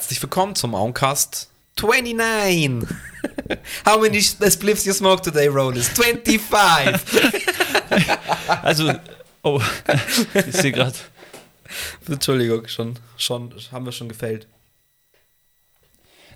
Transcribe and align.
Herzlich 0.00 0.22
willkommen 0.22 0.54
zum 0.54 0.74
Auncast 0.74 1.50
29. 1.78 2.88
How 3.86 4.00
many 4.00 4.22
spliffs 4.22 4.86
you 4.86 4.94
smoke 4.94 5.20
today, 5.20 5.46
Rollers? 5.46 5.88
25. 5.90 7.20
also, 8.62 8.94
oh, 9.42 9.60
ich 10.34 10.56
sehe 10.56 10.72
gerade. 10.72 10.96
Entschuldigung, 12.08 12.66
schon, 12.66 12.98
schon, 13.18 13.52
haben 13.72 13.84
wir 13.84 13.92
schon 13.92 14.08
gefällt. 14.08 14.46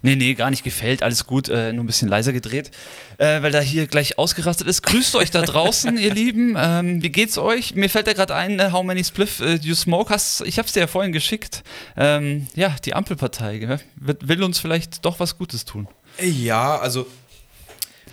Nee, 0.05 0.17
nee, 0.17 0.35
gar 0.35 0.51
nicht 0.51 0.65
gefällt, 0.65 1.03
alles 1.03 1.25
gut, 1.25 1.49
äh, 1.49 1.73
nur 1.73 1.83
ein 1.83 1.87
bisschen 1.87 2.09
leiser 2.09 2.35
gedreht, 2.35 2.71
äh, 3.17 3.41
weil 3.41 3.53
da 3.53 3.61
hier 3.61 3.87
gleich 3.87 4.19
ausgerastet 4.19 4.69
ist. 4.69 4.83
Grüßt 4.83 5.17
euch 5.17 5.31
da 5.31 5.41
draußen, 5.41 5.97
ihr 5.99 6.13
Lieben. 6.13 6.57
Ähm, 6.59 7.03
wie 7.03 7.09
geht's 7.09 7.39
euch? 7.39 7.75
Mir 7.75 7.89
fällt 7.89 8.07
da 8.07 8.13
gerade 8.13 8.35
ein, 8.35 8.61
äh, 8.61 8.71
How 8.71 8.85
Many 8.85 9.03
Spliff 9.03 9.41
äh, 9.41 9.55
You 9.55 9.75
Smoke? 9.75 10.13
Hast, 10.13 10.43
ich 10.43 10.59
hab's 10.59 10.73
dir 10.73 10.81
ja 10.81 10.89
vorhin 10.89 11.13
geschickt. 11.13 11.63
Ähm, 11.97 12.49
ja, 12.55 12.77
die 12.85 12.93
Ampelpartei 12.93 13.57
gell? 13.57 13.81
will 13.97 14.43
uns 14.43 14.59
vielleicht 14.59 15.07
doch 15.07 15.21
was 15.21 15.39
Gutes 15.39 15.65
tun. 15.65 15.89
Ja, 16.21 16.79
also, 16.79 17.07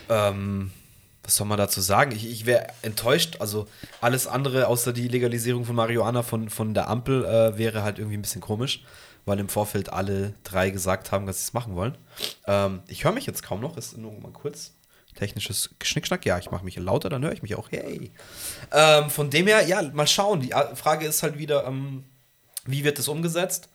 ähm, 0.08 0.72
was 1.24 1.36
soll 1.36 1.48
man 1.48 1.58
dazu 1.58 1.82
sagen? 1.82 2.14
Ich, 2.16 2.26
ich 2.26 2.46
wäre 2.46 2.68
enttäuscht. 2.84 3.36
Also, 3.40 3.68
alles 4.00 4.28
andere 4.28 4.68
außer 4.68 4.94
die 4.94 5.10
Legalisierung 5.10 5.66
von 5.66 5.76
Marihuana 5.76 6.24
von, 6.24 6.50
von 6.50 6.74
der 6.74 6.90
Ampel 6.90 7.26
äh, 7.26 7.58
wäre 7.58 7.84
halt 7.84 8.00
irgendwie 8.00 8.16
ein 8.16 8.22
bisschen 8.22 8.40
komisch 8.40 8.82
weil 9.26 9.40
im 9.40 9.50
Vorfeld 9.50 9.92
alle 9.92 10.34
drei 10.44 10.70
gesagt 10.70 11.12
haben, 11.12 11.26
dass 11.26 11.38
sie 11.38 11.48
es 11.48 11.54
machen 11.54 11.76
wollen. 11.76 11.98
Ähm, 12.48 12.82
ich 12.88 13.04
höre 13.04 13.12
mich 13.12 13.26
jetzt 13.26 13.44
kaum 13.44 13.62
noch, 13.62 13.78
ist 13.78 13.98
nur 13.98 14.12
mal 14.20 14.32
kurz. 14.32 14.74
Technisches 15.16 15.70
Schnickschnack, 15.84 16.26
ja, 16.26 16.40
ich 16.40 16.52
mache 16.52 16.64
mich 16.64 16.78
lauter, 16.78 17.10
dann 17.10 17.24
höre 17.24 17.34
ich 17.34 17.42
mich 17.42 17.56
auch. 17.56 17.70
Hey. 17.70 18.12
Ähm, 18.72 19.10
von 19.10 19.30
dem 19.30 19.46
her, 19.48 19.68
ja, 19.68 19.82
mal 19.82 20.08
schauen. 20.08 20.40
Die 20.40 20.54
Frage 20.76 21.06
ist 21.06 21.22
halt 21.22 21.38
wieder, 21.38 21.66
ähm, 21.66 22.06
wie 22.66 22.84
wird 22.84 22.98
das 22.98 23.08
umgesetzt? 23.08 23.70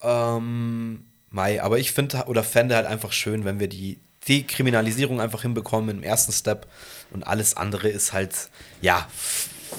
Ähm, 0.00 1.04
Mai, 1.28 1.62
aber 1.62 1.78
ich 1.78 1.92
finde 1.92 2.24
oder 2.26 2.42
fände 2.42 2.74
halt 2.74 2.86
einfach 2.86 3.12
schön, 3.12 3.44
wenn 3.44 3.60
wir 3.60 3.68
die 3.68 4.00
Dekriminalisierung 4.28 5.20
einfach 5.20 5.42
hinbekommen 5.42 5.98
im 5.98 6.02
ersten 6.02 6.32
Step 6.32 6.66
und 7.10 7.26
alles 7.26 7.56
andere 7.56 7.88
ist 7.88 8.12
halt, 8.12 8.50
ja, 8.80 9.08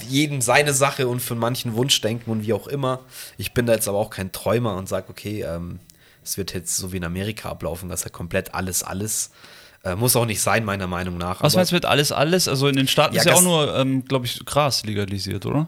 jedem 0.08 0.42
seine 0.42 0.74
Sache 0.74 1.08
und 1.08 1.22
für 1.22 1.36
manchen 1.36 1.76
Wunschdenken 1.76 2.32
und 2.32 2.46
wie 2.46 2.54
auch 2.54 2.68
immer. 2.68 3.00
Ich 3.38 3.54
bin 3.54 3.66
da 3.66 3.74
jetzt 3.74 3.88
aber 3.88 3.98
auch 3.98 4.10
kein 4.10 4.32
Träumer 4.32 4.76
und 4.76 4.88
sage, 4.88 5.10
okay, 5.10 5.44
ähm, 5.44 5.80
es 6.24 6.38
wird 6.38 6.54
jetzt 6.54 6.78
so 6.78 6.92
wie 6.92 6.98
in 6.98 7.04
Amerika 7.04 7.50
ablaufen, 7.50 7.90
dass 7.90 8.04
er 8.04 8.12
komplett 8.12 8.54
alles, 8.54 8.84
alles 8.84 9.32
äh, 9.84 9.96
muss 9.96 10.16
auch 10.16 10.26
nicht 10.26 10.42
sein, 10.42 10.64
meiner 10.64 10.88
Meinung 10.88 11.18
nach. 11.18 11.42
Was 11.42 11.56
meinst 11.56 11.72
du 11.72 11.76
mit 11.76 11.86
alles, 11.86 12.12
alles? 12.12 12.48
Also 12.48 12.68
in 12.68 12.76
den 12.76 12.88
Staaten 12.88 13.16
ja, 13.16 13.22
ist 13.22 13.28
ja 13.28 13.34
auch 13.34 13.42
nur, 13.42 13.76
ähm, 13.76 14.06
glaube 14.06 14.26
ich, 14.26 14.46
Gras 14.46 14.84
legalisiert, 14.84 15.46
oder? 15.46 15.68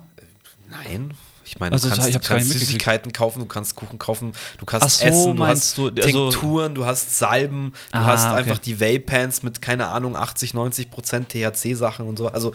Nein. 0.70 1.14
Ich 1.46 1.60
meine, 1.60 1.74
also, 1.74 1.90
du 1.90 1.96
kannst, 1.96 2.16
du 2.16 2.20
kannst 2.20 2.50
Süßigkeiten 2.52 3.12
kaufen, 3.12 3.40
du 3.40 3.46
kannst 3.46 3.76
Kuchen 3.76 4.00
kaufen, 4.00 4.32
du 4.58 4.66
kannst 4.66 5.00
so, 5.00 5.06
essen, 5.06 5.36
du 5.36 5.46
hast 5.46 5.78
du, 5.78 5.90
also 5.90 6.30
Tinkturen, 6.30 6.74
du 6.74 6.86
hast 6.86 7.18
Salben, 7.18 7.74
du 7.92 8.00
ah, 8.00 8.06
hast 8.06 8.26
okay. 8.26 8.36
einfach 8.36 8.58
die 8.60 8.80
Vape-Pants 8.80 9.44
mit, 9.44 9.62
keine 9.62 9.88
Ahnung, 9.90 10.16
80, 10.16 10.54
90 10.54 10.90
Prozent 10.90 11.30
THC-Sachen 11.30 12.08
und 12.08 12.18
so. 12.18 12.28
Also 12.28 12.54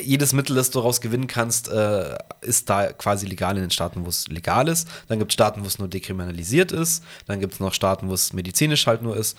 jedes 0.00 0.32
Mittel, 0.32 0.56
das 0.56 0.70
du 0.70 0.78
daraus 0.78 1.00
gewinnen 1.00 1.26
kannst, 1.26 1.68
äh, 1.68 2.16
ist 2.40 2.70
da 2.70 2.92
quasi 2.92 3.26
legal 3.26 3.56
in 3.56 3.62
den 3.62 3.70
Staaten, 3.70 4.04
wo 4.04 4.08
es 4.08 4.28
legal 4.28 4.68
ist. 4.68 4.88
Dann 5.08 5.18
gibt 5.18 5.32
es 5.32 5.34
Staaten, 5.34 5.62
wo 5.62 5.66
es 5.66 5.78
nur 5.78 5.88
dekriminalisiert 5.88 6.72
ist. 6.72 7.04
Dann 7.26 7.40
gibt 7.40 7.54
es 7.54 7.60
noch 7.60 7.74
Staaten, 7.74 8.08
wo 8.08 8.14
es 8.14 8.32
medizinisch 8.32 8.86
halt 8.86 9.02
nur 9.02 9.16
ist. 9.16 9.36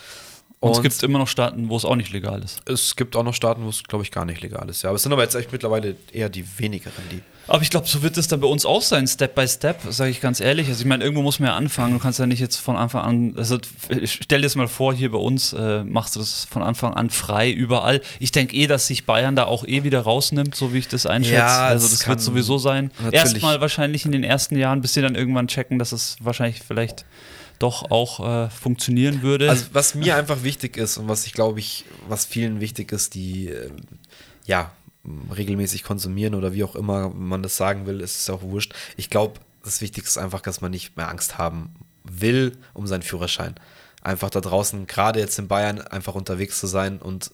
Und, 0.64 0.69
Und 0.69 0.78
es 0.78 0.81
gibt 0.81 1.03
immer 1.03 1.19
noch 1.19 1.28
Staaten, 1.28 1.67
wo 1.67 1.75
es 1.75 1.83
auch 1.83 1.97
nicht 1.97 2.14
legal 2.14 2.42
ist. 2.42 2.61
Es 2.69 2.95
gibt 2.95 3.17
auch 3.17 3.23
noch 3.23 3.33
Staaten, 3.33 3.66
wo 3.66 3.69
es, 3.69 3.83
glaube 3.83 4.06
ich, 4.06 4.11
gar 4.11 4.23
nicht 4.23 4.42
legal 4.42 4.70
ist. 4.70 4.81
Ja, 4.81 4.92
aber 4.92 4.95
es 4.95 5.03
sind 5.03 5.11
aber 5.11 5.22
jetzt 5.22 5.36
echt 5.36 5.52
mittlerweile 5.52 5.97
eher 6.14 6.30
die 6.30 6.45
wenigeren, 6.58 7.03
die. 7.11 7.22
Aber 7.50 7.61
ich 7.61 7.70
glaube, 7.70 7.86
so 7.86 8.02
wird 8.02 8.17
es 8.17 8.30
dann 8.30 8.39
bei 8.39 8.47
uns 8.47 8.66
auch 8.66 8.81
sein, 8.81 9.05
Step 9.05 9.36
by 9.36 9.45
Step, 9.45 9.81
sage 9.89 10.11
ich 10.11 10.22
ganz 10.22 10.39
ehrlich. 10.39 10.70
Also 10.70 10.80
ich 10.80 10.88
meine, 10.88 11.03
irgendwo 11.03 11.22
muss 11.22 11.42
man 11.42 11.50
ja 11.50 11.58
anfangen. 11.58 11.92
Du 11.92 12.00
kannst 12.00 12.17
ja 12.17 12.25
nicht 12.28 12.39
jetzt 12.39 12.55
von 12.55 12.78
Anfang 12.78 13.02
an, 13.02 13.33
also 13.36 13.58
stell 14.05 14.39
dir 14.39 14.45
das 14.45 14.55
mal 14.55 14.70
vor, 14.70 14.93
hier 14.93 15.11
bei 15.11 15.17
uns 15.17 15.52
äh, 15.52 15.83
machst 15.83 16.15
du 16.15 16.21
das 16.21 16.48
von 16.49 16.64
Anfang 16.64 16.93
an 16.93 17.09
frei 17.09 17.52
überall. 17.52 17.99
Ich 18.21 18.32
denke 18.32 18.55
eh, 18.55 18.65
dass 18.65 18.88
sich 18.88 19.05
Bayern 19.05 19.36
da 19.36 19.43
auch 19.43 19.67
eh 19.67 19.83
wieder 19.83 19.99
rausnimmt, 19.99 20.55
so 20.55 20.73
wie 20.73 20.77
ich 20.77 20.88
das 20.88 21.05
einschätze. 21.05 21.36
Ja, 21.36 21.65
also 21.65 21.89
das 21.89 22.08
wird 22.08 22.21
sowieso 22.21 22.58
sein. 22.58 22.89
Erstmal 23.11 23.59
wahrscheinlich 23.59 24.05
in 24.05 24.14
den 24.14 24.23
ersten 24.23 24.58
Jahren, 24.58 24.80
bis 24.80 24.93
sie 24.93 25.02
dann 25.02 25.15
irgendwann 25.15 25.49
checken, 25.49 25.77
dass 25.77 25.92
es 25.92 26.15
wahrscheinlich 26.21 26.61
vielleicht 26.65 27.04
doch 27.59 27.91
auch 27.91 28.19
äh, 28.19 28.49
funktionieren 28.49 29.21
würde. 29.21 29.49
Also 29.49 29.67
was 29.73 29.95
mir 29.95 30.15
einfach 30.15 30.43
wichtig 30.43 30.77
ist 30.77 30.97
und 30.97 31.08
was 31.08 31.25
ich 31.25 31.33
glaube 31.33 31.59
ich, 31.59 31.86
was 32.08 32.25
vielen 32.25 32.59
wichtig 32.59 32.91
ist, 32.91 33.15
die 33.15 33.49
äh, 33.49 33.69
ja 34.45 34.71
regelmäßig 35.36 35.83
konsumieren 35.83 36.33
oder 36.33 36.53
wie 36.53 36.64
auch 36.64 36.75
immer 36.75 37.09
man 37.09 37.43
das 37.43 37.58
sagen 37.58 37.86
will, 37.86 38.02
ist 38.02 38.19
es 38.19 38.30
auch 38.30 38.41
wurscht. 38.41 38.73
Ich 38.95 39.09
glaube, 39.09 39.39
das 39.64 39.81
Wichtigste 39.81 40.19
ist 40.19 40.23
einfach, 40.23 40.41
dass 40.41 40.61
man 40.61 40.71
nicht 40.71 40.95
mehr 40.97 41.09
Angst 41.09 41.37
haben 41.37 41.73
will 42.03 42.58
um 42.73 42.87
seinen 42.87 43.02
Führerschein. 43.02 43.55
Einfach 44.02 44.30
da 44.30 44.41
draußen, 44.41 44.87
gerade 44.87 45.20
jetzt 45.20 45.39
in 45.39 45.47
Bayern, 45.47 45.81
einfach 45.81 46.15
unterwegs 46.15 46.59
zu 46.59 46.67
sein 46.67 46.99
und 46.99 47.31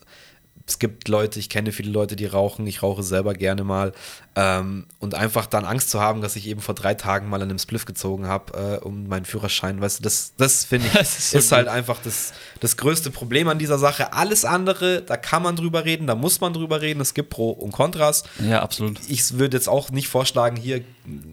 es 0.69 0.79
gibt 0.79 1.07
Leute, 1.07 1.39
ich 1.39 1.49
kenne 1.49 1.71
viele 1.71 1.91
Leute, 1.91 2.15
die 2.15 2.25
rauchen, 2.25 2.67
ich 2.67 2.83
rauche 2.83 3.01
selber 3.01 3.33
gerne 3.33 3.63
mal. 3.63 3.91
Ähm, 4.35 4.85
und 4.99 5.15
einfach 5.15 5.47
dann 5.47 5.65
Angst 5.65 5.89
zu 5.89 5.99
haben, 5.99 6.21
dass 6.21 6.35
ich 6.35 6.47
eben 6.47 6.61
vor 6.61 6.75
drei 6.75 6.93
Tagen 6.93 7.27
mal 7.27 7.41
an 7.41 7.49
einem 7.49 7.57
Spliff 7.57 7.85
gezogen 7.85 8.27
habe, 8.27 8.79
äh, 8.81 8.85
um 8.85 9.07
meinen 9.07 9.25
Führerschein, 9.25 9.81
weißt 9.81 9.99
du, 9.99 10.03
das, 10.03 10.33
das 10.37 10.65
finde 10.65 10.87
ich, 10.87 10.93
das 10.97 11.17
ist, 11.17 11.31
so 11.31 11.37
ist 11.39 11.51
halt 11.51 11.67
einfach 11.67 11.99
das, 12.03 12.33
das 12.59 12.77
größte 12.77 13.09
Problem 13.09 13.47
an 13.47 13.57
dieser 13.57 13.79
Sache. 13.79 14.13
Alles 14.13 14.45
andere, 14.45 15.01
da 15.01 15.17
kann 15.17 15.41
man 15.41 15.55
drüber 15.55 15.83
reden, 15.83 16.05
da 16.05 16.15
muss 16.15 16.39
man 16.39 16.53
drüber 16.53 16.81
reden, 16.81 17.01
es 17.01 17.13
gibt 17.13 17.31
Pro 17.31 17.49
und 17.49 17.71
Kontras. 17.71 18.23
Ja, 18.47 18.61
absolut. 18.61 18.99
Ich 19.07 19.39
würde 19.39 19.57
jetzt 19.57 19.67
auch 19.67 19.89
nicht 19.89 20.07
vorschlagen, 20.07 20.55
hier, 20.55 20.83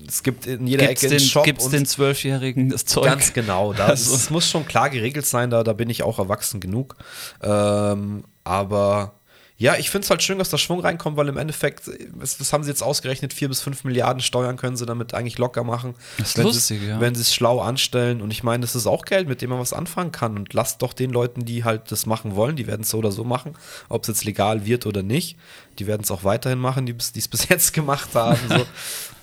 es 0.08 0.22
gibt 0.22 0.46
in 0.46 0.66
jeder 0.66 0.86
gibt's 0.86 1.02
Ecke 1.02 1.12
einen 1.12 1.18
den, 1.20 1.28
Shop. 1.28 1.44
Gibt 1.44 1.60
es 1.60 1.68
den 1.68 1.84
Zwölfjährigen 1.84 2.70
das 2.70 2.86
Zeug? 2.86 3.04
Ganz 3.04 3.34
genau, 3.34 3.74
da, 3.74 3.86
also. 3.88 4.14
es 4.14 4.30
muss 4.30 4.48
schon 4.48 4.66
klar 4.66 4.88
geregelt 4.88 5.26
sein, 5.26 5.50
da, 5.50 5.62
da 5.62 5.74
bin 5.74 5.90
ich 5.90 6.02
auch 6.02 6.18
erwachsen 6.18 6.60
genug. 6.60 6.96
Ähm, 7.42 8.24
aber 8.46 9.15
ja, 9.58 9.76
ich 9.76 9.88
finde 9.88 10.04
es 10.04 10.10
halt 10.10 10.22
schön, 10.22 10.38
dass 10.38 10.50
da 10.50 10.58
Schwung 10.58 10.80
reinkommt, 10.80 11.16
weil 11.16 11.28
im 11.28 11.38
Endeffekt, 11.38 11.90
was, 12.10 12.52
haben 12.52 12.62
sie 12.62 12.68
jetzt 12.68 12.82
ausgerechnet? 12.82 13.32
Vier 13.32 13.48
bis 13.48 13.62
fünf 13.62 13.84
Milliarden 13.84 14.20
Steuern 14.20 14.58
können 14.58 14.76
sie 14.76 14.84
damit 14.84 15.14
eigentlich 15.14 15.38
locker 15.38 15.64
machen. 15.64 15.94
Das 16.18 16.28
ist 16.28 16.38
wenn 16.38 16.44
lustig, 16.44 16.82
ja. 16.86 17.00
Wenn 17.00 17.14
sie 17.14 17.22
es 17.22 17.34
schlau 17.34 17.60
anstellen. 17.60 18.20
Und 18.20 18.30
ich 18.30 18.42
meine, 18.42 18.60
das 18.60 18.76
ist 18.76 18.86
auch 18.86 19.06
Geld, 19.06 19.28
mit 19.28 19.40
dem 19.40 19.50
man 19.50 19.58
was 19.58 19.72
anfangen 19.72 20.12
kann. 20.12 20.36
Und 20.36 20.52
lasst 20.52 20.82
doch 20.82 20.92
den 20.92 21.10
Leuten, 21.10 21.46
die 21.46 21.64
halt 21.64 21.90
das 21.90 22.04
machen 22.04 22.36
wollen, 22.36 22.56
die 22.56 22.66
werden 22.66 22.82
es 22.82 22.90
so 22.90 22.98
oder 22.98 23.12
so 23.12 23.24
machen, 23.24 23.54
ob 23.88 24.02
es 24.02 24.08
jetzt 24.08 24.24
legal 24.24 24.66
wird 24.66 24.84
oder 24.84 25.02
nicht. 25.02 25.38
Die 25.78 25.86
werden 25.86 26.02
es 26.02 26.10
auch 26.10 26.24
weiterhin 26.24 26.58
machen, 26.58 26.86
die 26.86 26.94
es 26.96 27.28
bis 27.28 27.48
jetzt 27.48 27.72
gemacht 27.72 28.14
haben. 28.14 28.38
So. 28.48 28.66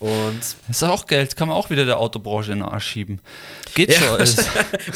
Und 0.04 0.42
das 0.68 0.82
ist 0.82 0.84
auch 0.84 1.08
Geld, 1.08 1.38
kann 1.38 1.48
man 1.48 1.56
auch 1.56 1.70
wieder 1.70 1.86
der 1.86 1.98
Autobranche 1.98 2.52
in 2.52 2.60
den 2.60 2.68
Arsch 2.68 2.88
schieben. 2.88 3.22
Geht 3.74 3.90
ja. 3.90 4.26
schon. 4.26 4.46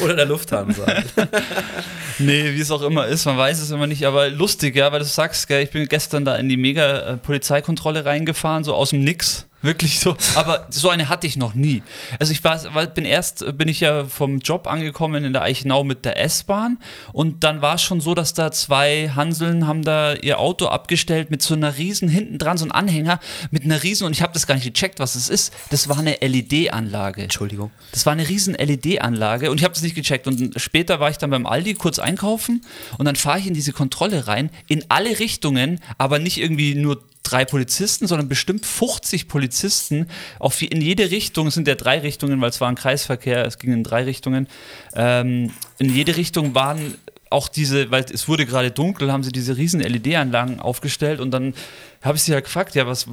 Oder 0.04 0.16
der 0.16 0.26
Lufthansa. 0.26 0.84
nee, 2.18 2.52
wie 2.54 2.60
es 2.60 2.70
auch 2.70 2.82
immer 2.82 3.06
ist, 3.06 3.24
man 3.24 3.38
weiß 3.38 3.58
es 3.60 3.70
immer 3.70 3.86
nicht, 3.86 4.04
aber 4.04 4.28
lustig, 4.28 4.76
ja, 4.76 4.92
weil 4.92 4.98
du 4.98 5.06
sagst, 5.06 5.48
gell, 5.48 5.62
ich 5.62 5.70
bin 5.70 5.88
gestern 5.88 6.26
da 6.26 6.36
in 6.36 6.50
die 6.50 6.58
Mega-Polizeikontrolle 6.58 8.04
reingefahren, 8.04 8.64
so 8.64 8.74
aus 8.74 8.90
dem 8.90 9.02
Nix. 9.02 9.47
Wirklich 9.60 9.98
so. 9.98 10.16
Aber 10.36 10.68
so 10.70 10.88
eine 10.88 11.08
hatte 11.08 11.26
ich 11.26 11.36
noch 11.36 11.54
nie. 11.54 11.82
Also 12.20 12.30
ich 12.32 12.44
war, 12.44 12.58
bin 12.86 13.04
erst, 13.04 13.44
bin 13.58 13.66
ich 13.66 13.80
ja 13.80 14.04
vom 14.04 14.38
Job 14.38 14.68
angekommen 14.68 15.24
in 15.24 15.32
der 15.32 15.42
Eichenau 15.42 15.82
mit 15.82 16.04
der 16.04 16.22
S-Bahn 16.22 16.78
und 17.12 17.42
dann 17.42 17.60
war 17.60 17.74
es 17.74 17.82
schon 17.82 18.00
so, 18.00 18.14
dass 18.14 18.34
da 18.34 18.52
zwei 18.52 19.10
Hanseln 19.16 19.66
haben 19.66 19.82
da 19.82 20.14
ihr 20.14 20.38
Auto 20.38 20.66
abgestellt 20.66 21.30
mit 21.30 21.42
so 21.42 21.54
einer 21.54 21.76
riesen, 21.76 22.08
hinten 22.08 22.38
dran 22.38 22.56
so 22.56 22.66
ein 22.66 22.72
Anhänger 22.72 23.18
mit 23.50 23.64
einer 23.64 23.82
riesen, 23.82 24.06
und 24.06 24.12
ich 24.12 24.22
habe 24.22 24.32
das 24.32 24.46
gar 24.46 24.54
nicht 24.54 24.64
gecheckt, 24.64 25.00
was 25.00 25.16
es 25.16 25.28
ist. 25.28 25.52
Das 25.70 25.88
war 25.88 25.98
eine 25.98 26.18
LED-Anlage. 26.20 27.22
Entschuldigung. 27.22 27.72
Das 27.90 28.06
war 28.06 28.12
eine 28.12 28.28
riesen 28.28 28.54
LED-Anlage 28.54 29.50
und 29.50 29.58
ich 29.58 29.64
habe 29.64 29.74
das 29.74 29.82
nicht 29.82 29.96
gecheckt. 29.96 30.28
Und 30.28 30.52
später 30.60 31.00
war 31.00 31.10
ich 31.10 31.18
dann 31.18 31.30
beim 31.30 31.46
Aldi 31.46 31.74
kurz 31.74 31.98
einkaufen 31.98 32.64
und 32.96 33.06
dann 33.06 33.16
fahre 33.16 33.40
ich 33.40 33.48
in 33.48 33.54
diese 33.54 33.72
Kontrolle 33.72 34.28
rein, 34.28 34.50
in 34.68 34.84
alle 34.88 35.18
Richtungen, 35.18 35.80
aber 35.98 36.20
nicht 36.20 36.38
irgendwie 36.38 36.76
nur 36.76 37.02
drei 37.30 37.44
Polizisten, 37.44 38.06
sondern 38.06 38.28
bestimmt 38.28 38.64
50 38.64 39.28
Polizisten. 39.28 40.06
Auf, 40.38 40.62
in 40.62 40.80
jede 40.80 41.10
Richtung, 41.10 41.50
sind 41.50 41.68
ja 41.68 41.74
drei 41.74 41.98
Richtungen, 41.98 42.40
weil 42.40 42.50
es 42.50 42.60
war 42.60 42.68
ein 42.68 42.74
Kreisverkehr, 42.74 43.44
es 43.44 43.58
ging 43.58 43.72
in 43.72 43.84
drei 43.84 44.04
Richtungen. 44.04 44.48
Ähm, 44.94 45.52
in 45.78 45.94
jede 45.94 46.16
Richtung 46.16 46.54
waren 46.54 46.94
auch 47.30 47.48
diese, 47.48 47.90
weil 47.90 48.04
es 48.12 48.26
wurde 48.28 48.46
gerade 48.46 48.70
dunkel, 48.70 49.12
haben 49.12 49.22
sie 49.22 49.32
diese 49.32 49.56
riesen 49.56 49.80
LED-Anlagen 49.80 50.60
aufgestellt 50.60 51.20
und 51.20 51.30
dann 51.30 51.52
habe 52.02 52.16
ich 52.16 52.22
sie 52.22 52.32
ja 52.32 52.40
gefragt, 52.40 52.74
ja, 52.74 52.86
was, 52.86 53.06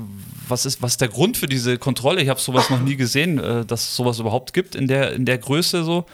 was 0.47 0.65
ist 0.65 0.81
was 0.81 0.91
ist 0.91 1.01
der 1.01 1.09
Grund 1.09 1.35
für 1.37 1.47
diese 1.47 1.77
Kontrolle? 1.77 2.21
Ich 2.21 2.29
habe 2.29 2.39
sowas 2.39 2.69
noch 2.69 2.79
nie 2.79 2.95
gesehen, 2.95 3.39
äh, 3.39 3.65
dass 3.65 3.81
es 3.81 3.95
sowas 3.95 4.19
überhaupt 4.19 4.53
gibt 4.53 4.75
in 4.75 4.87
der, 4.87 5.13
in 5.13 5.25
der 5.25 5.37
Größe 5.37 5.83
so. 5.83 6.05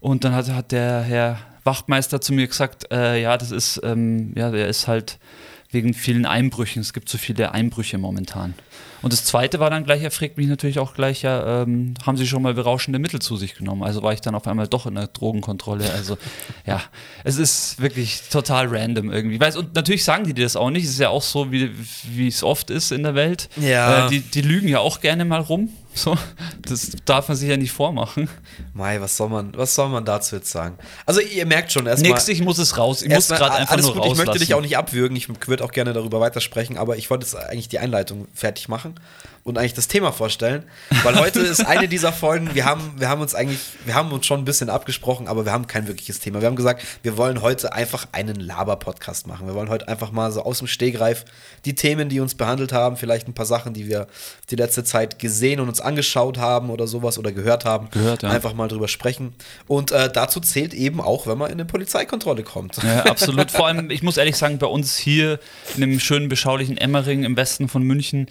Und 0.00 0.24
dann 0.24 0.34
hat, 0.34 0.48
hat 0.50 0.72
der 0.72 1.00
Herr 1.00 1.38
Wachtmeister 1.64 2.20
zu 2.20 2.32
mir 2.32 2.46
gesagt, 2.46 2.90
äh, 2.92 3.20
ja, 3.20 3.36
das 3.36 3.50
ist, 3.50 3.80
ähm, 3.82 4.32
ja, 4.36 4.50
der 4.50 4.68
ist 4.68 4.86
halt 4.86 5.18
wegen 5.70 5.94
vielen 5.94 6.26
Einbrüchen. 6.26 6.80
Es 6.80 6.92
gibt 6.92 7.08
so 7.08 7.18
viele 7.18 7.52
Einbrüche 7.52 7.98
momentan. 7.98 8.54
Und 9.00 9.12
das 9.12 9.24
zweite 9.24 9.60
war 9.60 9.70
dann 9.70 9.84
gleich, 9.84 10.02
er 10.02 10.10
fragt 10.10 10.36
mich 10.38 10.48
natürlich 10.48 10.78
auch 10.78 10.94
gleich, 10.94 11.22
ja, 11.22 11.62
ähm, 11.62 11.94
haben 12.04 12.16
Sie 12.16 12.26
schon 12.26 12.42
mal 12.42 12.54
berauschende 12.54 12.98
Mittel 12.98 13.20
zu 13.20 13.36
sich 13.36 13.54
genommen? 13.54 13.84
Also 13.84 14.02
war 14.02 14.12
ich 14.12 14.20
dann 14.20 14.34
auf 14.34 14.46
einmal 14.48 14.66
doch 14.66 14.86
in 14.86 14.96
der 14.96 15.06
Drogenkontrolle. 15.06 15.92
Also 15.92 16.18
ja, 16.66 16.82
es 17.22 17.36
ist 17.36 17.80
wirklich 17.80 18.22
total 18.30 18.66
random 18.68 19.12
irgendwie. 19.12 19.38
Weiß, 19.38 19.56
und 19.56 19.74
natürlich 19.74 20.02
sagen 20.02 20.24
die 20.24 20.34
dir 20.34 20.44
das 20.44 20.56
auch 20.56 20.70
nicht. 20.70 20.84
Es 20.84 20.90
ist 20.90 21.00
ja 21.00 21.10
auch 21.10 21.22
so, 21.22 21.52
wie, 21.52 21.70
wie 22.10 22.28
es 22.28 22.42
oft 22.42 22.70
ist 22.70 22.90
in 22.90 23.04
der 23.04 23.14
Welt. 23.14 23.48
Ja. 23.56 24.06
Äh, 24.06 24.10
die, 24.10 24.20
die 24.20 24.42
lügen 24.42 24.68
ja 24.68 24.80
auch 24.80 25.00
gerne 25.00 25.24
mal 25.24 25.40
rum. 25.40 25.68
So, 25.98 26.16
das 26.62 26.92
darf 27.04 27.28
man 27.28 27.36
sich 27.36 27.48
ja 27.48 27.56
nicht 27.56 27.72
vormachen. 27.72 28.28
Mai, 28.72 29.00
was 29.00 29.16
soll 29.16 29.28
man, 29.28 29.52
was 29.56 29.74
soll 29.74 29.88
man 29.88 30.04
dazu 30.04 30.36
jetzt 30.36 30.50
sagen? 30.50 30.78
Also 31.06 31.20
ihr 31.20 31.44
merkt 31.44 31.72
schon 31.72 31.86
erstmal. 31.86 32.12
Nix, 32.12 32.28
ich 32.28 32.40
muss 32.40 32.58
es 32.58 32.78
raus. 32.78 33.02
Ich 33.02 33.08
muss 33.08 33.28
gerade 33.28 33.56
einfach 33.56 33.72
alles 33.72 33.86
nur 33.86 33.94
gut, 33.94 34.02
rauslassen. 34.02 34.20
Ich 34.20 34.26
möchte 34.26 34.38
dich 34.38 34.54
auch 34.54 34.60
nicht 34.60 34.76
abwürgen. 34.76 35.16
Ich 35.16 35.28
würde 35.48 35.64
auch 35.64 35.72
gerne 35.72 35.92
darüber 35.92 36.20
weitersprechen, 36.20 36.78
aber 36.78 36.96
ich 36.96 37.10
wollte 37.10 37.26
jetzt 37.26 37.34
eigentlich 37.34 37.68
die 37.68 37.80
Einleitung 37.80 38.28
fertig 38.32 38.68
machen 38.68 38.94
und 39.48 39.58
eigentlich 39.58 39.74
das 39.74 39.88
Thema 39.88 40.12
vorstellen, 40.12 40.64
weil 41.02 41.18
heute 41.18 41.40
ist 41.40 41.66
eine 41.66 41.88
dieser 41.88 42.12
Folgen. 42.12 42.54
Wir 42.54 42.64
haben, 42.64 42.94
wir 42.98 43.08
haben 43.08 43.20
uns 43.20 43.34
eigentlich, 43.34 43.60
wir 43.84 43.94
haben 43.94 44.12
uns 44.12 44.26
schon 44.26 44.40
ein 44.40 44.44
bisschen 44.44 44.70
abgesprochen, 44.70 45.26
aber 45.26 45.44
wir 45.44 45.52
haben 45.52 45.66
kein 45.66 45.88
wirkliches 45.88 46.20
Thema. 46.20 46.40
Wir 46.40 46.46
haben 46.46 46.56
gesagt, 46.56 46.84
wir 47.02 47.16
wollen 47.16 47.42
heute 47.42 47.72
einfach 47.72 48.06
einen 48.12 48.36
Laber-Podcast 48.36 49.26
machen. 49.26 49.46
Wir 49.46 49.54
wollen 49.54 49.70
heute 49.70 49.88
einfach 49.88 50.12
mal 50.12 50.30
so 50.30 50.42
aus 50.42 50.58
dem 50.58 50.68
Stegreif 50.68 51.24
die 51.64 51.74
Themen, 51.74 52.08
die 52.08 52.20
uns 52.20 52.34
behandelt 52.34 52.72
haben, 52.72 52.96
vielleicht 52.96 53.26
ein 53.26 53.34
paar 53.34 53.46
Sachen, 53.46 53.72
die 53.72 53.88
wir 53.88 54.06
die 54.50 54.56
letzte 54.56 54.84
Zeit 54.84 55.18
gesehen 55.18 55.60
und 55.60 55.68
uns 55.68 55.80
angeschaut 55.80 56.38
haben 56.38 56.70
oder 56.70 56.86
sowas 56.86 57.18
oder 57.18 57.32
gehört 57.32 57.64
haben, 57.64 57.88
Gehört, 57.90 58.22
ja. 58.22 58.30
einfach 58.30 58.52
mal 58.54 58.68
drüber 58.68 58.88
sprechen. 58.88 59.34
Und 59.66 59.92
äh, 59.92 60.10
dazu 60.12 60.40
zählt 60.40 60.74
eben 60.74 61.00
auch, 61.00 61.26
wenn 61.26 61.38
man 61.38 61.48
in 61.48 61.54
eine 61.54 61.64
Polizeikontrolle 61.64 62.42
kommt. 62.42 62.82
Ja, 62.82 63.06
absolut. 63.06 63.50
Vor 63.58 63.66
allem, 63.66 63.90
ich 63.90 64.02
muss 64.02 64.18
ehrlich 64.18 64.36
sagen, 64.36 64.58
bei 64.58 64.66
uns 64.66 64.96
hier 64.96 65.40
in 65.74 65.80
dem 65.80 66.00
schönen, 66.00 66.28
beschaulichen 66.28 66.76
Emmering 66.76 67.24
im 67.24 67.36
Westen 67.36 67.68
von 67.68 67.82
München 67.82 68.26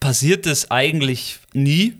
passiert 0.00 0.46
es 0.46 0.70
eigentlich 0.70 1.38
nie. 1.52 1.94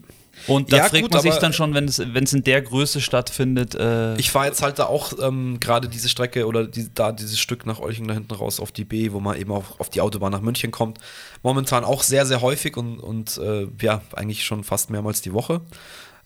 Und 0.47 0.73
da 0.73 0.77
Ja, 0.79 0.83
fragt 0.85 1.03
gut, 1.03 1.13
man 1.13 1.21
sich 1.21 1.35
dann 1.37 1.53
schon, 1.53 1.75
wenn 1.75 1.87
es, 1.87 1.99
wenn 1.99 2.23
es 2.25 2.33
in 2.33 2.45
der 2.45 2.63
Größe 2.63 3.01
stattfindet. 3.01 3.75
Äh, 3.75 4.17
Ich 4.17 4.31
fahre 4.31 4.47
jetzt 4.47 4.63
halt 4.63 4.79
da 4.79 4.87
auch 4.87 5.13
ähm, 5.21 5.59
gerade 5.61 5.89
diese 5.89 6.09
Strecke 6.09 6.47
oder 6.47 6.67
die, 6.67 6.89
da 6.95 7.11
dieses 7.13 7.41
Stück 7.41 7.67
nach 7.67 7.81
Olching 7.81 8.07
da 8.07 8.15
hinten 8.15 8.33
raus 8.33 8.61
auf 8.61 8.71
die 8.71 8.85
B, 8.85 9.13
wo 9.13 9.21
man 9.21 9.37
eben 9.37 9.51
auch 9.51 9.81
auf 9.81 9.91
die 9.91 10.01
Autobahn 10.01 10.31
nach 10.33 10.41
München 10.41 10.71
kommt. 10.71 10.99
Momentan 11.43 11.85
auch 11.85 12.03
sehr, 12.03 12.25
sehr 12.25 12.41
häufig 12.41 12.77
und, 12.77 13.01
und 13.01 13.37
äh, 13.39 13.67
ja, 13.83 14.01
eigentlich 14.15 14.45
schon 14.45 14.63
fast 14.65 14.91
mehrmals 14.91 15.23
die 15.23 15.33
Woche. 15.33 15.61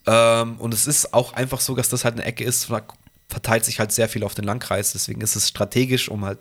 Ähm, 0.06 0.56
und 0.58 0.74
es 0.74 0.86
ist 0.86 1.14
auch 1.14 1.32
einfach 1.32 1.60
so, 1.60 1.74
dass 1.74 1.88
das 1.88 2.04
halt 2.04 2.14
eine 2.14 2.24
Ecke 2.24 2.44
ist, 2.44 2.70
da 2.70 2.82
verteilt 3.28 3.64
sich 3.64 3.80
halt 3.80 3.92
sehr 3.92 4.08
viel 4.10 4.24
auf 4.24 4.34
den 4.34 4.44
Landkreis. 4.44 4.92
Deswegen 4.92 5.22
ist 5.22 5.36
es 5.36 5.48
strategisch, 5.48 6.10
um 6.10 6.24
halt 6.24 6.40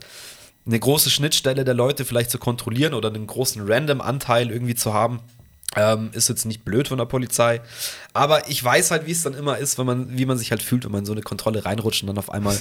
eine 0.65 0.79
große 0.79 1.09
Schnittstelle 1.09 1.63
der 1.63 1.73
Leute 1.73 2.05
vielleicht 2.05 2.31
zu 2.31 2.37
kontrollieren 2.37 2.93
oder 2.93 3.09
einen 3.09 3.27
großen 3.27 3.63
Random-Anteil 3.65 4.51
irgendwie 4.51 4.75
zu 4.75 4.93
haben. 4.93 5.19
Ähm, 5.75 6.09
ist 6.13 6.27
jetzt 6.27 6.45
nicht 6.45 6.65
blöd 6.65 6.89
von 6.89 6.97
der 6.97 7.05
Polizei. 7.05 7.61
Aber 8.13 8.49
ich 8.49 8.61
weiß 8.61 8.91
halt, 8.91 9.07
wie 9.07 9.11
es 9.11 9.23
dann 9.23 9.33
immer 9.33 9.57
ist, 9.57 9.77
wenn 9.77 9.85
man, 9.85 10.17
wie 10.17 10.25
man 10.25 10.37
sich 10.37 10.51
halt 10.51 10.61
fühlt, 10.61 10.83
wenn 10.83 10.91
man 10.91 10.99
in 10.99 11.05
so 11.05 11.13
eine 11.13 11.21
Kontrolle 11.21 11.63
reinrutscht 11.63 12.03
und 12.03 12.07
dann 12.07 12.17
auf 12.17 12.29
einmal 12.29 12.59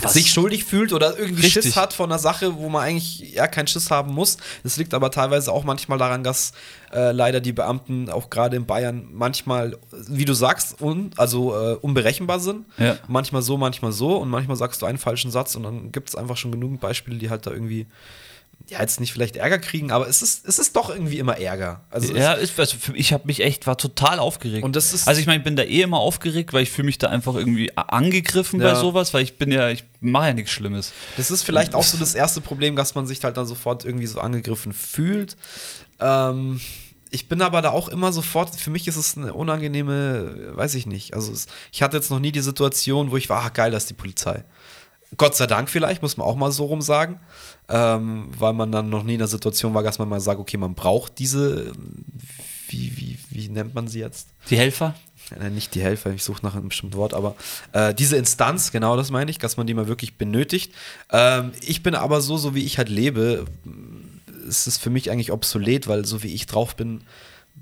Was? 0.00 0.14
sich 0.14 0.30
schuldig 0.30 0.64
fühlt 0.64 0.92
oder 0.92 1.18
irgendwie 1.18 1.44
Richtig. 1.44 1.64
Schiss 1.64 1.76
hat 1.76 1.92
von 1.92 2.10
einer 2.10 2.18
Sache, 2.18 2.56
wo 2.56 2.68
man 2.68 2.82
eigentlich 2.82 3.34
ja 3.34 3.46
keinen 3.46 3.66
Schiss 3.66 3.90
haben 3.90 4.12
muss. 4.12 4.38
Das 4.62 4.76
liegt 4.76 4.94
aber 4.94 5.10
teilweise 5.10 5.52
auch 5.52 5.64
manchmal 5.64 5.98
daran, 5.98 6.24
dass 6.24 6.52
äh, 6.92 7.12
leider 7.12 7.40
die 7.40 7.52
Beamten 7.52 8.08
auch 8.10 8.30
gerade 8.30 8.56
in 8.56 8.66
Bayern 8.66 9.08
manchmal, 9.12 9.76
wie 10.08 10.24
du 10.24 10.32
sagst, 10.32 10.80
un, 10.80 11.10
also 11.16 11.54
äh, 11.54 11.74
unberechenbar 11.74 12.40
sind. 12.40 12.66
Ja. 12.78 12.96
Manchmal 13.08 13.42
so, 13.42 13.56
manchmal 13.56 13.92
so 13.92 14.16
und 14.16 14.30
manchmal 14.30 14.56
sagst 14.56 14.80
du 14.82 14.86
einen 14.86 14.98
falschen 14.98 15.30
Satz 15.30 15.54
und 15.54 15.64
dann 15.64 15.92
gibt 15.92 16.08
es 16.08 16.16
einfach 16.16 16.36
schon 16.36 16.52
genügend 16.52 16.80
Beispiele, 16.80 17.18
die 17.18 17.30
halt 17.30 17.46
da 17.46 17.50
irgendwie 17.50 17.86
ja, 18.68 18.80
jetzt 18.80 18.98
nicht 19.00 19.12
vielleicht 19.12 19.36
Ärger 19.36 19.58
kriegen, 19.58 19.90
aber 19.90 20.08
es 20.08 20.22
ist, 20.22 20.46
es 20.48 20.58
ist 20.58 20.74
doch 20.74 20.88
irgendwie 20.90 21.18
immer 21.18 21.36
Ärger. 21.38 21.82
Also 21.90 22.14
ja, 22.14 22.32
ist, 22.32 22.58
also 22.58 22.76
für, 22.78 22.96
ich 22.96 23.12
habe 23.12 23.26
mich 23.26 23.40
echt, 23.40 23.66
war 23.66 23.76
total 23.76 24.18
aufgeregt. 24.18 24.64
Und 24.64 24.74
das 24.74 24.92
ist- 24.94 25.06
also 25.06 25.20
ich 25.20 25.26
meine, 25.26 25.38
ich 25.38 25.44
bin 25.44 25.54
da 25.56 25.62
eh 25.64 25.82
immer 25.82 25.98
aufgeregt, 25.98 26.52
weil 26.54 26.62
ich 26.62 26.70
fühle 26.70 26.86
mich 26.86 26.96
da 26.98 27.08
einfach 27.10 27.34
irgendwie 27.34 27.76
angegriffen 27.76 28.60
Ja. 28.60 28.72
bei 28.72 28.80
sowas, 28.80 29.12
weil 29.12 29.22
ich 29.22 29.36
bin 29.36 29.52
ja, 29.52 29.68
ich 29.68 29.84
mache 30.00 30.28
ja 30.28 30.32
nichts 30.34 30.50
Schlimmes. 30.52 30.92
Das 31.16 31.30
ist 31.30 31.42
vielleicht 31.42 31.74
auch 31.74 31.82
so 31.84 31.98
das 31.98 32.14
erste 32.14 32.40
Problem, 32.40 32.74
dass 32.76 32.94
man 32.94 33.06
sich 33.06 33.22
halt 33.22 33.36
dann 33.36 33.46
sofort 33.46 33.84
irgendwie 33.84 34.06
so 34.06 34.20
angegriffen 34.20 34.72
fühlt. 34.72 35.36
Ähm, 36.00 36.60
ich 37.10 37.28
bin 37.28 37.42
aber 37.42 37.62
da 37.62 37.70
auch 37.70 37.88
immer 37.88 38.12
sofort, 38.12 38.56
für 38.56 38.70
mich 38.70 38.88
ist 38.88 38.96
es 38.96 39.16
eine 39.16 39.34
unangenehme, 39.34 40.56
weiß 40.56 40.74
ich 40.74 40.86
nicht. 40.86 41.14
Also 41.14 41.32
es, 41.32 41.46
ich 41.70 41.82
hatte 41.82 41.96
jetzt 41.96 42.10
noch 42.10 42.18
nie 42.18 42.32
die 42.32 42.40
Situation, 42.40 43.10
wo 43.10 43.16
ich 43.16 43.28
war, 43.28 43.42
ah, 43.44 43.48
geil, 43.50 43.70
das 43.70 43.84
ist 43.84 43.90
die 43.90 43.94
Polizei. 43.94 44.42
Gott 45.16 45.36
sei 45.36 45.46
Dank 45.46 45.68
vielleicht, 45.68 46.02
muss 46.02 46.16
man 46.16 46.26
auch 46.26 46.36
mal 46.36 46.52
so 46.52 46.64
rum 46.64 46.82
sagen, 46.82 47.20
ähm, 47.68 48.28
weil 48.36 48.52
man 48.52 48.72
dann 48.72 48.88
noch 48.88 49.02
nie 49.02 49.14
in 49.14 49.18
der 49.18 49.28
Situation 49.28 49.74
war, 49.74 49.82
dass 49.82 49.98
man 49.98 50.08
mal 50.08 50.20
sagt, 50.20 50.40
okay, 50.40 50.56
man 50.56 50.74
braucht 50.74 51.18
diese, 51.18 51.72
wie, 52.68 52.96
wie, 52.96 53.18
wie 53.30 53.48
nennt 53.48 53.74
man 53.74 53.88
sie 53.88 54.00
jetzt? 54.00 54.28
Die 54.50 54.56
Helfer? 54.56 54.94
äh, 55.40 55.50
nicht 55.50 55.74
die 55.74 55.82
Helfer, 55.82 56.12
ich 56.12 56.22
suche 56.22 56.44
nach 56.44 56.54
einem 56.54 56.68
bestimmten 56.68 56.96
Wort, 56.96 57.14
aber 57.14 57.36
äh, 57.72 57.94
diese 57.94 58.16
Instanz, 58.16 58.72
genau 58.72 58.96
das 58.96 59.10
meine 59.10 59.30
ich, 59.30 59.38
dass 59.38 59.56
man 59.56 59.66
die 59.66 59.74
mal 59.74 59.88
wirklich 59.88 60.16
benötigt. 60.16 60.72
Ähm, 61.10 61.52
ich 61.62 61.82
bin 61.82 61.94
aber 61.94 62.20
so, 62.20 62.36
so 62.36 62.54
wie 62.54 62.64
ich 62.64 62.78
halt 62.78 62.88
lebe, 62.88 63.44
ist 64.46 64.66
es 64.66 64.78
für 64.78 64.90
mich 64.90 65.10
eigentlich 65.10 65.32
obsolet, 65.32 65.88
weil 65.88 66.04
so 66.04 66.22
wie 66.22 66.34
ich 66.34 66.46
drauf 66.46 66.76
bin, 66.76 67.02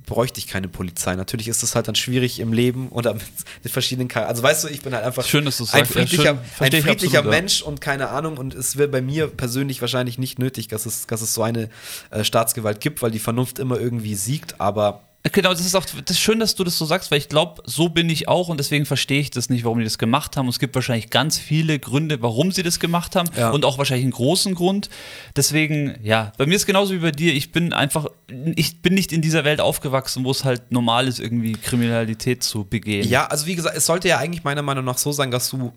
bräuchte 0.07 0.39
ich 0.39 0.47
keine 0.47 0.69
Polizei. 0.69 1.15
Natürlich 1.15 1.49
ist 1.49 1.63
es 1.63 1.75
halt 1.75 1.89
dann 1.89 1.95
schwierig 1.95 2.41
im 2.41 2.53
Leben 2.53 2.89
oder 2.89 3.15
mit, 3.15 3.23
mit 3.63 3.73
verschiedenen 3.73 4.11
Char 4.11 4.27
Also 4.27 4.43
weißt 4.43 4.65
du, 4.65 4.69
ich 4.69 4.83
bin 4.83 4.95
halt 4.95 5.05
einfach 5.05 5.25
Schön, 5.25 5.45
dass 5.45 5.61
ein 5.61 5.67
sagst. 5.67 5.95
Ja, 5.95 6.01
friedlicher, 6.01 6.23
schön. 6.23 6.39
ein 6.39 6.45
friedlicher 6.45 6.91
absolut, 6.91 7.13
ja. 7.13 7.23
Mensch 7.23 7.63
und 7.63 7.81
keine 7.81 8.09
Ahnung 8.09 8.37
und 8.37 8.55
es 8.55 8.77
wird 8.77 8.93
bei 8.93 9.01
mir 9.01 9.29
persönlich 9.29 9.81
wahrscheinlich 9.81 10.19
nicht 10.19 10.39
nötig, 10.39 10.69
dass 10.69 10.87
es, 10.87 11.07
dass 11.07 11.23
es 11.23 11.35
so 11.35 11.43
eine 11.43 11.69
äh, 12.11 12.25
Staatsgewalt 12.25 12.81
gibt, 12.81 13.03
weil 13.03 13.11
die 13.11 13.19
Vernunft 13.19 13.59
immer 13.59 13.79
irgendwie 13.79 14.15
siegt, 14.15 14.61
aber 14.61 15.03
Genau, 15.31 15.51
das 15.51 15.61
ist 15.61 15.77
auch 15.77 15.85
das 15.85 16.17
ist 16.17 16.21
schön, 16.21 16.41
dass 16.41 16.57
du 16.57 16.65
das 16.65 16.77
so 16.77 16.85
sagst, 16.85 17.13
weil 17.13 17.19
ich 17.19 17.29
glaube, 17.29 17.63
so 17.65 17.89
bin 17.89 18.11
ich 18.11 18.27
auch 18.27 18.49
und 18.49 18.59
deswegen 18.59 18.85
verstehe 18.87 19.21
ich 19.21 19.31
das 19.31 19.51
nicht, 19.51 19.63
warum 19.65 19.79
die 19.79 19.85
das 19.85 19.97
gemacht 19.97 20.37
haben. 20.37 20.47
Und 20.47 20.51
es 20.51 20.59
gibt 20.59 20.75
wahrscheinlich 20.75 21.11
ganz 21.11 21.39
viele 21.39 21.79
Gründe, 21.79 22.21
warum 22.23 22.51
sie 22.51 22.65
das 22.65 22.81
gemacht 22.81 23.15
haben 23.15 23.31
Ja. 23.37 23.51
und 23.51 23.65
auch 23.65 23.79
wahrscheinlich 23.79 24.05
einen 24.05 24.13
großen 24.13 24.57
Grund. 24.57 24.91
Deswegen, 25.37 25.95
ja, 26.03 26.33
bei 26.39 26.47
mir 26.47 26.57
ist 26.57 26.67
genauso 26.67 26.93
wie 26.93 26.99
bei 26.99 27.13
dir. 27.13 27.33
Ich 27.35 27.53
bin 27.53 27.73
einfach, 27.73 28.07
ich 28.57 28.83
bin 28.83 28.95
nicht 28.95 29.13
in 29.13 29.23
dieser 29.23 29.45
Welt 29.45 29.61
aufgewachsen, 29.61 30.25
wo 30.25 30.33
es 30.33 30.45
halt 30.45 30.73
normal 30.73 31.07
ist, 31.07 31.21
irgendwie 31.21 31.53
Kriminalität 31.53 32.43
zu 32.43 32.65
begehen. 32.65 33.09
Ja, 33.09 33.27
also 33.27 33.47
wie 33.47 33.55
gesagt, 33.55 33.77
es 33.77 33.87
sollte 33.87 34.09
ja 34.09 34.19
eigentlich 34.19 34.43
meiner 34.43 34.63
Meinung 34.63 34.85
nach 34.85 34.99
so 34.99 35.13
sein, 35.13 35.31
dass 35.31 35.49
du 35.51 35.73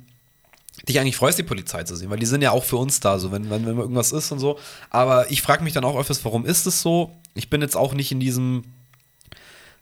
dich 0.90 1.00
eigentlich 1.00 1.18
freust, 1.18 1.38
die 1.38 1.44
Polizei 1.44 1.84
zu 1.84 1.96
sehen, 1.96 2.10
weil 2.10 2.20
die 2.20 2.26
sind 2.26 2.42
ja 2.42 2.50
auch 2.50 2.64
für 2.64 2.78
uns 2.78 3.00
da, 3.00 3.20
so 3.20 3.32
wenn, 3.32 3.50
wenn, 3.52 3.66
wenn 3.68 3.78
irgendwas 3.78 4.12
ist 4.12 4.32
und 4.32 4.40
so. 4.40 4.58
Aber 4.90 5.30
ich 5.30 5.44
frage 5.44 5.64
mich 5.64 5.74
dann 5.74 5.84
auch 5.86 5.96
öfters, 5.98 6.26
warum 6.26 6.46
ist 6.48 6.66
es 6.66 6.82
so? 6.82 7.12
Ich 7.36 7.50
bin 7.52 7.62
jetzt 7.62 7.78
auch 7.78 7.94
nicht 7.94 8.12
in 8.12 8.20
diesem 8.20 8.64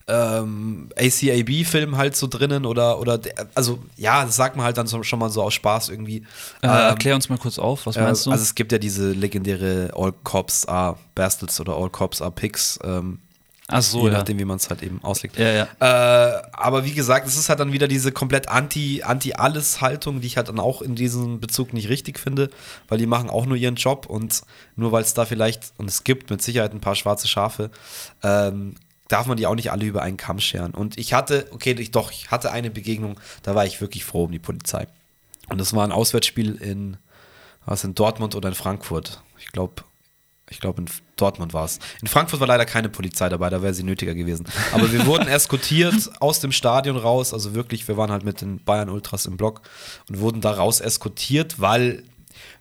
ähm, 0.07 0.89
ACAB-Film 0.97 1.97
halt 1.97 2.15
so 2.15 2.27
drinnen 2.27 2.65
oder, 2.65 2.99
oder 2.99 3.17
der, 3.17 3.33
also 3.55 3.79
ja, 3.95 4.25
das 4.25 4.35
sagt 4.35 4.55
man 4.55 4.65
halt 4.65 4.77
dann 4.77 4.87
so, 4.87 5.01
schon 5.03 5.19
mal 5.19 5.29
so 5.29 5.41
aus 5.41 5.53
Spaß 5.53 5.89
irgendwie. 5.89 6.17
Äh, 6.61 6.67
Ähm, 6.67 6.69
erklär 6.69 7.15
uns 7.15 7.29
mal 7.29 7.37
kurz 7.37 7.57
auf, 7.57 7.85
was 7.85 7.95
äh, 7.95 8.01
meinst 8.01 8.25
du? 8.25 8.31
Also 8.31 8.43
es 8.43 8.55
gibt 8.55 8.71
ja 8.71 8.77
diese 8.77 9.11
legendäre 9.11 9.91
All 9.95 10.13
Cops 10.23 10.65
are 10.65 10.97
Bastards 11.15 11.59
oder 11.61 11.75
All 11.75 11.89
Cops 11.89 12.21
are 12.21 12.31
Pigs. 12.31 12.79
Ähm, 12.83 13.19
Ach 13.67 13.81
so, 13.81 13.99
je 13.99 14.07
ja. 14.07 14.17
nachdem, 14.17 14.37
wie 14.39 14.45
man 14.45 14.57
es 14.57 14.69
halt 14.69 14.83
eben 14.83 15.01
auslegt. 15.03 15.39
Ja, 15.39 15.49
ja. 15.51 15.67
Äh, 15.79 16.41
aber 16.51 16.83
wie 16.83 16.91
gesagt, 16.91 17.25
es 17.25 17.37
ist 17.37 17.47
halt 17.47 17.61
dann 17.61 17.71
wieder 17.71 17.87
diese 17.87 18.11
komplett 18.11 18.49
anti, 18.49 19.03
anti-alles-Haltung, 19.03 20.19
die 20.19 20.27
ich 20.27 20.35
halt 20.35 20.49
dann 20.49 20.59
auch 20.59 20.81
in 20.81 20.95
diesem 20.95 21.39
Bezug 21.39 21.71
nicht 21.71 21.87
richtig 21.87 22.19
finde, 22.19 22.49
weil 22.89 22.97
die 22.97 23.05
machen 23.05 23.29
auch 23.29 23.45
nur 23.45 23.55
ihren 23.55 23.75
Job 23.75 24.05
und 24.07 24.41
nur 24.75 24.91
weil 24.91 25.03
es 25.03 25.13
da 25.13 25.23
vielleicht, 25.23 25.71
und 25.77 25.89
es 25.89 26.03
gibt 26.03 26.29
mit 26.29 26.41
Sicherheit 26.41 26.73
ein 26.73 26.81
paar 26.81 26.95
schwarze 26.95 27.29
Schafe, 27.29 27.71
ähm, 28.21 28.75
darf 29.13 29.27
man 29.27 29.37
die 29.37 29.45
auch 29.45 29.55
nicht 29.55 29.71
alle 29.71 29.85
über 29.85 30.01
einen 30.01 30.17
Kamm 30.17 30.39
scheren. 30.39 30.73
Und 30.73 30.97
ich 30.97 31.13
hatte, 31.13 31.47
okay, 31.51 31.75
ich, 31.77 31.91
doch, 31.91 32.11
ich 32.11 32.31
hatte 32.31 32.51
eine 32.51 32.71
Begegnung, 32.71 33.19
da 33.43 33.53
war 33.53 33.63
ich 33.65 33.79
wirklich 33.79 34.03
froh 34.03 34.23
um 34.23 34.31
die 34.31 34.39
Polizei. 34.39 34.87
Und 35.49 35.61
das 35.61 35.73
war 35.75 35.83
ein 35.83 35.91
Auswärtsspiel 35.91 36.55
in, 36.55 36.97
was 37.63 37.83
in 37.83 37.93
Dortmund 37.93 38.33
oder 38.33 38.49
in 38.49 38.55
Frankfurt. 38.55 39.21
Ich 39.37 39.51
glaube, 39.51 39.83
ich 40.49 40.59
glaube, 40.59 40.81
in 40.81 40.89
Dortmund 41.15 41.53
war 41.53 41.65
es. 41.65 41.77
In 42.01 42.07
Frankfurt 42.07 42.39
war 42.39 42.47
leider 42.47 42.65
keine 42.65 42.89
Polizei 42.89 43.29
dabei, 43.29 43.51
da 43.51 43.61
wäre 43.61 43.75
sie 43.75 43.83
nötiger 43.83 44.15
gewesen. 44.15 44.47
Aber 44.71 44.91
wir 44.91 45.05
wurden 45.05 45.27
eskortiert 45.27 46.09
aus 46.19 46.39
dem 46.39 46.51
Stadion 46.51 46.97
raus. 46.97 47.33
Also 47.33 47.53
wirklich, 47.53 47.87
wir 47.87 47.97
waren 47.97 48.11
halt 48.11 48.23
mit 48.23 48.41
den 48.41 48.63
Bayern 48.63 48.89
Ultras 48.89 49.27
im 49.27 49.37
Block 49.37 49.61
und 50.09 50.19
wurden 50.21 50.41
da 50.41 50.51
raus 50.51 50.79
eskortiert, 50.81 51.61
weil, 51.61 52.03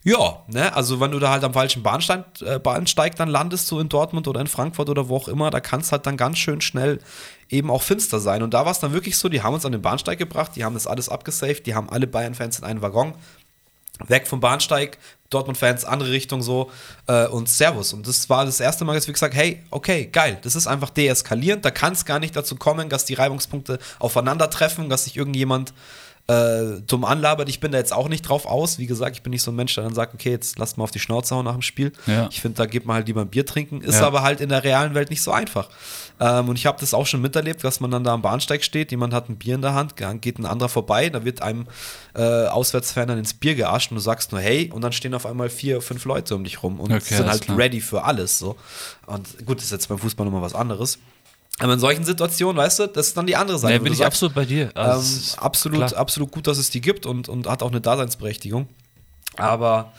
ja, 0.05 0.43
ne, 0.49 0.75
also 0.75 1.01
wenn 1.01 1.13
du 1.13 1.21
da 1.21 1.31
halt 1.31 1.45
am 1.45 1.53
falschen 1.53 1.83
Bahnsteig, 1.83 2.25
äh, 2.41 2.59
Bahnsteig 2.59 3.15
dann 3.15 3.29
landest, 3.29 3.69
so 3.69 3.79
in 3.79 3.89
Dortmund 3.89 4.27
oder 4.27 4.41
in 4.41 4.49
Frankfurt 4.49 4.89
oder 4.89 5.09
wo 5.09 5.17
auch 5.17 5.29
immer, 5.29 5.51
da 5.51 5.61
kann 5.61 5.81
es 5.81 5.93
halt 5.93 6.07
dann 6.07 6.17
ganz 6.17 6.39
schön 6.39 6.61
schnell 6.61 6.99
eben 7.49 7.71
auch 7.71 7.83
finster 7.83 8.19
sein. 8.19 8.43
Und 8.43 8.53
da 8.53 8.65
war 8.65 8.73
es 8.73 8.81
dann 8.81 8.93
wirklich 8.93 9.17
so, 9.17 9.29
die 9.29 9.43
haben 9.43 9.55
uns 9.55 9.65
an 9.65 9.73
den 9.73 9.83
Bahnsteig 9.83 10.19
gebracht, 10.19 10.53
die 10.57 10.65
haben 10.65 10.75
das 10.75 10.89
alles 10.89 11.09
abgesaved, 11.09 11.67
die 11.67 11.75
haben 11.75 11.89
alle 11.89 12.09
Bayern-Fans 12.09 12.59
in 12.59 12.65
einen 12.65 12.83
Waggon 12.83 13.15
weg 14.09 14.27
vom 14.27 14.41
Bahnsteig, 14.41 14.99
Dortmund-Fans, 15.31 15.85
andere 15.85 16.11
Richtung 16.11 16.43
so 16.43 16.71
äh, 17.07 17.27
und 17.27 17.49
Servus. 17.49 17.93
Und 17.93 18.09
das 18.09 18.29
war 18.29 18.45
das 18.45 18.59
erste 18.59 18.85
Mal, 18.85 18.95
dass 18.95 19.07
wir 19.07 19.15
gesagt 19.15 19.35
hey, 19.35 19.63
okay, 19.71 20.07
geil, 20.11 20.39
das 20.43 20.57
ist 20.57 20.67
einfach 20.67 20.91
deeskalierend, 20.91 21.65
da 21.65 21.71
kann 21.71 21.93
es 21.93 22.05
gar 22.05 22.19
nicht 22.19 22.35
dazu 22.35 22.57
kommen, 22.57 22.89
dass 22.89 23.05
die 23.05 23.15
Reibungspunkte 23.15 23.79
aufeinandertreffen, 24.01 24.89
dass 24.89 25.05
sich 25.05 25.17
irgendjemand 25.17 25.73
äh, 26.29 26.81
dumm 26.87 27.05
anlabert. 27.05 27.49
Ich 27.49 27.59
bin 27.61 27.73
da 27.73 27.79
jetzt 27.79 27.93
auch 27.93 28.09
nicht 28.09 28.23
drauf 28.23 28.47
aus. 28.47 28.79
Wie 28.79 28.87
gesagt, 28.87 29.17
ich 29.17 29.23
bin 29.23 29.31
nicht 29.31 29.43
so 29.43 29.51
ein 29.51 29.57
Mensch, 29.57 29.75
der 29.75 29.85
dann 29.85 29.95
sagt, 29.95 30.15
okay, 30.15 30.31
jetzt 30.31 30.59
lasst 30.59 30.79
mal 30.79 30.85
auf 30.85 30.91
die 30.93 31.01
Schnauze 31.01 31.35
hauen 31.35 31.45
nach 31.45 31.53
dem 31.53 31.63
Spiel. 31.63 31.93
Ja. 32.07 32.29
Ich 32.31 32.41
finde, 32.41 32.57
da 32.59 32.67
geht 32.67 32.87
man 32.87 32.95
halt 32.97 33.09
lieber 33.09 33.23
ein 33.23 33.29
Bier 33.29 33.45
trinken. 33.45 33.81
Ist 33.81 33.99
Ja. 34.01 34.07
aber 34.07 34.23
halt 34.23 34.41
in 34.41 34.49
der 34.49 34.63
realen 34.63 34.95
Welt 34.95 35.11
nicht 35.11 35.21
so 35.23 35.33
einfach. 35.33 35.69
Ähm, 36.21 36.49
und 36.49 36.57
ich 36.57 36.67
habe 36.67 36.79
das 36.81 36.95
auch 36.95 37.07
schon 37.07 37.21
miterlebt, 37.21 37.65
dass 37.65 37.81
man 37.81 37.91
dann 37.91 38.05
da 38.05 38.15
am 38.15 38.23
Bahnsteig 38.23 38.63
steht, 38.63 38.93
jemand 38.93 39.13
hat 39.13 39.29
ein 39.29 39.37
Bier 39.37 39.57
in 39.57 39.63
der 39.63 39.75
Hand, 39.75 39.95
geht 40.21 40.39
ein 40.39 40.47
anderer 40.47 40.69
vorbei, 40.69 41.09
da 41.11 41.25
wird 41.25 41.43
einem 41.43 41.67
äh, 42.15 42.23
Auswärtsfan 42.47 43.09
dann 43.09 43.19
ins 43.19 43.35
Bier 43.35 43.55
geascht 43.57 43.91
und 43.91 43.97
du 43.97 44.01
sagst 44.01 44.31
nur 44.31 44.41
hey 44.41 44.71
und 44.73 44.83
dann 44.83 44.93
stehen 44.93 45.15
auf 45.15 45.27
einmal 45.27 45.51
vier, 45.51 45.81
fünf 45.83 46.05
Leute 46.05 46.37
um 46.37 46.45
dich 46.45 46.63
rum 46.63 46.79
und 46.79 46.93
Okay, 46.93 47.17
sind 47.17 47.29
halt 47.29 47.43
klar. 47.43 47.59
ready 47.59 47.81
für 47.81 48.05
alles 48.05 48.39
so. 48.39 48.57
Und 49.07 49.45
gut, 49.45 49.59
das 49.59 49.65
ist 49.65 49.73
jetzt 49.73 49.89
beim 49.89 49.99
Fußball 49.99 50.25
nochmal 50.25 50.43
was 50.43 50.55
anderes. 50.55 50.99
Aber 51.59 51.75
in 51.75 51.79
solchen 51.81 52.05
Situationen, 52.05 52.57
weißt 52.57 52.79
du, 52.81 52.87
das 52.89 53.09
ist 53.09 53.17
dann 53.17 53.27
die 53.27 53.37
andere 53.37 53.59
Seite. 53.59 53.75
Ja, 53.75 53.81
wo 53.81 53.85
bin 53.85 53.93
ich 53.93 53.99
sagst, 53.99 54.09
absolut 54.15 54.35
bei 54.35 54.45
dir. 54.45 54.71
Also, 54.75 55.17
ähm, 55.37 55.45
absolut, 55.45 55.77
klar. 55.87 55.97
absolut 55.97 56.33
gut, 56.33 56.47
dass 56.47 56.59
es 56.59 56.71
die 56.71 56.81
gibt 56.81 57.07
und, 57.07 57.29
und 57.29 57.47
hat 57.47 57.63
auch 57.63 57.71
eine 57.71 57.81
Daseinsberechtigung. 57.81 58.69
Aber 59.37 59.93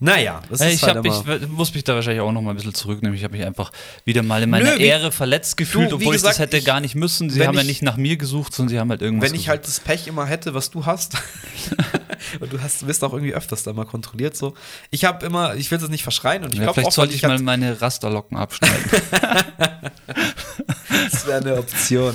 naja, 0.00 0.42
das 0.50 0.60
ist 0.60 0.74
ich, 0.74 0.82
halt 0.82 0.96
hab, 0.96 1.06
ich 1.06 1.48
muss 1.48 1.72
mich 1.72 1.84
da 1.84 1.94
wahrscheinlich 1.94 2.20
auch 2.20 2.32
noch 2.32 2.42
mal 2.42 2.50
ein 2.50 2.56
bisschen 2.56 2.74
zurücknehmen. 2.74 3.16
Ich 3.16 3.22
habe 3.24 3.36
mich 3.36 3.46
einfach 3.46 3.70
wieder 4.04 4.22
mal 4.22 4.42
in 4.42 4.50
meiner 4.50 4.72
Nö, 4.72 4.78
wie- 4.78 4.82
Ehre 4.82 5.12
verletzt 5.12 5.56
gefühlt, 5.56 5.92
Du, 5.92 5.96
obwohl 5.96 6.16
ich 6.16 6.20
das 6.22 6.32
gesagt, 6.32 6.38
hätte 6.50 6.56
ich- 6.58 6.64
gar 6.64 6.80
nicht 6.80 6.94
müssen. 6.96 7.30
Sie 7.30 7.46
haben 7.46 7.54
ja 7.54 7.60
ich- 7.60 7.66
nicht 7.68 7.82
nach 7.82 7.96
mir 7.96 8.16
gesucht, 8.16 8.52
sondern 8.52 8.70
sie 8.70 8.80
haben 8.80 8.90
halt 8.90 9.00
irgendwas 9.00 9.30
Wenn 9.30 9.38
ich 9.38 9.48
halt 9.48 9.66
das 9.66 9.80
Pech 9.80 10.06
immer 10.08 10.26
hätte, 10.26 10.52
was 10.52 10.70
du 10.70 10.84
hast, 10.84 11.14
und 12.40 12.52
du 12.52 12.60
hast, 12.60 12.86
wirst 12.86 13.04
auch 13.04 13.12
irgendwie 13.12 13.34
öfters 13.34 13.62
da 13.62 13.72
mal 13.72 13.86
kontrolliert, 13.86 14.36
so. 14.36 14.54
Ich 14.90 15.04
habe 15.04 15.24
immer, 15.24 15.54
ich 15.54 15.70
will 15.70 15.78
es 15.78 15.88
nicht 15.88 16.02
verschreien 16.02 16.42
und 16.44 16.52
ich 16.52 16.58
ja, 16.58 16.64
glaube 16.64 16.74
vielleicht 16.74 16.88
auch, 16.88 16.92
sollte 16.92 17.10
weil 17.10 17.14
ich 17.16 17.22
ich 17.22 17.28
mal 17.28 17.36
halt, 17.36 17.42
meine 17.42 17.80
Rasterlocken 17.80 18.36
abschneiden. 18.36 18.90
das 21.10 21.26
wäre 21.26 21.40
eine 21.40 21.56
Option. 21.58 22.14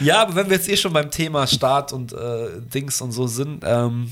ja, 0.00 0.22
aber 0.22 0.34
wenn 0.34 0.48
wir 0.50 0.56
jetzt 0.56 0.68
eh 0.68 0.76
schon 0.76 0.92
beim 0.92 1.10
Thema 1.10 1.46
Staat 1.46 1.92
und 1.92 2.12
äh, 2.12 2.48
Dings 2.72 3.00
und 3.00 3.12
so 3.12 3.26
sind, 3.26 3.62
ähm, 3.66 4.10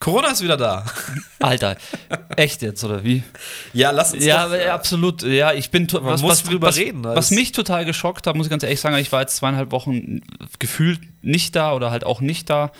Corona 0.00 0.28
ist 0.30 0.42
wieder 0.42 0.56
da. 0.56 0.84
Alter, 1.40 1.76
echt 2.36 2.62
jetzt, 2.62 2.84
oder 2.84 3.02
wie? 3.02 3.24
Ja, 3.72 3.90
lass 3.90 4.12
uns 4.12 4.24
Ja, 4.24 4.46
doch, 4.46 4.54
ja, 4.54 4.72
absolut. 4.74 5.22
Ja, 5.24 5.52
ich 5.52 5.70
bin 5.70 5.88
to- 5.88 6.04
was, 6.04 6.22
muss 6.22 6.30
was, 6.30 6.42
drüber 6.44 6.68
was, 6.68 6.76
reden, 6.76 7.02
Was 7.02 7.32
mich 7.32 7.50
total 7.50 7.84
geschockt 7.84 8.26
hat, 8.28 8.36
muss 8.36 8.46
ich 8.46 8.50
ganz 8.50 8.62
ehrlich 8.62 8.80
sagen, 8.80 8.96
ich 8.98 9.10
war 9.10 9.22
jetzt 9.22 9.34
zweieinhalb 9.36 9.72
Wochen 9.72 10.20
gefühlt 10.60 11.00
nicht 11.22 11.56
da 11.56 11.72
oder 11.74 11.90
halt 11.90 12.04
auch 12.04 12.20
nicht 12.20 12.48
da 12.48 12.70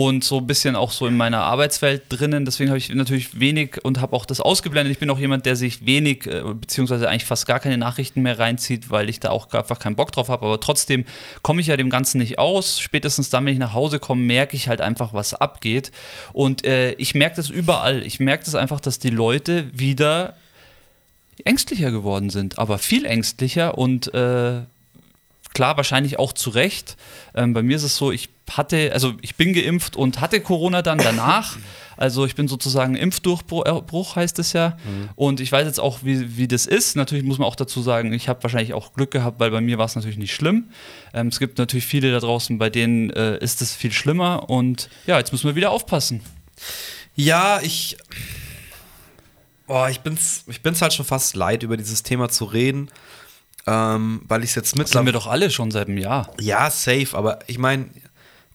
und 0.00 0.22
so 0.22 0.38
ein 0.38 0.46
bisschen 0.46 0.76
auch 0.76 0.92
so 0.92 1.08
in 1.08 1.16
meiner 1.16 1.42
Arbeitswelt 1.42 2.04
drinnen. 2.08 2.44
Deswegen 2.44 2.70
habe 2.70 2.78
ich 2.78 2.88
natürlich 2.94 3.40
wenig 3.40 3.84
und 3.84 4.00
habe 4.00 4.14
auch 4.14 4.26
das 4.26 4.40
ausgeblendet. 4.40 4.92
Ich 4.92 5.00
bin 5.00 5.10
auch 5.10 5.18
jemand, 5.18 5.44
der 5.44 5.56
sich 5.56 5.86
wenig 5.86 6.24
äh, 6.28 6.42
beziehungsweise 6.54 7.08
eigentlich 7.08 7.24
fast 7.24 7.46
gar 7.46 7.58
keine 7.58 7.78
Nachrichten 7.78 8.22
mehr 8.22 8.38
reinzieht, 8.38 8.90
weil 8.90 9.08
ich 9.08 9.18
da 9.18 9.30
auch 9.30 9.52
einfach 9.52 9.80
keinen 9.80 9.96
Bock 9.96 10.12
drauf 10.12 10.28
habe. 10.28 10.46
Aber 10.46 10.60
trotzdem 10.60 11.04
komme 11.42 11.60
ich 11.60 11.66
ja 11.66 11.76
dem 11.76 11.90
Ganzen 11.90 12.18
nicht 12.18 12.38
aus. 12.38 12.78
Spätestens 12.78 13.30
dann, 13.30 13.44
wenn 13.44 13.54
ich 13.54 13.58
nach 13.58 13.74
Hause 13.74 13.98
komme, 13.98 14.22
merke 14.22 14.54
ich 14.54 14.68
halt 14.68 14.80
einfach, 14.80 15.14
was 15.14 15.34
abgeht. 15.34 15.90
Und 16.32 16.64
äh, 16.64 16.92
ich 16.92 17.16
merke 17.16 17.34
das 17.34 17.50
überall. 17.50 18.04
Ich 18.06 18.20
merke 18.20 18.44
das 18.44 18.54
einfach, 18.54 18.78
dass 18.78 19.00
die 19.00 19.10
Leute 19.10 19.68
wieder 19.76 20.36
ängstlicher 21.44 21.90
geworden 21.90 22.30
sind, 22.30 22.60
aber 22.60 22.78
viel 22.78 23.04
ängstlicher 23.04 23.76
und 23.76 24.14
äh, 24.14 24.60
klar, 25.54 25.76
wahrscheinlich 25.76 26.20
auch 26.20 26.32
zu 26.32 26.50
Recht. 26.50 26.96
Ähm, 27.34 27.52
bei 27.52 27.64
mir 27.64 27.76
ist 27.76 27.82
es 27.82 27.96
so, 27.96 28.12
ich 28.12 28.28
hatte, 28.56 28.92
also 28.92 29.14
ich 29.20 29.36
bin 29.36 29.52
geimpft 29.52 29.96
und 29.96 30.20
hatte 30.20 30.40
Corona 30.40 30.82
dann 30.82 30.98
danach. 30.98 31.56
Also 31.98 32.24
ich 32.24 32.36
bin 32.36 32.46
sozusagen 32.46 32.94
Impfdurchbruch, 32.94 34.14
heißt 34.14 34.38
es 34.38 34.52
ja. 34.52 34.78
Und 35.16 35.40
ich 35.40 35.50
weiß 35.50 35.66
jetzt 35.66 35.80
auch, 35.80 36.04
wie, 36.04 36.36
wie 36.36 36.46
das 36.46 36.64
ist. 36.64 36.94
Natürlich 36.94 37.24
muss 37.24 37.38
man 37.38 37.48
auch 37.48 37.56
dazu 37.56 37.82
sagen, 37.82 38.12
ich 38.12 38.28
habe 38.28 38.40
wahrscheinlich 38.44 38.72
auch 38.72 38.92
Glück 38.92 39.10
gehabt, 39.10 39.40
weil 39.40 39.50
bei 39.50 39.60
mir 39.60 39.78
war 39.78 39.86
es 39.86 39.96
natürlich 39.96 40.16
nicht 40.16 40.32
schlimm. 40.32 40.68
Ähm, 41.12 41.26
es 41.26 41.40
gibt 41.40 41.58
natürlich 41.58 41.86
viele 41.86 42.12
da 42.12 42.20
draußen, 42.20 42.56
bei 42.56 42.70
denen 42.70 43.10
äh, 43.10 43.38
ist 43.38 43.62
es 43.62 43.74
viel 43.74 43.90
schlimmer. 43.90 44.48
Und 44.48 44.88
ja, 45.08 45.18
jetzt 45.18 45.32
müssen 45.32 45.48
wir 45.48 45.56
wieder 45.56 45.72
aufpassen. 45.72 46.20
Ja, 47.16 47.58
ich. 47.62 47.96
Boah, 49.66 49.90
ich 49.90 49.98
bin's, 49.98 50.44
ich 50.46 50.62
bin's 50.62 50.80
halt 50.80 50.94
schon 50.94 51.04
fast 51.04 51.34
leid, 51.34 51.64
über 51.64 51.76
dieses 51.76 52.04
Thema 52.04 52.28
zu 52.28 52.44
reden. 52.44 52.90
Ähm, 53.66 54.22
weil 54.28 54.44
ich 54.44 54.50
es 54.50 54.54
jetzt 54.54 54.78
Das 54.78 54.90
sind 54.90 55.04
wir 55.04 55.12
doch 55.12 55.26
alle 55.26 55.50
schon 55.50 55.72
seit 55.72 55.88
einem 55.88 55.98
Jahr. 55.98 56.32
Ja, 56.40 56.70
safe, 56.70 57.08
aber 57.12 57.40
ich 57.48 57.58
meine, 57.58 57.86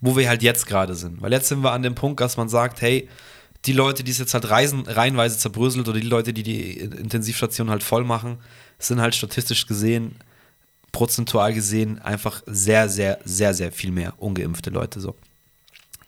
wo 0.06 0.18
wir 0.18 0.28
halt 0.28 0.44
jetzt 0.44 0.66
gerade 0.68 0.96
sind. 0.96 1.22
Weil 1.22 1.32
jetzt 1.32 1.48
sind 1.48 1.62
wir 1.64 1.72
an 1.72 1.82
dem 1.82 1.96
Punkt, 1.96 2.20
dass 2.20 2.36
man 2.36 2.50
sagt, 2.50 2.82
hey, 2.82 3.08
die 3.66 3.72
Leute, 3.72 4.04
die 4.04 4.12
es 4.12 4.18
jetzt 4.18 4.34
halt 4.34 4.50
reisen, 4.50 4.82
reihenweise 4.86 5.38
zerbröselt 5.38 5.88
oder 5.88 5.98
die 6.00 6.06
Leute, 6.08 6.34
die 6.34 6.44
die 6.44 6.72
Intensivstation 6.80 7.70
halt 7.70 7.84
voll 7.84 8.04
machen, 8.04 8.40
sind 8.80 9.00
halt 9.00 9.16
statistisch 9.16 9.66
gesehen, 9.66 10.16
prozentual 10.92 11.54
gesehen, 11.54 12.00
einfach 12.00 12.44
sehr, 12.46 12.90
sehr, 12.90 13.20
sehr, 13.24 13.54
sehr 13.54 13.72
viel 13.72 13.92
mehr 13.92 14.14
ungeimpfte 14.18 14.70
Leute 14.70 15.00
so. 15.00 15.16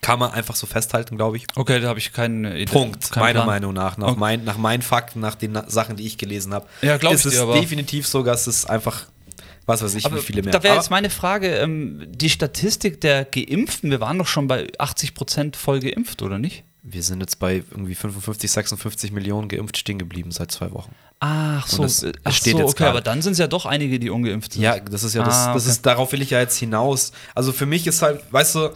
Kann 0.02 0.20
man 0.20 0.32
einfach 0.32 0.56
so 0.56 0.68
festhalten, 0.68 1.16
glaube 1.16 1.38
ich. 1.38 1.48
Okay, 1.56 1.80
da 1.80 1.88
habe 1.88 1.98
ich 1.98 2.12
keinen 2.14 2.46
Idee. 2.46 2.66
Punkt, 2.66 3.10
keinen 3.12 3.24
meiner 3.24 3.34
Plan. 3.40 3.48
Meinung 3.48 3.74
nach. 3.74 3.98
Nach, 3.98 4.10
Okay. 4.10 4.20
mein, 4.20 4.44
nach 4.44 4.58
meinen 4.58 4.84
Fakten, 4.84 5.20
nach 5.22 5.34
den 5.36 5.58
Sachen, 5.68 5.96
die 5.96 6.06
ich 6.06 6.18
gelesen 6.18 6.54
habe. 6.54 6.68
Ja, 6.82 6.98
glaub 6.98 7.14
ich 7.14 7.20
ist 7.26 7.34
es 7.34 7.40
aber- 7.40 7.60
definitiv 7.60 8.06
so, 8.06 8.22
dass 8.22 8.46
es 8.46 8.66
einfach, 8.66 9.06
was 9.66 9.82
weiß 9.84 9.96
ich, 9.96 10.06
Aber 10.06 10.18
wie 10.18 10.22
viele 10.22 10.44
mehr. 10.44 10.52
da 10.52 10.64
wäre 10.64 10.76
jetzt 10.76 10.90
meine 10.92 11.10
Frage, 11.10 11.56
ähm, 11.58 12.06
die 12.10 12.30
Statistik 12.30 13.02
der 13.02 13.26
Geimpften, 13.26 13.90
wir 13.92 14.00
waren 14.00 14.18
doch 14.20 14.28
schon 14.28 14.48
bei 14.48 14.68
80% 14.80 15.56
voll 15.56 15.80
geimpft, 15.80 16.22
oder 16.22 16.38
nicht? 16.38 16.64
Wir 16.84 17.02
sind 17.02 17.20
jetzt 17.20 17.40
bei 17.40 17.64
irgendwie 17.72 17.96
55, 17.96 18.52
56 18.52 19.12
Millionen 19.12 19.48
geimpft 19.48 19.76
stehen 19.78 19.98
geblieben 19.98 20.30
seit 20.32 20.52
zwei 20.52 20.72
Wochen. 20.72 20.94
Ach 21.20 21.66
so, 21.66 21.82
das 21.82 22.04
äh, 22.04 22.10
steht 22.10 22.20
ach 22.26 22.34
so 22.34 22.50
jetzt 22.50 22.62
okay, 22.62 22.78
gerade. 22.78 22.90
aber 22.92 23.02
dann 23.02 23.24
sind 23.24 23.32
es 23.34 23.40
ja 23.40 23.48
doch 23.48 23.66
einige, 23.66 23.98
die 23.98 24.12
ungeimpft 24.12 24.54
sind. 24.54 24.62
Ja, 24.62 24.80
das 24.80 25.04
ist 25.04 25.16
ja 25.16 25.24
das, 25.24 25.34
Ah, 25.34 25.54
das 25.54 25.64
okay. 25.64 25.72
ist, 25.72 25.86
darauf 25.86 26.12
will 26.12 26.22
ich 26.22 26.30
ja 26.30 26.40
jetzt 26.40 26.58
hinaus. 26.58 27.12
Also 27.34 27.52
für 27.54 27.66
mich 27.66 27.88
ist 27.88 28.04
halt, 28.04 28.22
weißt 28.32 28.54
du, 28.56 28.70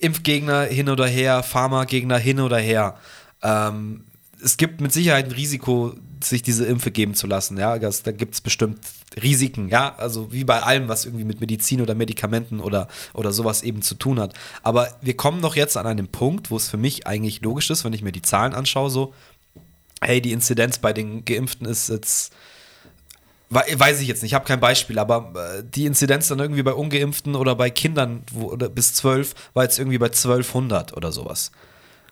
Impfgegner 0.00 0.64
hin 0.64 0.88
oder 0.90 1.06
her, 1.06 1.42
Pharmagegner 1.42 2.18
hin 2.18 2.40
oder 2.40 2.58
her. 2.58 2.96
Ähm, 3.42 4.04
es 4.44 4.56
gibt 4.56 4.80
mit 4.80 4.92
Sicherheit 4.92 5.26
ein 5.26 5.32
Risiko, 5.32 5.94
sich 6.22 6.42
diese 6.42 6.64
Impfe 6.66 6.90
geben 6.90 7.14
zu 7.14 7.26
lassen. 7.26 7.58
Ja, 7.58 7.78
das, 7.78 8.02
da 8.02 8.12
gibt 8.12 8.34
es 8.34 8.40
bestimmt 8.40 8.78
Risiken, 9.22 9.68
ja, 9.68 9.94
also 9.96 10.32
wie 10.32 10.44
bei 10.44 10.62
allem, 10.62 10.88
was 10.88 11.04
irgendwie 11.04 11.24
mit 11.24 11.40
Medizin 11.40 11.80
oder 11.80 11.94
Medikamenten 11.94 12.60
oder, 12.60 12.88
oder 13.14 13.32
sowas 13.32 13.62
eben 13.62 13.82
zu 13.82 13.94
tun 13.94 14.20
hat. 14.20 14.34
Aber 14.62 14.88
wir 15.00 15.16
kommen 15.16 15.42
doch 15.42 15.56
jetzt 15.56 15.76
an 15.76 15.86
einen 15.86 16.08
Punkt, 16.08 16.50
wo 16.50 16.56
es 16.56 16.68
für 16.68 16.76
mich 16.76 17.06
eigentlich 17.06 17.40
logisch 17.42 17.70
ist, 17.70 17.84
wenn 17.84 17.92
ich 17.92 18.02
mir 18.02 18.12
die 18.12 18.22
Zahlen 18.22 18.54
anschaue, 18.54 18.90
so, 18.90 19.14
hey, 20.00 20.20
die 20.20 20.32
Inzidenz 20.32 20.78
bei 20.78 20.92
den 20.92 21.24
Geimpften 21.24 21.66
ist 21.66 21.88
jetzt 21.88 22.32
Wei- 23.50 23.78
Weiß 23.78 24.00
ich 24.00 24.08
jetzt 24.08 24.22
nicht, 24.22 24.32
ich 24.32 24.34
habe 24.34 24.44
kein 24.44 24.60
Beispiel, 24.60 24.98
aber 24.98 25.32
äh, 25.58 25.62
die 25.64 25.86
Inzidenz 25.86 26.28
dann 26.28 26.38
irgendwie 26.38 26.62
bei 26.62 26.74
Ungeimpften 26.74 27.34
oder 27.34 27.54
bei 27.54 27.70
Kindern 27.70 28.22
wo, 28.30 28.48
oder 28.52 28.68
bis 28.68 28.92
12 28.92 29.34
war 29.54 29.62
jetzt 29.64 29.78
irgendwie 29.78 29.96
bei 29.96 30.06
1200 30.08 30.94
oder 30.94 31.12
sowas. 31.12 31.50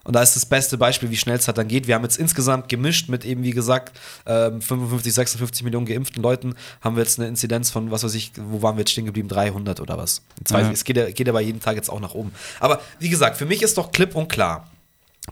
Und 0.07 0.15
da 0.15 0.23
ist 0.23 0.37
das 0.37 0.47
beste 0.47 0.79
Beispiel, 0.79 1.11
wie 1.11 1.17
schnell 1.17 1.37
es 1.37 1.49
halt 1.49 1.59
dann 1.59 1.67
geht. 1.67 1.89
Wir 1.89 1.97
haben 1.97 2.05
jetzt 2.05 2.17
insgesamt 2.17 2.69
gemischt 2.69 3.09
mit 3.09 3.25
eben, 3.25 3.43
wie 3.43 3.51
gesagt, 3.51 3.99
ähm, 4.25 4.61
55, 4.61 5.13
56 5.13 5.65
Millionen 5.65 5.85
geimpften 5.85 6.23
Leuten, 6.23 6.55
haben 6.81 6.95
wir 6.95 7.03
jetzt 7.03 7.19
eine 7.19 7.27
Inzidenz 7.29 7.71
von, 7.71 7.91
was 7.91 8.05
weiß 8.05 8.15
ich, 8.15 8.31
wo 8.37 8.63
waren 8.63 8.77
wir 8.77 8.83
jetzt 8.83 8.93
stehen 8.93 9.05
geblieben? 9.07 9.29
300 9.29 9.81
oder 9.81 9.99
was. 9.99 10.23
Jetzt 10.39 10.53
weiß 10.53 10.63
Ja. 10.63 10.69
ich, 10.69 10.75
es 10.75 10.85
geht 10.85 10.97
ja, 10.97 11.11
geht 11.11 11.27
ja 11.27 11.33
bei 11.33 11.43
jedem 11.43 11.61
Tag 11.61 11.75
jetzt 11.75 11.91
auch 11.91 11.99
nach 11.99 12.15
oben. 12.15 12.33
Aber 12.61 12.81
wie 13.01 13.09
gesagt, 13.09 13.37
für 13.37 13.47
mich 13.47 13.63
ist 13.63 13.77
doch 13.79 13.91
klipp 13.91 14.15
und 14.15 14.29
klar, 14.29 14.71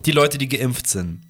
die 0.06 0.10
Leute, 0.12 0.38
die 0.38 0.48
geimpft 0.48 0.88
sind, 0.88 1.20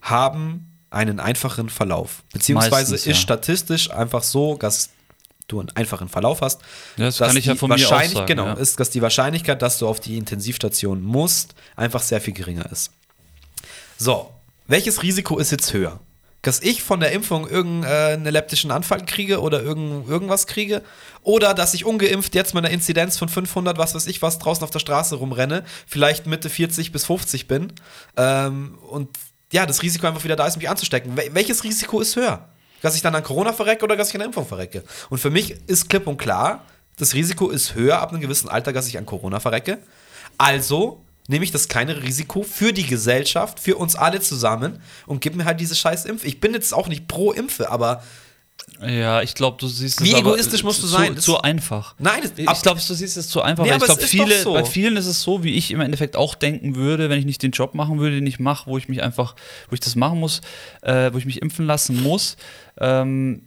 haben 0.00 0.72
einen 0.90 1.18
einfachen 1.18 1.68
Verlauf. 1.68 2.22
Beziehungsweise 2.32 2.70
Meistens, 2.92 3.04
ja. 3.04 3.10
ist 3.12 3.18
statistisch 3.18 3.90
einfach 3.90 4.22
so, 4.22 4.56
dass 4.56 4.90
du 5.48 5.60
einen 5.60 5.70
einfachen 5.70 6.08
Verlauf 6.08 6.40
hast. 6.40 6.60
Das 6.96 7.16
dass 7.16 7.28
kann 7.28 7.36
ich 7.36 7.46
ja 7.46 7.54
von 7.54 7.70
mir 7.70 7.76
auch 7.76 8.02
sagen, 8.02 8.26
Genau, 8.26 8.46
ja. 8.46 8.52
ist, 8.54 8.80
dass 8.80 8.90
die 8.90 9.02
Wahrscheinlichkeit, 9.02 9.62
dass 9.62 9.78
du 9.78 9.88
auf 9.88 10.00
die 10.00 10.16
Intensivstation 10.16 11.02
musst, 11.02 11.54
einfach 11.76 12.02
sehr 12.02 12.20
viel 12.20 12.34
geringer 12.34 12.70
ist. 12.70 12.90
So, 13.98 14.30
welches 14.66 15.02
Risiko 15.02 15.38
ist 15.38 15.50
jetzt 15.50 15.72
höher? 15.72 16.00
Dass 16.42 16.60
ich 16.60 16.82
von 16.82 17.00
der 17.00 17.10
Impfung 17.12 17.48
irgendeinen 17.48 18.24
leptischen 18.24 18.70
Anfall 18.70 19.04
kriege 19.04 19.40
oder 19.40 19.62
irgend, 19.62 20.08
irgendwas 20.08 20.46
kriege? 20.46 20.82
Oder 21.22 21.54
dass 21.54 21.74
ich 21.74 21.84
ungeimpft 21.84 22.34
jetzt 22.34 22.54
mit 22.54 22.64
einer 22.64 22.72
Inzidenz 22.72 23.18
von 23.18 23.28
500, 23.28 23.78
was 23.78 23.94
weiß 23.94 24.06
ich 24.06 24.22
was, 24.22 24.38
draußen 24.38 24.62
auf 24.62 24.70
der 24.70 24.78
Straße 24.78 25.16
rumrenne, 25.16 25.64
vielleicht 25.86 26.26
Mitte 26.26 26.48
40 26.48 26.92
bis 26.92 27.04
50 27.06 27.48
bin 27.48 27.72
ähm, 28.16 28.78
und 28.90 29.08
ja, 29.52 29.64
das 29.66 29.82
Risiko 29.82 30.06
einfach 30.06 30.24
wieder 30.24 30.36
da 30.36 30.46
ist, 30.46 30.56
mich 30.56 30.68
anzustecken. 30.68 31.16
Wel 31.16 31.32
welches 31.32 31.64
Risiko 31.64 32.00
ist 32.00 32.16
höher? 32.16 32.48
Dass 32.86 32.94
ich 32.94 33.02
dann 33.02 33.16
an 33.16 33.24
Corona 33.24 33.52
verrecke 33.52 33.84
oder 33.84 33.96
dass 33.96 34.10
ich 34.10 34.14
an 34.14 34.20
der 34.20 34.26
Impfung 34.26 34.46
verrecke? 34.46 34.84
Und 35.10 35.18
für 35.18 35.28
mich 35.28 35.56
ist 35.66 35.88
klipp 35.88 36.06
und 36.06 36.18
klar, 36.18 36.64
das 36.98 37.14
Risiko 37.14 37.50
ist 37.50 37.74
höher 37.74 37.98
ab 37.98 38.10
einem 38.12 38.20
gewissen 38.20 38.48
Alter, 38.48 38.72
dass 38.72 38.86
ich 38.86 38.96
an 38.96 39.04
Corona 39.04 39.40
verrecke. 39.40 39.78
Also 40.38 41.02
nehme 41.26 41.44
ich 41.44 41.50
das 41.50 41.66
kleine 41.66 42.00
Risiko 42.04 42.44
für 42.44 42.72
die 42.72 42.86
Gesellschaft, 42.86 43.58
für 43.58 43.74
uns 43.74 43.96
alle 43.96 44.20
zusammen 44.20 44.80
und 45.04 45.20
gebe 45.20 45.36
mir 45.36 45.46
halt 45.46 45.58
diese 45.58 45.74
scheiß 45.74 46.04
Impf. 46.04 46.24
Ich 46.24 46.38
bin 46.38 46.54
jetzt 46.54 46.72
auch 46.72 46.86
nicht 46.86 47.08
pro 47.08 47.32
Impfe, 47.32 47.70
aber 47.70 48.04
Ja, 48.84 49.22
ich 49.22 49.34
glaube, 49.34 49.56
du 49.58 49.68
siehst 49.68 50.02
Wie 50.02 50.08
es 50.08 50.14
aber 50.14 50.30
egoistisch 50.32 50.62
musst 50.62 50.82
du 50.82 50.86
zu, 50.86 50.92
sein? 50.92 51.16
Zu 51.16 51.40
einfach. 51.40 51.94
Nein, 51.98 52.20
das- 52.22 52.32
ich 52.36 52.62
glaube, 52.62 52.80
du 52.86 52.94
siehst 52.94 53.16
es 53.16 53.28
zu 53.28 53.40
einfach. 53.42 53.64
Nee, 53.64 53.70
weil 53.70 53.78
ich 53.78 53.84
glaube, 53.84 54.02
viele, 54.02 54.42
so. 54.42 54.52
bei 54.52 54.64
vielen 54.64 54.96
ist 54.96 55.06
es 55.06 55.22
so, 55.22 55.42
wie 55.44 55.54
ich 55.54 55.70
im 55.70 55.80
Endeffekt 55.80 56.16
auch 56.16 56.34
denken 56.34 56.74
würde, 56.76 57.08
wenn 57.08 57.18
ich 57.18 57.24
nicht 57.24 57.42
den 57.42 57.52
Job 57.52 57.74
machen 57.74 57.98
würde, 57.98 58.16
den 58.16 58.26
ich 58.26 58.38
mache, 58.38 58.68
wo 58.68 58.76
ich 58.76 58.88
mich 58.88 59.02
einfach, 59.02 59.34
wo 59.70 59.74
ich 59.74 59.80
das 59.80 59.96
machen 59.96 60.20
muss, 60.20 60.40
äh, 60.82 61.12
wo 61.12 61.18
ich 61.18 61.24
mich 61.24 61.40
impfen 61.40 61.66
lassen 61.66 62.02
muss. 62.02 62.36
Ähm, 62.78 63.42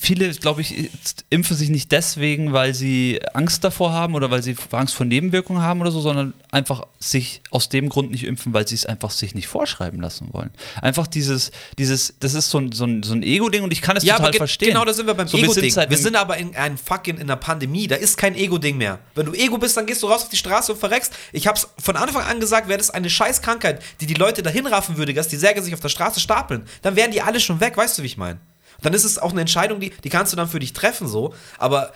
viele, 0.00 0.30
glaube 0.34 0.62
ich, 0.62 0.90
impfen 1.28 1.56
sich 1.56 1.68
nicht 1.68 1.92
deswegen, 1.92 2.52
weil 2.52 2.74
sie 2.74 3.20
Angst 3.34 3.62
davor 3.62 3.92
haben 3.92 4.14
oder 4.14 4.30
weil 4.30 4.42
sie 4.42 4.56
Angst 4.72 4.94
vor 4.94 5.04
Nebenwirkungen 5.06 5.62
haben 5.62 5.80
oder 5.80 5.90
so, 5.90 6.00
sondern 6.00 6.32
einfach 6.50 6.84
sich 6.98 7.42
aus 7.50 7.68
dem 7.68 7.88
Grund 7.90 8.10
nicht 8.10 8.24
impfen, 8.24 8.52
weil 8.54 8.66
sie 8.66 8.74
es 8.74 8.86
einfach 8.86 9.10
sich 9.10 9.34
nicht 9.34 9.46
vorschreiben 9.46 10.00
lassen 10.00 10.28
wollen. 10.32 10.50
Einfach 10.80 11.06
dieses, 11.06 11.50
dieses, 11.78 12.14
das 12.18 12.34
ist 12.34 12.50
so 12.50 12.58
ein, 12.58 12.72
so 12.72 12.84
ein, 12.84 13.02
so 13.02 13.12
ein 13.12 13.22
Ego-Ding 13.22 13.62
und 13.62 13.72
ich 13.72 13.82
kann 13.82 13.96
es 13.96 14.02
Ja, 14.04 14.16
total 14.16 14.32
verstehen. 14.32 14.68
genau, 14.68 14.84
da 14.84 14.92
sind 14.94 15.06
wir 15.06 15.14
beim 15.14 15.28
So, 15.28 15.36
wir 15.36 15.44
Ego-Ding. 15.44 15.74
Wir 15.74 15.82
einem- 15.82 15.96
sind 15.96 16.16
aber 16.16 16.36
in 16.38 16.56
einem 16.56 16.78
fucking 16.78 17.16
in 17.16 17.22
einer 17.22 17.36
Pandemie. 17.36 17.86
Da 17.86 17.96
ist 17.96 18.16
kein 18.16 18.34
Ego-Ding 18.34 18.78
mehr. 18.78 18.98
Wenn 19.14 19.26
du 19.26 19.32
Ego 19.34 19.58
bist, 19.58 19.76
dann 19.76 19.86
gehst 19.86 20.02
du 20.02 20.06
raus 20.06 20.22
auf 20.22 20.28
die 20.30 20.36
Straße 20.36 20.72
und 20.72 20.78
verreckst. 20.78 21.12
Ich 21.32 21.46
hab's 21.46 21.68
von 21.78 21.96
Anfang 21.96 22.22
an 22.24 22.40
gesagt, 22.40 22.68
wäre 22.68 22.78
das 22.78 22.90
eine 22.90 23.10
scheiß 23.10 23.42
Krankheit, 23.42 23.82
die 24.00 24.06
die 24.06 24.14
Leute 24.14 24.42
dahin 24.42 24.66
raffen 24.66 24.96
würde, 24.96 25.12
dass 25.14 25.28
die 25.28 25.36
Säge 25.36 25.62
sich 25.62 25.74
auf 25.74 25.80
der 25.80 25.88
Straße 25.90 26.20
stapeln, 26.20 26.62
dann 26.82 26.96
wären 26.96 27.10
die 27.10 27.20
alle 27.22 27.38
schon 27.40 27.60
weg. 27.60 27.76
Weißt 27.76 27.98
du, 27.98 28.02
wie 28.02 28.06
ich 28.06 28.16
meine? 28.16 28.40
Dann 28.82 28.94
ist 28.94 29.04
es 29.04 29.18
auch 29.18 29.32
eine 29.32 29.42
Entscheidung, 29.42 29.80
die, 29.80 29.90
die 29.90 30.08
kannst 30.08 30.32
du 30.32 30.36
dann 30.36 30.48
für 30.48 30.58
dich 30.58 30.72
treffen, 30.72 31.08
so. 31.08 31.34
Aber 31.58 31.92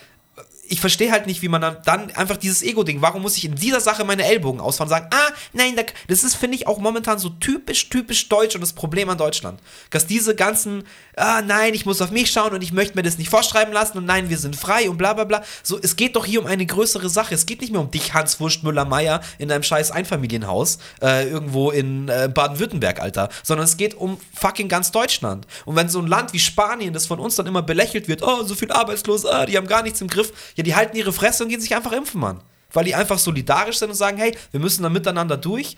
ich 0.69 0.81
verstehe 0.81 1.11
halt 1.13 1.27
nicht, 1.27 1.43
wie 1.43 1.49
man 1.49 1.61
dann, 1.61 1.77
dann 1.85 2.11
einfach 2.13 2.37
dieses 2.37 2.63
Ego-Ding, 2.63 3.03
warum 3.03 3.23
muss 3.23 3.37
ich 3.37 3.45
in 3.45 3.55
dieser 3.55 3.81
Sache 3.81 4.05
meine 4.05 4.25
Ellbogen 4.25 4.61
ausfahren 4.61 4.91
und 4.91 4.97
sagen, 4.97 5.11
ah, 5.13 5.33
nein, 5.53 5.77
das 6.09 6.25
ist, 6.25 6.35
finde 6.35 6.57
ich, 6.57 6.67
auch 6.67 6.79
momentan 6.79 7.19
so 7.19 7.31
typisch, 7.31 7.89
typisch 7.89 8.29
deutsch 8.29 8.55
und 8.55 8.61
das 8.61 8.73
Problem 8.73 9.09
an 9.09 9.19
Deutschland. 9.19 9.61
Dass 9.91 10.07
diese 10.07 10.35
ganzen, 10.35 10.85
ah, 11.17 11.43
nein, 11.43 11.75
ich 11.75 11.87
muss 11.87 12.01
auf 12.01 12.11
mich 12.11 12.31
schauen 12.31 12.53
und 12.53 12.63
ich 12.63 12.73
möchte 12.73 12.97
mir 12.97 13.03
das 13.03 13.19
nicht 13.19 13.31
vorschreiben 13.31 13.73
lassen 13.73 13.99
und 13.99 14.07
nein, 14.07 14.31
wir 14.31 14.39
sind 14.39 14.57
frei 14.57 14.89
und 14.89 14.97
bla 14.97 15.13
bla 15.13 15.25
bla. 15.25 15.45
So, 15.63 15.79
es 15.81 15.97
geht 15.97 16.17
doch 16.17 16.25
hier 16.25 16.41
um 16.41 16.47
eine 16.47 16.67
größere 16.67 17.09
Sache. 17.09 17.35
Es 17.35 17.47
geht 17.47 17.61
nicht 17.61 17.73
mehr 17.73 17.81
um 17.81 17.91
dich, 17.91 18.15
Hans 18.15 18.41
Wurst 18.41 18.63
Müller-Meyer, 18.63 19.21
in 19.39 19.49
deinem 19.49 19.63
scheiß 19.63 19.91
Einfamilienhaus, 19.91 20.79
äh, 21.03 21.29
irgendwo 21.29 21.71
in 21.71 22.09
äh, 22.09 22.31
Baden-Württemberg, 22.33 23.01
Alter, 23.01 23.29
sondern 23.43 23.65
es 23.65 23.77
geht 23.77 23.95
um 23.95 24.19
fucking 24.35 24.69
ganz 24.69 24.91
Deutschland. 24.91 25.47
Und 25.65 25.77
wenn 25.77 25.89
so 25.89 26.01
ein 26.01 26.07
Land 26.07 26.33
wie 26.33 26.39
Spanien, 26.39 26.95
das 26.95 27.07
von 27.07 27.19
uns 27.19 27.37
dann 27.37 27.47
immer 27.47 27.63
belächelt 27.63 28.09
wird, 28.09 28.23
oh, 28.23 28.43
so 28.45 28.55
viel 28.55 28.73
Arbeitslos, 28.73 29.27
ah, 29.27 29.47
die 29.47 29.57
haben 29.57 29.67
gar 29.67 29.83
nichts 29.83 30.01
im 30.01 30.09
Griff, 30.09 30.33
ja, 30.55 30.63
die 30.63 30.75
halten 30.75 30.97
ihre 30.97 31.13
Fresse 31.13 31.43
und 31.43 31.49
gehen 31.51 31.61
sich 31.61 31.75
einfach 31.75 31.93
impfen, 31.93 32.21
Mann. 32.21 32.41
Weil 32.73 32.85
die 32.85 32.95
einfach 32.95 33.19
solidarisch 33.19 33.79
sind 33.79 33.91
und 33.91 33.95
sagen, 33.95 34.19
hey, 34.19 34.37
wir 34.51 34.61
müssen 34.61 34.83
da 34.83 34.89
miteinander 34.89 35.37
durch. 35.37 35.77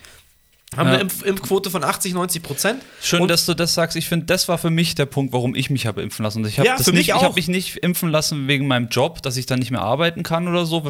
Haben 0.74 0.88
Ja. 0.88 0.94
eine 0.94 1.02
Impf 1.02 1.22
Impfquote 1.22 1.70
von 1.70 1.84
80, 1.84 2.12
90 2.12 2.42
Prozent. 2.42 2.82
Schön, 3.00 3.20
Und- 3.22 3.28
dass 3.30 3.46
du 3.46 3.54
das 3.54 3.72
sagst. 3.74 3.96
Ich 3.96 4.08
finde, 4.08 4.26
das 4.26 4.48
war 4.48 4.58
für 4.58 4.68
mich 4.70 4.96
der 4.96 5.06
Punkt, 5.06 5.32
warum 5.32 5.54
ich 5.54 5.70
mich 5.70 5.86
habe 5.86 6.02
impfen 6.02 6.24
lassen. 6.24 6.44
Ich 6.44 6.58
habe 6.58 6.66
Ja, 6.66 6.76
mich 6.76 6.86
nicht, 6.88 7.08
ich 7.08 7.14
habe 7.14 7.34
mich 7.34 7.46
nicht 7.46 7.76
impfen 7.76 8.10
lassen 8.10 8.48
wegen 8.48 8.66
meinem 8.66 8.88
Job, 8.88 9.22
dass 9.22 9.36
ich 9.36 9.46
dann 9.46 9.60
nicht 9.60 9.70
mehr 9.70 9.82
arbeiten 9.82 10.24
kann 10.24 10.48
oder 10.48 10.66
so. 10.66 10.82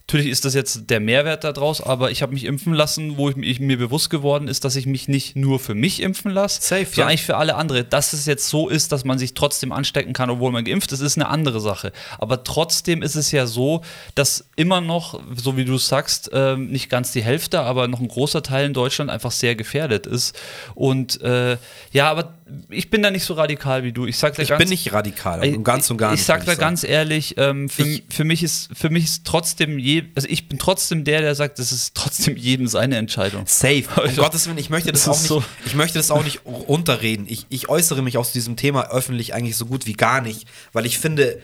Natürlich 0.00 0.26
ist 0.26 0.44
das 0.44 0.54
jetzt 0.54 0.90
der 0.90 0.98
Mehrwert 0.98 1.44
daraus, 1.44 1.80
aber 1.80 2.10
ich 2.10 2.20
habe 2.20 2.34
mich 2.34 2.44
impfen 2.44 2.74
lassen, 2.74 3.16
wo 3.16 3.30
ich, 3.30 3.36
ich 3.36 3.60
mir 3.60 3.78
bewusst 3.78 4.10
geworden 4.10 4.48
ist, 4.48 4.64
dass 4.64 4.74
ich 4.74 4.86
mich 4.86 5.06
nicht 5.06 5.36
nur 5.36 5.60
für 5.60 5.74
mich 5.76 6.02
impfen 6.02 6.32
lasse, 6.32 6.60
Safe, 6.60 6.84
sondern 6.84 6.98
ja. 6.98 7.06
eigentlich 7.06 7.22
für 7.22 7.36
alle 7.36 7.54
andere. 7.54 7.84
Dass 7.84 8.12
es 8.12 8.26
jetzt 8.26 8.48
so 8.48 8.68
ist, 8.68 8.90
dass 8.90 9.04
man 9.04 9.18
sich 9.20 9.34
trotzdem 9.34 9.70
anstecken 9.70 10.14
kann, 10.14 10.30
obwohl 10.30 10.50
man 10.50 10.64
geimpft 10.64 10.90
ist, 10.90 11.00
ist 11.00 11.16
eine 11.16 11.28
andere 11.28 11.60
Sache. 11.60 11.92
Aber 12.18 12.42
trotzdem 12.42 13.02
ist 13.02 13.14
es 13.14 13.30
ja 13.30 13.46
so, 13.46 13.82
dass 14.16 14.48
immer 14.56 14.80
noch, 14.80 15.20
so 15.36 15.56
wie 15.56 15.64
du 15.64 15.78
sagst, 15.78 16.28
ähm, 16.32 16.66
nicht 16.70 16.90
ganz 16.90 17.12
die 17.12 17.22
Hälfte, 17.22 17.60
aber 17.60 17.86
noch 17.86 18.00
ein 18.00 18.08
großer 18.08 18.42
Teil 18.42 18.66
in 18.66 18.74
Deutschland 18.74 19.11
einfach 19.12 19.30
sehr 19.30 19.54
gefährdet 19.54 20.06
ist. 20.06 20.36
Und 20.74 21.20
äh, 21.22 21.56
ja, 21.92 22.10
aber 22.10 22.34
ich 22.68 22.90
bin 22.90 23.02
da 23.02 23.10
nicht 23.10 23.24
so 23.24 23.34
radikal 23.34 23.84
wie 23.84 23.92
du. 23.92 24.06
Ich 24.06 24.18
sag 24.18 24.34
dir 24.34 24.42
Ich 24.42 24.48
ganz, 24.48 24.58
bin 24.58 24.68
nicht 24.68 24.92
radikal, 24.92 25.42
Ey, 25.42 25.54
und 25.56 25.64
ganz 25.64 25.90
und 25.90 25.96
gar 25.98 26.12
ich 26.12 26.18
nicht. 26.18 26.26
sag 26.26 26.40
will 26.40 26.46
da 26.46 26.60
ganz 26.60 26.84
ehrlich, 26.84 27.34
ähm, 27.38 27.68
für, 27.68 27.82
Ich- 27.86 28.02
für, 28.10 28.24
mich 28.24 28.42
ist, 28.42 28.68
für 28.74 28.90
mich 28.90 29.04
ist 29.04 29.24
trotzdem 29.24 29.78
je, 29.78 30.04
also 30.14 30.26
ich 30.28 30.48
bin 30.48 30.58
trotzdem 30.58 31.04
der, 31.04 31.20
der 31.20 31.34
sagt, 31.34 31.58
das 31.58 31.72
ist 31.72 31.94
trotzdem 31.94 32.36
jedem 32.36 32.66
seine 32.66 32.96
Entscheidung. 32.96 33.44
Safe. 33.46 33.84
Um 33.96 34.02
Also, 34.02 34.22
Gottes 34.22 34.46
Willen, 34.46 34.58
ich 34.58 34.70
möchte 34.70 34.90
das, 34.92 35.04
das 35.04 35.08
auch 35.16 35.20
nicht, 35.20 35.28
so- 35.28 35.44
ich 35.66 35.74
möchte 35.74 35.98
das 35.98 36.10
auch 36.10 36.24
nicht 36.24 36.40
runterreden. 36.44 37.26
Ich, 37.28 37.46
ich 37.48 37.68
äußere 37.68 38.02
mich 38.02 38.18
aus 38.18 38.32
diesem 38.32 38.56
Thema 38.56 38.90
öffentlich 38.90 39.34
eigentlich 39.34 39.56
so 39.56 39.66
gut 39.66 39.86
wie 39.86 39.92
gar 39.94 40.20
nicht, 40.20 40.46
weil 40.72 40.86
ich 40.86 40.98
finde, 40.98 41.40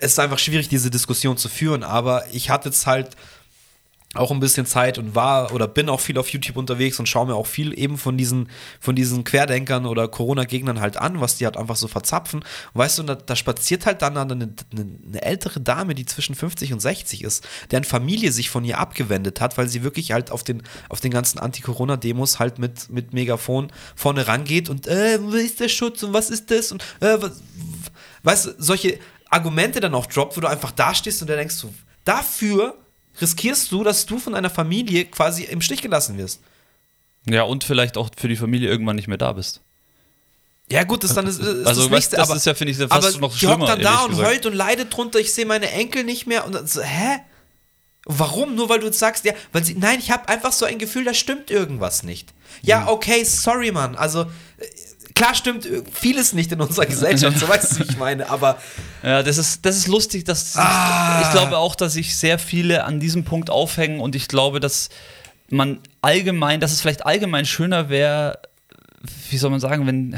es 0.00 0.12
ist 0.12 0.18
einfach 0.18 0.38
schwierig, 0.40 0.68
diese 0.68 0.90
Diskussion 0.90 1.36
zu 1.38 1.48
führen, 1.48 1.82
aber 1.84 2.24
ich 2.32 2.50
hatte 2.50 2.68
jetzt 2.68 2.86
halt 2.86 3.10
auch 4.14 4.30
ein 4.30 4.40
bisschen 4.40 4.66
Zeit 4.66 4.98
und 4.98 5.14
war 5.14 5.52
oder 5.52 5.68
bin 5.68 5.88
auch 5.88 6.00
viel 6.00 6.18
auf 6.18 6.28
YouTube 6.28 6.56
unterwegs 6.56 6.98
und 6.98 7.08
schaue 7.08 7.26
mir 7.26 7.34
auch 7.34 7.46
viel 7.46 7.76
eben 7.78 7.98
von 7.98 8.16
diesen, 8.16 8.48
von 8.80 8.94
diesen 8.94 9.24
Querdenkern 9.24 9.86
oder 9.86 10.08
Corona-Gegnern 10.08 10.80
halt 10.80 10.96
an, 10.96 11.20
was 11.20 11.36
die 11.36 11.44
halt 11.44 11.56
einfach 11.56 11.76
so 11.76 11.88
verzapfen. 11.88 12.40
Und 12.40 12.78
weißt 12.78 12.98
du, 12.98 13.02
da, 13.02 13.14
da 13.14 13.36
spaziert 13.36 13.86
halt 13.86 14.02
dann 14.02 14.16
eine, 14.16 14.32
eine, 14.32 14.54
eine 14.72 15.22
ältere 15.22 15.60
Dame, 15.60 15.94
die 15.94 16.06
zwischen 16.06 16.34
50 16.34 16.72
und 16.72 16.80
60 16.80 17.24
ist, 17.24 17.46
deren 17.70 17.84
Familie 17.84 18.32
sich 18.32 18.50
von 18.50 18.64
ihr 18.64 18.78
abgewendet 18.78 19.40
hat, 19.40 19.58
weil 19.58 19.68
sie 19.68 19.82
wirklich 19.82 20.12
halt 20.12 20.30
auf 20.30 20.44
den, 20.44 20.62
auf 20.88 21.00
den 21.00 21.10
ganzen 21.10 21.38
Anti-Corona-Demos 21.38 22.38
halt 22.38 22.58
mit, 22.58 22.90
mit 22.90 23.12
Megafon 23.12 23.72
vorne 23.96 24.26
rangeht 24.26 24.68
und 24.68 24.86
äh, 24.86 25.18
wo 25.20 25.34
ist 25.34 25.60
der 25.60 25.68
Schutz 25.68 26.02
und 26.02 26.12
was 26.12 26.30
ist 26.30 26.50
das 26.50 26.72
und 26.72 26.82
äh, 27.00 27.16
was, 27.20 27.42
weißt 28.22 28.46
du, 28.46 28.50
solche 28.58 28.98
Argumente 29.30 29.80
dann 29.80 29.94
auch 29.94 30.06
droppt, 30.06 30.36
wo 30.36 30.40
du 30.40 30.48
einfach 30.48 30.70
dastehst 30.70 31.20
und 31.22 31.28
da 31.28 31.36
denkst 31.36 31.60
du, 31.60 31.74
dafür 32.04 32.76
riskierst 33.20 33.70
du, 33.72 33.84
dass 33.84 34.06
du 34.06 34.18
von 34.18 34.34
einer 34.34 34.50
Familie 34.50 35.04
quasi 35.06 35.44
im 35.44 35.60
Stich 35.60 35.82
gelassen 35.82 36.18
wirst. 36.18 36.40
Ja, 37.28 37.42
und 37.44 37.64
vielleicht 37.64 37.96
auch 37.96 38.10
für 38.16 38.28
die 38.28 38.36
Familie 38.36 38.68
irgendwann 38.68 38.96
nicht 38.96 39.08
mehr 39.08 39.18
da 39.18 39.32
bist. 39.32 39.60
Ja, 40.70 40.84
gut, 40.84 41.04
das 41.04 41.14
dann 41.14 41.26
ist, 41.26 41.40
ist 41.40 41.66
Also, 41.66 41.82
das 41.82 41.90
nächste, 41.90 42.16
das 42.16 42.28
aber, 42.28 42.36
ist 42.36 42.46
ja, 42.46 42.54
finde 42.54 42.72
ich, 42.72 42.78
fast 42.78 42.92
aber 42.92 43.10
noch 43.18 43.36
die 43.36 43.46
hockt 43.46 43.54
schlimmer. 43.54 43.66
dann 43.66 43.80
da 43.82 44.02
und 44.04 44.10
gesagt. 44.10 44.28
heult 44.28 44.46
und 44.46 44.54
leidet 44.54 44.94
drunter, 44.96 45.18
ich 45.18 45.32
sehe 45.34 45.44
meine 45.46 45.70
Enkel 45.70 46.04
nicht 46.04 46.26
mehr 46.26 46.46
und 46.46 46.54
dann 46.54 46.66
so, 46.66 46.82
hä? 46.82 47.18
Warum? 48.06 48.54
Nur 48.54 48.68
weil 48.68 48.80
du 48.80 48.86
jetzt 48.86 48.98
sagst, 48.98 49.24
ja, 49.24 49.32
weil 49.52 49.64
sie, 49.64 49.74
nein, 49.74 49.98
ich 49.98 50.10
habe 50.10 50.28
einfach 50.28 50.52
so 50.52 50.66
ein 50.66 50.78
Gefühl, 50.78 51.04
da 51.04 51.14
stimmt 51.14 51.50
irgendwas 51.50 52.02
nicht. 52.02 52.34
Ja, 52.62 52.88
okay, 52.88 53.24
sorry, 53.24 53.72
Mann. 53.72 53.94
Also, 53.96 54.22
äh, 54.22 54.26
klar 55.14 55.34
stimmt 55.34 55.66
äh, 55.66 55.82
vieles 55.92 56.32
nicht 56.32 56.50
in 56.52 56.60
unserer 56.60 56.86
Gesellschaft, 56.86 57.38
so 57.38 57.48
weißt 57.48 57.72
du, 57.72 57.78
wie 57.80 57.90
ich 57.90 57.96
meine, 57.98 58.28
aber 58.28 58.58
Ja, 59.02 59.22
das 59.22 59.38
ist, 59.38 59.64
das 59.66 59.76
ist 59.76 59.86
lustig, 59.86 60.24
dass 60.24 60.56
Ah. 60.56 61.20
ich 61.22 61.30
glaube 61.30 61.58
auch, 61.58 61.74
dass 61.76 61.92
sich 61.94 62.16
sehr 62.16 62.38
viele 62.38 62.84
an 62.84 63.00
diesem 63.00 63.24
Punkt 63.24 63.50
aufhängen 63.50 64.00
und 64.00 64.14
ich 64.16 64.28
glaube, 64.28 64.60
dass 64.60 64.88
man 65.50 65.78
allgemein, 66.00 66.58
dass 66.60 66.72
es 66.72 66.80
vielleicht 66.80 67.04
allgemein 67.04 67.44
schöner 67.46 67.88
wäre, 67.90 68.38
wie 69.30 69.36
soll 69.36 69.50
man 69.50 69.60
sagen, 69.60 69.86
wenn, 69.86 70.16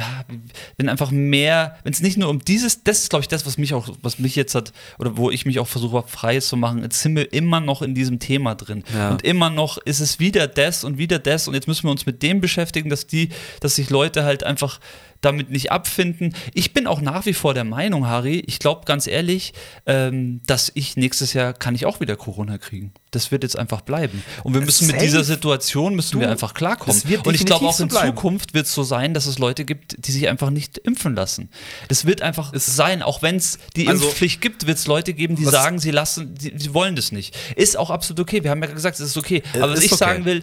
wenn 0.77 0.89
einfach 0.89 1.11
mehr, 1.11 1.77
wenn 1.83 1.93
es 1.93 2.01
nicht 2.01 2.17
nur 2.17 2.29
um 2.29 2.41
dieses, 2.41 2.85
das 2.85 3.03
ist 3.03 3.11
glaube 3.11 3.23
ich 3.23 3.29
das, 3.29 3.47
was 3.47 3.59
mich 3.59 3.75
auch, 3.75 3.89
was 4.03 4.19
mich 4.19 4.37
jetzt 4.37 4.55
hat, 4.55 4.73
oder 4.99 5.17
wo 5.17 5.31
ich 5.31 5.47
mich 5.47 5.59
auch 5.59 5.67
versuche, 5.67 6.05
frei 6.07 6.39
zu 6.41 6.57
machen, 6.57 6.83
jetzt 6.83 7.01
sind 7.01 7.17
wir 7.17 7.33
immer 7.33 7.61
noch 7.61 7.83
in 7.83 7.95
diesem 7.95 8.19
Thema 8.19 8.55
drin. 8.55 8.85
Ja. 8.95 9.11
Und 9.11 9.23
immer 9.23 9.51
noch 9.51 9.79
ist 9.79 10.01
es 10.01 10.21
wieder 10.21 10.47
das 10.47 10.85
und 10.85 10.99
wieder 10.99 11.19
das 11.19 11.49
und 11.49 11.55
jetzt 11.55 11.69
müssen 11.69 11.85
wir 11.85 11.91
uns 11.91 12.07
mit 12.07 12.23
dem 12.23 12.41
beschäftigen, 12.41 12.91
dass 12.91 13.07
die, 13.07 13.31
dass 13.61 13.77
sich 13.77 13.91
Leute 13.91 14.25
halt 14.25 14.45
einfach 14.45 14.81
damit 15.27 15.51
nicht 15.51 15.71
abfinden. 15.73 16.35
Ich 16.55 16.73
bin 16.73 16.87
auch 16.87 17.01
nach 17.03 17.27
wie 17.27 17.35
vor 17.35 17.53
der 17.53 17.65
Meinung, 17.65 18.07
Harry, 18.07 18.43
ich 18.47 18.59
glaube 18.59 18.85
ganz 18.87 19.07
ehrlich, 19.07 19.53
ähm, 19.85 20.41
dass 20.47 20.73
ich 20.75 20.97
nächstes 20.97 21.33
Jahr 21.35 21.53
kann 21.53 21.75
ich 21.75 21.85
auch 21.85 22.01
wieder 22.01 22.17
Corona 22.17 22.57
kriegen. 22.59 22.93
Das 23.11 23.31
wird 23.33 23.43
jetzt 23.43 23.59
einfach 23.59 23.81
bleiben. 23.83 24.23
Und 24.45 24.55
wir 24.55 24.61
müssen 24.61 24.87
mit 24.87 24.97
Safe. 24.97 25.05
dieser 25.07 25.25
Situation 25.25 25.95
müssen 25.95 26.13
Du, 26.13 26.21
wir 26.21 26.31
einfach 26.31 26.55
klarkommen. 26.55 27.01
Und 27.25 27.35
ich 27.35 27.45
glaube 27.47 27.67
auch 27.67 27.79
in 27.81 27.89
so 27.89 27.95
bleiben. 27.97 28.15
Zukunft 28.17 28.55
wird 28.55 28.67
es 28.67 28.73
so 28.75 28.83
sein, 28.83 29.13
dass 29.15 29.27
es 29.27 29.39
Leute 29.39 29.65
gibt, 29.65 30.07
die 30.07 30.13
sich 30.13 30.29
einfach 30.29 30.51
nicht 30.51 30.79
impfen 30.79 31.15
lassen. 31.15 31.49
Das 31.89 32.05
wird 32.07 32.23
einfach 32.23 32.53
sein, 32.55 33.03
auch 33.03 33.23
wenn 33.23 33.37
es 33.37 33.59
die 33.75 33.89
Also- 33.89 34.05
Impfpflicht 34.07 34.41
gibt, 34.41 34.67
wird 34.67 34.79
es 34.79 34.87
Leute 34.87 35.13
geben, 35.15 35.37
die 35.37 35.45
sagen, 35.45 35.79
sie 35.79 35.91
lassen, 35.91 36.35
sie, 36.39 36.53
sie 36.57 36.73
wollen 36.75 36.95
das 36.97 37.11
nicht. 37.13 37.37
Ist 37.57 37.77
auch 37.77 37.91
absolut 37.91 38.21
okay. 38.21 38.45
Wir 38.45 38.51
haben 38.51 38.63
ja 38.63 38.69
gesagt, 38.71 39.01
es 39.01 39.07
ist 39.07 39.17
okay. 39.17 39.43
Äh, 39.55 39.61
Aber 39.61 39.73
was 39.73 39.81
ich 39.83 39.93
okay. 39.93 39.99
sagen 39.99 40.25
will, 40.25 40.43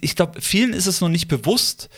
ich 0.00 0.14
glaube, 0.14 0.40
vielen 0.42 0.72
ist 0.74 0.86
es 0.86 1.00
noch 1.00 1.08
nicht 1.08 1.28
bewusst, 1.28 1.88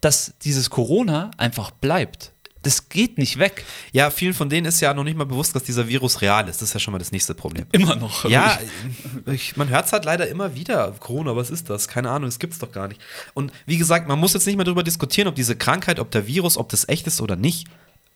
dass 0.00 0.34
dieses 0.42 0.70
Corona 0.70 1.30
einfach 1.36 1.70
bleibt. 1.70 2.32
Das 2.62 2.88
geht 2.88 3.18
nicht 3.18 3.38
weg. 3.38 3.64
ja, 3.92 4.10
vielen 4.10 4.34
von 4.34 4.50
denen 4.50 4.66
ist 4.66 4.80
ja 4.80 4.92
noch 4.92 5.04
nicht 5.04 5.16
mal 5.16 5.24
bewusst, 5.24 5.54
dass 5.54 5.62
dieser 5.62 5.86
Virus 5.88 6.20
real 6.20 6.48
ist. 6.48 6.60
Das 6.60 6.70
ist 6.70 6.74
ja 6.74 6.80
schon 6.80 6.92
mal 6.92 6.98
das 6.98 7.12
nächste 7.12 7.34
Problem. 7.34 7.66
Immer 7.72 7.94
noch. 7.94 8.28
Ja, 8.28 8.58
ich, 9.26 9.56
man 9.56 9.68
hört 9.68 9.86
es 9.86 9.92
halt 9.92 10.04
leider 10.04 10.26
immer 10.28 10.54
wieder. 10.54 10.92
Corona, 10.98 11.36
was 11.36 11.50
ist 11.50 11.70
das? 11.70 11.86
Keine 11.88 12.10
Ahnung, 12.10 12.28
das 12.28 12.38
gibt's 12.38 12.58
doch 12.58 12.72
gar 12.72 12.88
nicht. 12.88 13.00
Und 13.32 13.52
wie 13.66 13.78
gesagt, 13.78 14.08
man 14.08 14.18
muss 14.18 14.34
jetzt 14.34 14.46
nicht 14.46 14.56
mehr 14.56 14.64
darüber 14.64 14.82
diskutieren, 14.82 15.28
ob 15.28 15.36
diese 15.36 15.56
Krankheit, 15.56 16.00
ob 16.00 16.10
der 16.10 16.26
Virus, 16.26 16.56
ob 16.56 16.68
das 16.68 16.88
echt 16.88 17.06
ist 17.06 17.20
oder 17.20 17.36
nicht. 17.36 17.68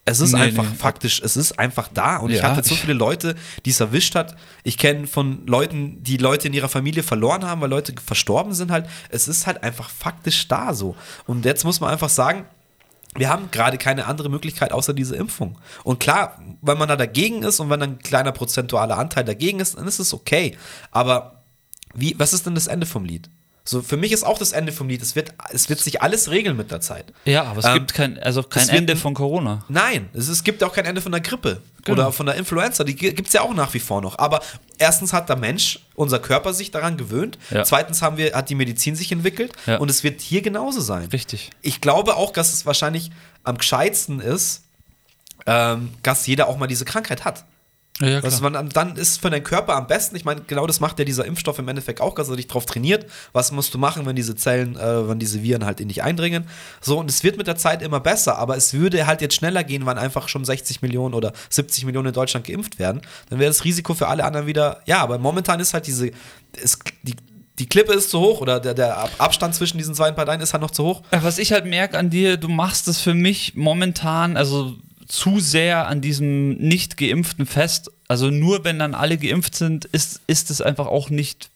Es 0.04 0.18
ist 0.18 0.32
Nee, 0.32 0.40
einfach 0.40 0.64
nee. 0.68 0.76
faktisch, 0.76 1.20
es 1.24 1.36
ist 1.36 1.58
einfach 1.60 1.88
da. 1.94 2.16
Und 2.16 2.30
ich 2.30 2.38
Ja, 2.38 2.44
hatte 2.44 2.56
jetzt 2.56 2.68
so 2.68 2.74
ich- 2.74 2.80
viele 2.80 2.94
Leute, 2.94 3.36
die 3.64 3.70
es 3.70 3.78
erwischt 3.78 4.16
hat. 4.16 4.34
Ich 4.64 4.76
kenne 4.76 5.06
von 5.06 5.46
Leuten, 5.46 6.02
die 6.02 6.16
Leute 6.16 6.48
in 6.48 6.54
ihrer 6.54 6.68
Familie 6.68 7.04
verloren 7.04 7.44
haben, 7.44 7.60
weil 7.60 7.70
Leute 7.70 7.94
verstorben 8.04 8.52
sind 8.52 8.72
halt. 8.72 8.86
Es 9.10 9.28
ist 9.28 9.46
halt 9.46 9.62
einfach 9.62 9.88
faktisch 9.88 10.48
da 10.48 10.74
so. 10.74 10.96
Und 11.26 11.44
jetzt 11.44 11.64
muss 11.64 11.80
man 11.80 11.90
einfach 11.90 12.08
sagen, 12.08 12.44
wir 13.14 13.28
haben 13.28 13.50
gerade 13.52 13.78
keine 13.78 14.06
andere 14.06 14.28
Möglichkeit 14.28 14.72
außer 14.72 14.92
diese 14.94 15.14
Impfung. 15.14 15.56
Und 15.84 16.00
klar, 16.00 16.40
wenn 16.62 16.78
man 16.78 16.88
da 16.88 16.96
dagegen 16.96 17.42
ist 17.44 17.60
und 17.60 17.70
wenn 17.70 17.82
ein 17.82 17.98
kleiner 18.00 18.32
prozentualer 18.32 18.98
Anteil 18.98 19.24
dagegen 19.24 19.60
ist, 19.60 19.76
dann 19.76 19.86
ist 19.86 20.00
es 20.00 20.12
okay. 20.14 20.56
Aber 20.90 21.42
wie, 21.94 22.18
was 22.18 22.32
ist 22.32 22.46
denn 22.46 22.54
das 22.56 22.66
Ende 22.66 22.86
vom 22.86 23.04
Lied? 23.04 23.28
So, 23.64 23.80
für 23.80 23.96
mich 23.96 24.10
ist 24.10 24.24
auch 24.24 24.38
das 24.38 24.50
Ende 24.50 24.72
vom 24.72 24.88
Lied. 24.88 25.02
Es 25.02 25.14
wird, 25.14 25.32
es 25.50 25.68
wird 25.68 25.78
sich 25.78 26.02
alles 26.02 26.30
regeln 26.30 26.56
mit 26.56 26.72
der 26.72 26.80
Zeit. 26.80 27.04
Ja, 27.24 27.44
aber 27.44 27.60
es 27.60 27.64
Ähm, 27.64 27.74
gibt 27.74 27.94
kein, 27.94 28.18
also 28.18 28.42
kein 28.42 28.66
wird 28.66 28.76
Ende 28.76 28.92
ein- 28.94 28.98
von 28.98 29.14
Corona. 29.14 29.64
Nein, 29.68 30.08
es, 30.14 30.26
es 30.28 30.42
gibt 30.42 30.64
auch 30.64 30.72
kein 30.72 30.84
Ende 30.84 31.00
von 31.00 31.12
der 31.12 31.20
Grippe 31.20 31.62
Genau. 31.84 32.02
oder 32.02 32.12
von 32.12 32.26
der 32.26 32.34
Influenza. 32.34 32.82
Die 32.82 32.96
gibt 32.96 33.26
es 33.28 33.32
ja 33.32 33.42
auch 33.42 33.54
nach 33.54 33.72
wie 33.74 33.78
vor 33.78 34.00
noch. 34.02 34.18
Aber 34.18 34.40
erstens 34.78 35.12
hat 35.12 35.28
der 35.28 35.36
Mensch, 35.36 35.78
unser 35.94 36.18
Körper 36.18 36.52
sich 36.54 36.72
daran 36.72 36.96
gewöhnt. 36.96 37.38
Ja. 37.50 37.62
Zweitens 37.62 38.02
haben 38.02 38.16
wir, 38.16 38.34
hat 38.34 38.50
die 38.50 38.56
Medizin 38.56 38.96
sich 38.96 39.12
entwickelt. 39.12 39.52
Ja. 39.66 39.76
Und 39.78 39.90
es 39.90 40.02
wird 40.02 40.20
hier 40.20 40.42
genauso 40.42 40.80
sein. 40.80 41.04
Richtig. 41.12 41.50
Ich 41.60 41.80
glaube 41.80 42.16
auch, 42.16 42.32
dass 42.32 42.52
es 42.52 42.66
wahrscheinlich 42.66 43.10
am 43.44 43.58
gescheitsten 43.58 44.18
ist, 44.18 44.64
ähm, 45.46 45.90
dass 46.02 46.26
jeder 46.26 46.48
auch 46.48 46.56
mal 46.56 46.66
diese 46.66 46.84
Krankheit 46.84 47.24
hat. 47.24 47.44
Ja, 48.00 48.08
ja, 48.08 48.22
Was 48.22 48.40
man, 48.40 48.68
dann 48.70 48.96
ist 48.96 49.20
für 49.20 49.28
deinen 49.28 49.44
Körper 49.44 49.76
am 49.76 49.86
besten, 49.86 50.16
ich 50.16 50.24
meine, 50.24 50.40
genau 50.40 50.66
das 50.66 50.80
macht 50.80 50.98
ja 50.98 51.04
dieser 51.04 51.26
Impfstoff 51.26 51.58
im 51.58 51.68
Endeffekt 51.68 52.00
auch, 52.00 52.14
dass 52.14 52.28
er 52.30 52.36
dich 52.36 52.46
drauf 52.48 52.64
trainiert. 52.64 53.06
Was 53.34 53.52
musst 53.52 53.74
du 53.74 53.78
machen, 53.78 54.06
wenn 54.06 54.16
diese 54.16 54.34
Zellen, 54.34 54.76
äh, 54.76 55.08
wenn 55.08 55.18
diese 55.18 55.42
Viren 55.42 55.66
halt 55.66 55.78
in 55.78 55.88
dich 55.88 56.02
eindringen? 56.02 56.46
So, 56.80 56.98
und 56.98 57.10
es 57.10 57.22
wird 57.22 57.36
mit 57.36 57.46
der 57.46 57.56
Zeit 57.56 57.82
immer 57.82 58.00
besser, 58.00 58.38
aber 58.38 58.56
es 58.56 58.72
würde 58.72 59.06
halt 59.06 59.20
jetzt 59.20 59.34
schneller 59.34 59.62
gehen, 59.62 59.84
wenn 59.86 59.98
einfach 59.98 60.28
schon 60.28 60.44
60 60.44 60.80
Millionen 60.80 61.14
oder 61.14 61.32
70 61.50 61.84
Millionen 61.84 62.08
in 62.08 62.14
Deutschland 62.14 62.46
geimpft 62.46 62.78
werden. 62.78 63.02
Dann 63.28 63.38
wäre 63.38 63.50
das 63.50 63.62
Risiko 63.64 63.92
für 63.94 64.08
alle 64.08 64.24
anderen 64.24 64.46
wieder, 64.46 64.80
ja, 64.86 65.00
aber 65.02 65.18
momentan 65.18 65.60
ist 65.60 65.74
halt 65.74 65.86
diese, 65.86 66.10
ist, 66.60 66.78
die, 67.02 67.14
die 67.58 67.68
Klippe 67.68 67.92
ist 67.92 68.08
zu 68.10 68.18
hoch 68.20 68.40
oder 68.40 68.58
der, 68.58 68.72
der 68.72 68.96
Ab- 68.96 69.10
Abstand 69.18 69.54
zwischen 69.54 69.76
diesen 69.76 69.94
zwei 69.94 70.10
Parteien 70.12 70.40
ist 70.40 70.54
halt 70.54 70.62
noch 70.62 70.70
zu 70.70 70.82
hoch. 70.84 71.02
Was 71.10 71.36
ich 71.38 71.52
halt 71.52 71.66
merke 71.66 71.98
an 71.98 72.08
dir, 72.08 72.38
du 72.38 72.48
machst 72.48 72.88
es 72.88 72.98
für 73.00 73.12
mich 73.14 73.54
momentan, 73.54 74.38
also 74.38 74.74
zu 75.12 75.40
sehr 75.40 75.88
an 75.88 76.00
diesem 76.00 76.54
nicht 76.54 76.96
geimpften 76.96 77.44
fest. 77.44 77.90
Also 78.08 78.30
nur 78.30 78.64
wenn 78.64 78.78
dann 78.78 78.94
alle 78.94 79.18
geimpft 79.18 79.54
sind, 79.54 79.84
ist, 79.84 80.22
ist 80.26 80.50
es 80.50 80.62
einfach 80.62 80.86
auch 80.86 81.10
nicht 81.10 81.50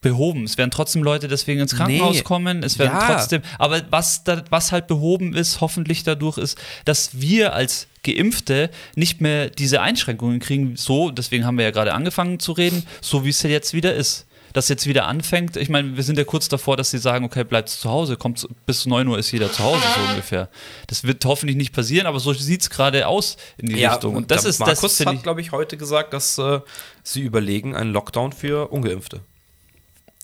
behoben. 0.00 0.42
Es 0.42 0.58
werden 0.58 0.72
trotzdem 0.72 1.04
Leute 1.04 1.28
deswegen 1.28 1.60
ins 1.60 1.76
Krankenhaus 1.76 2.16
Nee. 2.16 2.22
kommen. 2.22 2.64
Es 2.64 2.80
werden 2.80 2.98
Ja. 2.98 3.06
trotzdem. 3.14 3.42
Aber 3.60 3.80
was, 3.90 4.24
da, 4.24 4.42
was 4.50 4.72
halt 4.72 4.88
behoben 4.88 5.34
ist, 5.36 5.60
hoffentlich 5.60 6.02
dadurch, 6.02 6.36
ist, 6.36 6.58
dass 6.84 7.20
wir 7.20 7.52
als 7.54 7.86
Geimpfte 8.02 8.70
nicht 8.96 9.20
mehr 9.20 9.50
diese 9.50 9.80
Einschränkungen 9.82 10.40
kriegen. 10.40 10.76
So, 10.76 11.12
deswegen 11.12 11.44
haben 11.46 11.58
wir 11.58 11.64
ja 11.64 11.70
gerade 11.70 11.94
angefangen 11.94 12.40
zu 12.40 12.50
reden, 12.52 12.82
so 13.00 13.24
wie 13.24 13.30
es 13.30 13.40
ja 13.42 13.50
jetzt 13.50 13.72
wieder 13.72 13.94
ist. 13.94 14.26
Dass 14.56 14.70
jetzt 14.70 14.86
wieder 14.86 15.06
anfängt. 15.06 15.58
Ich 15.58 15.68
meine, 15.68 15.98
wir 15.98 16.02
sind 16.02 16.16
ja 16.16 16.24
kurz 16.24 16.48
davor, 16.48 16.78
dass 16.78 16.90
sie 16.90 16.96
sagen, 16.96 17.26
okay, 17.26 17.44
bleibt 17.44 17.68
zu 17.68 17.90
Hause, 17.90 18.16
kommt 18.16 18.48
bis 18.64 18.86
9 18.86 19.06
Uhr 19.06 19.18
ist 19.18 19.30
jeder 19.30 19.52
zu 19.52 19.62
Hause, 19.62 19.82
so 19.94 20.10
ungefähr. 20.12 20.48
Das 20.86 21.04
wird 21.04 21.22
hoffentlich 21.26 21.58
nicht 21.58 21.74
passieren, 21.74 22.06
aber 22.06 22.20
so 22.20 22.32
sieht 22.32 22.62
es 22.62 22.70
gerade 22.70 23.06
aus 23.06 23.36
in 23.58 23.68
die 23.68 23.84
Richtung. 23.84 24.16
Und 24.16 24.30
das 24.30 24.46
ist 24.46 24.58
das 24.60 24.66
Markus 24.66 24.96
finde 24.96 25.12
hat, 25.16 25.22
glaube 25.22 25.42
ich, 25.42 25.52
heute 25.52 25.76
gesagt, 25.76 26.14
dass 26.14 26.38
äh, 26.38 26.60
sie 27.02 27.20
überlegen 27.20 27.76
einen 27.76 27.92
Lockdown 27.92 28.32
für 28.32 28.68
Ungeimpfte. 28.72 29.20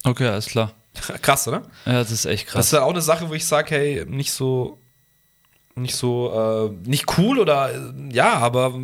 Okay, 0.03 0.27
alles 0.27 0.47
klar. 0.47 0.73
Krass, 1.21 1.47
oder? 1.47 1.61
Ja, 1.85 1.93
das 1.99 2.09
ist 2.11 2.25
echt 2.25 2.47
Das 2.47 2.53
krass. 2.53 2.65
ist 2.65 2.71
ja 2.71 2.81
auch 2.81 2.89
eine 2.89 3.01
Sache, 3.03 3.29
wo 3.29 3.35
ich 3.35 3.45
sage, 3.45 3.69
hey, 3.75 4.05
nicht 4.07 4.31
so, 4.31 4.79
nicht 5.75 5.95
so, 5.95 6.71
äh, 6.83 6.89
nicht 6.89 7.19
cool 7.19 7.37
oder 7.37 7.71
äh, 7.71 7.93
ja, 8.11 8.33
aber 8.33 8.79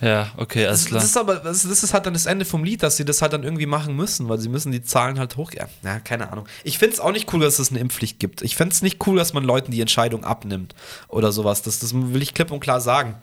Ja, 0.00 0.32
okay, 0.38 0.66
alles 0.66 0.80
das, 0.80 0.88
klar. 0.88 1.00
das 1.00 1.10
ist 1.10 1.16
aber, 1.16 1.36
das, 1.36 1.62
das 1.62 1.82
ist 1.82 1.92
halt 1.92 2.06
dann 2.06 2.14
das 2.14 2.26
Ende 2.26 2.44
vom 2.44 2.64
Lied, 2.64 2.82
dass 2.82 2.96
sie 2.96 3.04
das 3.04 3.20
halt 3.20 3.34
dann 3.34 3.42
irgendwie 3.42 3.66
machen 3.66 3.94
müssen, 3.94 4.28
weil 4.28 4.38
sie 4.38 4.48
müssen 4.48 4.72
die 4.72 4.82
Zahlen 4.82 5.18
halt 5.18 5.36
hoch. 5.36 5.52
Ja, 5.52 5.68
ja 5.84 6.00
keine 6.00 6.32
Ahnung. 6.32 6.46
Ich 6.64 6.78
finde 6.78 6.94
es 6.94 7.00
auch 7.00 7.12
nicht 7.12 7.32
cool, 7.32 7.40
dass 7.40 7.58
es 7.58 7.70
eine 7.70 7.80
Impfpflicht 7.80 8.18
gibt. 8.18 8.40
Ich 8.42 8.56
finde 8.56 8.72
es 8.72 8.80
nicht 8.80 9.06
cool, 9.06 9.16
dass 9.16 9.34
man 9.34 9.44
Leuten 9.44 9.72
die 9.72 9.80
Entscheidung 9.80 10.24
abnimmt 10.24 10.74
oder 11.08 11.32
sowas. 11.32 11.62
Das, 11.62 11.80
das 11.80 11.92
will 11.94 12.22
ich 12.22 12.32
klipp 12.32 12.50
und 12.50 12.60
klar 12.60 12.80
sagen. 12.80 13.16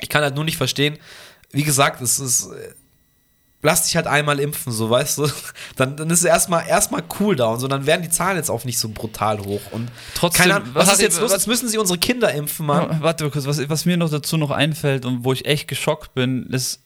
Ich 0.00 0.08
kann 0.08 0.22
halt 0.22 0.34
nur 0.34 0.44
nicht 0.44 0.56
verstehen. 0.56 0.98
Wie 1.50 1.62
gesagt, 1.62 2.00
es 2.00 2.18
ist. 2.18 2.48
Lass 3.66 3.84
dich 3.84 3.96
halt 3.96 4.06
einmal 4.06 4.38
impfen, 4.40 4.72
so 4.72 4.90
weißt 4.90 5.18
du. 5.18 5.28
Dann, 5.76 5.96
dann 5.96 6.10
ist 6.10 6.18
es 6.20 6.24
erstmal 6.26 6.68
erstmal 6.68 7.02
cool 7.18 7.34
da 7.34 7.46
und 7.46 7.60
so. 7.60 7.66
Dann 7.66 7.86
werden 7.86 8.02
die 8.02 8.10
Zahlen 8.10 8.36
jetzt 8.36 8.50
auch 8.50 8.64
nicht 8.64 8.78
so 8.78 8.90
brutal 8.90 9.40
hoch. 9.40 9.62
Und 9.72 9.88
Trotzdem, 10.14 10.52
Ahnung, 10.52 10.68
was 10.74 10.86
was 10.86 10.94
ist 10.96 11.00
jetzt 11.00 11.20
los? 11.20 11.30
was- 11.30 11.38
Jetzt 11.38 11.46
müssen 11.48 11.68
sie 11.70 11.78
unsere 11.78 11.98
Kinder 11.98 12.32
impfen, 12.32 12.66
Mann. 12.66 13.00
Warte 13.00 13.24
mal 13.24 13.30
kurz, 13.30 13.46
was, 13.46 13.66
was 13.70 13.86
mir 13.86 13.96
noch 13.96 14.10
dazu 14.10 14.36
noch 14.36 14.50
einfällt 14.50 15.06
und 15.06 15.24
wo 15.24 15.32
ich 15.32 15.46
echt 15.46 15.66
geschockt 15.66 16.14
bin, 16.14 16.44
ist, 16.50 16.82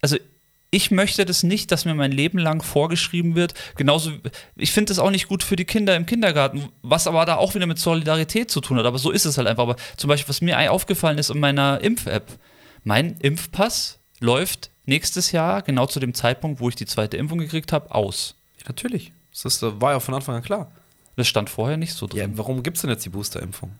also 0.00 0.16
ich 0.70 0.92
möchte 0.92 1.24
das 1.24 1.42
nicht, 1.42 1.72
dass 1.72 1.84
mir 1.84 1.94
mein 1.94 2.12
Leben 2.12 2.38
lang 2.38 2.62
vorgeschrieben 2.62 3.34
wird. 3.34 3.54
Genauso, 3.76 4.12
ich 4.54 4.70
finde 4.70 4.90
das 4.92 5.00
auch 5.00 5.10
nicht 5.10 5.26
gut 5.26 5.42
für 5.42 5.56
die 5.56 5.64
Kinder 5.64 5.96
im 5.96 6.06
Kindergarten, 6.06 6.68
was 6.82 7.08
aber 7.08 7.24
da 7.26 7.34
auch 7.38 7.56
wieder 7.56 7.66
mit 7.66 7.80
Solidarität 7.80 8.52
zu 8.52 8.60
tun 8.60 8.78
hat. 8.78 8.86
Aber 8.86 8.98
so 8.98 9.10
ist 9.10 9.24
es 9.24 9.36
halt 9.36 9.48
einfach. 9.48 9.64
Aber 9.64 9.74
zum 9.96 10.06
Beispiel, 10.06 10.28
was 10.28 10.40
mir 10.42 10.70
aufgefallen 10.70 11.18
ist 11.18 11.30
in 11.30 11.40
meiner 11.40 11.80
Impf-App, 11.80 12.38
mein 12.84 13.16
Impfpass 13.18 13.98
läuft 14.20 14.69
nächstes 14.86 15.32
Jahr, 15.32 15.62
genau 15.62 15.86
zu 15.86 16.00
dem 16.00 16.14
Zeitpunkt, 16.14 16.60
wo 16.60 16.68
ich 16.68 16.74
die 16.76 16.86
zweite 16.86 17.16
Impfung 17.16 17.38
gekriegt 17.38 17.72
habe, 17.72 17.94
aus. 17.94 18.34
Natürlich. 18.66 19.12
Das 19.42 19.62
äh, 19.62 19.80
war 19.80 19.92
ja 19.92 20.00
von 20.00 20.14
Anfang 20.14 20.36
an 20.36 20.42
klar. 20.42 20.70
Das 21.16 21.28
stand 21.28 21.50
vorher 21.50 21.76
nicht 21.76 21.94
so 21.94 22.06
drin. 22.06 22.20
Ja, 22.20 22.38
warum 22.38 22.62
gibt 22.62 22.76
es 22.76 22.82
denn 22.82 22.90
jetzt 22.90 23.04
die 23.04 23.10
Boosterimpfung? 23.10 23.72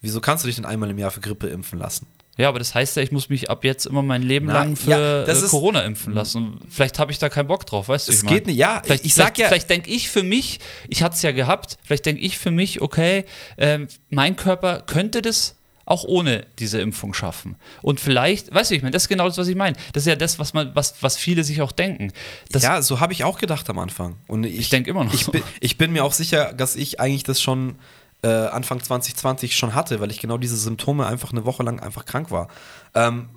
Wieso 0.00 0.20
kannst 0.20 0.44
du 0.44 0.46
dich 0.46 0.56
denn 0.56 0.64
einmal 0.64 0.90
im 0.90 0.98
Jahr 0.98 1.10
für 1.10 1.20
Grippe 1.20 1.48
impfen 1.48 1.78
lassen? 1.78 2.06
Ja, 2.36 2.48
aber 2.50 2.58
das 2.58 2.74
heißt 2.74 2.96
ja, 2.96 3.02
ich 3.02 3.12
muss 3.12 3.30
mich 3.30 3.48
ab 3.48 3.64
jetzt 3.64 3.86
immer 3.86 4.02
mein 4.02 4.22
Leben 4.22 4.46
Na, 4.46 4.52
lang 4.54 4.76
für 4.76 4.90
ja, 4.90 5.24
das 5.24 5.42
äh, 5.42 5.48
Corona 5.48 5.80
impfen 5.82 6.12
lassen. 6.12 6.60
Vielleicht 6.68 6.98
habe 6.98 7.10
ich 7.10 7.18
da 7.18 7.30
keinen 7.30 7.46
Bock 7.46 7.64
drauf, 7.64 7.88
weißt 7.88 8.08
du? 8.08 8.12
Es 8.12 8.18
ich 8.18 8.24
mein? 8.24 8.34
geht 8.34 8.46
nicht, 8.46 8.56
ja, 8.58 8.82
Vielleicht, 8.84 9.06
ich 9.06 9.14
sag 9.14 9.36
vielleicht, 9.36 9.38
ja- 9.38 9.48
Vielleicht 9.48 9.70
denke 9.70 9.90
ich 9.90 10.10
für 10.10 10.22
mich, 10.22 10.60
ich 10.88 11.02
hatte 11.02 11.14
es 11.16 11.22
ja 11.22 11.32
gehabt, 11.32 11.78
vielleicht 11.82 12.04
denke 12.04 12.20
ich 12.20 12.36
für 12.36 12.50
mich, 12.50 12.82
okay, 12.82 13.24
ähm, 13.56 13.88
mein 14.10 14.36
Körper 14.36 14.82
könnte 14.82 15.22
das 15.22 15.55
auch 15.86 16.04
ohne 16.04 16.46
diese 16.58 16.80
Impfung 16.80 17.14
schaffen. 17.14 17.56
Und 17.80 18.00
vielleicht, 18.00 18.52
weißt 18.52 18.70
du, 18.70 18.74
ich 18.74 18.82
meine, 18.82 18.90
das 18.90 19.04
ist 19.04 19.08
genau 19.08 19.26
das, 19.26 19.38
was 19.38 19.48
ich 19.48 19.56
meine. 19.56 19.76
Das 19.92 20.02
ist 20.02 20.08
ja 20.08 20.16
das, 20.16 20.38
was 20.38 20.52
man, 20.52 20.74
was, 20.74 20.96
was 21.00 21.16
viele 21.16 21.44
sich 21.44 21.62
auch 21.62 21.72
denken. 21.72 22.12
Das, 22.50 22.62
ja, 22.64 22.82
so 22.82 23.00
habe 23.00 23.12
ich 23.12 23.24
auch 23.24 23.38
gedacht 23.38 23.70
am 23.70 23.78
Anfang. 23.78 24.16
Und 24.26 24.44
ich, 24.44 24.58
Ich 24.58 24.68
denk 24.68 24.88
immer 24.88 25.04
noch 25.04 25.14
Ich 25.14 25.24
so. 25.24 25.32
bin, 25.32 25.42
ich 25.60 25.78
bin 25.78 25.92
mir 25.92 26.04
auch 26.04 26.12
sicher, 26.12 26.52
dass 26.52 26.76
ich 26.76 27.00
eigentlich 27.00 27.22
das 27.22 27.40
schon 27.40 27.76
äh, 28.22 28.28
Anfang 28.28 28.82
2020 28.82 29.56
schon 29.56 29.74
hatte, 29.74 30.00
weil 30.00 30.10
ich 30.10 30.18
genau 30.20 30.38
diese 30.38 30.56
Symptome 30.56 31.06
einfach 31.06 31.30
eine 31.32 31.44
Woche 31.44 31.62
lang 31.62 31.78
einfach 31.80 32.04
krank 32.04 32.30
war. 32.30 32.48
Ähm, 32.94 33.28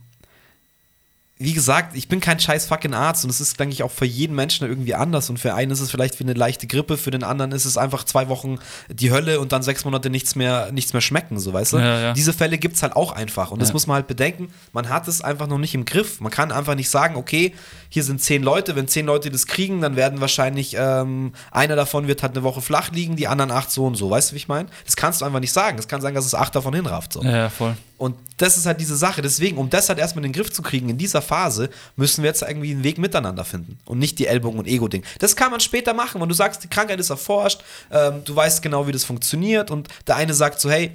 wie 1.41 1.53
gesagt, 1.53 1.95
ich 1.95 2.09
bin 2.09 2.19
kein 2.19 2.37
scheiß 2.37 2.65
fucking 2.65 2.93
Arzt 2.93 3.23
und 3.23 3.29
es 3.29 3.39
ist, 3.39 3.57
denke 3.61 3.71
ich, 3.71 3.81
auch 3.83 3.91
für 3.91 4.03
jeden 4.03 4.35
Menschen 4.35 4.67
irgendwie 4.67 4.93
anders. 4.93 5.29
Und 5.29 5.39
für 5.39 5.53
einen 5.53 5.71
ist 5.71 5.79
es 5.79 5.89
vielleicht 5.89 6.19
wie 6.19 6.25
eine 6.25 6.33
leichte 6.33 6.67
Grippe, 6.67 6.97
für 6.97 7.11
den 7.11 7.23
anderen 7.23 7.53
ist 7.53 7.63
es 7.63 7.77
einfach 7.77 8.03
zwei 8.03 8.27
Wochen 8.27 8.57
die 8.89 9.09
Hölle 9.09 9.39
und 9.39 9.53
dann 9.53 9.63
sechs 9.63 9.85
Monate 9.85 10.09
nichts 10.09 10.35
mehr, 10.35 10.73
nichts 10.73 10.91
mehr 10.91 11.01
schmecken, 11.01 11.39
so 11.39 11.53
weißt 11.53 11.73
du? 11.73 11.77
Ja, 11.77 11.99
ja. 12.01 12.13
Diese 12.13 12.33
Fälle 12.33 12.57
gibt 12.57 12.75
es 12.75 12.83
halt 12.83 12.93
auch 12.93 13.13
einfach. 13.13 13.51
Und 13.51 13.61
das 13.61 13.71
muss 13.71 13.87
man 13.87 13.95
halt 13.95 14.07
bedenken, 14.07 14.49
man 14.73 14.89
hat 14.89 15.07
es 15.07 15.21
einfach 15.21 15.47
noch 15.47 15.59
nicht 15.59 15.73
im 15.75 15.85
Griff. 15.85 16.19
Man 16.19 16.29
kann 16.29 16.51
einfach 16.51 16.75
nicht 16.75 16.89
sagen, 16.89 17.15
okay, 17.15 17.55
hier 17.87 18.03
sind 18.03 18.21
zehn 18.21 18.43
Leute, 18.43 18.75
wenn 18.75 18.89
zehn 18.89 19.05
Leute 19.05 19.31
das 19.31 19.47
kriegen, 19.47 19.79
dann 19.79 19.95
werden 19.95 20.19
wahrscheinlich 20.19 20.75
ähm, 20.77 21.31
einer 21.51 21.77
davon 21.77 22.09
wird 22.09 22.21
halt 22.21 22.33
eine 22.33 22.43
Woche 22.43 22.61
flach 22.61 22.91
liegen, 22.91 23.15
die 23.15 23.29
anderen 23.29 23.51
acht 23.51 23.71
so 23.71 23.85
und 23.85 23.95
so. 23.95 24.09
Weißt 24.09 24.31
du, 24.31 24.33
wie 24.33 24.39
ich 24.39 24.49
meine? 24.49 24.67
Das 24.83 24.97
kannst 24.97 25.21
du 25.21 25.25
einfach 25.25 25.39
nicht 25.39 25.53
sagen. 25.53 25.79
Es 25.79 25.87
kann 25.87 26.01
sein, 26.01 26.13
dass 26.13 26.25
es 26.25 26.35
acht 26.35 26.53
davon 26.53 26.73
hinrafft. 26.73 27.13
So. 27.13 27.23
ja, 27.23 27.49
voll. 27.49 27.77
Und 27.99 28.15
das 28.37 28.57
ist 28.57 28.65
halt 28.65 28.79
diese 28.79 28.95
Sache. 28.95 29.21
Deswegen, 29.21 29.57
um 29.57 29.69
das 29.69 29.89
halt 29.89 29.99
erstmal 29.99 30.25
in 30.25 30.31
den 30.31 30.41
Griff 30.41 30.51
zu 30.51 30.61
kriegen, 30.61 30.89
in 30.89 30.97
dieser 30.97 31.21
Phase, 31.21 31.69
müssen 31.97 32.23
wir 32.23 32.29
jetzt 32.29 32.41
irgendwie 32.41 32.71
einen 32.71 32.83
Weg 32.83 32.97
miteinander 32.97 33.45
finden. 33.45 33.77
Und 33.85 33.99
nicht 33.99 34.17
die 34.17 34.25
Ellbogen- 34.25 34.57
und 34.57 34.67
Ego-Ding. 34.67 35.03
Das 35.19 35.35
kann 35.35 35.51
man 35.51 35.59
später 35.59 35.93
machen, 35.93 36.19
wenn 36.19 36.29
du 36.29 36.33
sagst, 36.33 36.63
die 36.63 36.69
Krankheit 36.69 36.99
ist 36.99 37.09
erforscht, 37.11 37.61
ähm, 37.91 38.21
du 38.23 38.35
weißt 38.35 38.61
genau, 38.61 38.87
wie 38.87 38.93
das 38.93 39.03
funktioniert. 39.03 39.69
Und 39.69 39.89
der 40.07 40.15
eine 40.15 40.33
sagt 40.33 40.59
so, 40.61 40.71
hey, 40.71 40.91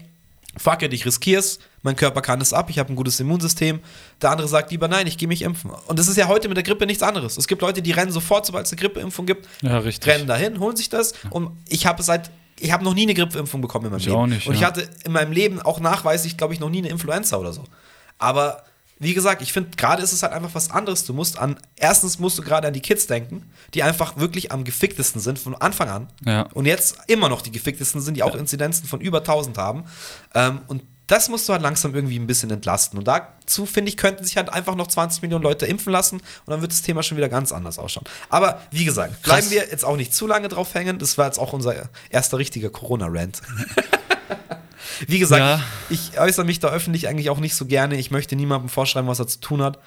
fuck 0.57 0.83
it, 0.83 0.93
ich 0.93 1.05
riskier's, 1.05 1.59
mein 1.83 1.97
Körper 1.97 2.23
kann 2.23 2.41
es 2.41 2.53
ab, 2.53 2.71
ich 2.71 2.79
habe 2.79 2.93
ein 2.93 2.97
gutes 2.97 3.21
Immunsystem. 3.21 3.81
Der 4.23 4.31
andere 4.31 4.49
sagt 4.49 4.71
lieber, 4.71 4.89
nein, 4.89 5.07
ich 5.07 5.19
gehe 5.19 5.29
mich 5.29 5.43
impfen. 5.43 5.71
Und 5.87 5.99
das 5.99 6.09
ist 6.09 6.17
ja 6.17 6.29
heute 6.29 6.49
mit 6.49 6.57
der 6.57 6.65
Grippe 6.65 6.87
nichts 6.87 7.03
anderes. 7.03 7.37
Es 7.37 7.47
gibt 7.47 7.61
Leute, 7.61 7.83
die 7.83 7.91
rennen 7.91 8.13
sofort, 8.13 8.47
sobald 8.47 8.67
es 8.67 8.73
eine 8.73 8.81
Grippeimpfung 8.81 9.27
gibt, 9.27 9.47
Ja, 9.61 9.79
rennen 9.79 10.27
dahin, 10.27 10.59
holen 10.59 10.77
sich 10.77 10.89
das. 10.89 11.13
Und 11.31 11.51
ich 11.69 11.87
habe 11.87 12.03
seit, 12.03 12.31
ich 12.61 12.73
habe 12.73 12.85
noch 12.85 12.95
nie 12.95 13.03
eine 13.03 13.15
Grippeimpfung 13.15 13.61
bekommen 13.61 13.87
in 13.87 13.91
meinem 13.91 14.01
Ich 14.01 14.07
Leben. 14.07 14.17
auch 14.17 14.27
nicht, 14.27 14.47
und 14.47 14.55
ich 14.55 14.61
ja. 14.61 14.69
hatte 14.69 14.89
in 15.05 15.13
meinem 15.13 15.33
Leben 15.33 15.61
auch 15.61 15.81
nachweislich, 15.81 16.37
glaube 16.37 16.55
ich, 16.55 16.61
noch 16.61 16.71
nie 16.71 16.79
eine 16.79 16.89
Influenza 16.89 17.37
oder 17.37 17.53
so. 17.53 17.65
Aber 18.19 18.63
wie 18.99 19.13
gesagt, 19.13 19.43
ich 19.43 19.53
finde, 19.53 19.71
gerade 19.77 20.03
ist 20.03 20.13
es 20.13 20.23
halt 20.23 20.33
einfach 20.33 20.55
was 20.55 20.71
anderes. 20.71 21.05
Du 21.05 21.13
musst 21.15 21.39
an, 21.39 21.57
erstens 21.77 22.19
musst 22.21 22.39
du 22.39 22.43
gerade 22.43 22.69
an 22.69 22.73
die 22.73 22.81
Kids 22.81 23.07
denken, 23.07 23.51
die 23.75 23.83
einfach 23.83 24.17
wirklich 24.17 24.53
am 24.53 24.63
geficktesten 24.65 25.21
sind 25.21 25.39
von 25.39 25.55
Anfang 25.57 25.89
an. 25.89 26.09
Ja. 26.25 26.43
Und 26.55 26.67
jetzt 26.67 26.99
immer 27.09 27.29
noch 27.29 27.43
die 27.43 27.51
geficktesten 27.51 28.01
sind, 28.01 28.17
die 28.17 28.23
auch 28.23 28.37
Inzidenzen 28.37 28.87
von 28.87 29.01
über 29.01 29.19
1000 29.19 29.59
haben. 29.59 29.85
Ähm, 30.35 30.61
und 30.69 30.83
das 31.07 31.29
musst 31.29 31.49
du 31.49 31.53
halt 31.53 31.63
langsam 31.63 31.95
irgendwie 31.95 32.19
ein 32.19 32.27
bisschen 32.27 32.51
entlasten. 32.51 32.99
Und 32.99 33.07
dazu, 33.07 33.67
finde 33.67 33.91
ich, 33.91 33.97
könnten 33.97 34.25
sich 34.25 34.37
halt 34.37 34.51
einfach 34.53 34.75
noch 34.75 34.87
20 34.87 35.23
Millionen 35.23 35.43
Leute 35.43 35.67
impfen 35.67 35.93
lassen 35.93 36.17
und 36.21 36.51
dann 36.51 36.61
wird 36.63 36.73
das 36.73 36.83
Thema 36.83 37.03
schon 37.03 37.17
wieder 37.19 37.29
ganz 37.29 37.53
anders 37.53 37.79
ausschauen. 37.79 38.05
Aber 38.31 38.63
wie 38.71 38.85
gesagt, 38.85 39.23
bleiben 39.23 39.41
Krass. 39.43 39.51
wir 39.51 39.67
jetzt 39.71 39.85
auch 39.85 39.97
nicht 39.97 40.15
zu 40.15 40.27
lange 40.27 40.49
drauf 40.49 40.75
hängen. 40.75 40.99
Das 40.99 41.19
war 41.19 41.27
jetzt 41.27 41.39
auch 41.39 41.53
unser 41.53 41.75
erster 42.11 42.39
richtiger 42.39 42.71
Corona-Rant. 42.71 43.43
Wie 45.09 45.19
gesagt, 45.19 45.41
Ja. 45.41 45.61
ich, 45.91 46.11
ich 46.13 46.21
äußere 46.21 46.45
mich 46.45 46.61
da 46.61 46.69
öffentlich 46.69 47.09
eigentlich 47.09 47.31
auch 47.31 47.39
nicht 47.39 47.55
so 47.57 47.67
gerne. 47.67 47.97
Ich 47.97 48.11
möchte 48.11 48.37
niemandem 48.37 48.69
vorschreiben, 48.69 49.09
was 49.09 49.19
er 49.19 49.27
zu 49.27 49.41
tun 49.41 49.63
hat. 49.63 49.79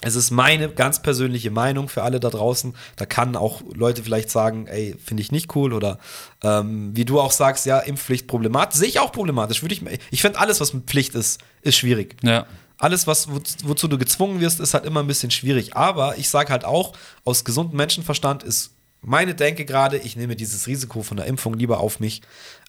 Es 0.00 0.14
ist 0.14 0.30
meine 0.30 0.68
ganz 0.68 1.02
persönliche 1.02 1.50
Meinung 1.50 1.88
für 1.88 2.04
alle 2.04 2.20
da 2.20 2.30
draußen. 2.30 2.74
Da 2.94 3.04
kann 3.04 3.34
auch 3.34 3.62
Leute 3.74 4.04
vielleicht 4.04 4.30
sagen, 4.30 4.68
ey, 4.68 4.94
finde 5.04 5.22
ich 5.22 5.32
nicht 5.32 5.56
cool 5.56 5.72
oder 5.72 5.98
ähm, 6.44 6.92
wie 6.94 7.04
du 7.04 7.20
auch 7.20 7.32
sagst, 7.32 7.66
ja, 7.66 7.80
Impfpflicht 7.80 8.28
problematisch. 8.28 8.78
Sehe 8.78 8.88
ich 8.88 9.00
auch 9.00 9.10
problematisch. 9.10 9.62
Würde 9.62 9.74
ich 9.74 9.82
ich 10.10 10.22
finde 10.22 10.38
alles, 10.38 10.60
was 10.60 10.72
mit 10.72 10.84
Pflicht 10.84 11.16
ist, 11.16 11.40
ist 11.62 11.76
schwierig. 11.76 12.16
Ja. 12.22 12.46
Alles, 12.78 13.08
was, 13.08 13.28
wo, 13.28 13.40
wozu 13.64 13.88
du 13.88 13.98
gezwungen 13.98 14.40
wirst, 14.40 14.60
ist 14.60 14.72
halt 14.72 14.84
immer 14.84 15.00
ein 15.00 15.08
bisschen 15.08 15.32
schwierig. 15.32 15.76
Aber 15.76 16.16
ich 16.16 16.28
sage 16.28 16.50
halt 16.50 16.64
auch, 16.64 16.92
aus 17.24 17.44
gesundem 17.44 17.76
Menschenverstand 17.76 18.44
ist 18.44 18.70
meine 19.00 19.34
Denke 19.34 19.64
gerade, 19.64 19.96
ich 19.98 20.16
nehme 20.16 20.36
dieses 20.36 20.66
Risiko 20.66 21.02
von 21.02 21.16
der 21.16 21.26
Impfung 21.26 21.54
lieber 21.54 21.80
auf 21.80 22.00
mich, 22.00 22.22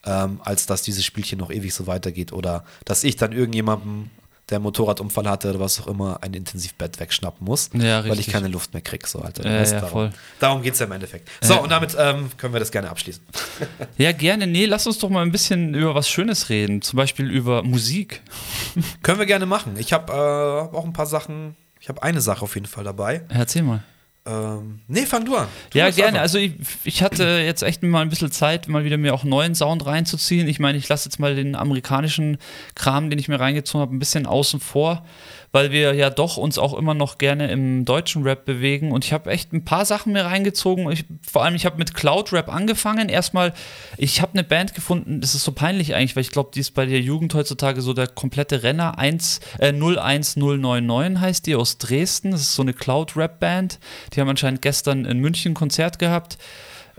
ähm, 0.06 0.40
als 0.44 0.66
dass 0.66 0.82
dieses 0.82 1.06
Spielchen 1.06 1.40
noch 1.40 1.52
ewig 1.52 1.74
so 1.74 1.88
weitergeht 1.88 2.34
oder 2.34 2.66
dass 2.86 3.04
ich 3.04 3.16
dann 3.16 3.32
irgendjemandem, 3.32 4.10
der 4.50 4.60
Motorradunfall 4.60 5.30
hatte 5.30 5.50
oder 5.50 5.60
was 5.60 5.80
auch 5.82 5.88
immer, 5.88 6.22
ein 6.24 6.34
Intensivbett 6.34 7.00
wegschnappen 7.00 7.46
muss, 7.46 7.70
Ja, 7.74 8.08
weil 8.08 8.20
ich 8.20 8.28
keine 8.28 8.48
Luft 8.48 8.74
mehr 8.74 8.82
kriege. 8.82 9.08
So, 9.08 9.20
Alter. 9.20 9.46
Ja, 9.46 9.64
ja, 9.64 9.80
darum 9.82 10.10
darum 10.40 10.62
geht 10.62 10.74
es 10.74 10.80
ja 10.80 10.86
im 10.86 10.92
Endeffekt. 10.92 11.30
So, 11.42 11.54
Ja. 11.54 11.60
und 11.60 11.70
damit 11.72 11.96
ähm, 12.00 12.30
können 12.38 12.54
wir 12.54 12.60
das 12.60 12.72
gerne 12.72 12.90
abschließen. 12.90 13.24
Ja, 13.98 14.12
gerne. 14.14 14.48
Nee, 14.48 14.66
lass 14.66 14.88
uns 14.88 14.98
doch 15.00 15.10
mal 15.10 15.22
ein 15.22 15.32
bisschen 15.32 15.74
über 15.74 15.94
was 15.96 16.10
Schönes 16.10 16.50
reden. 16.50 16.82
Zum 16.82 16.98
Beispiel 16.98 17.30
über 17.30 17.64
Musik. 17.64 18.22
können 19.04 19.20
wir 19.20 19.26
gerne 19.26 19.46
machen. 19.46 19.76
Ich 19.78 19.94
habe 19.94 20.12
äh, 20.14 20.76
auch 20.76 20.86
ein 20.86 20.94
paar 20.94 21.06
Sachen, 21.06 21.56
ich 21.80 21.90
habe 21.90 22.02
eine 22.04 22.22
Sache 22.22 22.44
auf 22.44 22.56
jeden 22.56 22.68
Fall 22.68 22.84
dabei. 22.84 23.24
Erzähl 23.30 23.64
mal. 23.64 23.84
Ähm, 24.30 24.80
nee, 24.88 25.08
fang 25.08 25.26
du 25.26 25.36
an. 25.36 25.48
Du 25.72 25.80
Ja, 25.80 25.90
gerne. 25.90 26.10
einfach. 26.10 26.22
Also 26.22 26.38
ich, 26.38 26.54
ich 26.84 27.02
hatte 27.02 27.24
jetzt 27.44 27.64
echt 27.64 27.82
mal 27.82 28.02
ein 28.02 28.10
bisschen 28.10 28.32
Zeit, 28.32 28.68
mal 28.68 28.84
wieder 28.84 28.98
mir 28.98 29.14
auch 29.14 29.24
neuen 29.24 29.56
Sound 29.56 29.86
reinzuziehen. 29.88 30.48
Ich 30.48 30.60
meine, 30.60 30.78
ich 30.78 30.88
lasse 30.88 31.10
jetzt 31.10 31.20
mal 31.20 31.36
den 31.36 31.56
amerikanischen 31.56 32.38
Kram, 32.76 33.10
den 33.10 33.18
ich 33.18 33.28
mir 33.28 33.40
reingezogen 33.40 33.82
habe, 33.82 33.96
ein 33.96 34.00
bisschen 34.00 34.28
außen 34.28 34.60
vor, 34.60 35.04
weil 35.52 35.72
wir 35.72 35.94
ja 35.94 36.10
doch 36.10 36.38
uns 36.38 36.58
auch 36.58 36.74
immer 36.78 36.94
noch 36.94 37.18
gerne 37.18 37.52
im 37.52 37.86
deutschen 37.86 38.24
Rap 38.24 38.46
bewegen. 38.46 38.92
Und 38.92 39.06
ich 39.06 39.14
habe 39.14 39.32
echt 39.32 39.52
ein 39.54 39.66
paar 39.66 39.86
Sachen 39.86 40.14
mir 40.14 40.26
reingezogen. 40.26 40.92
Ich, 40.92 41.06
vor 41.28 41.44
allem, 41.44 41.56
ich 41.56 41.66
habe 41.66 41.78
mit 41.78 41.94
Cloud 41.94 42.32
Rap 42.34 42.50
angefangen. 42.50 43.10
Erstmal, 43.10 43.54
ich 43.98 44.22
habe 44.22 44.34
eine 44.34 44.44
Band 44.44 44.74
gefunden, 44.74 45.22
das 45.22 45.36
ist 45.36 45.44
so 45.44 45.52
peinlich 45.52 45.96
eigentlich, 45.96 46.16
weil 46.16 46.22
ich 46.22 46.32
glaube, 46.32 46.52
die 46.54 46.60
ist 46.60 46.72
bei 46.72 46.86
der 46.86 47.02
Jugend 47.02 47.34
heutzutage 47.34 47.82
so 47.82 47.94
der 47.94 48.08
komplette 48.08 48.64
Renner. 48.64 48.98
1, 49.00 49.40
äh, 49.60 49.72
01099 49.72 51.20
heißt 51.20 51.48
die 51.48 51.56
aus 51.56 51.78
Dresden. 51.78 52.32
Das 52.32 52.42
ist 52.42 52.54
so 52.54 52.62
eine 52.62 52.74
Cloud 52.74 53.18
Rap 53.18 53.40
Band. 53.40 53.80
Die 54.14 54.22
haben 54.22 54.30
anscheinend 54.30 54.62
gestern 54.62 55.06
in 55.06 55.20
München 55.20 55.52
ein 55.52 55.56
Konzert 55.56 56.00
gehabt. 56.00 56.38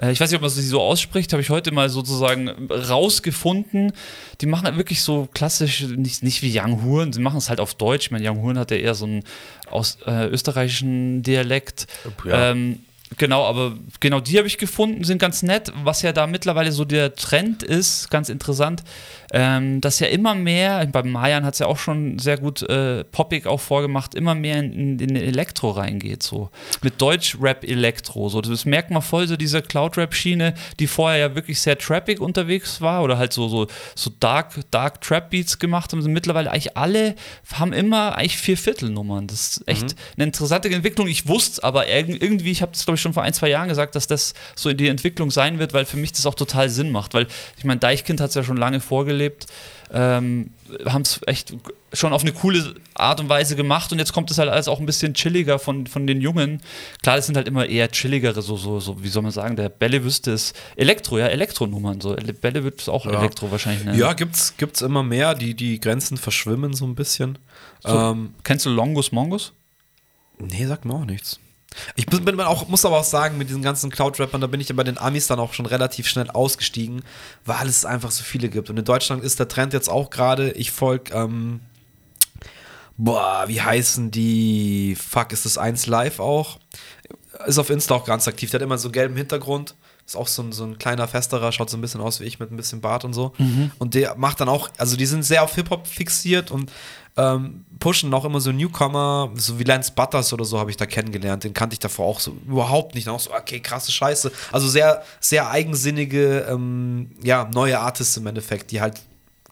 Äh, 0.01 0.13
Ich 0.13 0.21
weiß 0.21 0.31
nicht, 0.31 0.37
ob 0.37 0.43
man 0.43 0.51
sie 0.51 0.63
so 0.63 0.81
ausspricht, 0.81 1.33
habe 1.33 1.43
ich 1.43 1.51
heute 1.51 1.73
mal 1.73 1.89
sozusagen 1.89 2.49
rausgefunden. 2.71 3.93
Die 4.41 4.47
machen 4.47 4.77
wirklich 4.77 5.03
so 5.03 5.29
klassisch, 5.33 5.83
nicht, 5.83 6.23
nicht 6.23 6.43
wie 6.43 6.59
Young 6.59 6.83
Huren, 6.83 7.13
sie 7.13 7.21
machen 7.21 7.39
es 7.39 7.49
halt 7.49 7.61
auf 7.61 7.75
Deutsch. 7.75 8.07
Ich 8.07 8.11
meine, 8.11 8.29
Young 8.29 8.43
Huren 8.43 8.59
hat 8.59 8.71
ja 8.71 8.77
eher 8.79 8.95
so 8.95 9.05
einen 9.05 9.23
aus, 9.71 9.99
äh, 10.07 10.27
österreichischen 10.27 11.23
Dialekt. 11.23 11.87
Ja. 12.25 12.51
Ähm, 12.51 12.81
genau, 13.17 13.45
aber 13.45 13.77
genau 14.01 14.21
die 14.21 14.39
habe 14.39 14.47
ich 14.47 14.59
gefunden, 14.59 15.05
sind 15.05 15.19
ganz 15.19 15.43
nett. 15.43 15.73
Was 15.85 16.03
ja 16.03 16.13
da 16.13 16.27
mittlerweile 16.27 16.73
so 16.73 16.85
der 16.85 17.15
Trend 17.15 17.63
ist, 17.63 18.11
ganz 18.11 18.29
interessant, 18.29 18.83
ähm, 19.33 19.81
dass 19.81 20.01
ja 20.01 20.09
immer 20.09 20.35
mehr, 20.35 20.87
beim 20.87 21.11
Mayan 21.11 21.45
hat 21.45 21.55
es 21.55 21.61
ja 21.61 21.67
auch 21.67 21.79
schon 21.79 22.19
sehr 22.19 22.39
gut 22.39 22.63
äh, 22.63 23.05
poppig 23.05 23.47
auch 23.47 23.61
vorgemacht, 23.61 24.15
immer 24.15 24.35
mehr 24.35 24.59
in, 24.59 24.99
in 24.99 25.15
Elektro 25.15 25.71
reingeht, 25.71 26.23
so 26.23 26.51
mit 26.83 27.01
Deutsch-Rap-Elektro. 27.01 28.29
So. 28.29 28.41
Das 28.41 28.65
merkt 28.65 28.91
man 28.91 29.03
voll, 29.03 29.29
so 29.29 29.37
diese 29.37 29.63
Cloud-Rap-Schiene, 29.63 30.55
die 30.79 30.87
vorher 30.87 31.19
ja 31.19 31.35
wirklich 31.35 31.61
sehr 31.61 31.79
trappig 31.79 32.21
unterwegs 32.21 32.81
war 32.81 33.03
oder 33.05 33.19
halt 33.19 33.33
so, 33.33 33.49
so, 33.49 33.67
so 33.95 34.11
Dark, 34.19 34.55
Dark 34.71 35.01
Trap-Beats 35.01 35.59
gemacht 35.59 35.93
haben, 35.93 36.03
sind 36.03 36.13
mittlerweile 36.13 36.51
eigentlich 36.51 36.77
alle, 36.77 37.15
haben 37.53 37.73
immer 37.73 38.17
eigentlich 38.17 38.37
vier 38.37 38.57
Viertelnummern. 38.57 39.27
Das 39.29 39.59
ist 39.59 39.69
echt 39.69 39.95
eine 40.17 40.25
interessante 40.25 40.69
Entwicklung. 40.69 41.07
Ich 41.07 41.29
wusste 41.29 41.63
aber 41.63 41.85
irg- 41.85 42.21
irgendwie, 42.21 42.51
ich 42.51 42.63
habe 42.63 42.73
das 42.73 42.85
glaube 42.85 42.97
ich 42.97 43.00
schon 43.01 43.13
vor 43.13 43.23
ein, 43.23 43.33
zwei 43.33 43.49
Jahren 43.49 43.69
gesagt, 43.69 43.95
dass 43.95 44.07
das 44.07 44.35
so 44.55 44.73
die 44.73 44.89
Entwicklung 44.89 45.31
sein 45.31 45.59
wird, 45.59 45.73
weil 45.73 45.85
für 45.85 45.97
mich 45.97 46.13
das 46.13 46.27
auch 46.27 46.35
total 46.35 46.69
Sinn 46.69 46.91
macht, 46.91 47.15
weil 47.15 47.27
ich 47.57 47.65
meine, 47.65 47.81
Deichkind 47.81 48.21
hat 48.21 48.29
es 48.31 48.35
ja 48.35 48.45
schon 48.45 48.57
lange 48.57 48.81
vorgelebt, 48.81 49.47
ähm, 49.93 50.51
haben 50.85 51.03
es 51.03 51.21
echt 51.27 51.53
schon 51.93 52.13
auf 52.13 52.23
eine 52.23 52.33
coole 52.33 52.77
Art 52.95 53.19
und 53.19 53.29
Weise 53.29 53.57
gemacht 53.57 53.91
und 53.91 53.99
jetzt 53.99 54.13
kommt 54.13 54.31
es 54.31 54.39
halt 54.39 54.49
alles 54.49 54.69
auch 54.69 54.79
ein 54.79 54.87
bisschen 54.87 55.15
chilliger 55.15 55.59
von, 55.59 55.89
von 55.89 56.07
den 56.07 56.21
Jungen. 56.21 56.63
Klar, 57.03 57.17
das 57.17 57.27
sind 57.27 57.37
halt 57.37 57.49
immer 57.49 57.67
eher 57.67 57.91
chilligere, 57.91 58.41
so, 58.41 58.57
so, 58.57 58.79
so, 58.79 59.03
wie 59.03 59.09
soll 59.09 59.25
man 59.25 59.33
sagen, 59.33 59.57
der 59.57 59.69
Bälle 59.69 60.05
wüsste 60.05 60.33
es, 60.33 60.53
Elektro, 60.77 61.19
ja, 61.19 61.27
Elektronummern, 61.27 62.01
so, 62.01 62.15
Bälle 62.41 62.63
wird 62.63 62.81
es 62.81 62.89
auch 62.89 63.05
Ja. 63.07 63.19
Elektro 63.19 63.51
wahrscheinlich 63.51 63.85
nennen. 63.85 63.99
Ja, 63.99 64.13
gibt's, 64.13 64.55
gibt's 64.57 64.81
immer 64.83 65.03
mehr. 65.03 65.35
Die, 65.35 65.55
die 65.55 65.81
Grenzen 65.81 66.17
verschwimmen 66.17 66.75
so 66.75 66.85
ein 66.87 66.95
bisschen. 66.95 67.39
So, 67.81 67.89
Ähm, 67.99 68.35
kennst 68.45 68.67
du 68.67 68.71
Longus 68.71 69.11
Mongus? 69.11 69.53
nee, 70.39 70.65
sagt 70.67 70.85
mir 70.85 70.95
auch 70.95 71.05
nichts. 71.05 71.39
Ich 71.95 72.07
bin, 72.07 72.41
auch, 72.41 72.69
muss 72.69 72.85
aber 72.85 72.99
auch 72.99 73.05
sagen, 73.05 73.39
mit 73.39 73.49
diesen 73.49 73.63
ganzen 73.63 73.91
Cloud-Rappern, 73.91 74.41
da 74.41 74.47
bin 74.47 74.61
ich 74.61 74.69
ja 74.69 74.75
bei 74.75 74.85
den 74.85 74.99
Amis 74.99 75.29
dann 75.29 75.39
auch 75.39 75.55
schon 75.55 75.67
relativ 75.67 76.09
schnell 76.09 76.29
ausgestiegen, 76.31 77.03
weil 77.45 77.69
es 77.69 77.85
einfach 77.85 78.11
so 78.11 78.25
viele 78.25 78.49
gibt. 78.49 78.71
Und 78.71 78.79
in 78.79 78.85
Deutschland 78.85 79.23
ist 79.23 79.39
der 79.39 79.49
Trend 79.49 79.73
jetzt 79.73 79.89
auch 79.89 80.11
gerade, 80.11 80.51
ich 80.53 80.73
folge, 80.73 81.15
ähm, 81.15 81.61
boah, 82.97 83.45
wie 83.47 83.61
heißen 83.61 84.11
die? 84.11 84.97
Fuck, 84.97 85.33
ist 85.33 85.45
das 85.45 85.59
1 85.59 85.87
Live 85.87 86.19
auch? 86.19 86.59
Ist 87.47 87.59
auf 87.59 87.71
Insta 87.71 87.95
auch 87.95 88.05
ganz 88.05 88.29
aktiv. 88.29 88.51
Der 88.51 88.61
hat 88.61 88.65
immer 88.65 88.79
so 88.79 88.91
gelben 88.91 89.17
Hintergrund. 89.17 89.75
Ist 90.11 90.17
auch 90.17 90.27
so 90.27 90.43
ein, 90.43 90.51
so 90.51 90.65
ein 90.65 90.77
kleiner 90.77 91.07
Festerer, 91.07 91.53
schaut 91.53 91.71
so 91.71 91.77
ein 91.77 91.81
bisschen 91.81 92.01
aus 92.01 92.19
wie 92.19 92.25
ich 92.25 92.41
mit 92.41 92.51
ein 92.51 92.57
bisschen 92.57 92.81
Bart 92.81 93.05
und 93.05 93.13
so. 93.13 93.33
Und 93.79 93.95
der 93.95 94.17
macht 94.17 94.41
dann 94.41 94.49
auch, 94.49 94.69
also 94.77 94.97
die 94.97 95.07
sind 95.07 95.23
sehr 95.23 95.45
auf 95.45 95.55
Hip-Hop 95.55 95.87
fixiert 95.87 96.51
und 96.51 96.73
ähm, 97.17 97.65
pushen 97.79 98.13
auch 98.13 98.25
immer 98.25 98.41
so 98.41 98.51
Newcomer, 98.51 99.31
so 99.37 99.61
wie 99.61 99.63
Lance 99.63 99.93
Butters 99.95 100.33
oder 100.33 100.45
so 100.45 100.59
habe 100.59 100.69
ich 100.69 100.77
da 100.77 100.85
kennengelernt. 100.87 101.45
Den 101.45 101.55
kannte 101.55 101.75
ich 101.75 101.79
davor 101.79 102.07
auch 102.07 102.19
so 102.19 102.37
überhaupt 102.45 102.97
nicht. 102.97 103.07
Und 103.07 103.15
auch 103.15 103.21
so, 103.21 103.33
okay, 103.33 103.61
krasse 103.61 103.93
Scheiße. 103.93 104.33
Also 104.51 104.67
sehr, 104.67 105.05
sehr 105.21 105.49
eigensinnige, 105.49 106.45
ähm, 106.51 107.13
ja, 107.23 107.49
neue 107.55 107.79
Artists 107.79 108.17
im 108.17 108.27
Endeffekt, 108.27 108.73
die 108.73 108.81
halt 108.81 109.01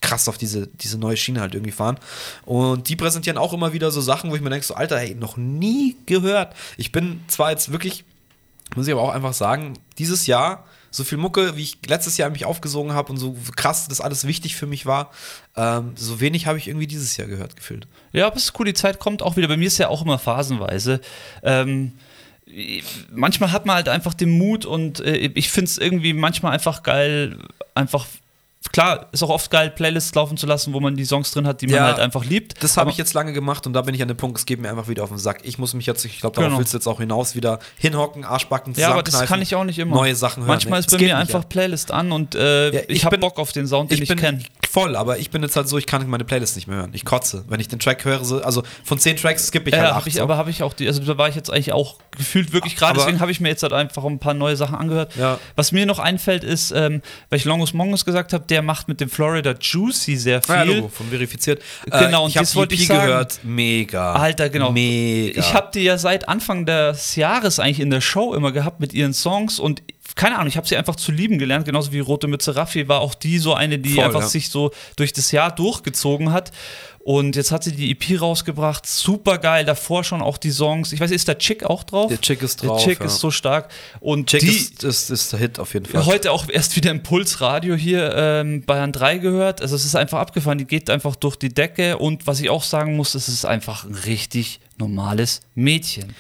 krass 0.01 0.29
auf 0.29 0.39
diese, 0.39 0.67
diese 0.67 0.99
neue 0.99 1.17
Schiene 1.17 1.41
halt 1.41 1.55
irgendwie 1.55 1.71
fahren. 1.71 2.01
Und 2.45 2.89
die 2.89 2.97
präsentieren 2.97 3.39
auch 3.39 3.53
immer 3.53 3.73
wieder 3.73 3.93
so 3.93 4.01
Sachen, 4.01 4.33
wo 4.33 4.35
ich 4.35 4.43
mir 4.43 4.51
denke, 4.51 4.67
so, 4.67 4.75
Alter, 4.75 4.99
hey, 4.99 5.15
noch 5.15 5.37
nie 5.37 5.95
gehört. 6.07 6.57
Ich 6.77 6.91
bin 6.91 7.21
zwar 7.29 7.53
jetzt 7.53 7.71
wirklich, 7.71 8.05
muss 8.77 8.87
ich 8.87 8.93
aber 8.93 9.03
auch 9.03 9.15
einfach 9.15 9.33
sagen, 9.33 9.75
dieses 9.99 10.27
Jahr, 10.27 10.65
so 10.91 11.05
viel 11.05 11.19
Mucke, 11.19 11.57
wie 11.57 11.63
ich 11.63 11.79
letztes 11.87 12.17
Jahr 12.17 12.31
mich 12.31 12.45
aufgesogen 12.45 12.93
habe 12.93 13.13
und 13.13 13.19
so 13.19 13.37
krass 13.57 13.89
das 13.89 14.01
alles 14.01 14.27
wichtig 14.27 14.57
für 14.57 14.67
mich 14.67 14.87
war, 14.87 15.11
ähm, 15.57 15.93
so 15.97 16.21
wenig 16.21 16.47
habe 16.47 16.59
ich 16.59 16.69
irgendwie 16.69 16.87
dieses 16.87 17.17
Jahr 17.17 17.29
gehört, 17.29 17.57
gefühlt. 17.57 17.87
Ja, 18.13 18.27
aber 18.27 18.37
es 18.37 18.45
ist 18.45 18.59
cool, 18.59 18.67
die 18.67 18.75
Zeit 18.75 18.99
kommt 18.99 19.23
auch 19.23 19.37
wieder. 19.37 19.49
Bei 19.49 19.57
mir 19.57 19.67
ist 19.67 19.79
ja 19.79 19.89
auch 19.89 20.03
immer 20.03 20.19
phasenweise. 20.19 21.01
Ähm, 21.43 21.93
manchmal 23.13 23.53
hat 23.53 23.67
man 23.67 23.77
halt 23.77 23.89
einfach 23.89 24.15
den 24.15 24.31
Mut 24.31 24.65
und 24.65 25.01
äh, 25.01 25.17
ich 25.17 25.51
finde 25.51 25.69
es 25.71 25.79
irgendwie 25.79 26.13
manchmal 26.13 26.53
einfach 26.53 26.83
geil, 26.83 27.39
einfach. 27.75 28.07
Klar, 28.73 29.07
ist 29.13 29.23
auch 29.23 29.29
oft 29.31 29.51
geil, 29.53 29.71
Playlists 29.71 30.15
laufen 30.17 30.37
zu 30.37 30.45
lassen, 30.47 30.73
wo 30.73 30.81
man 30.81 30.97
die 30.97 31.05
Songs 31.05 31.31
drin 31.31 31.47
hat, 31.47 31.61
die 31.63 31.67
man 31.69 31.77
Ja, 31.77 31.85
halt 31.85 32.01
einfach 32.01 32.25
liebt. 32.25 32.63
Das 32.63 32.77
habe 32.77 32.91
ich 32.91 32.97
jetzt 32.97 33.15
lange 33.15 33.33
gemacht 33.33 33.67
und 33.69 33.73
da 33.73 33.83
bin 33.83 33.95
ich 33.95 34.03
an 34.03 34.09
dem 34.09 34.17
Punkt, 34.17 34.37
es 34.37 34.47
geht 34.47 34.61
mir 34.61 34.69
einfach 34.69 34.89
wieder 34.89 35.05
auf 35.05 35.09
den 35.11 35.19
Sack. 35.19 35.41
Ich 35.45 35.59
muss 35.59 35.75
mich 35.75 35.87
jetzt, 35.87 36.05
ich 36.05 36.21
glaube, 36.21 36.35
darauf 36.35 36.49
Genau. 36.51 36.59
willst 36.59 36.75
du 36.75 36.77
jetzt 36.79 36.87
auch 36.89 36.99
hinaus, 36.99 37.35
wieder 37.37 37.61
hinhocken, 37.79 38.25
Arschbacken 38.25 38.75
Ja, 38.77 38.91
aber 38.91 39.03
das 39.05 39.21
kann 39.27 39.41
ich 39.43 39.55
auch 39.55 39.63
nicht 39.65 39.79
immer. 39.79 39.95
Neue 39.95 40.15
Sachen 40.17 40.41
hören. 40.43 40.49
Manchmal 40.49 40.81
Nee, 40.81 40.87
ist 40.87 40.91
bei 40.91 40.99
mir 40.99 41.05
nicht, 41.05 41.15
einfach 41.15 41.43
ja. 41.43 41.47
Playlist 41.49 41.93
an 41.93 42.11
und 42.13 42.35
äh, 42.35 42.71
Ja, 42.71 42.81
ich, 42.89 42.97
ich 42.99 43.05
habe 43.05 43.17
Bock 43.19 43.39
auf 43.39 43.53
den 43.53 43.67
Sound, 43.69 43.93
den 43.93 44.03
ich, 44.03 44.09
bin 44.09 44.19
kenne. 44.19 44.41
voll, 44.69 44.97
aber 44.97 45.19
ich 45.19 45.31
bin 45.31 45.43
jetzt 45.43 45.55
halt 45.57 45.69
so, 45.69 45.79
ich 45.79 45.87
kann 45.87 46.09
meine 46.11 46.25
Playlist 46.25 46.57
nicht 46.57 46.67
mehr 46.67 46.79
hören. 46.79 46.91
Ich 46.95 47.05
kotze. 47.05 47.45
Wenn 47.49 47.61
ich 47.61 47.69
den 47.69 47.79
Track 47.79 48.05
höre, 48.05 48.25
so, 48.25 48.43
also 48.43 48.65
von 48.85 48.99
zehn 48.99 49.17
Tracks 49.17 49.47
skippe 49.47 49.71
ich 49.71 49.77
Ja, 49.77 49.83
halt 49.83 49.93
acht. 49.95 50.07
ich, 50.09 50.15
so. 50.15 50.23
aber 50.23 50.37
habe 50.37 50.51
ich 50.51 50.63
auch 50.65 50.73
die, 50.75 50.89
also 50.89 51.01
da 51.03 51.17
war 51.17 51.29
ich 51.29 51.37
jetzt 51.37 51.51
eigentlich 51.51 51.73
auch 51.73 51.99
gefühlt 52.17 52.53
wirklich 52.53 52.75
gerade, 52.77 52.91
Aber- 52.91 53.03
deswegen 53.03 53.21
habe 53.21 53.31
ich 53.31 53.39
mir 53.41 53.49
jetzt 53.49 53.63
halt 53.63 53.73
einfach 53.73 54.05
ein 54.05 54.19
paar 54.19 54.35
neue 54.35 54.57
Sachen 54.57 54.75
angehört. 54.75 55.15
Ja. 55.17 55.39
Was 55.57 55.71
mir 55.73 55.87
noch 55.87 56.01
einfällt 56.01 56.43
ist, 56.45 56.73
ähm, 56.73 57.03
weil 57.31 57.39
ich 57.39 57.45
Longus 57.45 57.73
Mongus 57.73 58.05
gesagt 58.05 58.33
habe, 58.33 58.45
der 58.51 58.63
macht 58.63 58.89
mit 58.89 59.01
dem 59.01 59.11
Florida 59.11 59.55
Juicy 59.61 60.17
sehr 60.17 60.43
viel. 60.43 60.55
Ah, 60.55 60.65
ja, 60.65 60.73
Logo, 60.75 60.89
von 60.89 61.09
verifiziert. 61.09 61.63
Genau, 61.85 62.23
äh, 62.23 62.25
und 62.25 62.29
ich 62.29 62.35
das 62.35 62.55
wollte 62.57 62.75
ich 62.75 62.87
sagen. 62.87 63.07
gehört. 63.07 63.41
Mega. 63.43 64.15
Alter, 64.15 64.49
genau. 64.49 64.73
Mega. 64.73 65.41
Ich 65.41 65.55
habe 65.55 65.71
die 65.73 65.81
ja 65.81 65.99
seit 65.99 66.29
Anfang 66.29 66.67
des 66.67 67.17
Jahres 67.17 67.59
eigentlich 67.59 67.81
in 67.81 67.91
der 67.91 68.01
Show 68.01 68.35
immer 68.35 68.53
gehabt 68.53 68.81
mit 68.81 68.93
ihren 68.93 69.15
Songs 69.15 69.59
und 69.59 69.83
keine 70.15 70.37
Ahnung, 70.37 70.49
ich 70.49 70.57
habe 70.57 70.67
sie 70.67 70.77
einfach 70.77 70.97
zu 70.97 71.13
lieben 71.13 71.39
gelernt, 71.39 71.65
genauso 71.65 71.93
wie 71.93 72.01
Rote 72.01 72.27
Mütze 72.27 72.57
Raffi 72.57 72.89
war 72.89 73.01
auch 73.01 73.15
die 73.15 73.39
so 73.39 73.55
eine, 73.55 73.79
die 73.79 73.95
Voll, 73.95 74.05
einfach 74.05 74.23
ja. 74.23 74.27
sich 74.27 74.49
so 74.49 74.73
durch 74.97 75.13
das 75.13 75.31
Jahr 75.31 75.55
durchgezogen 75.55 76.33
hat. 76.33 76.51
Und 77.09 77.37
jetzt 77.37 77.53
hat 77.53 77.65
sie 77.65 77.73
die 77.73 77.91
EP 77.91 78.21
rausgebracht, 78.21 78.85
super 78.87 79.39
geil. 79.39 79.65
Davor 79.65 80.05
schon 80.05 80.21
auch 80.21 80.37
die 80.37 80.51
Songs. 80.51 80.93
Ich 80.93 81.01
weiß, 81.01 81.11
ist 81.11 81.27
der 81.27 81.39
Chick 81.39 81.65
auch 81.65 81.83
drauf? 81.85 82.11
Der 82.11 82.21
Chick 82.21 82.43
ist 82.43 82.63
drauf, 82.63 82.85
Der 82.85 82.87
Chick 82.87 83.01
ja. 83.01 83.07
ist 83.07 83.19
so 83.19 83.31
stark. 83.31 83.71
Und 84.01 84.29
Chick 84.29 84.41
die, 84.41 84.49
ist, 84.49 84.85
ist, 84.85 85.09
ist 85.09 85.33
der 85.33 85.41
Hit 85.41 85.59
auf 85.59 85.73
jeden 85.73 85.87
Fall. 85.87 86.05
Heute 86.05 86.31
auch 86.33 86.51
erst 86.51 86.77
wieder 86.77 86.91
im 86.91 87.03
Pulsradio 87.03 87.77
hier 87.77 88.15
ähm, 88.15 88.63
Bayern 88.63 88.93
3 88.93 89.17
gehört. 89.17 89.63
Also 89.63 89.75
es 89.75 89.87
ist 89.87 89.97
einfach 89.97 90.19
abgefahren, 90.19 90.59
die 90.59 90.67
geht 90.67 90.91
einfach 90.91 91.17
durch 91.17 91.37
die 91.37 91.49
Decke 91.49 91.97
und 91.97 92.27
was 92.27 92.41
ich 92.41 92.51
auch 92.51 92.63
sagen 92.63 92.95
muss, 92.95 93.15
es 93.15 93.29
ist 93.29 93.47
einfach 93.47 93.85
ein 93.87 93.95
richtig 93.95 94.61
normales 94.77 95.41
Mädchen. 95.55 96.15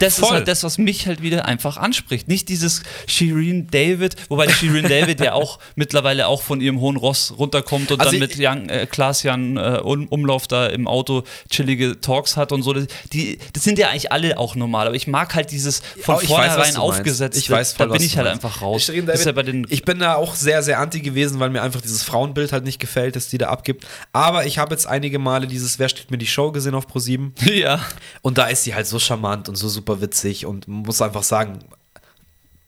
Das 0.00 0.14
ist 0.18 0.20
Voll. 0.26 0.30
halt 0.38 0.48
das, 0.48 0.64
was 0.64 0.76
mich 0.78 1.06
halt 1.06 1.22
wieder 1.22 1.44
einfach 1.46 1.76
anspricht. 1.76 2.26
Nicht 2.26 2.48
dieses 2.48 2.82
Shireen 3.06 3.68
David, 3.70 4.16
wobei 4.28 4.48
Shireen 4.48 4.88
David 4.88 5.20
ja 5.20 5.34
auch 5.34 5.58
mittlerweile 5.76 6.26
auch 6.26 6.42
von 6.42 6.60
ihrem 6.60 6.80
hohen 6.80 6.96
Ross 6.96 7.34
runterkommt 7.38 7.92
und 7.92 8.00
Also 8.00 8.10
dann 8.12 8.20
mit 8.20 8.34
Jan, 8.36 8.68
äh, 8.68 8.86
Klaas-Jan 8.86 9.56
äh, 9.56 9.80
um, 9.82 10.08
Umlauf 10.08 10.48
da 10.48 10.66
im 10.66 10.88
Auto 10.88 11.22
chillige 11.48 12.00
Talks 12.00 12.36
hat 12.36 12.50
und 12.52 12.62
so. 12.62 12.72
Das- 12.72 12.86
Die, 13.12 13.38
das 13.52 13.62
sind 13.64 13.78
ja 13.78 13.88
eigentlich 13.90 14.10
alle 14.10 14.38
auch 14.38 14.54
normal, 14.56 14.86
aber 14.86 14.96
ich 14.96 15.06
mag 15.06 15.34
halt 15.34 15.50
dieses 15.52 15.82
von 16.02 16.16
Oh, 16.16 16.18
ich 16.22 16.28
vornherein 16.28 16.56
du 16.56 16.60
meinst. 16.62 16.78
aufgesetzt. 16.78 17.38
Ich 17.38 17.50
weiß 17.50 17.74
voll, 17.74 17.88
da 17.88 17.92
bin 17.92 18.02
ich 18.02 18.16
halt 18.16 18.26
meinst. 18.26 18.44
einfach 18.44 18.62
raus. 18.62 18.88
Ist 18.88 19.24
ja 19.24 19.32
David, 19.32 19.46
den 19.48 19.66
ich 19.68 19.84
bin 19.84 19.98
da 20.00 20.14
auch 20.16 20.34
sehr, 20.34 20.62
sehr 20.62 20.78
anti 20.80 21.00
gewesen, 21.00 21.40
weil 21.40 21.50
mir 21.50 21.62
einfach 21.62 21.80
dieses 21.80 22.02
Frauenbild 22.02 22.52
halt 22.52 22.64
nicht 22.64 22.78
gefällt, 22.80 23.16
das 23.16 23.28
die 23.28 23.38
da 23.38 23.48
abgibt. 23.48 23.86
Aber 24.12 24.46
ich 24.46 24.58
habe 24.58 24.74
jetzt 24.74 24.86
einige 24.86 25.18
Male 25.18 25.46
dieses 25.46 25.78
Wer 25.78 25.88
steht 25.88 26.10
mir 26.10 26.18
die 26.18 26.26
Show 26.26 26.52
gesehen 26.52 26.74
auf 26.74 26.86
Pro7 26.86 27.30
ja. 27.52 27.80
und 28.22 28.38
da 28.38 28.46
ist 28.46 28.64
sie 28.64 28.74
halt 28.74 28.86
so 28.86 28.98
charmant 28.98 29.48
und 29.48 29.56
so 29.56 29.68
super 29.68 29.89
witzig 30.00 30.46
und 30.46 30.68
muss 30.68 31.02
einfach 31.02 31.22
sagen, 31.24 31.58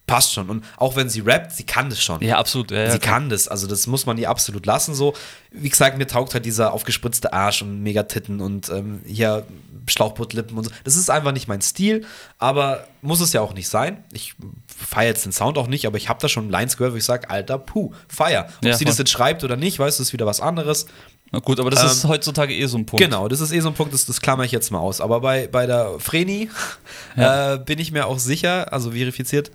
passt 0.05 0.33
schon. 0.33 0.49
Und 0.49 0.65
auch 0.77 0.95
wenn 0.95 1.09
sie 1.09 1.21
rappt, 1.21 1.53
sie 1.53 1.63
kann 1.63 1.89
das 1.89 2.01
schon. 2.03 2.21
Ja, 2.21 2.37
absolut. 2.37 2.71
Ja, 2.71 2.79
ja, 2.83 2.91
sie 2.91 2.99
klar. 2.99 3.13
kann 3.19 3.29
das, 3.29 3.47
also 3.47 3.67
das 3.67 3.87
muss 3.87 4.05
man 4.05 4.17
ihr 4.17 4.29
absolut 4.29 4.65
lassen. 4.65 4.93
So, 4.93 5.13
wie 5.51 5.69
gesagt, 5.69 5.97
mir 5.97 6.07
taugt 6.07 6.33
halt 6.33 6.45
dieser 6.45 6.73
aufgespritzte 6.73 7.31
Arsch 7.31 7.61
und 7.61 7.81
Megatitten 7.81 8.41
und 8.41 8.69
ähm, 8.69 9.01
hier 9.05 9.45
Schlauchbootlippen 9.87 10.57
und 10.57 10.65
so. 10.65 10.71
Das 10.83 10.95
ist 10.95 11.09
einfach 11.09 11.31
nicht 11.31 11.47
mein 11.47 11.61
Stil, 11.61 12.05
aber 12.37 12.85
muss 13.01 13.19
es 13.21 13.33
ja 13.33 13.41
auch 13.41 13.53
nicht 13.53 13.67
sein. 13.69 14.03
Ich 14.13 14.33
feiere 14.67 15.09
jetzt 15.09 15.25
den 15.25 15.31
Sound 15.31 15.57
auch 15.57 15.67
nicht, 15.67 15.85
aber 15.87 15.97
ich 15.97 16.09
habe 16.09 16.19
da 16.21 16.29
schon 16.29 16.49
Lines 16.49 16.77
gehört, 16.77 16.93
wo 16.93 16.97
ich 16.97 17.03
sage, 17.05 17.29
Alter, 17.29 17.57
puh, 17.57 17.91
feier. 18.07 18.47
Ob 18.59 18.65
Ja, 18.65 18.75
sie 18.77 18.85
das 18.85 18.95
voll. 18.95 19.03
jetzt 19.03 19.11
schreibt 19.11 19.43
oder 19.43 19.55
nicht, 19.57 19.79
weißt 19.79 19.99
du, 19.99 20.03
ist 20.03 20.13
wieder 20.13 20.25
was 20.25 20.39
anderes. 20.41 20.85
Na 21.33 21.39
gut, 21.39 21.59
aber 21.59 21.71
das 21.71 21.83
ist 21.83 22.05
heutzutage 22.05 22.53
eh 22.53 22.65
so 22.67 22.77
ein 22.77 22.85
Punkt. 22.85 23.03
Genau, 23.03 23.27
das 23.27 23.41
ist 23.41 23.51
eh 23.51 23.59
so 23.59 23.67
ein 23.69 23.73
Punkt, 23.73 23.91
das, 23.91 24.05
das 24.05 24.21
klammer 24.21 24.43
ich 24.43 24.51
jetzt 24.51 24.71
mal 24.71 24.77
aus. 24.79 25.01
Aber 25.01 25.19
bei, 25.19 25.47
bei 25.47 25.65
der 25.65 25.99
Vreni 25.99 26.49
Ja. 27.17 27.55
äh, 27.55 27.57
bin 27.57 27.79
ich 27.79 27.91
mir 27.91 28.05
auch 28.05 28.19
sicher, 28.19 28.71
also 28.71 28.91
verifiziert, 28.91 29.49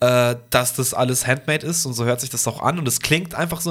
äh, 0.00 0.36
dass 0.50 0.74
das 0.74 0.92
alles 0.92 1.26
handmade 1.26 1.66
ist 1.66 1.86
und 1.86 1.94
so 1.94 2.04
hört 2.04 2.20
sich 2.20 2.28
das 2.30 2.46
auch 2.46 2.62
an 2.62 2.78
und 2.78 2.86
es 2.86 3.00
klingt 3.00 3.34
einfach 3.34 3.62
so. 3.62 3.70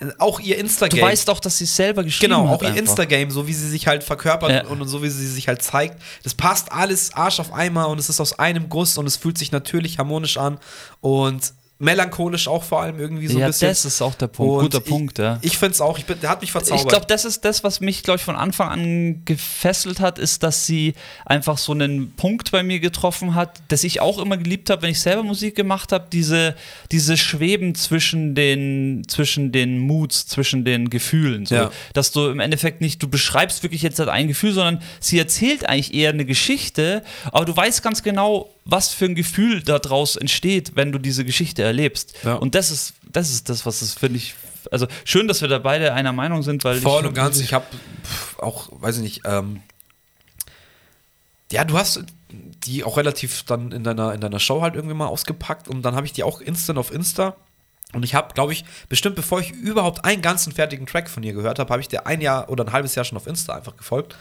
äh, 0.00 0.06
Auch 0.18 0.40
ihr 0.40 0.56
Du 0.56 0.60
Instagram. 0.62 1.00
weißt 1.00 1.30
auch, 1.30 1.38
dass 1.38 1.58
sie 1.58 1.64
es 1.64 1.76
selber 1.76 2.02
geschrieben 2.02 2.32
Genau, 2.32 2.48
hat. 2.48 2.58
auch 2.58 2.62
ihr. 2.64 2.74
Instagame, 2.76 3.30
so 3.30 3.46
wie 3.46 3.54
sie 3.54 3.68
sich 3.68 3.86
halt 3.86 4.02
verkörpert 4.02 4.50
Ja. 4.50 4.66
und, 4.66 4.80
und 4.80 4.88
so 4.88 5.00
wie 5.04 5.08
sie 5.08 5.28
sich 5.28 5.46
halt 5.46 5.62
zeigt. 5.62 6.02
Das 6.24 6.34
passt 6.34 6.72
alles 6.72 7.14
Arsch 7.14 7.38
auf 7.38 7.52
einmal 7.52 7.86
und 7.86 8.00
es 8.00 8.08
ist 8.08 8.20
aus 8.20 8.36
einem 8.40 8.68
Guss 8.68 8.98
und 8.98 9.06
es 9.06 9.16
fühlt 9.16 9.38
sich 9.38 9.52
natürlich 9.52 9.98
harmonisch 10.00 10.38
an 10.38 10.58
und 11.00 11.52
melancholisch 11.78 12.48
auch 12.48 12.64
vor 12.64 12.80
allem 12.80 12.98
irgendwie 12.98 13.26
so 13.28 13.38
ja, 13.38 13.46
ein 13.46 13.50
bisschen. 13.50 13.68
das 13.68 13.84
ist 13.84 14.00
auch 14.00 14.14
der 14.14 14.28
Punkt. 14.28 14.50
Und 14.50 14.62
Guter 14.62 14.78
ich, 14.78 14.90
Punkt, 14.90 15.18
ja. 15.18 15.38
Ich 15.42 15.58
finde 15.58 15.72
es 15.72 15.82
auch, 15.82 15.98
ich 15.98 16.06
bin, 16.06 16.18
der 16.20 16.30
hat 16.30 16.40
mich 16.40 16.50
verzaubert. 16.50 16.84
Ich 16.84 16.88
glaube, 16.88 17.04
das 17.06 17.26
ist 17.26 17.44
das, 17.44 17.64
was 17.64 17.80
mich, 17.80 18.02
glaube 18.02 18.16
ich, 18.16 18.24
von 18.24 18.34
Anfang 18.34 18.68
an 18.70 19.22
gefesselt 19.26 20.00
hat, 20.00 20.18
ist, 20.18 20.42
dass 20.42 20.64
sie 20.64 20.94
einfach 21.26 21.58
so 21.58 21.72
einen 21.72 22.12
Punkt 22.12 22.50
bei 22.50 22.62
mir 22.62 22.80
getroffen 22.80 23.34
hat, 23.34 23.60
das 23.68 23.84
ich 23.84 24.00
auch 24.00 24.18
immer 24.18 24.38
geliebt 24.38 24.70
habe, 24.70 24.82
wenn 24.82 24.90
ich 24.90 25.00
selber 25.00 25.22
Musik 25.22 25.54
gemacht 25.54 25.92
habe, 25.92 26.06
diese, 26.10 26.54
diese 26.92 27.18
Schweben 27.18 27.74
zwischen 27.74 28.34
den, 28.34 29.02
zwischen 29.06 29.52
den 29.52 29.78
Moods, 29.78 30.26
zwischen 30.26 30.64
den 30.64 30.88
Gefühlen. 30.88 31.44
So, 31.44 31.56
Ja. 31.56 31.70
Dass 31.92 32.10
du 32.10 32.28
im 32.28 32.40
Endeffekt 32.40 32.80
nicht, 32.80 33.02
du 33.02 33.08
beschreibst 33.08 33.62
wirklich 33.62 33.82
jetzt 33.82 33.98
halt 33.98 34.08
ein 34.08 34.28
Gefühl, 34.28 34.52
sondern 34.52 34.82
sie 35.00 35.18
erzählt 35.18 35.68
eigentlich 35.68 35.92
eher 35.92 36.10
eine 36.10 36.24
Geschichte, 36.24 37.02
aber 37.32 37.44
du 37.44 37.54
weißt 37.54 37.82
ganz 37.82 38.02
genau, 38.02 38.55
was 38.66 38.92
für 38.92 39.06
ein 39.06 39.14
Gefühl 39.14 39.62
daraus 39.62 40.16
entsteht, 40.16 40.72
wenn 40.74 40.92
du 40.92 40.98
diese 40.98 41.24
Geschichte 41.24 41.62
erlebst. 41.62 42.14
Ja. 42.24 42.34
Und 42.34 42.54
das 42.54 42.70
ist, 42.70 42.94
das 43.10 43.30
ist 43.30 43.48
das, 43.48 43.64
was 43.64 43.80
es, 43.80 43.94
finde 43.94 44.18
ich, 44.18 44.34
also 44.72 44.88
schön, 45.04 45.28
dass 45.28 45.40
wir 45.40 45.48
da 45.48 45.58
beide 45.58 45.94
einer 45.94 46.12
Meinung 46.12 46.42
sind, 46.42 46.64
weil 46.64 46.80
Voll 46.80 47.02
ich, 47.02 47.08
und 47.08 47.14
ganz. 47.14 47.40
Ich 47.40 47.54
habe 47.54 47.64
auch, 48.38 48.68
weiß 48.72 48.96
ich 48.96 49.02
nicht, 49.02 49.22
ähm, 49.24 49.62
ja, 51.52 51.64
du 51.64 51.78
hast 51.78 52.04
die 52.28 52.82
auch 52.82 52.96
relativ 52.96 53.44
dann 53.44 53.70
in 53.70 53.84
deiner, 53.84 54.12
in 54.12 54.20
deiner 54.20 54.40
Show 54.40 54.60
halt 54.60 54.74
irgendwie 54.74 54.96
mal 54.96 55.06
ausgepackt 55.06 55.68
und 55.68 55.82
dann 55.82 55.94
habe 55.94 56.04
ich 56.04 56.12
die 56.12 56.24
auch 56.24 56.40
instant 56.40 56.78
auf 56.78 56.92
Insta. 56.92 57.36
Und 57.92 58.02
ich 58.02 58.16
habe, 58.16 58.34
glaube 58.34 58.52
ich, 58.52 58.64
bestimmt 58.88 59.14
bevor 59.14 59.38
ich 59.38 59.52
überhaupt 59.52 60.04
einen 60.04 60.20
ganzen 60.20 60.52
fertigen 60.52 60.86
Track 60.86 61.08
von 61.08 61.22
ihr 61.22 61.32
gehört 61.32 61.60
habe, 61.60 61.70
habe 61.70 61.80
ich 61.80 61.86
dir 61.86 62.04
ein 62.04 62.20
Jahr 62.20 62.50
oder 62.50 62.64
ein 62.64 62.72
halbes 62.72 62.96
Jahr 62.96 63.04
schon 63.04 63.16
auf 63.16 63.28
Insta 63.28 63.54
einfach 63.54 63.76
gefolgt. 63.76 64.16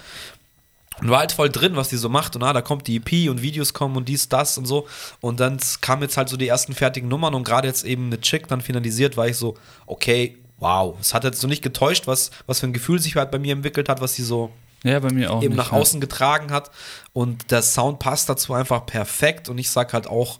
Und 1.01 1.09
war 1.09 1.19
halt 1.19 1.31
voll 1.31 1.49
drin, 1.49 1.75
was 1.75 1.89
die 1.89 1.97
so 1.97 2.09
macht. 2.09 2.35
Und 2.35 2.43
ah, 2.43 2.53
da 2.53 2.61
kommt 2.61 2.87
die 2.87 2.97
EP 2.97 3.29
und 3.29 3.41
Videos 3.41 3.73
kommen 3.73 3.97
und 3.97 4.07
dies, 4.07 4.29
das 4.29 4.57
und 4.57 4.65
so. 4.65 4.87
Und 5.21 5.39
dann 5.39 5.59
kamen 5.81 6.03
jetzt 6.03 6.17
halt 6.17 6.29
so 6.29 6.37
die 6.37 6.47
ersten 6.47 6.73
fertigen 6.73 7.09
Nummern 7.09 7.33
und 7.33 7.43
gerade 7.43 7.67
jetzt 7.67 7.83
eben 7.83 8.07
eine 8.07 8.21
Chick 8.21 8.47
dann 8.47 8.61
finalisiert, 8.61 9.17
war 9.17 9.27
ich 9.27 9.37
so, 9.37 9.55
okay, 9.85 10.37
wow. 10.57 10.95
Es 10.99 11.13
hat 11.13 11.23
jetzt 11.23 11.41
so 11.41 11.47
nicht 11.47 11.61
getäuscht, 11.61 12.07
was, 12.07 12.31
was 12.47 12.59
für 12.59 12.67
ein 12.67 12.73
Gefühl 12.73 12.99
sich 12.99 13.15
halt 13.15 13.31
bei 13.31 13.39
mir 13.39 13.53
entwickelt 13.53 13.89
hat, 13.89 14.01
was 14.01 14.15
sie 14.15 14.23
so 14.23 14.51
ja, 14.83 14.99
bei 14.99 15.11
mir 15.11 15.31
auch. 15.31 15.41
eben 15.41 15.55
nicht, 15.55 15.57
nach 15.57 15.71
ja. 15.71 15.79
außen 15.79 15.99
getragen 15.99 16.51
hat. 16.51 16.71
Und 17.11 17.51
der 17.51 17.61
Sound 17.61 17.99
passt 17.99 18.29
dazu 18.29 18.53
einfach 18.53 18.85
perfekt. 18.85 19.49
Und 19.49 19.57
ich 19.57 19.69
sag 19.69 19.93
halt 19.93 20.07
auch, 20.07 20.39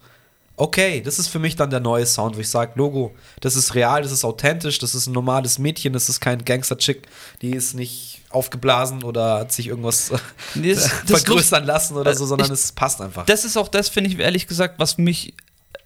okay, 0.58 1.02
das 1.02 1.20
ist 1.20 1.28
für 1.28 1.40
mich 1.40 1.56
dann 1.56 1.70
der 1.70 1.80
neue 1.82 2.06
Sound, 2.06 2.36
wo 2.38 2.40
ich 2.40 2.50
sage, 2.50 2.74
Logo, 2.76 3.14
das 3.42 3.56
ist 3.56 3.76
real, 3.76 4.02
das 4.04 4.12
ist 4.12 4.24
authentisch, 4.24 4.80
das 4.80 4.96
ist 4.96 5.08
ein 5.08 5.14
normales 5.14 5.60
Mädchen, 5.60 5.94
das 5.94 6.08
ist 6.10 6.20
kein 6.22 6.44
Gangster-Chick, 6.46 7.04
die 7.42 7.52
ist 7.52 7.74
nicht 7.74 8.22
aufgeblasen 8.30 9.04
oder 9.04 9.40
hat 9.40 9.52
sich 9.52 9.68
irgendwas 9.68 10.12
Nee, 10.56 10.74
das- 10.74 10.90
das 11.08 11.22
vergrößern 11.24 11.66
lassen 11.66 11.96
oder 11.98 12.14
so, 12.16 12.24
Äh, 12.24 12.28
sondern 12.28 12.48
ich- 12.48 12.54
es 12.54 12.72
passt 12.72 13.02
einfach. 13.02 13.26
Das 13.26 13.44
ist 13.46 13.58
auch 13.58 13.68
das, 13.68 13.90
finde 13.90 14.10
ich 14.10 14.20
ehrlich 14.20 14.48
gesagt, 14.48 14.76
was 14.80 14.98
mich 14.98 15.34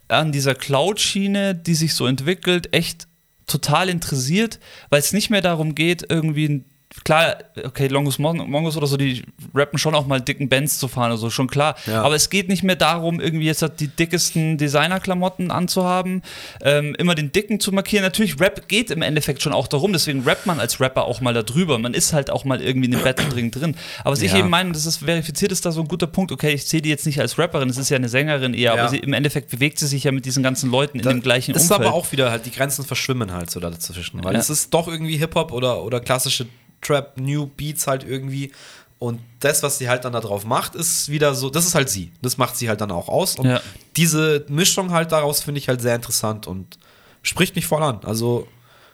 an 0.08 0.32
dieser 0.32 0.54
Cloud-Schiene, 0.54 1.54
die 1.54 1.74
sich 1.74 1.94
so 1.94 2.06
entwickelt, 2.06 2.72
echt 2.74 3.06
total 3.46 3.88
interessiert, 3.88 4.58
weil 4.90 5.00
es 5.00 5.12
nicht 5.12 5.30
mehr 5.30 5.40
darum 5.40 5.74
geht, 5.74 6.04
irgendwie 6.08 6.48
ein 6.48 6.64
Klar, 7.04 7.36
okay, 7.64 7.86
Longus 7.86 8.18
Mon 8.18 8.38
Mongus 8.50 8.76
oder 8.76 8.88
so, 8.88 8.96
die 8.96 9.22
rappen 9.54 9.78
schon 9.78 9.94
auch 9.94 10.08
mal 10.08 10.20
dicken 10.20 10.48
Bands 10.48 10.78
zu 10.78 10.88
fahren, 10.88 11.12
also 11.12 11.30
schon 11.30 11.46
klar. 11.46 11.76
Ja. 11.86 12.02
Aber 12.02 12.16
es 12.16 12.30
geht 12.30 12.48
nicht 12.48 12.64
mehr 12.64 12.74
darum, 12.74 13.20
irgendwie 13.20 13.46
jetzt 13.46 13.64
die 13.78 13.86
dickesten 13.86 14.58
Designerklamotten 14.58 15.52
anzuhaben, 15.52 16.22
ähm, 16.62 16.96
immer 16.98 17.14
den 17.14 17.30
Dicken 17.30 17.60
zu 17.60 17.70
markieren. 17.70 18.02
Natürlich, 18.04 18.40
Rap 18.40 18.66
geht 18.68 18.90
im 18.90 19.02
Endeffekt 19.02 19.40
schon 19.40 19.52
auch 19.52 19.68
darum, 19.68 19.92
deswegen 19.92 20.22
rappt 20.24 20.46
man 20.46 20.58
als 20.58 20.80
Rapper 20.80 21.04
auch 21.04 21.20
mal 21.20 21.32
darüber. 21.32 21.78
Man 21.78 21.94
ist 21.94 22.12
halt 22.12 22.28
auch 22.28 22.44
mal 22.44 22.60
irgendwie 22.60 22.86
in 22.86 22.92
dem 22.92 23.02
Battle-Ring 23.04 23.52
drin. 23.52 23.76
Aber 24.00 24.10
was 24.12 24.22
ich 24.22 24.32
Ja. 24.32 24.38
eben 24.38 24.50
meine, 24.50 24.72
das 24.72 24.84
ist 24.84 24.96
verifiziert, 24.96 25.52
ist 25.52 25.64
da 25.64 25.70
so 25.70 25.80
ein 25.82 25.88
guter 25.88 26.08
Punkt. 26.08 26.32
Okay, 26.32 26.54
ich 26.54 26.66
sehe 26.66 26.82
die 26.82 26.88
jetzt 26.88 27.06
nicht 27.06 27.20
als 27.20 27.38
Rapperin, 27.38 27.68
es 27.70 27.76
ist 27.78 27.88
ja 27.90 27.96
eine 27.98 28.08
Sängerin 28.08 28.52
eher, 28.52 28.74
Ja. 28.74 28.80
aber 28.82 28.88
sie, 28.88 28.98
im 28.98 29.12
Endeffekt 29.12 29.50
bewegt 29.50 29.78
sie 29.78 29.86
sich 29.86 30.02
ja 30.02 30.10
mit 30.10 30.24
diesen 30.24 30.42
ganzen 30.42 30.70
Leuten 30.72 30.98
in 30.98 31.04
dem 31.08 31.22
gleichen 31.22 31.54
ist 31.54 31.62
Umfeld. 31.70 31.80
aber 31.86 31.94
auch 31.94 32.10
wieder 32.10 32.32
halt, 32.32 32.46
die 32.46 32.50
Grenzen 32.50 32.84
verschwimmen 32.84 33.32
halt 33.32 33.48
so 33.50 33.60
dazwischen. 33.60 34.24
Weil 34.24 34.34
es 34.34 34.50
ist 34.50 34.74
doch 34.74 34.88
irgendwie 34.88 35.16
Hip-Hop 35.18 35.52
oder, 35.52 35.84
oder 35.84 36.00
klassische 36.00 36.46
Trap, 36.82 37.18
New 37.18 37.46
Beats 37.46 37.86
halt 37.86 38.04
irgendwie. 38.04 38.52
Und 38.98 39.20
das, 39.40 39.62
was 39.62 39.78
sie 39.78 39.88
halt 39.88 40.04
dann 40.04 40.12
da 40.12 40.20
drauf 40.20 40.44
macht, 40.44 40.74
ist 40.74 41.08
wieder 41.08 41.34
so, 41.34 41.48
das 41.48 41.64
ist 41.66 41.74
halt 41.74 41.88
sie. 41.88 42.12
Das 42.20 42.36
macht 42.36 42.56
sie 42.56 42.68
halt 42.68 42.80
dann 42.82 42.90
auch 42.90 43.08
aus. 43.08 43.36
Und 43.36 43.46
Ja. 43.46 43.60
diese 43.96 44.44
Mischung 44.48 44.90
halt 44.92 45.10
daraus 45.12 45.42
finde 45.42 45.58
ich 45.58 45.68
halt 45.68 45.80
sehr 45.80 45.94
interessant 45.94 46.46
und 46.46 46.78
spricht 47.22 47.56
mich 47.56 47.66
voll 47.66 47.82
an. 47.82 48.00
Also, 48.04 48.46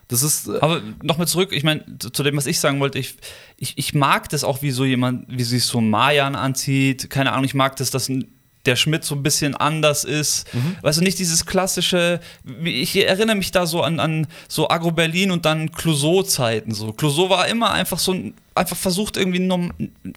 das 0.09 0.23
ist. 0.23 0.47
äh, 0.47 0.59
Aber 0.61 0.81
nochmal 1.03 1.27
zurück, 1.27 1.51
ich 1.53 1.65
meine, 1.65 1.85
zu, 1.99 2.23
dem, 2.23 2.37
was 2.37 2.47
ich 2.47 2.61
sagen 2.61 2.79
wollte, 2.79 3.01
ich, 3.01 3.17
ich, 3.57 3.77
ich 3.79 3.95
mag 3.95 4.29
das 4.29 4.45
auch, 4.45 4.63
wie 4.63 4.71
so 4.71 4.85
jemand, 4.85 5.25
wie 5.29 5.43
sich 5.43 5.65
so 5.65 5.81
Mayan 5.81 6.37
anzieht. 6.37 7.11
Keine 7.11 7.33
Ahnung, 7.33 7.45
ich 7.45 7.55
mag 7.55 7.75
das, 7.75 7.91
dass 7.91 8.09
ein- 8.09 8.33
der 8.67 8.77
Schmidt 8.77 9.05
so 9.05 9.15
ein 9.15 9.23
bisschen 9.23 9.55
anders 9.57 10.05
ist. 10.05 10.47
Weißt 10.83 10.99
du, 10.99 11.03
nicht 11.03 11.19
dieses 11.19 11.47
klassische, 11.47 12.21
wie- 12.45 12.81
ich 12.83 12.97
erinnere 12.97 13.37
mich 13.37 13.51
da 13.51 13.67
so 13.67 13.83
an, 13.83 14.01
an 14.01 14.27
so 14.49 14.69
Agro-Berlin 14.69 15.31
und 15.31 15.45
dann 15.45 15.71
Clouseau-Zeiten. 15.73 16.75
So. 16.75 16.93
Clouseau 16.93 17.31
war 17.31 17.47
immer 17.49 17.71
einfach 17.73 17.99
so 17.99 18.13
ein, 18.13 18.35
einfach 18.55 18.77
versucht 18.77 19.17
irgendwie 19.17 19.39
norm- 19.39 19.73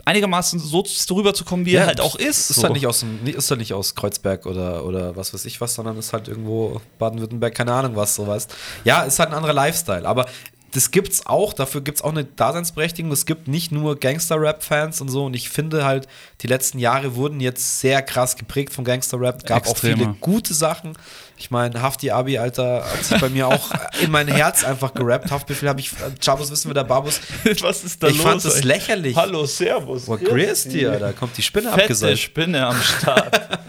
einigermaßen 0.06 0.60
so 0.60 0.84
rüberzukommen, 1.12 1.66
wie 1.66 1.74
er 1.76 1.86
halt 1.88 2.00
auch 2.02 2.16
ist. 2.16 2.50
Ist 2.50 2.56
so. 2.58 2.64
halt 2.64 2.74
nicht 2.74 2.88
aus, 2.88 3.02
dem- 3.02 3.20
ist 3.26 3.50
halt 3.50 3.60
nicht 3.60 3.74
aus 3.74 3.96
Kreuzberg 3.96 4.46
oder, 4.46 4.86
oder 4.86 5.16
was 5.16 5.34
weiß 5.34 5.46
ich 5.46 5.60
was, 5.62 5.74
sondern 5.76 5.98
ist 5.98 6.14
halt 6.14 6.28
irgendwo 6.28 6.82
Baden-Württemberg, 7.00 7.54
keine 7.56 7.74
Ahnung 7.74 7.96
was, 7.96 8.16
so 8.16 8.26
weißt. 8.28 8.54
Ja, 8.86 9.04
ist 9.04 9.20
halt 9.20 9.30
ein 9.30 9.36
anderer 9.36 9.54
Lifestyle, 9.54 10.08
aber 10.08 10.26
das 10.72 10.92
gibt's 10.92 11.26
auch, 11.26 11.54
dafür 11.54 11.82
gibt's 11.82 12.02
auch 12.02 12.12
eine 12.12 12.26
Daseinsberechtigung. 12.26 13.12
Es 13.12 13.26
gibt 13.26 13.48
nicht 13.48 13.72
nur 13.72 14.00
Gangster-Rap-Fans 14.00 15.02
und 15.02 15.10
so 15.10 15.26
und 15.26 15.34
ich 15.36 15.50
finde 15.50 15.86
halt, 15.86 16.08
die 16.42 16.48
letzten 16.48 16.80
Jahre 16.80 17.16
wurden 17.16 17.40
jetzt 17.40 17.80
sehr 17.80 18.02
krass 18.02 18.36
geprägt 18.36 18.74
von 18.74 18.84
Gangster-Rap. 18.84 19.46
Gab 19.46 19.66
auch 19.66 19.72
Extremer. 19.72 19.98
viele 19.98 20.14
gute 20.22 20.54
Sachen. 20.54 20.94
Ich 21.38 21.52
meine, 21.52 21.82
Hafti 21.82 22.12
Abi, 22.12 22.38
Alter, 22.38 22.84
hat 22.84 23.04
sich 23.04 23.20
bei 23.20 23.30
mir 23.30 23.48
auch 23.48 23.72
in 24.02 24.12
mein 24.12 24.28
Herz 24.28 24.64
einfach 24.64 24.94
gerappt. 24.94 25.32
Haftbefehl 25.32 25.70
habe 25.70 25.80
ich, 25.80 25.92
Chabos 26.24 26.52
wissen 26.52 26.70
wir, 26.70 26.74
der 26.74 26.84
Babus. 26.84 27.22
was 27.62 27.84
ist 27.84 28.04
da 28.04 28.08
Ich 28.08 28.18
los? 28.18 28.26
fand 28.26 28.46
das 28.46 28.64
lächerlich. 28.64 29.16
Hallo, 29.16 29.46
Servus. 29.46 30.06
Boah, 30.06 30.18
grüß 30.18 30.66
dir, 30.66 31.00
da 31.00 31.14
kommt 31.14 31.38
die 31.38 31.42
Spinne 31.42 31.70
Fette 31.70 31.84
abgesäuft. 31.84 32.22
Spinne 32.22 32.66
am 32.68 32.82
Start. 32.82 33.42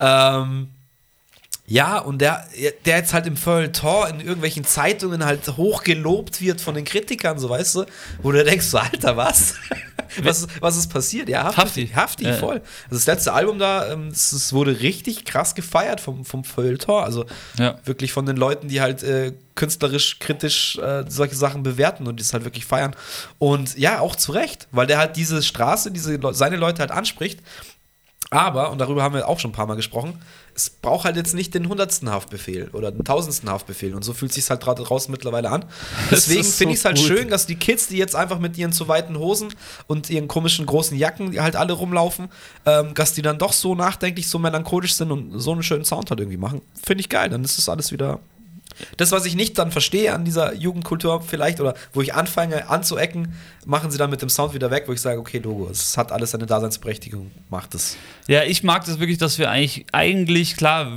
Ähm, 0.00 0.68
ja, 1.70 1.98
und 1.98 2.22
der, 2.22 2.46
der 2.86 2.96
jetzt 2.96 3.12
halt 3.12 3.26
im 3.26 3.36
Feuilleton 3.36 4.08
in 4.14 4.20
irgendwelchen 4.20 4.64
Zeitungen 4.64 5.24
halt 5.24 5.46
hochgelobt 5.58 6.40
wird 6.40 6.62
von 6.62 6.74
den 6.74 6.86
Kritikern, 6.86 7.38
so 7.38 7.50
weißt 7.50 7.74
du, 7.74 7.84
wo 8.22 8.32
du 8.32 8.42
denkst, 8.42 8.64
so, 8.66 8.78
Alter, 8.78 9.18
was? 9.18 9.54
was, 10.22 10.40
ist, 10.40 10.48
was 10.62 10.76
ist 10.78 10.88
passiert? 10.90 11.28
Ja, 11.28 11.44
Hafti. 11.44 11.60
Hafti. 11.60 11.88
Hafti, 11.94 12.24
Ja. 12.24 12.32
voll. 12.34 12.62
Also 12.84 12.96
das 12.96 13.06
letzte 13.06 13.34
Album 13.34 13.58
da, 13.58 13.92
ähm, 13.92 14.08
es, 14.08 14.52
wurde 14.54 14.80
richtig 14.80 15.26
krass 15.26 15.54
gefeiert 15.54 16.00
vom, 16.00 16.24
vom 16.24 16.42
Feuilleton. 16.42 17.04
Also 17.04 17.26
Ja. 17.58 17.78
wirklich 17.84 18.12
von 18.12 18.24
den 18.24 18.38
Leuten, 18.38 18.68
die 18.68 18.80
halt 18.80 19.02
äh, 19.02 19.34
künstlerisch, 19.54 20.20
kritisch 20.20 20.78
äh, 20.78 21.04
solche 21.08 21.34
Sachen 21.34 21.62
bewerten 21.62 22.06
und 22.06 22.16
die 22.16 22.22
es 22.22 22.32
halt 22.32 22.44
wirklich 22.44 22.64
feiern. 22.64 22.96
Und 23.38 23.76
ja, 23.76 24.00
auch 24.00 24.16
zu 24.16 24.32
Recht, 24.32 24.68
weil 24.70 24.86
der 24.86 24.96
halt 24.96 25.16
diese 25.16 25.42
Straße, 25.42 25.90
diese 25.90 26.18
seine 26.32 26.56
Leute 26.56 26.80
halt 26.80 26.92
anspricht. 26.92 27.40
Aber, 28.30 28.70
und 28.70 28.78
darüber 28.78 29.02
haben 29.02 29.14
wir 29.14 29.26
auch 29.26 29.38
schon 29.40 29.52
ein 29.52 29.54
paar 29.54 29.66
Mal 29.66 29.76
gesprochen, 29.76 30.20
es 30.54 30.68
braucht 30.68 31.04
halt 31.04 31.16
jetzt 31.16 31.34
nicht 31.34 31.54
den 31.54 31.68
hundertsten 31.68 32.10
Haftbefehl 32.10 32.68
oder 32.72 32.90
den 32.92 33.04
tausendsten 33.04 33.48
Haftbefehl. 33.48 33.94
Und 33.94 34.04
so 34.04 34.12
fühlt 34.12 34.32
sich 34.34 34.50
halt 34.50 34.60
gerade 34.60 34.82
draußen 34.82 35.10
mittlerweile 35.10 35.50
an. 35.50 35.64
Deswegen 36.10 36.40
ist 36.40 36.58
finde 36.58 36.72
so 36.72 36.74
ich 36.74 36.78
es 36.80 36.84
halt 36.84 36.96
gut. 36.96 37.06
schön, 37.06 37.28
dass 37.30 37.46
die 37.46 37.54
Kids, 37.54 37.88
die 37.88 37.96
jetzt 37.96 38.14
einfach 38.14 38.38
mit 38.38 38.58
ihren 38.58 38.72
zu 38.72 38.86
weiten 38.86 39.18
Hosen 39.18 39.54
und 39.86 40.10
ihren 40.10 40.28
komischen 40.28 40.66
großen 40.66 40.98
Jacken, 40.98 41.30
die 41.30 41.40
halt 41.40 41.56
alle 41.56 41.72
rumlaufen, 41.72 42.28
ähm, 42.66 42.92
dass 42.94 43.14
die 43.14 43.22
dann 43.22 43.38
doch 43.38 43.52
so 43.54 43.74
nachdenklich, 43.74 44.28
so 44.28 44.38
melancholisch 44.38 44.94
sind 44.94 45.10
und 45.10 45.38
so 45.38 45.52
einen 45.52 45.62
schönen 45.62 45.84
Sound 45.86 46.10
halt 46.10 46.20
irgendwie 46.20 46.38
machen. 46.38 46.60
Finde 46.82 47.00
ich 47.00 47.08
geil. 47.08 47.30
Dann 47.30 47.44
ist 47.44 47.56
das 47.56 47.68
alles 47.68 47.92
wieder. 47.92 48.20
Das, 48.96 49.12
was 49.12 49.24
ich 49.26 49.34
nicht 49.34 49.58
dann 49.58 49.72
verstehe 49.72 50.12
an 50.12 50.24
dieser 50.24 50.54
Jugendkultur 50.54 51.22
vielleicht 51.22 51.60
oder 51.60 51.74
wo 51.92 52.00
ich 52.00 52.14
anfange 52.14 52.68
anzuecken, 52.68 53.34
machen 53.66 53.90
sie 53.90 53.98
dann 53.98 54.10
mit 54.10 54.22
dem 54.22 54.28
Sound 54.28 54.54
wieder 54.54 54.70
weg, 54.70 54.84
wo 54.86 54.92
ich 54.92 55.00
sage, 55.00 55.20
okay, 55.20 55.38
Logo, 55.38 55.68
es 55.70 55.96
hat 55.96 56.12
alles 56.12 56.30
seine 56.30 56.46
Daseinsberechtigung, 56.46 57.30
macht 57.50 57.74
es. 57.74 57.96
Ja, 58.26 58.44
ich 58.44 58.62
mag 58.62 58.84
das 58.84 58.98
wirklich, 58.98 59.18
dass 59.18 59.38
wir 59.38 59.50
eigentlich, 59.50 59.86
eigentlich, 59.92 60.56
klar, 60.56 60.92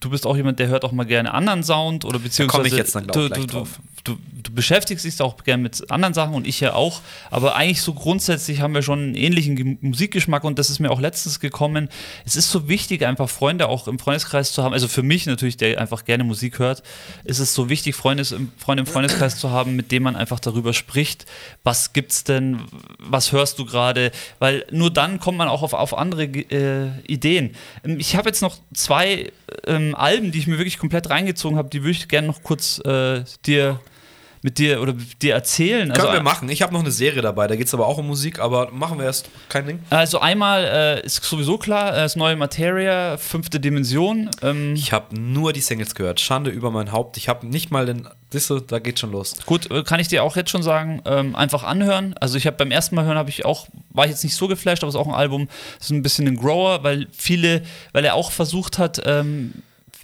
du 0.00 0.10
bist 0.10 0.26
auch 0.26 0.36
jemand, 0.36 0.58
der 0.58 0.68
hört 0.68 0.84
auch 0.84 0.92
mal 0.92 1.04
gerne 1.04 1.32
anderen 1.34 1.62
Sound 1.62 2.04
oder 2.04 2.18
beziehungsweise 2.18 2.68
ich 2.68 2.74
jetzt 2.74 2.94
dann, 2.94 3.06
du, 3.06 3.28
du, 3.28 3.46
drauf. 3.46 3.80
du, 4.04 4.16
du 4.42 4.52
beschäftigst 4.52 5.04
dich 5.04 5.20
auch 5.20 5.42
gern 5.44 5.62
mit 5.62 5.90
anderen 5.90 6.14
Sachen 6.14 6.34
und 6.34 6.46
ich 6.46 6.60
ja 6.60 6.74
auch, 6.74 7.00
aber 7.30 7.54
eigentlich 7.56 7.82
so 7.82 7.94
grundsätzlich 7.94 8.60
haben 8.60 8.74
wir 8.74 8.82
schon 8.82 8.98
einen 8.98 9.14
ähnlichen 9.14 9.56
Ge- 9.56 9.78
Musikgeschmack 9.80 10.44
und 10.44 10.58
das 10.58 10.70
ist 10.70 10.78
mir 10.78 10.90
auch 10.90 11.00
letztens 11.00 11.40
gekommen. 11.40 11.88
Es 12.24 12.36
ist 12.36 12.50
so 12.50 12.68
wichtig, 12.68 13.04
einfach 13.04 13.28
Freunde 13.28 13.68
auch 13.68 13.88
im 13.88 13.98
Freundeskreis 13.98 14.52
zu 14.52 14.62
haben. 14.62 14.72
Also 14.72 14.88
für 14.88 15.02
mich 15.02 15.26
natürlich, 15.26 15.56
der 15.56 15.80
einfach 15.80 16.04
gerne 16.04 16.24
Musik 16.24 16.58
hört, 16.58 16.82
ist 17.24 17.38
es 17.38 17.54
so 17.54 17.68
wichtig, 17.68 17.94
Freunde, 17.94 18.24
Freunde 18.24 18.82
im 18.82 18.86
Freundeskreis 18.86 19.38
zu 19.38 19.50
haben, 19.50 19.76
mit 19.76 19.90
dem 19.92 20.02
man 20.02 20.16
einfach 20.16 20.40
darüber 20.40 20.72
spricht. 20.74 21.26
Was 21.62 21.92
gibt's 21.92 22.24
denn? 22.24 22.60
Was 22.98 23.32
hörst 23.32 23.58
du 23.58 23.64
gerade? 23.64 24.12
Weil 24.38 24.66
nur 24.70 24.90
dann 24.90 25.18
kommt 25.20 25.38
man 25.38 25.48
auch 25.48 25.62
auf, 25.62 25.72
auf 25.72 25.96
andere 25.96 26.24
äh, 26.24 26.90
Ideen. 27.06 27.54
Ähm, 27.84 27.98
Ich 27.98 28.16
habe 28.16 28.28
jetzt 28.28 28.42
noch 28.42 28.58
zwei 28.74 29.32
ähm, 29.66 29.93
Alben, 29.94 30.32
die 30.32 30.38
ich 30.38 30.46
mir 30.46 30.58
wirklich 30.58 30.78
komplett 30.78 31.10
reingezogen 31.10 31.56
habe, 31.58 31.68
die 31.70 31.82
würde 31.82 31.92
ich 31.92 32.08
gerne 32.08 32.26
noch 32.28 32.42
kurz 32.42 32.78
äh, 32.84 33.24
dir 33.46 33.80
mit 34.42 34.58
dir 34.58 34.82
oder 34.82 34.92
mit 34.92 35.22
dir 35.22 35.32
erzählen. 35.32 35.88
Können 35.90 36.02
wir 36.04 36.10
Also, 36.10 36.22
machen. 36.22 36.50
Ich 36.50 36.60
habe 36.60 36.70
noch 36.74 36.80
eine 36.82 36.90
Serie 36.90 37.22
dabei, 37.22 37.46
da 37.46 37.56
geht 37.56 37.66
es 37.66 37.72
aber 37.72 37.86
auch 37.86 37.96
um 37.96 38.06
Musik, 38.06 38.40
aber 38.40 38.70
machen 38.72 38.98
wir 38.98 39.06
erst 39.06 39.30
kein 39.48 39.64
Ding. 39.66 39.78
also 39.88 40.18
einmal 40.20 40.64
äh, 41.02 41.06
ist 41.06 41.24
sowieso 41.24 41.56
klar, 41.56 41.94
äh, 41.94 42.00
das 42.02 42.14
neue 42.14 42.36
Materia, 42.36 43.16
fünfte 43.16 43.58
Dimension. 43.58 44.28
Ähm, 44.42 44.74
Ich 44.74 44.92
habe 44.92 45.18
nur 45.18 45.54
die 45.54 45.62
Singles 45.62 45.94
gehört. 45.94 46.20
Schande 46.20 46.50
über 46.50 46.70
mein 46.70 46.92
Haupt. 46.92 47.16
Ich 47.16 47.30
habe 47.30 47.46
nicht 47.46 47.70
mal 47.70 47.86
den. 47.86 48.06
Disse, 48.34 48.60
da 48.60 48.80
geht 48.80 48.98
schon 48.98 49.12
los. 49.12 49.34
Gut, 49.46 49.70
äh, 49.70 49.82
kann 49.82 49.98
ich 50.00 50.08
dir 50.08 50.22
auch 50.24 50.36
jetzt 50.36 50.50
schon 50.50 50.62
sagen, 50.62 51.00
ähm, 51.06 51.34
einfach 51.36 51.62
anhören. 51.62 52.14
Also 52.20 52.36
ich 52.36 52.46
habe 52.46 52.56
beim 52.58 52.70
ersten 52.70 52.96
Mal 52.96 53.06
hören 53.06 53.16
habe 53.16 53.30
ich 53.30 53.46
auch, 53.46 53.68
war 53.90 54.04
ich 54.04 54.10
jetzt 54.10 54.24
nicht 54.24 54.34
so 54.36 54.46
geflasht, 54.46 54.82
aber 54.82 54.88
es 54.90 54.94
ist 54.94 55.00
auch 55.00 55.06
ein 55.06 55.14
Album, 55.14 55.48
das 55.78 55.86
ist 55.86 55.90
ein 55.92 56.02
bisschen 56.02 56.26
ein 56.26 56.36
Grower, 56.36 56.82
weil 56.82 57.06
viele, 57.12 57.62
weil 57.92 58.04
er 58.04 58.14
auch 58.14 58.30
versucht 58.30 58.76
hat, 58.78 59.00
ähm, 59.06 59.54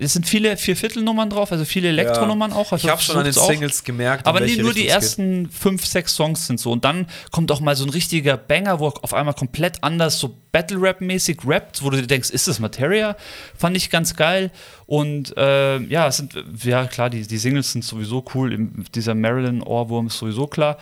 es 0.01 0.15
sind 0.15 0.27
viele 0.27 0.57
Vierviertelnummern 0.57 1.29
drauf, 1.29 1.53
also 1.53 1.65
viele 1.67 1.89
Elektronummern 1.89 2.53
auch. 2.53 2.73
Also 2.73 2.87
Ich 2.87 2.91
habe 2.91 3.03
schon 3.03 3.17
an 3.17 3.25
den 3.25 3.33
versucht's 3.35 3.47
auch. 3.47 3.53
Singles 3.53 3.85
gemerkt. 3.85 4.27
Aber 4.27 4.41
nee, 4.41 4.57
nur 4.57 4.73
die 4.73 4.81
es 4.81 4.87
geht. 4.87 4.95
ersten 4.95 5.51
fünf, 5.51 5.85
sechs 5.85 6.15
Songs 6.15 6.47
sind 6.47 6.59
so. 6.59 6.73
Und 6.73 6.85
dann 6.87 7.07
kommt 7.31 7.53
auch 7.53 7.61
mal 7.61 7.77
so 7.77 7.85
ein 7.85 7.91
richtiger 7.91 8.39
Banger, 8.39 8.81
wo 8.81 8.89
auf 8.89 9.13
einmal 9.13 9.35
komplett 9.35 9.85
anders, 9.85 10.19
so 10.19 10.35
Battle-Rap-mäßig 10.53 11.41
rappt, 11.47 11.83
wo 11.83 11.91
du 11.91 11.99
dir 11.99 12.07
denkst, 12.07 12.31
ist 12.31 12.49
das 12.49 12.59
Materia? 12.61 13.15
Fand 13.57 13.77
ich 13.77 13.91
ganz 13.91 14.17
geil. 14.17 14.51
Und 14.87 15.37
äh, 15.37 15.79
ja, 15.79 16.09
es 16.09 16.17
sind, 16.17 16.35
ja 16.65 16.87
klar, 16.87 17.11
die, 17.11 17.27
die 17.27 17.39
Singles 17.39 17.73
sind 17.73 17.85
sowieso 17.85 18.25
cool. 18.35 18.71
Dieser 18.95 19.15
Marilyn-Ohrwurm 19.15 20.07
ist 20.07 20.19
sowieso 20.19 20.47
klar. 20.47 20.79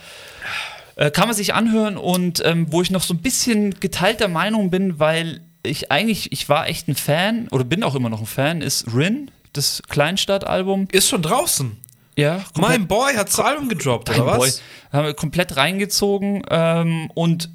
Äh, 0.95 1.11
kann 1.11 1.27
man 1.27 1.35
sich 1.35 1.53
anhören 1.53 1.97
und 1.97 2.41
ähm, 2.45 2.67
wo 2.71 2.81
ich 2.81 2.89
noch 2.89 3.03
so 3.03 3.13
ein 3.13 3.19
bisschen 3.19 3.79
geteilter 3.79 4.27
Meinung 4.27 4.69
bin, 4.69 4.99
weil 4.99 5.41
ich 5.63 5.91
eigentlich, 5.91 6.31
ich 6.31 6.49
war 6.49 6.67
echt 6.67 6.87
ein 6.87 6.95
Fan 6.95 7.47
oder 7.49 7.63
bin 7.63 7.83
auch 7.83 7.95
immer 7.95 8.09
noch 8.09 8.19
ein 8.19 8.25
Fan, 8.25 8.61
ist 8.61 8.93
Rin, 8.93 9.31
das 9.53 9.81
Kleinstadt-Album. 9.89 10.87
Ist 10.91 11.09
schon 11.09 11.21
draußen. 11.21 11.77
Ja, 12.17 12.43
Mein 12.57 12.87
Boy 12.87 13.13
hat 13.15 13.29
das 13.29 13.39
Album 13.39 13.69
gedroppt, 13.69 14.09
oder 14.09 14.37
Boy. 14.37 14.47
was? 14.47 14.61
Haben 14.91 15.05
wir 15.05 15.13
komplett 15.13 15.55
reingezogen 15.55 16.41
ähm, 16.49 17.09
und 17.13 17.49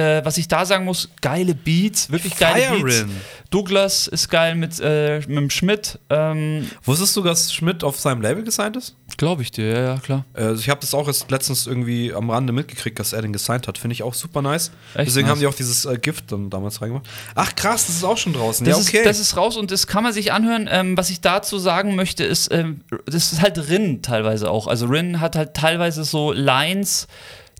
äh, 0.00 0.24
was 0.24 0.38
ich 0.38 0.48
da 0.48 0.64
sagen 0.64 0.84
muss, 0.84 1.08
geile 1.20 1.54
Beats, 1.54 2.10
wirklich 2.10 2.36
geile 2.36 2.62
Fire 2.62 2.82
Beats. 2.82 3.00
Rin. 3.00 3.10
Douglas 3.50 4.06
ist 4.06 4.28
geil 4.28 4.54
mit, 4.54 4.80
äh, 4.80 5.18
mit 5.20 5.36
dem 5.36 5.50
Schmidt, 5.50 5.98
ähm, 6.08 6.68
Wusstest 6.84 7.16
du, 7.16 7.22
dass 7.22 7.52
Schmidt 7.52 7.84
auf 7.84 7.98
seinem 7.98 8.22
Label 8.22 8.42
gesigned 8.42 8.76
ist? 8.76 8.96
glaube 9.20 9.42
ich 9.42 9.50
dir, 9.50 9.66
ja, 9.66 9.80
ja, 9.80 9.98
klar. 9.98 10.24
Also 10.32 10.60
ich 10.60 10.70
habe 10.70 10.80
das 10.80 10.94
auch 10.94 11.06
erst 11.06 11.30
letztens 11.30 11.66
irgendwie 11.66 12.14
am 12.14 12.30
Rande 12.30 12.54
mitgekriegt, 12.54 12.98
dass 12.98 13.12
er 13.12 13.20
den 13.20 13.34
gesigned 13.34 13.68
hat. 13.68 13.76
Finde 13.76 13.92
ich 13.92 14.02
auch 14.02 14.14
super 14.14 14.40
nice. 14.40 14.70
Echt 14.94 15.08
Deswegen 15.08 15.26
nice. 15.26 15.32
haben 15.32 15.40
die 15.40 15.46
auch 15.46 15.54
dieses 15.54 15.84
äh, 15.84 15.98
Gift 15.98 16.32
dann 16.32 16.48
damals 16.48 16.80
reingemacht. 16.80 17.06
Ach 17.34 17.54
krass, 17.54 17.86
das 17.86 17.96
ist 17.96 18.04
auch 18.04 18.16
schon 18.16 18.32
draußen. 18.32 18.64
Das, 18.64 18.76
ja, 18.76 18.82
okay. 18.82 18.98
ist, 18.98 19.06
das 19.06 19.20
ist 19.20 19.36
raus 19.36 19.58
und 19.58 19.70
das 19.70 19.86
kann 19.86 20.02
man 20.04 20.14
sich 20.14 20.32
anhören. 20.32 20.68
Ähm, 20.70 20.96
was 20.96 21.10
ich 21.10 21.20
dazu 21.20 21.58
sagen 21.58 21.96
möchte, 21.96 22.24
ist, 22.24 22.50
ähm, 22.50 22.80
das 23.04 23.32
ist 23.32 23.42
halt 23.42 23.58
Rin 23.68 24.00
teilweise 24.00 24.50
auch. 24.50 24.66
Also 24.66 24.86
Rin 24.86 25.20
hat 25.20 25.36
halt 25.36 25.52
teilweise 25.52 26.04
so 26.04 26.32
Lines, 26.32 27.06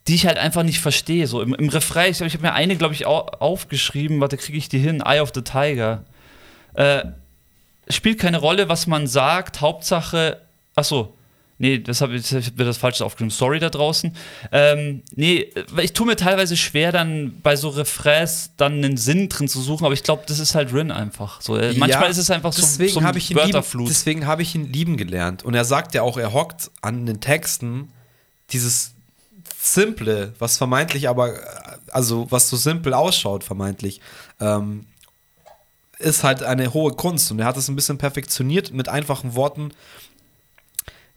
die 0.08 0.14
ich 0.14 0.26
halt 0.26 0.38
einfach 0.38 0.62
nicht 0.62 0.80
verstehe. 0.80 1.26
So 1.26 1.42
im, 1.42 1.54
im 1.54 1.68
Refrain, 1.68 2.10
ich, 2.10 2.18
glaub, 2.18 2.28
ich 2.28 2.34
habe 2.34 2.46
mir 2.46 2.52
eine, 2.52 2.76
glaube 2.76 2.94
ich, 2.94 3.06
au 3.06 3.20
aufgeschrieben, 3.20 4.20
warte, 4.20 4.36
kriege 4.36 4.58
ich 4.58 4.68
die 4.68 4.78
hin? 4.78 5.02
Eye 5.04 5.20
of 5.20 5.32
the 5.34 5.42
Tiger. 5.42 6.04
Äh, 6.74 7.04
spielt 7.88 8.18
keine 8.18 8.38
Rolle, 8.38 8.68
was 8.68 8.86
man 8.86 9.06
sagt, 9.06 9.60
Hauptsache, 9.60 10.40
ach 10.74 10.84
so. 10.84 11.14
Nee, 11.62 11.78
das 11.78 12.00
habe 12.00 12.16
ich, 12.16 12.32
ich 12.32 12.46
hab 12.46 12.56
mir 12.56 12.64
das 12.64 12.78
falsch 12.78 13.02
aufgenommen. 13.02 13.32
Sorry 13.32 13.58
da 13.58 13.68
draußen. 13.68 14.16
Ähm, 14.50 15.02
nee, 15.14 15.52
ich 15.82 15.92
tue 15.92 16.06
mir 16.06 16.16
teilweise 16.16 16.56
schwer, 16.56 16.90
dann 16.90 17.38
bei 17.42 17.54
so 17.54 17.68
Refrains 17.68 18.52
dann 18.56 18.82
einen 18.82 18.96
Sinn 18.96 19.28
drin 19.28 19.46
zu 19.46 19.60
suchen, 19.60 19.84
aber 19.84 19.92
ich 19.92 20.02
glaube, 20.02 20.22
das 20.26 20.38
ist 20.38 20.54
halt 20.54 20.72
Rin 20.72 20.90
einfach. 20.90 21.42
So, 21.42 21.58
äh, 21.58 21.74
manchmal 21.74 22.04
Ja, 22.04 22.06
ist 22.06 22.16
es 22.16 22.30
einfach 22.30 22.54
so, 22.54 22.62
deswegen 22.62 22.94
so 22.94 23.00
ein 23.00 23.14
ich 23.14 23.30
ihn 23.30 23.36
lieben, 23.36 23.48
Wörterflut. 23.48 23.90
Deswegen 23.90 24.26
habe 24.26 24.40
ich 24.40 24.54
ihn 24.54 24.72
lieben 24.72 24.96
gelernt. 24.96 25.44
Und 25.44 25.52
er 25.54 25.66
sagt 25.66 25.92
ja 25.92 26.00
auch, 26.00 26.16
er 26.16 26.32
hockt 26.32 26.70
an 26.80 27.04
den 27.04 27.20
Texten 27.20 27.92
dieses 28.52 28.94
Simple, 29.62 30.32
was 30.38 30.56
vermeintlich 30.56 31.08
aber, 31.08 31.34
also 31.92 32.26
was 32.30 32.48
so 32.48 32.56
simpel 32.56 32.94
ausschaut, 32.94 33.44
vermeintlich, 33.44 34.00
ähm, 34.40 34.86
ist 35.98 36.24
halt 36.24 36.42
eine 36.42 36.72
hohe 36.72 36.92
Kunst. 36.92 37.30
Und 37.30 37.40
er 37.40 37.46
hat 37.46 37.58
es 37.58 37.68
ein 37.68 37.76
bisschen 37.76 37.98
perfektioniert 37.98 38.72
mit 38.72 38.88
einfachen 38.88 39.34
Worten. 39.34 39.72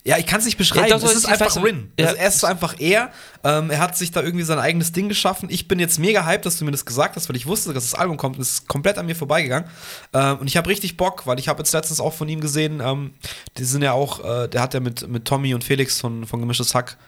Ja, 0.06 0.18
ich 0.18 0.26
kann 0.26 0.40
es 0.40 0.44
nicht 0.44 0.58
beschreiben. 0.58 0.88
Ja, 0.88 0.98
doch, 0.98 1.08
es 1.08 1.14
ist 1.14 1.24
einfach 1.24 1.56
Rin. 1.64 1.90
ja. 1.98 2.08
Also 2.08 2.18
er 2.18 2.28
ist 2.28 2.38
so 2.40 2.46
einfach 2.46 2.74
er. 2.78 3.10
Ähm, 3.42 3.70
er 3.70 3.78
hat 3.78 3.96
sich 3.96 4.10
da 4.10 4.22
irgendwie 4.22 4.44
sein 4.44 4.58
eigenes 4.58 4.92
Ding 4.92 5.08
geschaffen. 5.08 5.48
Ich 5.50 5.66
bin 5.66 5.78
jetzt 5.78 5.98
mega 5.98 6.26
hyped, 6.26 6.44
dass 6.44 6.58
du 6.58 6.66
mir 6.66 6.72
das 6.72 6.84
gesagt 6.84 7.16
hast, 7.16 7.30
weil 7.30 7.36
ich 7.36 7.46
wusste, 7.46 7.72
dass 7.72 7.90
das 7.90 7.98
Album 7.98 8.18
kommt. 8.18 8.38
Es 8.38 8.50
ist 8.50 8.68
komplett 8.68 8.98
an 8.98 9.06
mir 9.06 9.16
vorbeigegangen. 9.16 9.70
Ähm, 10.12 10.40
und 10.40 10.46
ich 10.48 10.58
habe 10.58 10.68
richtig 10.68 10.98
Bock, 10.98 11.26
weil 11.26 11.38
ich 11.38 11.48
habe 11.48 11.60
jetzt 11.60 11.72
letztens 11.72 12.00
auch 12.00 12.12
von 12.12 12.28
ihm 12.28 12.42
gesehen, 12.42 12.82
ähm, 12.84 13.14
die 13.56 13.64
sind 13.64 13.80
ja 13.80 13.92
auch, 13.92 14.22
äh, 14.22 14.48
der 14.48 14.60
hat 14.60 14.74
ja 14.74 14.80
mit, 14.80 15.08
mit 15.08 15.24
Tommy 15.24 15.54
und 15.54 15.64
Felix 15.64 15.98
von, 15.98 16.26
von 16.26 16.40
Gemischtes 16.40 16.74
Hack 16.74 16.98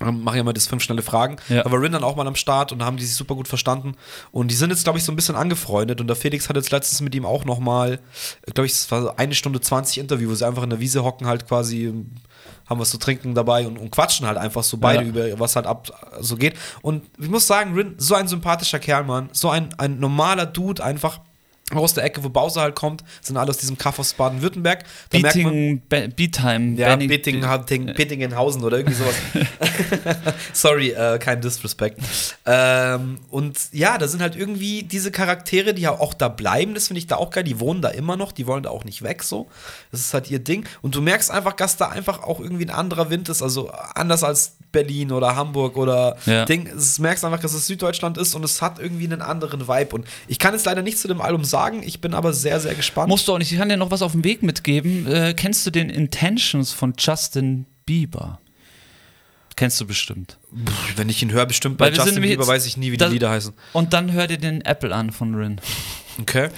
machen 0.00 0.36
ja 0.36 0.42
mal 0.42 0.52
das 0.52 0.66
fünf 0.66 0.82
schnelle 0.82 1.02
Fragen. 1.02 1.36
Ja. 1.48 1.64
War 1.70 1.80
Rin 1.80 1.92
dann 1.92 2.02
auch 2.02 2.16
mal 2.16 2.26
am 2.26 2.34
Start 2.34 2.72
und 2.72 2.80
da 2.80 2.86
haben 2.86 2.96
die 2.96 3.04
sich 3.04 3.14
super 3.14 3.34
gut 3.34 3.46
verstanden. 3.48 3.94
Und 4.32 4.48
die 4.50 4.54
sind 4.54 4.70
jetzt, 4.70 4.84
glaube 4.84 4.98
ich, 4.98 5.04
so 5.04 5.12
ein 5.12 5.16
bisschen 5.16 5.36
angefreundet. 5.36 6.00
Und 6.00 6.06
der 6.08 6.16
Felix 6.16 6.48
hat 6.48 6.56
jetzt 6.56 6.70
letztens 6.72 7.00
mit 7.02 7.14
ihm 7.14 7.24
auch 7.24 7.44
noch 7.44 7.60
mal, 7.60 8.00
glaube 8.52 8.66
ich, 8.66 8.72
es 8.72 8.90
war 8.90 9.18
eine 9.18 9.34
Stunde 9.34 9.60
20 9.60 9.98
Interview, 9.98 10.30
wo 10.30 10.34
sie 10.34 10.46
einfach 10.46 10.62
in 10.64 10.70
der 10.70 10.80
Wiese 10.80 11.04
hocken, 11.04 11.26
halt 11.26 11.46
quasi, 11.46 11.84
ähm, 11.86 12.10
haben 12.68 12.80
was 12.80 12.90
zu 12.90 12.98
trinken 12.98 13.34
dabei 13.34 13.66
und, 13.66 13.76
und 13.78 13.90
quatschen 13.90 14.26
halt 14.26 14.38
einfach 14.38 14.62
so 14.62 14.76
beide 14.78 15.02
Ja. 15.04 15.08
über 15.08 15.40
was 15.40 15.56
halt 15.56 15.66
ab 15.66 15.90
so 16.20 16.36
geht. 16.36 16.54
Und 16.80 17.04
ich 17.20 17.28
muss 17.28 17.46
sagen, 17.46 17.74
Rin, 17.74 17.94
so 17.98 18.14
ein 18.14 18.28
sympathischer 18.28 18.78
Kerl, 18.78 19.04
Mann. 19.04 19.28
So 19.32 19.50
ein, 19.50 19.74
ein 19.78 19.98
normaler 20.00 20.46
Dude, 20.46 20.82
einfach 20.82 21.20
aus 21.70 21.94
der 21.94 22.04
Ecke, 22.04 22.22
wo 22.22 22.28
Bowser 22.28 22.60
halt 22.62 22.74
kommt, 22.74 23.02
sind 23.20 23.36
alle 23.36 23.50
aus 23.50 23.58
diesem 23.58 23.78
Kaff 23.78 23.98
aus 23.98 24.12
Baden-Württemberg. 24.14 24.84
Beating, 25.10 25.80
Be 25.88 26.08
Beatime, 26.14 26.76
ja, 26.76 26.96
Bitting, 26.96 27.40
Bitting, 27.40 27.94
Bittingenhausen 27.94 28.62
oder 28.62 28.78
irgendwie 28.78 28.96
sowas. 28.96 29.14
Sorry, 30.52 30.90
äh, 30.90 31.18
kein 31.18 31.40
Disrespect. 31.40 31.98
Ähm, 32.46 33.20
und 33.30 33.58
ja, 33.72 33.98
da 33.98 34.08
sind 34.08 34.20
halt 34.20 34.36
irgendwie 34.36 34.82
diese 34.82 35.10
Charaktere, 35.10 35.74
die 35.74 35.82
ja 35.82 35.98
auch 35.98 36.14
da 36.14 36.28
bleiben, 36.28 36.74
das 36.74 36.88
finde 36.88 36.98
ich 36.98 37.06
da 37.06 37.16
auch 37.16 37.30
geil. 37.30 37.44
Die 37.44 37.60
wohnen 37.60 37.82
da 37.82 37.88
immer 37.88 38.16
noch, 38.16 38.32
die 38.32 38.46
wollen 38.46 38.64
da 38.64 38.70
auch 38.70 38.84
nicht 38.84 39.02
weg 39.02 39.22
so. 39.22 39.48
Das 39.90 40.00
ist 40.00 40.14
halt 40.14 40.30
ihr 40.30 40.40
Ding. 40.40 40.66
Und 40.82 40.94
du 40.94 41.00
merkst 41.00 41.30
einfach, 41.30 41.52
dass 41.54 41.76
da 41.76 41.88
einfach 41.88 42.22
auch 42.22 42.40
irgendwie 42.40 42.66
ein 42.66 42.70
anderer 42.70 43.10
Wind 43.10 43.28
ist, 43.28 43.42
also 43.42 43.70
anders 43.94 44.24
als 44.24 44.56
Berlin 44.72 45.12
oder 45.12 45.36
Hamburg 45.36 45.76
oder 45.76 46.16
Ja. 46.26 46.44
Ding. 46.44 46.64
Du 46.64 47.02
merkst 47.02 47.24
einfach, 47.24 47.40
dass 47.40 47.52
es 47.54 47.66
Süddeutschland 47.66 48.18
ist 48.18 48.34
und 48.34 48.44
es 48.44 48.62
hat 48.62 48.78
irgendwie 48.78 49.04
einen 49.04 49.22
anderen 49.22 49.68
Vibe. 49.68 49.94
Und 49.94 50.06
ich 50.28 50.38
kann 50.38 50.54
jetzt 50.54 50.66
leider 50.66 50.82
nichts 50.82 51.02
zu 51.02 51.08
dem 51.08 51.20
Album 51.20 51.44
sagen, 51.52 51.84
ich 51.84 52.00
bin 52.00 52.12
aber 52.14 52.32
sehr, 52.32 52.58
sehr 52.58 52.74
gespannt. 52.74 53.08
Musst 53.08 53.28
du 53.28 53.34
auch 53.34 53.38
nicht, 53.38 53.52
ich 53.52 53.58
kann 53.58 53.68
dir 53.68 53.76
noch 53.76 53.92
was 53.92 54.02
auf 54.02 54.10
den 54.12 54.24
Weg 54.24 54.42
mitgeben. 54.42 55.06
Äh, 55.06 55.34
kennst 55.34 55.64
du 55.64 55.70
den 55.70 55.88
Intentions 55.88 56.72
von 56.72 56.94
Justin 56.98 57.66
Bieber? 57.86 58.40
Kennst 59.54 59.80
du 59.80 59.86
bestimmt. 59.86 60.38
Pff, 60.66 60.96
Wenn 60.96 61.08
ich 61.08 61.22
ihn 61.22 61.30
höre, 61.30 61.46
bestimmt 61.46 61.76
bei 61.78 61.90
Justin 61.90 62.22
Bieber 62.22 62.46
weiß 62.46 62.66
ich 62.66 62.76
nie, 62.76 62.90
wie 62.90 62.96
das- 62.96 63.10
die 63.10 63.14
Lieder 63.14 63.30
heißen. 63.30 63.52
Und 63.74 63.92
dann 63.92 64.10
hör 64.12 64.26
dir 64.26 64.38
den 64.38 64.62
Apple 64.64 64.92
an 64.94 65.12
von 65.12 65.34
Rin. 65.36 65.60
Okay. 66.20 66.48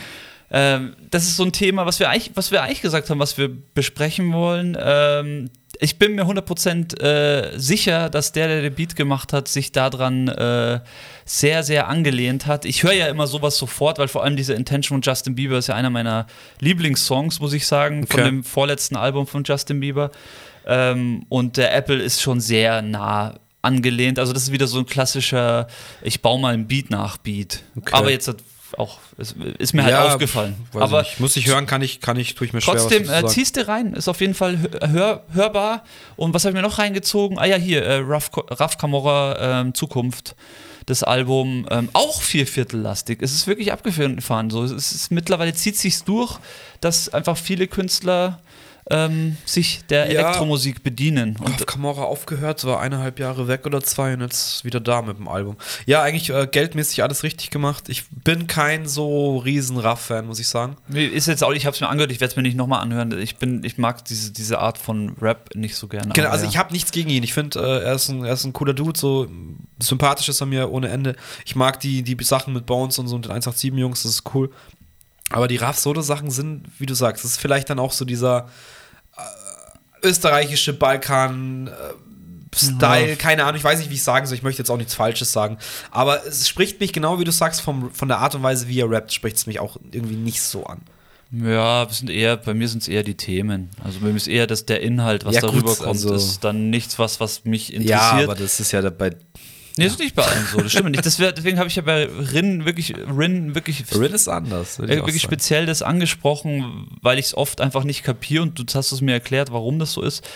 Ähm, 0.51 0.95
das 1.11 1.25
ist 1.25 1.37
so 1.37 1.45
ein 1.45 1.53
Thema, 1.53 1.85
was 1.87 1.99
wir 1.99 2.09
eigentlich, 2.11 2.31
was 2.35 2.51
wir 2.53 2.63
eigentlich 2.63 2.81
gesagt 2.83 3.11
haben, 3.11 3.19
was 3.19 3.37
wir 3.37 3.49
besprechen 3.75 4.33
wollen. 4.33 4.77
Ähm, 4.81 5.51
ich 5.81 5.99
bin 5.99 6.15
mir 6.15 6.25
100% 6.25 7.01
äh, 7.01 7.59
sicher, 7.59 8.11
dass 8.11 8.33
der, 8.33 8.49
der 8.49 8.63
den 8.63 8.75
Beat 8.75 8.97
gemacht 8.97 9.33
hat, 9.33 9.49
sich 9.49 9.73
daran 9.73 10.29
äh, 10.29 10.81
sehr, 11.25 11.63
sehr 11.63 11.89
angelehnt 11.89 12.47
hat. 12.47 12.65
Ich 12.65 12.83
höre 12.83 12.93
ja 12.93 13.07
immer 13.07 13.27
sowas 13.27 13.57
sofort, 13.57 13.99
weil 13.99 14.09
vor 14.09 14.25
allem 14.25 14.37
diese 14.37 14.55
Intention 14.55 15.03
von 15.03 15.03
Justin 15.03 15.35
Bieber 15.35 15.59
ist 15.59 15.69
ja 15.69 15.75
einer 15.75 15.91
meiner 15.91 16.27
Lieblingssongs, 16.61 17.41
muss 17.41 17.53
ich 17.53 17.67
sagen, 17.67 18.07
von 18.07 18.21
Okay. 18.21 18.29
dem 18.31 18.45
vorletzten 18.45 18.97
Album 18.97 19.27
von 19.27 19.45
Justin 19.45 19.81
Bieber. 19.81 20.11
Ähm, 20.67 21.27
und 21.29 21.57
der 21.57 21.75
Apple 21.75 22.03
ist 22.03 22.23
schon 22.23 22.41
sehr 22.41 22.81
nah 22.83 23.35
angelehnt. 23.63 24.19
Also 24.19 24.33
das 24.33 24.45
ist 24.45 24.53
wieder 24.53 24.67
so 24.67 24.79
ein 24.79 24.87
klassischer, 24.87 25.67
ich 26.03 26.23
baue 26.23 26.39
mal 26.41 26.55
ein 26.55 26.67
Beat 26.69 26.91
nach 26.91 27.17
Beat. 27.17 27.63
Okay. 27.77 27.93
Aber 27.93 28.11
jetzt 28.11 28.29
hat 28.29 28.37
auch, 28.79 28.99
ist, 29.19 29.37
ist 29.59 29.75
mir 29.75 29.85
halt 29.85 29.95
aufgefallen. 29.95 30.55
weiß 30.73 30.83
Aber 30.83 31.03
ich 31.03 31.09
nicht. 31.09 31.21
muss 31.21 31.37
ich 31.37 31.47
hören, 31.47 31.67
kann 31.67 31.83
ich, 31.83 32.01
kann 32.01 32.17
ich, 32.17 32.35
tue 32.35 32.47
ich 32.47 32.53
mir 32.53 32.61
schwer. 32.61 32.77
trotzdem, 32.77 33.09
was 33.09 33.23
äh, 33.23 33.27
ziehst 33.27 33.57
du 33.57 33.67
rein, 33.67 33.95
ist 33.95 34.09
auf 34.09 34.21
jeden 34.21 34.35
Fall 34.35 34.59
hör, 34.59 34.91
hör, 34.91 35.23
hörbar. 35.33 35.85
Und 36.17 36.35
was 36.35 36.45
habe 36.45 36.51
ich 36.51 36.63
mir 36.63 36.67
noch 36.67 36.79
reingezogen? 36.79 37.39
Ah 37.39 37.47
ja, 37.47 37.57
hier, 37.57 37.85
äh, 37.85 37.99
Raf, 38.05 38.31
Raf 38.35 38.79
Camorra 38.79 39.61
ähm, 39.61 39.75
Zukunft. 39.75 40.35
Das 40.87 41.03
Album 41.03 41.67
ähm, 41.71 41.89
auch 41.95 42.21
vierviertellastig. 42.21 43.23
Es 43.23 43.33
ist 43.33 43.47
wirklich 43.47 43.73
abgefahren. 43.73 44.51
So, 44.51 44.65
es 44.65 44.93
ist 44.93 45.11
mittlerweile 45.11 45.55
zieht 45.55 45.79
sich's 45.79 46.05
durch, 46.05 46.39
dass 46.83 47.09
einfach 47.09 47.39
viele 47.39 47.67
Künstler 47.69 48.41
ähm, 48.91 49.37
sich 49.47 49.81
der 49.89 50.11
Ja. 50.13 50.21
Elektromusik 50.21 50.83
bedienen. 50.83 51.37
Und 51.43 51.67
Camorra 51.67 52.03
aufgehört, 52.03 52.65
war 52.65 52.81
eineinhalb 52.81 53.19
Jahre 53.19 53.49
weg 53.49 53.65
oder 53.65 53.83
zwei 53.83 54.13
und 54.15 54.21
jetzt 54.21 54.65
wieder 54.65 54.79
da 54.81 55.01
mit 55.03 55.19
dem 55.19 55.27
Album. 55.29 55.57
Ja, 55.87 56.03
eigentlich 56.03 56.29
äh, 56.31 56.47
geldmäßig 56.51 57.03
alles 57.03 57.23
richtig 57.23 57.51
gemacht. 57.51 57.89
Ich 57.89 58.05
bin 58.11 58.47
kein 58.47 58.87
so 58.87 59.39
riesen 59.39 59.79
Raff-Fan, 59.79 60.27
muss 60.27 60.39
ich 60.39 60.49
sagen. 60.49 60.77
Ist 60.93 61.27
jetzt 61.29 61.43
auch, 61.43 61.53
ich 61.53 61.65
habe 61.67 61.75
es 61.75 61.81
mir 61.81 61.89
angehört, 61.89 62.13
ich 62.13 62.21
werde 62.21 62.33
es 62.33 62.37
mir 62.37 62.43
nicht 62.43 62.57
nochmal 62.57 62.81
anhören. 62.81 63.17
Ich 63.19 63.37
bin, 63.37 63.65
ich 63.65 63.79
mag 63.79 64.05
diese, 64.05 64.33
diese 64.33 64.59
Art 64.59 64.77
von 64.77 65.17
Rap 65.21 65.51
nicht 65.55 65.77
so 65.77 65.89
gerne. 65.89 66.13
Genau, 66.13 66.29
also 66.29 66.45
ja. 66.45 66.51
ich 66.51 66.59
habe 66.59 66.73
nichts 66.73 66.93
gegen 66.93 67.09
ihn. 67.09 67.23
Ich 67.23 67.33
finde, 67.33 67.61
äh, 67.61 67.85
er, 67.85 67.95
ist 67.95 68.09
ein- 68.11 68.25
er 68.25 68.35
ist 68.35 68.45
ein 68.45 68.53
cooler 68.53 68.75
Dude, 68.75 68.99
so 68.99 69.29
sympathisch 69.79 70.29
ist 70.29 70.41
er 70.41 70.47
mir 70.47 70.71
ohne 70.71 70.89
Ende. 70.89 71.17
Ich 71.47 71.57
mag 71.57 71.81
die, 71.81 72.03
die 72.03 72.23
Sachen 72.23 72.53
mit 72.53 72.67
Bones 72.67 72.99
und 72.99 73.09
so 73.09 73.17
und 73.17 73.25
den 73.25 73.33
187-Jungs, 73.33 74.03
das 74.03 74.13
ist 74.13 74.35
cool. 74.35 74.51
Aber 75.31 75.49
die 75.49 75.57
Raff-Solo-Sachen 75.57 76.31
sind, 76.31 76.65
wie 76.79 76.87
du 76.87 76.95
sagst, 76.95 77.25
das 77.25 77.33
ist 77.33 77.41
vielleicht 77.41 77.71
dann 77.71 77.79
auch 77.79 77.93
so 77.93 78.05
dieser 78.05 78.49
äh, 79.17 80.07
österreichische 80.07 80.73
Balkan. 80.73 81.69
Äh, 81.69 81.71
Style, 82.57 83.17
keine 83.17 83.43
Ahnung, 83.45 83.57
ich 83.57 83.65
weiß 83.65 83.81
nicht, 83.81 83.91
wie 83.91 83.95
ich 83.95 84.05
sagen 84.05 84.27
soll, 84.27 84.37
ich 84.37 84.45
möchte 84.45 84.63
jetzt 84.63 84.71
auch 84.71 84.77
nichts 84.77 84.95
Falsches 84.95 85.33
sagen, 85.33 85.59
aber 85.91 86.25
es 86.25 86.49
spricht 86.49 86.79
mich 86.79 86.93
genau, 86.93 87.19
wie 87.19 87.25
du 87.25 87.33
sagst, 87.33 87.61
vom, 87.61 87.91
von 87.93 88.07
der 88.07 88.19
Art 88.19 88.37
und 88.37 88.45
Weise, 88.45 88.69
wie 88.69 88.79
er 88.81 88.89
rappt, 88.89 89.13
spricht 89.13 89.37
es 89.39 89.47
mich 89.49 89.59
auch 89.59 89.77
irgendwie 89.91 90.15
nicht 90.15 90.41
so 90.41 90.65
an. 90.65 90.81
Ja, 91.33 91.85
sind 91.91 92.11
eher, 92.11 92.37
bei 92.37 92.55
mir 92.55 92.69
sind 92.69 92.83
es 92.83 92.87
eher 92.89 93.03
die 93.03 93.17
Themen. 93.17 93.71
Also 93.83 93.99
bei 93.99 94.07
mir 94.07 94.15
ist 94.17 94.29
eher 94.29 94.47
das, 94.47 94.67
der 94.67 94.83
Inhalt, 94.83 95.25
was 95.25 95.35
Ja, 95.35 95.41
gut, 95.41 95.51
darüber 95.51 95.75
kommt, 95.75 95.89
also- 95.89 96.15
ist 96.15 96.45
dann 96.45 96.71
nichts, 96.71 96.97
was, 97.01 97.19
was 97.19 97.45
mich 97.45 97.71
Ja, 97.71 97.75
interessiert. 97.81 98.31
aber 98.31 98.35
das 98.41 98.61
ist 98.61 98.71
ja 98.71 98.89
bei 98.89 99.11
nee, 99.77 99.87
ist 99.87 99.99
nicht 99.99 100.15
bei 100.15 100.25
allen 100.25 100.47
so, 100.53 100.61
das 100.61 100.73
stimmt 100.73 100.91
nicht. 100.91 101.05
Das 101.05 101.19
wär, 101.19 101.33
deswegen 101.33 101.59
habe 101.59 101.69
ich 101.69 101.77
ja 101.77 101.83
bei 101.83 102.05
Rin 102.05 102.65
wirklich, 102.65 102.95
Rin 102.97 103.55
wirklich, 103.55 103.85
Rin 103.93 104.13
ist 104.13 104.29
anders. 104.29 104.79
äh, 104.79 104.89
wirklich 104.89 105.23
speziell 105.23 105.67
das 105.67 105.83
angesprochen, 105.83 106.89
weil 107.03 107.19
ich 107.19 107.27
es 107.27 107.37
oft 107.37 107.61
einfach 107.61 107.85
nicht 107.85 108.03
kapiere 108.03 108.43
und 108.43 108.59
du 108.59 108.65
hast 108.75 108.93
es 108.93 109.01
mir 109.01 109.13
erklärt, 109.13 109.53
warum 109.53 109.79
das 109.79 109.93
so 109.93 110.03
ist. 110.03 110.27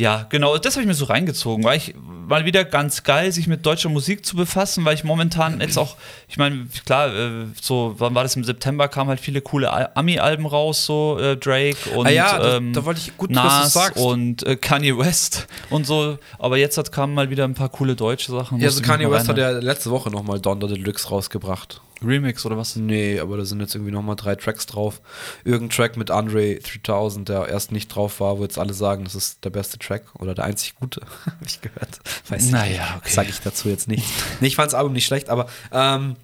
Ja, 0.00 0.26
genau, 0.28 0.56
das 0.58 0.74
habe 0.74 0.82
ich 0.82 0.86
mir 0.86 0.94
so 0.94 1.06
reingezogen, 1.06 1.64
weil 1.64 1.76
ich 1.76 1.92
mal 2.28 2.44
wieder 2.44 2.64
ganz 2.64 3.02
geil, 3.02 3.32
sich 3.32 3.48
mit 3.48 3.66
deutscher 3.66 3.88
Musik 3.88 4.24
zu 4.24 4.36
befassen, 4.36 4.84
weil 4.84 4.94
ich 4.94 5.02
momentan 5.02 5.60
jetzt 5.60 5.76
auch, 5.76 5.96
ich 6.28 6.36
meine, 6.36 6.68
klar, 6.86 7.12
äh, 7.12 7.46
so, 7.60 7.96
wann 7.98 8.14
war 8.14 8.22
das 8.22 8.36
im 8.36 8.44
September, 8.44 8.86
kamen 8.86 9.08
halt 9.10 9.18
viele 9.18 9.40
coole 9.40 9.72
Al- 9.72 9.90
Ami-Alben 9.96 10.46
raus, 10.46 10.86
so 10.86 11.18
äh, 11.18 11.36
Drake 11.36 11.90
und 11.96 12.06
Ah 12.06 12.10
ja, 12.10 12.38
da- 12.38 12.56
ähm, 12.58 12.72
da 12.74 12.84
wollte 12.84 13.00
ich- 13.00 13.16
gut, 13.16 13.30
Nas 13.30 13.74
und 13.98 14.46
äh, 14.46 14.54
Kanye 14.54 14.96
West 14.96 15.48
und 15.70 15.84
so, 15.84 16.16
aber 16.38 16.58
jetzt 16.58 16.78
hat, 16.78 16.92
kamen 16.92 17.12
mal 17.14 17.28
wieder 17.30 17.42
ein 17.42 17.54
paar 17.54 17.68
coole 17.68 17.96
deutsche 17.96 18.30
Sachen. 18.30 18.60
Ja, 18.60 18.68
also 18.68 18.82
Kanye 18.82 19.10
West 19.10 19.28
hat 19.28 19.36
ja 19.38 19.50
letzte 19.50 19.90
Woche 19.90 20.10
nochmal 20.10 20.38
Donda 20.38 20.68
Deluxe 20.68 21.08
rausgebracht. 21.08 21.80
Remix 22.02 22.44
oder 22.46 22.56
was? 22.56 22.76
Nee, 22.76 23.18
aber 23.18 23.36
da 23.36 23.44
sind 23.44 23.60
jetzt 23.60 23.74
irgendwie 23.74 23.92
nochmal 23.92 24.16
drei 24.16 24.36
Tracks 24.36 24.66
drauf. 24.66 25.00
Irgendein 25.44 25.76
Track 25.76 25.96
mit 25.96 26.10
Andre 26.10 26.56
3000, 26.56 27.28
der 27.28 27.48
erst 27.48 27.72
nicht 27.72 27.88
drauf 27.88 28.20
war, 28.20 28.38
wo 28.38 28.42
jetzt 28.42 28.58
alle 28.58 28.74
sagen, 28.74 29.04
das 29.04 29.14
ist 29.14 29.44
der 29.44 29.50
beste 29.50 29.78
Track 29.78 30.04
oder 30.14 30.34
der 30.34 30.44
einzig 30.44 30.74
gute, 30.76 31.00
habe 31.26 31.44
ich 31.46 31.60
gehört. 31.60 32.00
Weiß 32.28 32.46
ich 32.46 32.52
Naja, 32.52 32.96
okay. 32.98 33.12
Sage 33.12 33.30
ich 33.30 33.40
dazu 33.40 33.68
jetzt 33.68 33.88
nicht. 33.88 34.04
nee, 34.40 34.46
ich 34.48 34.56
fand 34.56 34.68
das 34.68 34.74
Album 34.74 34.92
nicht 34.92 35.06
schlecht, 35.06 35.28
aber 35.28 35.48
ähm, 35.72 36.16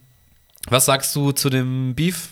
was 0.69 0.87
sagst 0.87 1.15
du 1.17 1.33
zu 1.33 1.51
dem 1.51 1.95
Beef? 1.95 2.29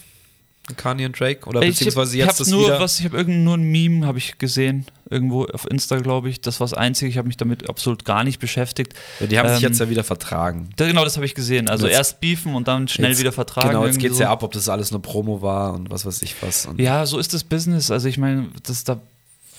Kanye 0.76 1.06
und 1.06 1.18
Drake? 1.18 1.46
Oder 1.48 1.62
Ich 1.62 1.70
beziehungsweise 1.78 2.10
hab, 2.10 2.14
jetzt 2.16 2.24
ich 2.24 2.28
hab 2.28 2.36
das 2.38 2.48
nur 2.48 2.64
wieder? 2.66 2.80
was, 2.80 2.98
ich 2.98 3.04
habe 3.04 3.16
irgend 3.16 3.38
nur 3.44 3.54
ein 3.56 3.62
Meme 3.62 4.06
habe 4.06 4.18
ich 4.18 4.38
gesehen 4.38 4.86
irgendwo 5.10 5.44
auf 5.44 5.70
Insta, 5.70 5.98
glaube 5.98 6.30
ich. 6.30 6.40
Das 6.40 6.58
war 6.60 6.64
das 6.66 6.74
Einzige. 6.74 7.10
Ich 7.10 7.18
habe 7.18 7.28
mich 7.28 7.36
damit 7.36 7.68
absolut 7.68 8.04
gar 8.04 8.24
nicht 8.24 8.38
beschäftigt. 8.40 8.94
ja, 9.20 9.26
die 9.26 9.38
haben 9.38 9.48
sich 9.50 9.62
ähm, 9.62 9.68
jetzt 9.70 9.78
ja 9.80 9.90
wieder 9.90 10.04
vertragen. 10.04 10.70
Da, 10.76 10.86
genau, 10.86 11.04
das 11.04 11.16
habe 11.16 11.26
ich 11.26 11.34
gesehen. 11.34 11.68
Also 11.68 11.86
Jetzt- 11.86 11.96
erst 11.96 12.20
beefen 12.20 12.54
und 12.54 12.66
dann 12.68 12.88
schnell 12.88 13.10
Jetzt- 13.10 13.20
wieder 13.20 13.32
vertragen. 13.32 13.68
Genau, 13.68 13.80
jetzt 13.84 13.94
irgendwie 13.96 14.06
geht's 14.08 14.16
so. 14.18 14.22
ja 14.22 14.30
ab, 14.30 14.42
ob 14.42 14.52
das 14.52 14.68
alles 14.68 14.90
nur 14.90 15.02
Promo 15.02 15.42
war 15.42 15.74
und 15.74 15.90
was 15.90 16.06
weiß 16.06 16.22
ich 16.22 16.34
was. 16.42 16.66
Und 16.66 16.80
Ja, 16.80 17.04
so 17.06 17.18
ist 17.18 17.34
das 17.34 17.44
Business. 17.44 17.90
Also 17.90 18.08
ich 18.08 18.16
meine, 18.18 18.48
das 18.62 18.84
da, 18.84 19.00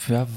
ja, 0.09 0.27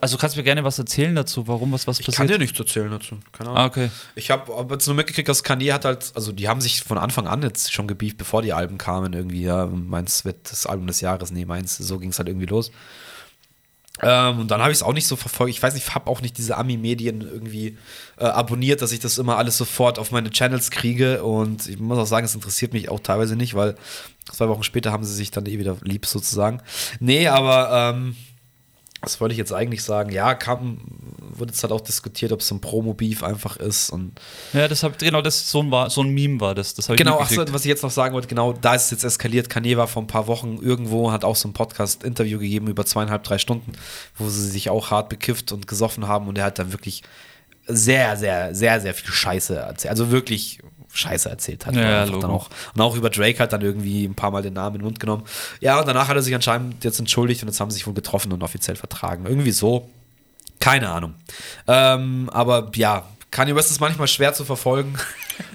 also 0.00 0.16
kannst 0.16 0.36
du 0.36 0.40
mir 0.40 0.44
gerne 0.44 0.64
was 0.64 0.78
erzählen 0.78 1.14
dazu, 1.14 1.48
warum 1.48 1.72
was 1.72 1.86
was 1.86 1.98
ich 1.98 2.06
kann 2.06 2.14
passiert? 2.14 2.30
dir 2.30 2.38
nichts 2.38 2.58
erzählen 2.58 2.90
dazu. 2.90 3.18
Keine 3.32 3.50
Ahnung. 3.50 3.62
ah, 3.62 3.66
okay. 3.66 3.90
Ich 4.14 4.30
habe 4.30 4.54
aber 4.54 4.74
jetzt 4.74 4.86
nur 4.86 4.94
mitgekriegt, 4.94 5.28
dass 5.28 5.42
Kanye 5.42 5.72
hat 5.72 5.84
halt, 5.84 6.12
also 6.14 6.32
die 6.32 6.48
haben 6.48 6.60
sich 6.60 6.82
von 6.82 6.98
Anfang 6.98 7.26
an 7.26 7.42
jetzt 7.42 7.72
schon 7.72 7.88
gebieft, 7.88 8.16
bevor 8.16 8.42
die 8.42 8.52
Alben 8.52 8.78
kamen, 8.78 9.12
irgendwie, 9.12 9.42
ja, 9.42 9.66
meins 9.66 10.24
wird 10.24 10.50
das 10.50 10.66
Album 10.66 10.86
des 10.86 11.00
Jahres, 11.00 11.30
nee, 11.32 11.44
meins, 11.44 11.76
so 11.76 11.98
ging 11.98 12.10
es 12.10 12.18
halt 12.18 12.28
irgendwie 12.28 12.46
los. 12.46 12.70
Ähm, 14.02 14.40
und 14.40 14.50
dann 14.50 14.60
habe 14.60 14.72
ich 14.72 14.78
es 14.78 14.82
auch 14.82 14.92
nicht 14.92 15.06
so 15.06 15.16
verfolgt. 15.16 15.50
Ich 15.50 15.62
weiß 15.62 15.74
nicht, 15.74 15.88
ich 15.88 15.94
habe 15.94 16.10
auch 16.10 16.20
nicht 16.20 16.36
diese 16.36 16.56
Ami-Medien 16.56 17.22
irgendwie 17.22 17.78
äh, 18.18 18.24
abonniert, 18.24 18.82
dass 18.82 18.92
ich 18.92 19.00
das 19.00 19.16
immer 19.18 19.38
alles 19.38 19.56
sofort 19.56 19.98
auf 19.98 20.10
meine 20.10 20.30
Channels 20.30 20.70
kriege. 20.70 21.24
Und 21.24 21.66
ich 21.66 21.78
muss 21.78 21.98
auch 21.98 22.06
sagen, 22.06 22.26
es 22.26 22.34
interessiert 22.34 22.74
mich 22.74 22.90
auch 22.90 23.00
teilweise 23.00 23.36
nicht, 23.36 23.54
weil 23.54 23.74
zwei 24.30 24.48
Wochen 24.48 24.62
später 24.64 24.92
haben 24.92 25.04
sie 25.04 25.14
sich 25.14 25.30
dann 25.30 25.46
eh 25.46 25.58
wieder 25.58 25.78
lieb 25.82 26.04
sozusagen. 26.04 26.60
Nee, 27.00 27.28
aber 27.28 27.94
ähm, 27.94 28.16
was 29.02 29.20
wollte 29.20 29.32
ich 29.32 29.38
jetzt 29.38 29.52
eigentlich 29.52 29.82
sagen? 29.84 30.10
Ja, 30.10 30.34
kam, 30.34 30.78
wurde 31.30 31.52
jetzt 31.52 31.62
halt 31.62 31.72
auch 31.72 31.80
diskutiert, 31.80 32.32
ob 32.32 32.40
es 32.40 32.48
so 32.48 32.54
ein 32.54 32.60
Promo-Beef 32.60 33.22
einfach 33.22 33.56
ist 33.56 33.90
und 33.90 34.12
Ja, 34.52 34.68
das 34.68 34.82
hab, 34.82 34.98
genau, 34.98 35.22
das 35.22 35.50
so 35.50 35.60
ein, 35.62 35.70
war, 35.70 35.90
so 35.90 36.02
ein 36.02 36.08
Meme 36.08 36.40
war 36.40 36.54
das. 36.54 36.74
Das 36.74 36.88
habe 36.88 36.96
ich 36.96 36.98
Genau, 36.98 37.14
achso, 37.18 37.32
mitgekriegt. 37.34 37.54
was 37.54 37.62
ich 37.64 37.68
jetzt 37.68 37.82
noch 37.82 37.90
sagen 37.90 38.14
wollte, 38.14 38.28
genau, 38.28 38.52
da 38.54 38.74
ist 38.74 38.84
es 38.86 38.90
jetzt 38.92 39.04
eskaliert. 39.04 39.48
Kanye 39.50 39.76
war 39.76 39.86
vor 39.86 40.02
ein 40.02 40.06
paar 40.06 40.26
Wochen 40.26 40.58
irgendwo, 40.60 41.12
hat 41.12 41.24
auch 41.24 41.36
so 41.36 41.48
ein 41.48 41.52
Podcast-Interview 41.52 42.38
gegeben 42.38 42.68
über 42.68 42.84
zweieinhalb, 42.86 43.22
drei 43.24 43.38
Stunden, 43.38 43.72
wo 44.16 44.28
sie 44.28 44.48
sich 44.48 44.70
auch 44.70 44.90
hart 44.90 45.08
bekifft 45.08 45.52
und 45.52 45.66
gesoffen 45.66 46.08
haben 46.08 46.26
und 46.28 46.38
er 46.38 46.44
hat 46.44 46.58
dann 46.58 46.72
wirklich 46.72 47.02
sehr, 47.66 48.16
sehr, 48.16 48.54
sehr, 48.54 48.80
sehr 48.80 48.94
viel 48.94 49.12
Scheiße 49.12 49.56
erzählt. 49.56 49.90
Also 49.90 50.10
wirklich 50.10 50.60
Scheiße 50.92 51.28
erzählt 51.28 51.66
hat. 51.66 51.74
Ja, 51.74 52.06
dann 52.06 52.24
auch, 52.24 52.48
und 52.74 52.80
auch 52.80 52.96
über 52.96 53.10
Drake 53.10 53.38
hat 53.38 53.52
dann 53.52 53.60
irgendwie 53.60 54.04
ein 54.04 54.14
paar 54.14 54.30
Mal 54.30 54.42
den 54.42 54.54
Namen 54.54 54.76
in 54.76 54.80
den 54.80 54.84
Mund 54.86 55.00
genommen. 55.00 55.24
Ja, 55.60 55.78
und 55.78 55.86
danach 55.86 56.08
hat 56.08 56.16
er 56.16 56.22
sich 56.22 56.34
anscheinend 56.34 56.84
jetzt 56.84 56.98
entschuldigt 56.98 57.42
und 57.42 57.48
jetzt 57.48 57.60
haben 57.60 57.70
sie 57.70 57.76
sich 57.76 57.86
wohl 57.86 57.94
getroffen 57.94 58.32
und 58.32 58.42
offiziell 58.42 58.76
vertragen. 58.76 59.26
Irgendwie 59.26 59.52
so. 59.52 59.90
Keine 60.58 60.88
Ahnung. 60.88 61.14
Ähm, 61.66 62.30
aber 62.32 62.70
ja, 62.74 63.04
Kanye 63.30 63.54
West 63.54 63.70
ist 63.70 63.80
manchmal 63.80 64.08
schwer 64.08 64.32
zu 64.32 64.44
verfolgen. 64.44 64.94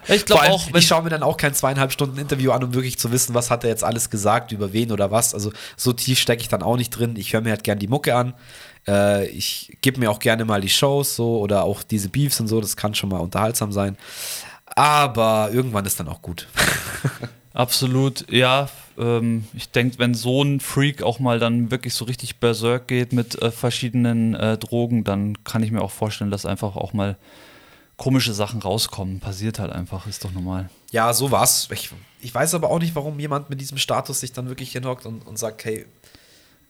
Ich 0.07 0.25
glaube 0.25 0.43
auch, 0.51 0.67
ich 0.75 0.85
schaue 0.85 1.01
mir 1.01 1.09
dann 1.09 1.23
auch 1.23 1.37
kein 1.37 1.55
zweieinhalb 1.55 1.91
Stunden 1.91 2.19
Interview 2.19 2.51
an, 2.51 2.63
um 2.63 2.73
wirklich 2.75 2.99
zu 2.99 3.11
wissen, 3.11 3.33
was 3.33 3.49
hat 3.49 3.63
er 3.63 3.71
jetzt 3.71 3.83
alles 3.83 4.11
gesagt, 4.11 4.51
über 4.51 4.73
wen 4.73 4.91
oder 4.91 5.09
was. 5.09 5.33
Also 5.33 5.51
so 5.77 5.91
tief 5.91 6.19
stecke 6.19 6.41
ich 6.41 6.47
dann 6.47 6.61
auch 6.61 6.77
nicht 6.77 6.91
drin. 6.91 7.15
Ich 7.15 7.33
höre 7.33 7.41
mir 7.41 7.49
halt 7.49 7.63
gern 7.63 7.79
die 7.79 7.87
Mucke 7.87 8.15
an. 8.15 8.33
Äh, 8.87 9.27
ich 9.27 9.77
gebe 9.81 9.99
mir 9.99 10.11
auch 10.11 10.19
gerne 10.19 10.45
mal 10.45 10.61
die 10.61 10.69
Shows 10.69 11.15
so 11.15 11.39
oder 11.39 11.63
auch 11.63 11.83
diese 11.83 12.09
Beefs 12.09 12.39
und 12.39 12.47
so. 12.47 12.61
Das 12.61 12.75
kann 12.75 12.95
schon 12.95 13.09
mal 13.09 13.19
unterhaltsam 13.19 13.71
sein. 13.71 13.97
Aber 14.65 15.49
irgendwann 15.51 15.85
ist 15.85 15.99
dann 15.99 16.07
auch 16.07 16.21
gut. 16.21 16.47
Absolut, 17.53 18.31
ja. 18.31 18.69
Ähm, 18.97 19.45
ich 19.53 19.69
denke, 19.71 19.99
wenn 19.99 20.13
so 20.13 20.43
ein 20.43 20.59
Freak 20.59 21.03
auch 21.03 21.19
mal 21.19 21.39
dann 21.39 21.69
wirklich 21.71 21.93
so 21.93 22.05
richtig 22.05 22.39
berserk 22.39 22.87
geht 22.87 23.11
mit 23.13 23.41
äh, 23.41 23.51
verschiedenen 23.51 24.35
äh, 24.35 24.57
Drogen, 24.57 25.03
dann 25.03 25.43
kann 25.43 25.63
ich 25.63 25.71
mir 25.71 25.81
auch 25.81 25.91
vorstellen, 25.91 26.31
dass 26.31 26.45
einfach 26.45 26.75
auch 26.75 26.93
mal 26.93 27.17
komische 27.97 28.33
Sachen 28.33 28.61
rauskommen. 28.61 29.19
Passiert 29.19 29.59
halt 29.59 29.71
einfach, 29.71 30.07
ist 30.07 30.23
doch 30.23 30.31
normal. 30.31 30.69
Ja, 30.91 31.13
so 31.13 31.29
war's. 31.29 31.67
Ich, 31.71 31.91
ich 32.21 32.33
weiß 32.33 32.53
aber 32.55 32.69
auch 32.69 32.79
nicht, 32.79 32.95
warum 32.95 33.19
jemand 33.19 33.49
mit 33.49 33.59
diesem 33.59 33.77
Status 33.77 34.21
sich 34.21 34.31
dann 34.31 34.47
wirklich 34.47 34.71
hinhockt 34.71 35.05
und, 35.05 35.27
und 35.27 35.37
sagt, 35.37 35.65
hey, 35.65 35.85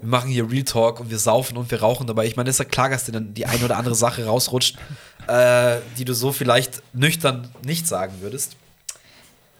wir 0.01 0.09
machen 0.09 0.29
hier 0.29 0.49
Real 0.49 0.63
Talk 0.63 0.99
und 0.99 1.09
wir 1.09 1.19
saufen 1.19 1.57
und 1.57 1.69
wir 1.71 1.81
rauchen 1.81 2.07
dabei. 2.07 2.25
Ich 2.25 2.35
meine, 2.35 2.49
ist 2.49 2.59
ja 2.59 2.65
klar, 2.65 2.89
dass 2.89 3.05
dir 3.05 3.11
dann 3.11 3.33
die 3.33 3.45
eine 3.45 3.63
oder 3.63 3.77
andere 3.77 3.95
Sache 3.95 4.25
rausrutscht, 4.25 4.77
äh, 5.27 5.77
die 5.97 6.05
du 6.05 6.13
so 6.13 6.31
vielleicht 6.31 6.81
nüchtern 6.93 7.49
nicht 7.63 7.87
sagen 7.87 8.13
würdest. 8.21 8.55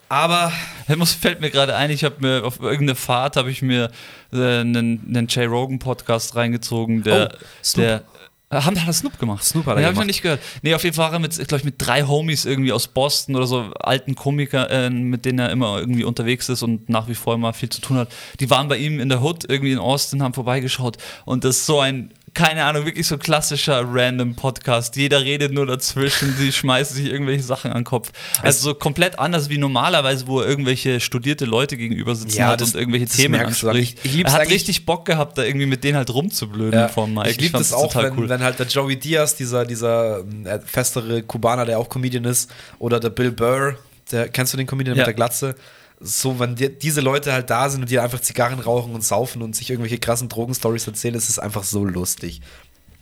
Aber 0.10 0.52
Das 0.88 0.98
muss, 0.98 1.14
fällt 1.14 1.40
mir 1.40 1.52
gerade 1.52 1.74
ein, 1.76 1.90
ich 1.90 2.04
habe 2.04 2.16
mir 2.20 2.44
auf 2.44 2.60
irgendeine 2.60 2.96
Fahrt 2.96 3.38
habe 3.38 3.50
ich 3.50 3.62
mir 3.62 3.92
äh, 4.34 4.60
einen, 4.60 5.02
einen 5.08 5.28
Jay 5.30 5.46
Rogan 5.46 5.80
Podcast 5.80 6.36
reingezogen, 6.36 7.04
der, 7.04 7.30
Oh, 7.32 7.78
der 7.78 8.04
haben 8.52 8.80
hat 8.80 8.88
das 8.88 8.98
Snoop 9.00 9.18
gemacht? 9.18 9.44
Snoop 9.44 9.66
hat 9.66 9.78
er 9.78 9.80
nee, 9.80 9.86
hab 9.86 9.92
ich 9.92 9.96
noch 9.96 10.02
gemacht. 10.02 10.08
nicht 10.08 10.22
gehört. 10.22 10.42
Nee, 10.62 10.74
auf 10.74 10.84
jeden 10.84 10.96
Fall 10.96 11.08
war 11.08 11.14
er 11.14 11.20
mit, 11.20 11.36
glaube 11.36 11.58
ich, 11.58 11.64
mit 11.64 11.76
drei 11.78 12.04
Homies 12.04 12.46
irgendwie 12.46 12.74
aus 12.74 12.88
Boston 12.88 13.36
oder 13.36 13.48
so, 13.48 13.72
alten 13.80 14.16
Komiker, 14.16 14.70
äh, 14.70 14.90
mit 14.90 15.26
denen 15.26 15.40
er 15.40 15.52
immer 15.52 15.80
irgendwie 15.80 16.04
unterwegs 16.04 16.50
ist 16.50 16.62
und 16.62 16.90
nach 16.90 17.08
wie 17.08 17.16
vor 17.16 17.36
immer 17.36 17.54
viel 17.54 17.70
zu 17.70 17.82
tun 17.82 17.98
hat. 17.98 18.12
Die 18.40 18.50
waren 18.50 18.68
bei 18.68 18.78
ihm 18.78 19.00
in 19.00 19.10
der 19.10 19.22
Hood 19.22 19.50
irgendwie 19.50 19.72
in 19.72 19.80
Austin, 19.80 20.22
haben 20.22 20.34
vorbeigeschaut 20.34 20.98
und 21.26 21.44
das 21.44 21.58
ist 21.58 21.66
so 21.66 21.80
ein 21.80 22.12
keine 22.34 22.64
Ahnung, 22.64 22.86
wirklich 22.86 23.08
so 23.08 23.18
klassischer 23.18 23.84
random 23.86 24.36
Podcast. 24.36 24.96
Jeder 24.96 25.22
redet 25.22 25.52
nur 25.52 25.66
dazwischen, 25.66 26.34
sie 26.38 26.52
schmeißen 26.52 26.96
sich 26.96 27.12
irgendwelche 27.12 27.44
Sachen 27.44 27.72
an 27.72 27.80
den 27.80 27.84
Kopf. 27.84 28.12
Also 28.42 28.70
so 28.70 28.74
komplett 28.74 29.20
anders 29.20 29.50
wie 29.50 29.58
normalerweise, 29.58 30.28
wo 30.28 30.40
er 30.40 30.48
irgendwelche 30.48 31.00
studierte 31.02 31.44
Leute 31.46 31.76
gegenüber 31.76 32.16
sitzen 32.16 32.38
Ja, 32.38 32.48
hat 32.48 32.62
das- 32.62 32.74
und 32.74 32.80
irgendwelche 32.80 33.08
Themen 33.08 33.40
anspricht. 33.40 34.00
Ich- 34.04 34.16
ich 34.20 34.26
er 34.26 34.32
hat 34.32 34.48
richtig 34.50 34.86
Bock 34.86 35.06
gehabt, 35.06 35.38
da 35.38 35.44
irgendwie 35.44 35.66
mit 35.66 35.84
denen 35.84 35.98
halt 35.98 36.10
rumzublöden 36.14 36.80
Ja, 36.80 36.88
vom 36.88 37.14
Mike. 37.14 37.32
ich 37.32 37.42
liebe 37.42 37.58
das 37.58 37.74
auch, 37.74 37.92
total 37.92 38.16
wenn, 38.18 38.30
wenn 38.30 38.42
halt 38.42 38.58
der 38.60 38.68
Joey 38.68 38.96
Diaz, 38.98 39.36
dieser, 39.36 39.66
dieser 39.66 40.20
äh, 40.46 40.60
festere 40.66 41.24
Kubaner, 41.24 41.66
der 41.66 41.80
auch 41.80 41.90
Comedian 41.90 42.24
ist, 42.26 42.50
oder 42.80 43.00
der 43.02 43.10
Bill 43.10 43.32
Burr, 43.32 43.76
der, 44.12 44.30
kennst 44.30 44.54
du 44.54 44.58
den 44.58 44.68
Comedian 44.68 44.96
Ja. 44.96 45.02
mit 45.02 45.08
der 45.08 45.14
Glatze? 45.16 45.56
So, 46.04 46.40
wenn 46.40 46.56
die, 46.56 46.70
diese 46.78 47.02
Leute 47.02 47.32
halt 47.34 47.50
da 47.50 47.70
sind 47.70 47.82
und 47.82 47.90
die 47.92 48.00
einfach 48.00 48.20
Zigarren 48.20 48.60
rauchen 48.60 48.94
und 48.96 49.04
saufen 49.04 49.42
und 49.42 49.56
sich 49.56 49.70
irgendwelche 49.70 50.00
krassen 50.00 50.30
Drogenstories 50.30 50.88
erzählen, 50.88 51.16
ist 51.16 51.30
es 51.30 51.38
einfach 51.40 51.64
so 51.64 51.86
lustig. 51.86 52.42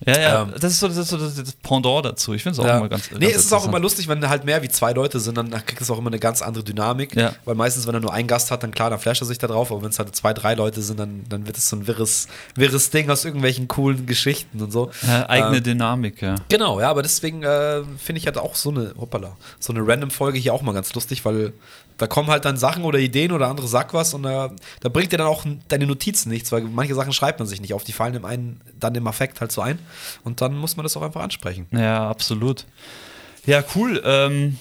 Ja, 0.06 0.18
ja, 0.20 0.42
Ähm, 0.44 0.54
das 0.58 0.72
ist 0.72 0.80
so 0.80 0.88
das, 0.88 0.96
ist 0.98 1.10
so 1.10 1.18
das, 1.18 1.36
das 1.36 1.52
Pendant 1.54 2.06
dazu. 2.06 2.34
Ich 2.34 2.42
finde 2.42 2.54
es 2.54 2.60
auch 2.60 2.66
Ja. 2.70 2.78
immer 2.78 2.88
ganz 2.88 3.12
nee, 3.12 3.20
ganz 3.20 3.36
es 3.36 3.46
ist 3.46 3.54
auch 3.54 3.66
immer 3.68 3.80
lustig, 3.80 4.08
wenn 4.08 4.28
halt 4.30 4.46
mehr 4.46 4.62
wie 4.64 4.70
zwei 4.70 4.94
Leute 4.94 5.20
sind, 5.20 5.36
dann 5.38 5.50
kriegt 5.52 5.82
es 5.82 5.92
auch 5.92 5.98
immer 5.98 6.10
eine 6.10 6.20
ganz 6.20 6.42
andere 6.42 6.64
Dynamik. 6.64 7.18
Ja. 7.18 7.34
Weil 7.44 7.56
meistens, 7.56 7.86
wenn 7.86 7.96
er 7.96 8.00
nur 8.00 8.14
einen 8.14 8.28
Gast 8.30 8.50
hat, 8.50 8.64
dann 8.64 8.72
klar, 8.72 8.90
dann 8.90 9.00
flasht 9.00 9.22
er 9.22 9.26
sich 9.26 9.40
da 9.40 9.48
drauf, 9.48 9.72
aber 9.74 9.82
wenn 9.82 9.90
es 9.90 10.00
halt 10.00 10.16
zwei, 10.16 10.34
drei 10.34 10.54
Leute 10.54 10.82
sind, 10.82 11.02
dann, 11.02 11.26
dann 11.28 11.46
wird 11.48 11.58
es 11.58 11.68
so 11.68 11.76
ein 11.76 11.86
wirres, 11.86 12.28
wirres 12.56 12.92
Ding 12.92 13.10
aus 13.10 13.26
irgendwelchen 13.26 13.68
coolen 13.68 14.06
Geschichten 14.06 14.62
und 14.62 14.72
so. 14.72 14.90
Ja, 15.06 15.28
eigene 15.28 15.58
Ähm, 15.58 15.64
Dynamik, 15.64 16.22
ja. 16.22 16.36
Genau, 16.48 16.80
ja, 16.80 16.90
aber 16.90 17.02
deswegen 17.02 17.44
äh, 17.44 17.82
finde 17.98 18.20
ich 18.20 18.26
halt 18.26 18.38
auch 18.38 18.56
so 18.56 18.70
eine, 18.70 18.94
hoppala, 18.98 19.36
so 19.60 19.74
eine 19.74 19.86
Random-Folge 19.86 20.40
hier 20.40 20.54
auch 20.54 20.62
mal 20.62 20.74
ganz 20.74 20.94
lustig, 20.94 21.26
weil 21.26 21.52
da 22.00 22.08
kommen 22.08 22.30
halt 22.30 22.46
dann 22.46 22.58
Sachen 22.58 22.84
oder 22.84 22.98
Ideen 22.98 23.32
oder 23.32 23.48
andere 23.48 23.68
sagt 23.68 23.94
was 23.94 24.14
und 24.16 24.24
da, 24.24 24.52
da 24.80 24.90
bringt 24.90 25.12
dir 25.12 25.18
dann 25.18 25.28
auch 25.28 25.46
deine 25.68 25.86
Notizen 25.86 26.30
nichts, 26.30 26.52
weil 26.52 26.62
manche 26.64 26.96
Sachen 26.96 27.14
schreibt 27.14 27.38
man 27.40 27.48
sich 27.48 27.62
nicht 27.62 27.74
auf, 27.76 27.84
die 27.84 27.94
fallen 27.94 28.14
dem 28.14 28.26
einen 28.26 28.62
dann 28.80 28.96
im 28.96 29.06
Affekt 29.06 29.42
halt 29.42 29.52
so 29.52 29.62
ein 29.62 29.78
und 30.24 30.42
dann 30.42 30.58
muss 30.58 30.76
man 30.78 30.84
das 30.84 30.98
auch 30.98 31.04
einfach 31.04 31.22
ansprechen. 31.22 31.68
Ja, 31.72 32.10
absolut. 32.10 32.66
Ja, 33.46 33.64
cool. 33.76 34.02
Ähm, 34.04 34.58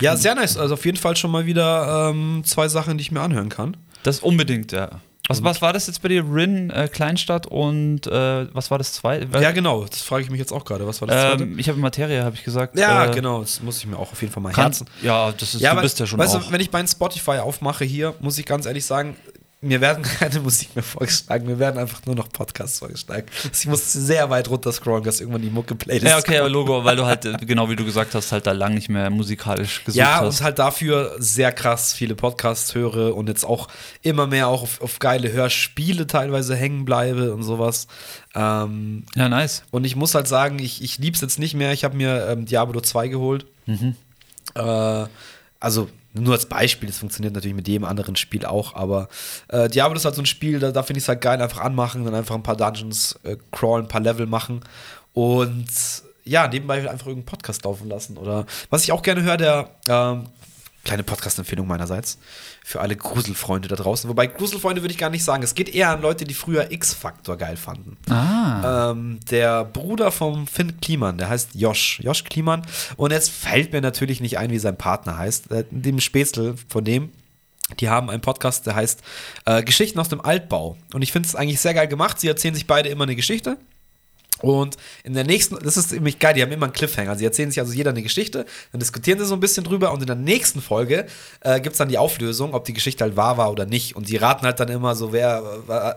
Ja, 0.00 0.16
sehr 0.16 0.34
nice, 0.34 0.56
also 0.56 0.74
auf 0.74 0.84
jeden 0.84 0.96
Fall 0.96 1.16
schon 1.16 1.30
mal 1.30 1.44
wieder 1.46 2.10
ähm, 2.10 2.42
zwei 2.44 2.68
Sachen, 2.68 2.96
die 2.96 3.02
ich 3.02 3.10
mir 3.12 3.20
anhören 3.20 3.48
kann. 3.48 3.76
das 4.04 4.20
unbedingt, 4.20 4.72
ja. 4.72 5.00
Was, 5.28 5.44
was 5.44 5.62
war 5.62 5.72
das 5.72 5.86
jetzt 5.86 6.02
bei 6.02 6.08
dir? 6.08 6.24
Rin, 6.24 6.70
äh, 6.70 6.88
Kleinstadt 6.88 7.46
und 7.46 8.06
äh, 8.06 8.52
was 8.54 8.70
war 8.70 8.78
das 8.78 8.92
zweite? 8.94 9.26
Ja, 9.40 9.52
genau, 9.52 9.84
das 9.84 10.02
frage 10.02 10.24
ich 10.24 10.30
mich 10.30 10.38
jetzt 10.40 10.52
auch 10.52 10.64
gerade, 10.64 10.86
was 10.86 11.00
war 11.00 11.08
das 11.08 11.20
zweite? 11.30 11.44
ähm, 11.44 11.58
ich 11.58 11.68
habe 11.68 11.78
Materie, 11.78 12.24
habe 12.24 12.34
ich 12.34 12.44
gesagt. 12.44 12.78
Ja, 12.78 13.06
äh, 13.06 13.14
genau, 13.14 13.40
das 13.40 13.62
muss 13.62 13.78
ich 13.78 13.86
mir 13.86 13.98
auch 13.98 14.10
auf 14.12 14.20
jeden 14.22 14.32
Fall 14.32 14.42
mal 14.42 14.52
Kann, 14.52 14.64
herzen. 14.64 14.86
ja, 15.02 15.30
das 15.32 15.54
ist, 15.54 15.60
Ja, 15.60 15.70
du 15.70 15.72
aber, 15.74 15.82
bist 15.82 16.00
ja 16.00 16.06
schon 16.06 16.18
weißt 16.18 16.36
auch. 16.36 16.44
du, 16.46 16.52
wenn 16.52 16.60
ich 16.60 16.72
meinen 16.72 16.88
Spotify 16.88 17.38
aufmache 17.38 17.84
hier, 17.84 18.14
muss 18.20 18.38
ich 18.38 18.46
ganz 18.46 18.64
ehrlich 18.66 18.84
sagen, 18.84 19.16
mir 19.60 19.80
werden 19.80 20.04
keine 20.04 20.38
Musik 20.42 20.76
mehr 20.76 20.84
vorgeschlagen, 20.84 21.46
mir 21.46 21.58
werden 21.58 21.78
einfach 21.78 22.06
nur 22.06 22.14
noch 22.14 22.28
Podcasts 22.30 22.78
vorgeschlagen. 22.78 23.26
Also 23.36 23.48
Ich 23.52 23.66
muss 23.66 23.92
sehr 23.92 24.30
weit 24.30 24.48
runter 24.48 24.70
scrollen, 24.70 25.02
dass 25.02 25.20
irgendwann 25.20 25.42
die 25.42 25.50
Mucke-Playlist 25.50 26.06
ja, 26.06 26.16
okay, 26.18 26.38
aber. 26.38 26.48
Logo, 26.48 26.84
weil 26.84 26.94
du 26.96 27.04
halt, 27.06 27.26
genau 27.46 27.68
wie 27.68 27.74
du 27.74 27.84
gesagt 27.84 28.14
hast, 28.14 28.30
halt 28.30 28.46
da 28.46 28.52
lang 28.52 28.74
nicht 28.74 28.88
mehr 28.88 29.10
musikalisch 29.10 29.84
gesucht 29.84 29.98
Ja, 29.98 30.20
hast. 30.20 30.38
und 30.40 30.44
halt 30.44 30.58
dafür 30.60 31.16
sehr 31.18 31.50
krass 31.50 31.92
viele 31.92 32.14
Podcasts 32.14 32.74
höre 32.76 33.16
und 33.16 33.28
jetzt 33.28 33.44
auch 33.44 33.66
immer 34.02 34.26
mehr 34.28 34.46
auch 34.46 34.62
auf, 34.62 34.80
auf 34.80 34.98
geile 35.00 35.32
Hörspiele 35.32 36.06
teilweise 36.06 36.54
hängen 36.54 36.84
bleibe 36.84 37.34
und 37.34 37.42
sowas. 37.42 37.88
Ähm, 38.36 39.04
ja, 39.16 39.28
nice. 39.28 39.64
Und 39.72 39.84
ich 39.84 39.96
muss 39.96 40.14
halt 40.14 40.28
sagen, 40.28 40.60
ich, 40.60 40.82
ich 40.82 40.98
liebe 40.98 41.16
es 41.16 41.20
jetzt 41.20 41.38
nicht 41.40 41.54
mehr. 41.54 41.72
Ich 41.72 41.82
habe 41.82 41.96
mir 41.96 42.28
ähm, 42.28 42.46
Diablo 42.46 42.80
2 42.80 43.08
geholt. 43.08 43.46
Äh, 44.54 45.06
also 45.60 45.88
nur 46.20 46.34
als 46.34 46.46
Beispiel, 46.46 46.88
das 46.88 46.98
funktioniert 46.98 47.34
natürlich 47.34 47.56
mit 47.56 47.68
jedem 47.68 47.84
anderen 47.84 48.16
Spiel 48.16 48.44
auch, 48.44 48.74
aber 48.74 49.08
äh, 49.48 49.68
Diablo 49.68 49.96
ist 49.96 50.04
halt 50.04 50.14
so 50.14 50.22
ein 50.22 50.26
Spiel, 50.26 50.58
da, 50.58 50.72
da 50.72 50.82
finde 50.82 50.98
ich 50.98 51.04
es 51.04 51.08
halt 51.08 51.20
geil, 51.20 51.40
einfach 51.40 51.60
anmachen, 51.60 52.04
dann 52.04 52.14
einfach 52.14 52.34
ein 52.34 52.42
paar 52.42 52.56
Dungeons 52.56 53.18
äh, 53.24 53.36
crawlen, 53.52 53.84
ein 53.86 53.88
paar 53.88 54.00
Level 54.00 54.26
machen 54.26 54.60
und 55.12 55.66
ja, 56.24 56.46
nebenbei 56.46 56.78
einfach 56.78 57.06
irgendeinen 57.06 57.24
Podcast 57.24 57.64
laufen 57.64 57.88
lassen. 57.88 58.18
Oder 58.18 58.44
was 58.70 58.84
ich 58.84 58.92
auch 58.92 59.02
gerne 59.02 59.22
höre, 59.22 59.38
der 59.38 59.70
ähm, 59.88 60.24
kleine 60.84 61.02
Podcast-Empfehlung 61.02 61.66
meinerseits 61.66 62.18
für 62.64 62.80
alle 62.80 62.96
Gruselfreunde 62.96 63.68
da 63.68 63.76
draußen. 63.76 64.08
Wobei 64.08 64.26
Gruselfreunde 64.26 64.82
würde 64.82 64.92
ich 64.92 64.98
gar 64.98 65.10
nicht 65.10 65.24
sagen. 65.24 65.42
Es 65.42 65.54
geht 65.54 65.74
eher 65.74 65.90
an 65.90 66.00
Leute, 66.00 66.24
die 66.24 66.34
früher 66.34 66.70
X-Factor 66.70 67.36
geil 67.36 67.56
fanden. 67.56 67.96
Ah. 68.10 68.90
Ähm, 68.92 69.20
der 69.30 69.64
Bruder 69.64 70.10
vom 70.10 70.46
Finn 70.46 70.80
Kliman, 70.80 71.18
der 71.18 71.28
heißt 71.28 71.50
Josh, 71.54 72.00
Josh 72.02 72.24
Kliman. 72.24 72.62
Und 72.96 73.12
jetzt 73.12 73.30
fällt 73.30 73.72
mir 73.72 73.80
natürlich 73.80 74.20
nicht 74.20 74.38
ein, 74.38 74.50
wie 74.50 74.58
sein 74.58 74.76
Partner 74.76 75.18
heißt. 75.18 75.50
Äh, 75.50 75.64
dem 75.70 76.00
Spätzle 76.00 76.54
von 76.68 76.84
dem. 76.84 77.10
Die 77.80 77.90
haben 77.90 78.08
einen 78.08 78.22
Podcast, 78.22 78.66
der 78.66 78.74
heißt 78.74 79.02
äh, 79.44 79.62
Geschichten 79.62 79.98
aus 79.98 80.08
dem 80.08 80.22
Altbau. 80.22 80.78
Und 80.94 81.02
ich 81.02 81.12
finde 81.12 81.28
es 81.28 81.34
eigentlich 81.34 81.60
sehr 81.60 81.74
geil 81.74 81.88
gemacht. 81.88 82.18
Sie 82.18 82.28
erzählen 82.28 82.54
sich 82.54 82.66
beide 82.66 82.88
immer 82.88 83.04
eine 83.04 83.16
Geschichte. 83.16 83.58
Und 84.42 84.76
in 85.04 85.14
der 85.14 85.24
nächsten, 85.24 85.58
das 85.58 85.76
ist 85.76 85.90
ziemlich 85.90 86.18
geil, 86.18 86.34
die 86.34 86.42
haben 86.42 86.52
immer 86.52 86.66
einen 86.66 86.72
Cliffhanger. 86.72 87.16
Sie 87.16 87.24
erzählen 87.24 87.50
sich 87.50 87.60
also 87.60 87.72
jeder 87.72 87.90
eine 87.90 88.02
Geschichte, 88.02 88.46
dann 88.72 88.78
diskutieren 88.80 89.18
sie 89.18 89.24
so 89.24 89.34
ein 89.34 89.40
bisschen 89.40 89.64
drüber 89.64 89.92
und 89.92 90.00
in 90.00 90.06
der 90.06 90.16
nächsten 90.16 90.60
Folge 90.60 91.06
äh, 91.40 91.60
gibt 91.60 91.74
es 91.74 91.78
dann 91.78 91.88
die 91.88 91.98
Auflösung, 91.98 92.54
ob 92.54 92.64
die 92.64 92.72
Geschichte 92.72 93.04
halt 93.04 93.16
wahr 93.16 93.36
war 93.36 93.50
oder 93.50 93.66
nicht. 93.66 93.96
Und 93.96 94.08
die 94.08 94.16
raten 94.16 94.46
halt 94.46 94.60
dann 94.60 94.68
immer 94.68 94.94
so, 94.94 95.12
wer, 95.12 95.42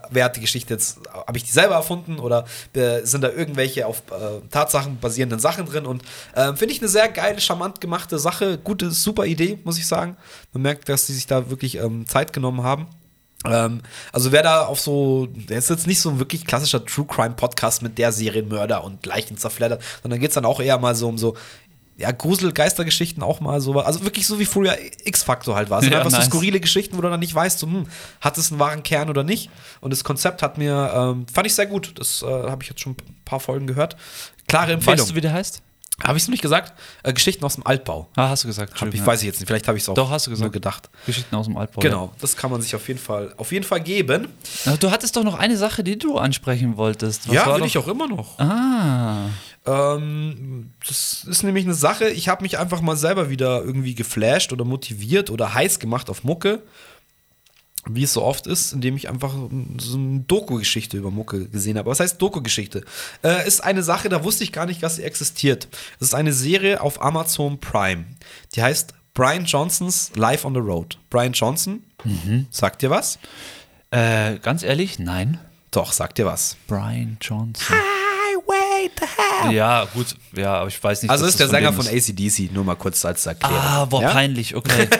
wer, 0.09 0.25
hat 0.25 0.35
die 0.35 0.41
Geschichte 0.41 0.73
jetzt, 0.73 0.99
habe 1.11 1.37
ich 1.37 1.43
die 1.43 1.51
selber 1.51 1.75
erfunden 1.75 2.19
oder 2.19 2.45
äh, 2.73 3.01
sind 3.03 3.21
da 3.21 3.29
irgendwelche 3.29 3.85
auf 3.85 4.03
äh, 4.11 4.47
Tatsachen 4.49 4.99
basierenden 4.99 5.39
Sachen 5.39 5.65
drin? 5.65 5.85
Und 5.85 6.03
äh, 6.35 6.53
finde 6.55 6.73
ich 6.73 6.81
eine 6.81 6.89
sehr 6.89 7.09
geile, 7.09 7.39
charmant 7.39 7.81
gemachte 7.81 8.17
Sache, 8.19 8.57
gute, 8.57 8.91
super 8.91 9.25
Idee, 9.25 9.59
muss 9.63 9.77
ich 9.77 9.87
sagen. 9.87 10.17
Man 10.53 10.63
merkt, 10.63 10.89
dass 10.89 11.07
sie 11.07 11.13
sich 11.13 11.27
da 11.27 11.49
wirklich 11.49 11.75
ähm, 11.75 12.05
Zeit 12.07 12.33
genommen 12.33 12.63
haben. 12.63 12.87
Ähm, 13.45 13.81
also 14.13 14.31
wer 14.31 14.43
da 14.43 14.65
auf 14.65 14.79
so, 14.79 15.27
der 15.31 15.57
ist 15.57 15.69
jetzt 15.69 15.87
nicht 15.87 15.99
so 15.99 16.09
ein 16.11 16.19
wirklich 16.19 16.45
klassischer 16.45 16.85
True 16.85 17.05
Crime 17.07 17.31
Podcast 17.35 17.81
mit 17.81 17.97
der 17.97 18.11
Serienmörder 18.11 18.83
und 18.83 19.05
Leichen 19.05 19.37
zerfleddert, 19.37 19.81
sondern 20.03 20.19
geht 20.19 20.29
es 20.29 20.35
dann 20.35 20.45
auch 20.45 20.59
eher 20.59 20.77
mal 20.77 20.93
so 20.95 21.07
um 21.07 21.17
so, 21.17 21.35
ja, 21.97 22.11
Grusel-Geistergeschichten 22.11 23.21
auch 23.21 23.41
mal 23.41 23.61
so, 23.61 23.79
also 23.79 24.03
wirklich 24.03 24.25
so 24.25 24.39
wie 24.39 24.45
früher 24.45 24.75
X-Factor 25.03 25.55
halt 25.55 25.69
war. 25.69 25.79
Es 25.79 25.83
sind 25.85 25.93
Ja, 25.93 25.99
einfach 25.99 26.11
nice. 26.11 26.25
so 26.25 26.31
skurrile 26.31 26.59
Geschichten, 26.59 26.97
wo 26.97 27.01
du 27.01 27.09
dann 27.09 27.19
nicht 27.19 27.33
weißt, 27.35 27.59
so, 27.59 27.67
hm, 27.67 27.85
hat 28.21 28.37
es 28.37 28.51
einen 28.51 28.59
wahren 28.59 28.83
Kern 28.83 29.09
oder 29.09 29.23
nicht. 29.23 29.49
Und 29.81 29.91
das 29.91 30.03
Konzept 30.03 30.41
hat 30.41 30.57
mir, 30.57 30.91
ähm, 30.95 31.25
fand 31.31 31.47
ich 31.47 31.53
sehr 31.55 31.67
gut. 31.67 31.93
Das 31.97 32.21
äh, 32.23 32.25
habe 32.25 32.63
ich 32.63 32.69
jetzt 32.69 32.81
schon 32.81 32.93
ein 32.93 33.15
paar 33.25 33.39
Folgen 33.39 33.67
gehört. 33.67 33.97
Klare 34.47 34.73
Empfehlung. 34.73 34.99
weißt 34.99 35.11
du, 35.11 35.15
wie 35.15 35.21
der 35.21 35.33
heißt? 35.33 35.61
Habe 36.03 36.17
ich 36.17 36.23
es 36.23 36.27
noch 36.27 36.33
nicht 36.33 36.41
gesagt? 36.41 36.73
Äh, 37.03 37.13
Geschichten 37.13 37.43
aus 37.45 37.55
dem 37.55 37.65
Altbau. 37.65 38.07
Ah, 38.15 38.29
hast 38.29 38.43
du 38.43 38.47
gesagt. 38.47 38.69
Hab 38.69 38.75
ich, 38.75 38.81
Entschuldigung, 38.81 39.07
weiß 39.07 39.21
ich 39.21 39.27
jetzt 39.27 39.39
nicht, 39.39 39.47
vielleicht 39.47 39.67
habe 39.67 39.77
ich 39.77 39.83
es 39.83 39.89
auch 39.89 39.93
Doch, 39.93 40.09
hast 40.09 40.27
du 40.27 40.31
gesagt. 40.31 40.45
nur 40.45 40.51
gedacht. 40.51 40.89
ja. 40.91 40.99
Geschichten 41.05 41.35
aus 41.35 41.45
dem 41.45 41.57
Altbau. 41.57 41.81
Genau, 41.81 42.13
das 42.19 42.35
kann 42.35 42.51
man 42.51 42.61
sich 42.61 42.75
auf 42.75 42.87
jeden 42.87 42.99
Fall, 42.99 43.33
auf 43.37 43.51
jeden 43.51 43.65
Fall 43.65 43.81
geben. 43.81 44.27
Ja. 44.65 44.77
Du 44.77 44.91
hattest 44.91 45.15
doch 45.15 45.23
noch 45.23 45.37
eine 45.37 45.57
Sache, 45.57 45.83
die 45.83 45.97
du 45.97 46.17
ansprechen 46.17 46.77
wolltest. 46.77 47.27
Was 47.27 47.35
ja, 47.35 47.55
will 47.55 47.65
ich 47.65 47.77
auch 47.77 47.87
immer 47.87 48.07
noch. 48.07 48.39
Ah. 48.39 49.27
Ähm, 49.65 50.71
das 50.87 51.23
ist 51.29 51.43
nämlich 51.43 51.65
eine 51.65 51.75
Sache, 51.75 52.09
ich 52.09 52.29
habe 52.29 52.41
mich 52.41 52.57
einfach 52.57 52.81
mal 52.81 52.97
selber 52.97 53.29
wieder 53.29 53.61
irgendwie 53.63 53.93
geflasht 53.93 54.51
oder 54.51 54.65
motiviert 54.65 55.29
oder 55.29 55.53
heiß 55.53 55.79
gemacht 55.79 56.09
auf 56.09 56.23
Mucke. 56.23 56.63
Wie 57.89 58.03
es 58.03 58.13
so 58.13 58.21
oft 58.23 58.45
ist, 58.45 58.73
indem 58.73 58.95
ich 58.95 59.09
einfach 59.09 59.33
so 59.79 59.97
eine 59.97 60.19
Doku-Geschichte 60.19 60.97
über 60.97 61.09
Mucke 61.09 61.47
gesehen 61.47 61.77
habe. 61.79 61.89
Was 61.89 61.99
heißt 61.99 62.21
Doku-Geschichte? 62.21 62.83
Äh, 63.23 63.47
ist 63.47 63.61
eine 63.61 63.81
Sache, 63.81 64.07
da 64.07 64.23
wusste 64.23 64.43
ich 64.43 64.51
gar 64.51 64.67
nicht, 64.67 64.83
dass 64.83 64.97
sie 64.97 65.03
existiert. 65.03 65.67
Es 65.99 66.07
ist 66.09 66.13
eine 66.13 66.31
Serie 66.33 66.81
auf 66.81 67.01
Amazon 67.01 67.59
Prime. 67.59 68.05
Die 68.55 68.61
heißt 68.61 68.93
Brian 69.15 69.45
Johnsons 69.45 70.11
Life 70.15 70.45
on 70.45 70.53
the 70.53 70.59
Road. 70.59 70.99
Brian 71.09 71.33
Johnson, 71.33 71.83
sagt 72.51 72.81
dir 72.83 72.91
was? 72.91 73.17
Äh, 73.89 74.37
ganz 74.39 74.61
ehrlich, 74.63 74.99
nein. 74.99 75.39
Doch, 75.71 75.91
sagt 75.91 76.17
dir 76.19 76.25
was. 76.27 76.57
Brian 76.67 77.17
Johnson. 77.19 77.75
Highway 77.75 78.89
to 78.95 79.05
Hell. 79.43 79.53
Ja, 79.53 79.85
gut. 79.93 80.15
Ja, 80.35 80.55
aber 80.59 80.67
ich 80.67 80.81
weiß 80.81 81.01
nicht. 81.01 81.09
Also 81.11 81.25
ist 81.25 81.39
der 81.39 81.47
Sänger 81.49 81.73
von. 81.73 81.87
ACDC, 81.87 82.51
nur 82.53 82.63
mal 82.63 82.75
kurz 82.75 83.03
als 83.05 83.25
Erklärung. 83.25 83.57
Ah, 83.57 83.85
boah, 83.85 84.01
Ja? 84.03 84.11
peinlich, 84.11 84.55
okay. 84.55 84.87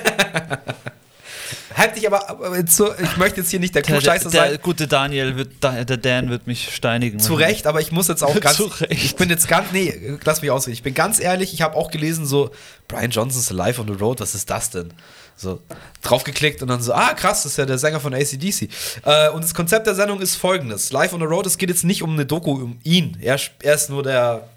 Hätte 1.74 2.00
ich 2.00 2.08
aber, 2.08 2.30
aber 2.30 2.66
zu, 2.66 2.90
ich 2.98 3.18
möchte 3.18 3.42
jetzt 3.42 3.50
hier 3.50 3.60
nicht 3.60 3.76
der 3.76 3.82
der, 3.82 4.00
der, 4.00 4.02
Klugscheißer 4.02 4.30
der 4.30 4.50
sein. 4.52 4.60
gute 4.62 4.88
Daniel 4.88 5.36
wird, 5.36 5.64
der 5.64 5.86
Dan 5.86 6.30
wird 6.30 6.48
mich 6.48 6.74
steinigen. 6.74 7.20
Zu 7.20 7.34
Recht, 7.36 7.68
aber 7.68 7.82
ich 7.82 7.92
muss 7.92 8.08
jetzt 8.08 8.24
auch 8.24 8.40
ganz. 8.40 8.58
Zu 8.58 8.66
Recht. 8.66 8.92
Ich 8.92 9.16
bin 9.16 9.30
jetzt 9.30 9.48
ganz. 9.48 9.72
Nee, 9.72 10.18
lass 10.24 10.42
mich 10.42 10.52
ausreden. 10.52 10.74
Ich 10.74 10.84
bin 10.84 10.94
ganz 10.94 11.20
ehrlich, 11.20 11.54
ich 11.54 11.62
habe 11.62 11.76
auch 11.76 11.92
gelesen, 11.92 12.26
so, 12.26 12.52
Brian 12.88 13.12
Johnson's 13.12 13.50
Live 13.52 13.80
on 13.80 13.88
the 13.88 13.94
Road, 13.94 14.20
was 14.20 14.36
ist 14.36 14.50
das 14.50 14.70
denn? 14.70 14.94
So, 15.36 15.60
draufgeklickt 16.04 16.62
und 16.62 16.68
dann 16.68 16.82
so, 16.82 16.94
ah, 16.94 17.14
krass, 17.14 17.44
das 17.44 17.54
ist 17.54 17.58
ja 17.58 17.66
der 17.66 17.78
Sänger 17.78 18.00
von 18.00 18.14
ACDC. 18.14 18.70
Äh, 19.04 19.30
und 19.30 19.44
das 19.44 19.54
Konzept 19.54 19.88
der 19.88 19.96
Sendung 19.96 20.22
ist 20.22 20.36
folgendes: 20.36 20.92
Live 20.92 21.14
on 21.14 21.20
the 21.20 21.26
Road, 21.26 21.46
es 21.46 21.58
geht 21.58 21.70
jetzt 21.70 21.84
nicht 21.84 22.04
um 22.04 22.12
eine 22.14 22.26
Doku 22.26 22.52
um 22.52 22.80
ihn. 22.84 23.18
Er, 23.22 23.40
er 23.64 23.76
ist 23.76 23.90
nur 23.90 24.04
der, 24.04 24.48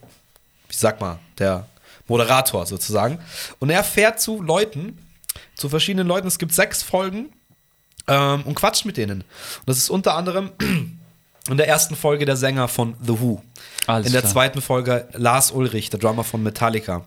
ich 0.68 0.76
sag 0.76 1.00
mal, 1.00 1.18
der 1.38 1.66
Moderator 2.06 2.66
sozusagen. 2.66 3.18
Und 3.60 3.70
er 3.70 3.82
fährt 3.82 4.20
zu 4.20 4.42
Leuten, 4.42 4.98
zu 5.54 5.68
verschiedenen 5.68 6.06
Leuten. 6.06 6.26
Es 6.26 6.38
gibt 6.38 6.52
sechs 6.52 6.82
Folgen 6.82 7.32
ähm, 8.08 8.42
und 8.42 8.54
quatscht 8.54 8.84
mit 8.84 8.96
denen. 8.96 9.20
Und 9.20 9.66
das 9.66 9.78
ist 9.78 9.90
unter 9.90 10.14
anderem 10.14 10.50
in 11.50 11.56
der 11.56 11.68
ersten 11.68 11.96
Folge 11.96 12.24
der 12.24 12.36
Sänger 12.36 12.68
von 12.68 12.94
The 13.02 13.20
Who. 13.20 13.42
Alles 13.86 14.06
in 14.06 14.12
der 14.12 14.22
klar. 14.22 14.32
zweiten 14.32 14.62
Folge 14.62 15.08
Lars 15.12 15.50
Ulrich, 15.50 15.90
der 15.90 16.00
Drummer 16.00 16.24
von 16.24 16.42
Metallica. 16.42 17.06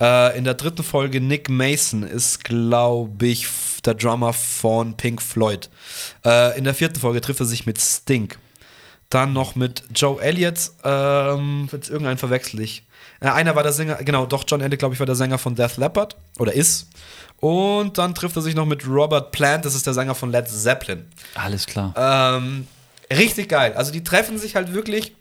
Äh, 0.00 0.36
in 0.36 0.44
der 0.44 0.54
dritten 0.54 0.82
Folge 0.82 1.20
Nick 1.20 1.48
Mason 1.48 2.02
ist, 2.02 2.44
glaube 2.44 3.26
ich, 3.26 3.46
der 3.84 3.94
Drummer 3.94 4.32
von 4.32 4.96
Pink 4.96 5.20
Floyd. 5.20 5.68
Äh, 6.24 6.58
in 6.58 6.64
der 6.64 6.74
vierten 6.74 7.00
Folge 7.00 7.20
trifft 7.20 7.40
er 7.40 7.46
sich 7.46 7.66
mit 7.66 7.80
Sting. 7.80 8.32
Dann 9.10 9.32
noch 9.32 9.54
mit 9.56 9.84
Joe 9.94 10.20
Elliott. 10.22 10.70
Ähm, 10.84 11.68
jetzt 11.70 11.90
irgendeinen 11.90 12.18
verwechsel 12.18 12.60
ich. 12.60 12.84
Äh, 13.22 13.28
einer 13.28 13.54
war 13.54 13.62
der 13.62 13.72
Sänger, 13.72 13.96
genau, 13.96 14.26
doch, 14.26 14.44
John 14.46 14.60
Elliott, 14.60 14.80
glaube 14.80 14.94
ich, 14.94 15.00
war 15.00 15.06
der 15.06 15.14
Sänger 15.14 15.38
von 15.38 15.54
Death 15.54 15.76
Leopard. 15.76 16.16
Oder 16.38 16.52
ist. 16.52 16.88
Und 17.42 17.98
dann 17.98 18.14
trifft 18.14 18.36
er 18.36 18.42
sich 18.42 18.54
noch 18.54 18.66
mit 18.66 18.86
Robert 18.86 19.32
Plant, 19.32 19.64
das 19.64 19.74
ist 19.74 19.84
der 19.86 19.94
Sänger 19.94 20.14
von 20.14 20.30
Led 20.30 20.48
Zeppelin. 20.48 21.06
Alles 21.34 21.66
klar. 21.66 21.92
Ähm, 21.96 22.68
richtig 23.10 23.48
geil. 23.48 23.72
Also 23.74 23.90
die 23.90 24.04
treffen 24.04 24.38
sich 24.38 24.54
halt 24.54 24.72
wirklich. 24.72 25.16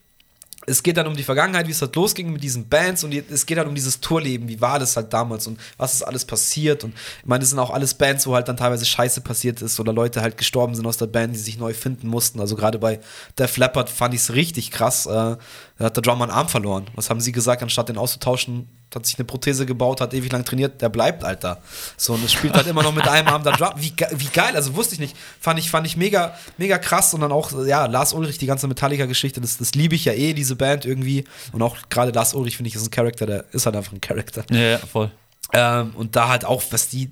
Es 0.68 0.84
geht 0.84 0.98
dann 0.98 1.08
um 1.08 1.16
die 1.16 1.24
Vergangenheit, 1.24 1.66
wie 1.66 1.72
es 1.72 1.82
halt 1.82 1.96
losging 1.96 2.32
mit 2.32 2.44
diesen 2.44 2.70
Bands 2.70 3.04
und 3.04 3.10
die, 3.10 3.24
es 3.32 3.48
geht 3.48 3.58
halt 3.58 3.68
um 3.68 3.74
dieses 3.74 4.00
Tourleben, 4.00 4.48
wie 4.48 4.62
war 4.62 4.78
das 4.78 4.96
halt 4.96 5.12
damals 5.12 5.48
und 5.48 5.60
was 5.78 5.96
ist 5.96 6.04
alles 6.04 6.24
passiert 6.24 6.84
und 6.84 6.94
ich 6.94 7.26
meine, 7.26 7.40
das 7.40 7.50
sind 7.50 7.58
auch 7.58 7.72
alles 7.72 7.96
Bands, 7.96 8.28
wo 8.28 8.36
halt 8.36 8.48
dann 8.48 8.58
teilweise 8.58 8.86
Scheiße 8.86 9.22
passiert 9.22 9.64
ist 9.64 9.80
oder 9.80 9.92
Leute 9.92 10.22
halt 10.22 10.38
gestorben 10.38 10.76
sind 10.76 10.86
aus 10.86 10.98
der 10.98 11.08
Band, 11.08 11.34
die 11.34 11.40
sich 11.40 11.58
neu 11.58 11.74
finden 11.74 12.08
mussten. 12.08 12.40
Also 12.40 12.56
gerade 12.56 12.78
bei 12.78 13.00
Def 13.40 13.58
Leppard 13.58 13.90
fand 13.90 14.14
ich 14.14 14.22
es 14.22 14.34
richtig 14.36 14.70
krass. 14.70 15.08
Äh, 15.08 15.38
Da 15.82 15.88
hat 15.88 15.98
der 15.98 16.04
Drummer 16.04 16.26
einen 16.26 16.32
Arm 16.32 16.48
verloren. 16.48 16.86
Was 16.94 17.10
haben 17.10 17.20
sie 17.20 17.32
gesagt, 17.32 17.64
anstatt 17.64 17.90
den 17.90 17.98
auszutauschen, 17.98 18.70
hat 18.94 19.04
sich 19.08 19.18
eine 19.18 19.26
Prothese 19.26 19.66
gebaut, 19.66 20.00
hat 20.00 20.14
ewig 20.14 20.32
lang 20.32 20.46
trainiert, 20.46 20.80
der 20.80 20.90
bleibt, 20.90 21.24
Alter. 21.24 21.60
So, 21.98 22.14
und 22.14 22.24
es 22.24 22.32
spielt 22.32 22.54
halt 22.54 22.68
immer 22.68 22.84
noch 22.84 22.94
mit 22.94 23.08
einem 23.08 23.28
Arm 23.28 23.44
der 23.44 23.54
Drum. 23.54 23.70
Wie, 23.78 23.92
wie 24.12 24.28
geil, 24.28 24.56
also 24.56 24.76
wusste 24.76 24.94
ich 24.94 25.00
nicht. 25.00 25.18
Fand 25.40 25.58
ich, 25.58 25.72
fand 25.72 25.88
ich 25.88 25.98
mega, 25.98 26.38
mega 26.60 26.78
krass. 26.78 27.16
Und 27.16 27.22
dann 27.22 27.32
auch, 27.32 27.52
ja, 27.66 27.88
Lars 27.88 28.14
Ulrich, 28.14 28.38
die 28.38 28.46
ganze 28.46 28.68
Metallica-Geschichte, 28.68 29.42
das, 29.42 29.58
das 29.58 29.74
liebe 29.74 29.96
ich 29.96 30.06
ja 30.06 30.14
eh, 30.14 30.34
diese 30.34 30.56
Band 30.56 30.86
irgendwie. 30.86 31.24
Und 31.52 31.64
auch 31.64 31.76
gerade 31.90 32.12
Lars 32.12 32.36
Ulrich, 32.36 32.58
finde 32.58 32.68
ich, 32.68 32.76
ist 32.76 32.86
ein 32.86 32.92
Charakter, 32.92 33.26
der 33.26 33.46
ist 33.52 33.66
halt 33.66 33.76
einfach 33.76 33.94
ein 33.94 34.02
Charakter. 34.02 34.46
Ja, 34.52 34.60
ja, 34.60 34.78
voll. 34.78 35.10
Ähm, 35.52 35.94
und 35.96 36.16
da 36.16 36.30
halt 36.30 36.46
auch, 36.46 36.62
was 36.70 36.90
die, 36.90 37.10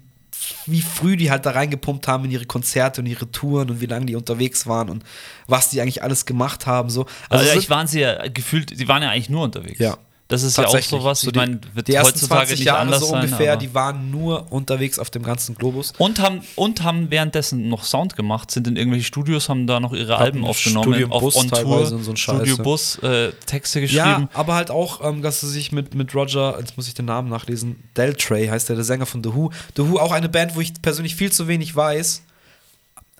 wie 0.65 0.81
früh 0.81 1.17
die 1.17 1.31
halt 1.31 1.45
da 1.45 1.51
reingepumpt 1.51 2.07
haben 2.07 2.25
in 2.25 2.31
ihre 2.31 2.45
Konzerte 2.45 3.01
und 3.01 3.07
ihre 3.07 3.29
Touren 3.31 3.69
und 3.69 3.81
wie 3.81 3.85
lange 3.85 4.05
die 4.05 4.15
unterwegs 4.15 4.67
waren 4.67 4.89
und 4.89 5.03
was 5.47 5.69
die 5.69 5.81
eigentlich 5.81 6.03
alles 6.03 6.25
gemacht 6.25 6.65
haben. 6.65 6.89
So. 6.89 7.05
Also, 7.29 7.45
sind- 7.45 7.59
ich 7.59 7.69
waren 7.69 7.87
sie 7.87 8.01
ja 8.01 8.27
gefühlt, 8.27 8.79
die 8.79 8.87
waren 8.87 9.01
ja 9.03 9.09
eigentlich 9.09 9.29
nur 9.29 9.43
unterwegs. 9.43 9.79
Ja. 9.79 9.97
Das 10.29 10.43
ist 10.43 10.57
ja 10.59 10.67
auch 10.67 10.79
sowas, 10.79 11.21
So 11.21 11.27
ich 11.27 11.33
die- 11.33 11.39
meine, 11.39 11.59
wird 11.73 11.87
die 11.87 11.95
ersten 11.95 12.13
heutzutage 12.13 12.41
20 12.45 12.59
nicht 12.59 12.65
Jahre 12.67 12.79
anders 12.81 12.99
so 12.99 13.07
sein. 13.07 13.23
ungefähr, 13.23 13.53
aber- 13.53 13.59
die 13.61 13.73
waren 13.73 14.11
nur 14.11 14.51
unterwegs 14.51 14.99
auf 14.99 15.09
dem 15.09 15.23
ganzen 15.23 15.55
Globus. 15.55 15.91
und 15.97 16.19
haben, 16.19 16.41
und 16.55 16.83
haben 16.83 17.09
währenddessen 17.09 17.67
noch 17.67 17.83
Sound 17.83 18.15
gemacht, 18.15 18.51
sind 18.51 18.67
in 18.67 18.75
irgendwelche 18.75 19.05
Studios, 19.05 19.49
haben 19.49 19.65
da 19.65 19.79
noch 19.79 19.91
ihre 19.91 20.17
Alben 20.17 20.45
aufgenommen, 20.45 20.83
Studio 20.93 21.07
auf 21.09 21.21
Bus 21.23 21.35
On 21.35 21.49
Tour, 21.49 21.85
so 21.87 22.15
Studio 22.15 22.55
ja. 22.57 22.61
Bus, 22.63 22.99
äh, 22.99 23.31
Texte 23.47 23.79
Ja, 23.79 23.85
geschrieben. 23.87 24.29
aber 24.35 24.53
halt 24.53 24.69
auch, 24.69 25.03
ähm, 25.03 25.23
dass 25.23 25.41
sie 25.41 25.49
sich 25.49 25.71
mit, 25.71 25.95
mit 25.95 26.13
Roger, 26.13 26.57
jetzt 26.59 26.77
muss 26.77 26.87
ich 26.87 26.93
den 26.93 27.05
Namen 27.05 27.27
nachlesen, 27.29 27.83
Del 27.97 28.13
Trey 28.13 28.45
heißt 28.47 28.69
der, 28.69 28.75
der 28.75 28.85
Sänger 28.85 29.07
von 29.07 29.23
The 29.23 29.33
Who. 29.33 29.51
The 29.77 29.89
Who, 29.89 29.97
auch 29.97 30.11
eine 30.11 30.29
Band, 30.29 30.55
wo 30.55 30.61
ich 30.61 30.79
persönlich 30.79 31.15
viel 31.15 31.31
zu 31.31 31.47
wenig 31.47 31.75
weiß. 31.75 32.21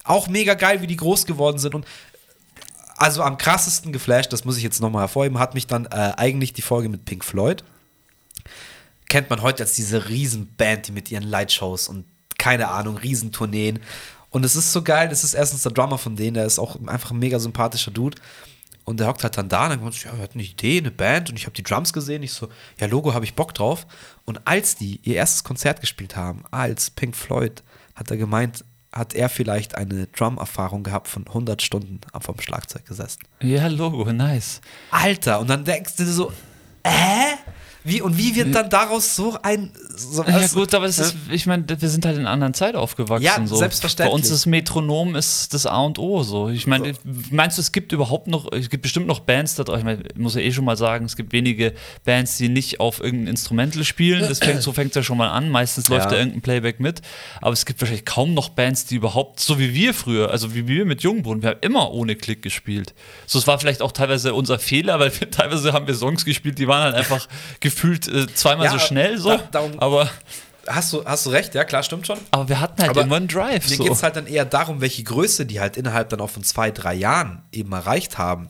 Auch 0.04 0.28
mega 0.28 0.54
geil, 0.54 0.82
wie 0.84 0.88
die 0.88 0.96
groß 0.96 1.26
geworden 1.26 1.58
sind. 1.60 1.74
Und 1.76 1.86
also 3.00 3.24
am 3.24 3.38
krassesten 3.38 3.92
geflasht, 3.92 4.34
das 4.34 4.46
muss 4.46 4.58
ich 4.58 4.64
jetzt 4.64 4.82
nochmal 4.82 5.04
hervorheben, 5.04 5.40
hat 5.40 5.54
mich 5.54 5.68
dann 5.68 5.86
äh, 5.86 6.14
eigentlich 6.18 6.54
die 6.54 6.62
Folge 6.62 6.90
mit 6.90 7.06
Pink 7.06 7.24
Floyd. 7.24 7.64
Kennt 9.08 9.30
man 9.30 9.42
heute 9.42 9.64
als 9.64 9.74
diese 9.74 10.10
Riesenband, 10.10 10.88
die 10.88 10.92
mit 10.92 11.10
ihren 11.10 11.24
Lightshows 11.24 11.88
und 11.88 12.06
keine 12.38 12.70
Ahnung, 12.70 12.98
Riesentourneen. 12.98 13.80
Und 14.30 14.46
es 14.46 14.56
ist 14.56 14.72
so 14.72 14.84
geil, 14.84 15.10
das 15.10 15.24
ist 15.24 15.34
erstens 15.34 15.64
der 15.64 15.72
Drummer 15.72 15.98
von 15.98 16.16
denen, 16.16 16.36
der 16.36 16.46
ist 16.46 16.60
auch 16.60 16.78
einfach 16.88 17.12
ein 17.12 17.20
mega 17.20 17.40
sympathischer 17.40 17.92
Dude. 17.92 18.18
Und 18.86 19.00
der 19.00 19.08
hockt 19.08 19.24
halt 19.24 19.38
dann 19.38 19.50
da 19.50 19.66
und 19.66 19.70
dann 19.70 19.82
kommt, 19.82 20.04
ja, 20.04 20.16
wir 20.16 20.24
hatten 20.24 20.40
eine 20.40 20.48
Idee, 20.48 20.80
eine 20.80 20.90
Band 20.90 21.30
und 21.30 21.36
ich 21.36 21.46
habe 21.46 21.56
die 21.56 21.64
Drums 21.64 21.94
gesehen. 21.94 22.24
Ich 22.24 22.34
so, 22.34 22.50
ja, 22.80 22.88
Logo 22.88 23.14
habe 23.14 23.24
ich 23.24 23.36
Bock 23.36 23.54
drauf. 23.54 23.86
Und 24.26 24.48
als 24.48 24.76
die 24.76 25.00
ihr 25.04 25.16
erstes 25.16 25.44
Konzert 25.44 25.80
gespielt 25.80 26.16
haben, 26.16 26.44
als 26.50 26.90
Pink 26.90 27.16
Floyd, 27.16 27.62
hat 27.94 28.10
er 28.10 28.18
gemeint, 28.18 28.64
hat 28.92 29.14
er 29.14 29.30
vielleicht 29.30 29.76
eine 29.76 30.08
Drum-Erfahrung 30.08 30.84
gehabt 30.84 31.08
von 31.08 31.28
100 31.28 31.62
Stunden 31.62 32.02
vom 32.20 32.40
Schlagzeug 32.40 32.86
gesessen. 32.86 33.20
Ja, 33.42 33.68
Logo, 33.68 34.12
nice. 34.12 34.62
Alter, 34.92 35.40
und 35.40 35.50
dann 35.50 35.64
denkst 35.64 35.96
du 35.98 36.06
so, 36.06 36.32
äh? 36.84 37.36
Wie, 37.90 38.02
und 38.02 38.18
wie 38.18 38.36
wird 38.36 38.54
dann 38.54 38.70
daraus 38.70 39.16
so 39.16 39.38
ein. 39.42 39.72
So, 39.96 40.24
Ja 40.24 40.48
gut, 40.48 40.74
aber 40.74 40.86
es 40.86 41.00
ist, 41.00 41.16
ich 41.30 41.46
meine, 41.46 41.66
wir 41.68 41.90
sind 41.90 42.06
halt 42.06 42.16
in 42.16 42.22
einer 42.22 42.32
anderen 42.32 42.54
Zeit 42.54 42.76
aufgewachsen. 42.76 43.24
Ja, 43.24 43.46
so. 43.46 43.58
selbstverständlich. 43.58 44.12
Bei 44.12 44.16
uns 44.16 44.30
ist 44.30 44.46
Metronom 44.46 45.16
ist 45.16 45.54
das 45.54 45.66
A 45.66 45.82
und 45.82 46.00
O. 46.00 46.24
So. 46.24 46.50
Ich 46.50 46.68
meine, 46.68 46.94
meinst 47.32 47.58
du, 47.58 47.62
es 47.62 47.72
gibt 47.72 47.92
überhaupt 47.92 48.28
noch, 48.28 48.52
es 48.52 48.70
gibt 48.70 48.84
bestimmt 48.84 49.08
noch 49.08 49.20
Bands 49.20 49.56
da 49.56 49.64
ich, 49.76 49.84
mein, 49.84 50.04
ich 50.06 50.18
muss 50.18 50.36
ja 50.36 50.42
eh 50.42 50.52
schon 50.52 50.66
mal 50.66 50.78
sagen, 50.78 51.06
es 51.06 51.16
gibt 51.16 51.34
wenige 51.34 51.74
Bands, 52.06 52.38
die 52.38 52.48
nicht 52.50 52.80
auf 52.80 53.00
irgendein 53.00 53.28
Instrumental 53.28 53.84
spielen. 53.84 54.22
Das 54.22 54.40
fängt, 54.40 54.62
so 54.62 54.72
fängt 54.72 54.92
es 54.92 54.96
ja 54.96 55.04
schon 55.04 55.18
mal 55.18 55.30
an. 55.30 55.50
Meistens 55.50 55.90
läuft 55.90 56.06
Ja. 56.06 56.12
da 56.12 56.18
irgendein 56.18 56.42
Playback 56.42 56.80
mit. 56.80 57.02
Aber 57.42 57.52
es 57.52 57.66
gibt 57.66 57.82
wahrscheinlich 57.82 58.06
kaum 58.06 58.34
noch 58.34 58.50
Bands, 58.50 58.86
die 58.86 58.96
überhaupt, 58.96 59.40
so 59.40 59.60
wie 59.60 59.74
wir 59.74 59.94
früher, 59.94 60.32
also 60.32 60.54
wie 60.56 60.68
wir 60.68 60.86
mit 60.86 61.02
Jungbrunnen, 61.02 61.44
wir 61.44 61.50
haben 61.52 61.60
immer 61.62 61.92
ohne 61.92 62.16
Klick 62.16 62.42
gespielt. 62.42 62.94
So, 63.26 63.40
es 63.40 63.48
war 63.48 63.60
vielleicht 63.60 63.82
auch 63.82 63.92
teilweise 63.92 64.34
unser 64.34 64.60
Fehler, 64.60 65.00
weil 65.00 65.12
wir, 65.20 65.30
teilweise 65.32 65.74
haben 65.74 65.88
wir 65.88 65.96
Songs 65.96 66.24
gespielt, 66.24 66.60
die 66.60 66.68
waren 66.68 66.84
halt 66.84 66.96
einfach 66.96 67.28
gefühlt 67.60 67.79
äh, 67.84 68.28
zweimal 68.34 68.66
Ja, 68.66 68.72
so 68.72 68.80
schnell 68.80 69.18
so. 69.18 69.30
da- 69.30 69.44
darum- 69.52 69.80
aber 69.80 70.10
Hast 70.68 70.94
du, 70.94 71.04
hast 71.04 71.26
du 71.26 71.32
recht, 71.32 71.56
ja, 71.56 71.64
klar, 71.64 71.82
stimmt 71.82 72.06
schon. 72.06 72.20
aber 72.30 72.48
wir 72.48 72.60
hatten 72.60 72.80
halt 72.80 72.92
Aber 72.92 73.02
immer 73.02 73.16
einen 73.16 73.28
Drive. 73.28 73.68
Mir 73.70 73.78
so. 73.78 73.84
geht 73.84 73.92
es 73.92 74.04
halt 74.04 74.16
dann 74.18 74.28
eher 74.28 74.46
darum, 74.46 74.82
welche 74.82 75.02
Größe 75.04 75.48
die 75.48 75.60
halt 75.60 75.78
innerhalb 75.78 76.10
dann 76.10 76.22
auch 76.22 76.30
von 76.30 76.44
zwei, 76.44 76.70
drei 76.70 76.94
Jahren 76.94 77.42
eben 77.52 77.72
erreicht 77.72 78.20
haben. 78.20 78.50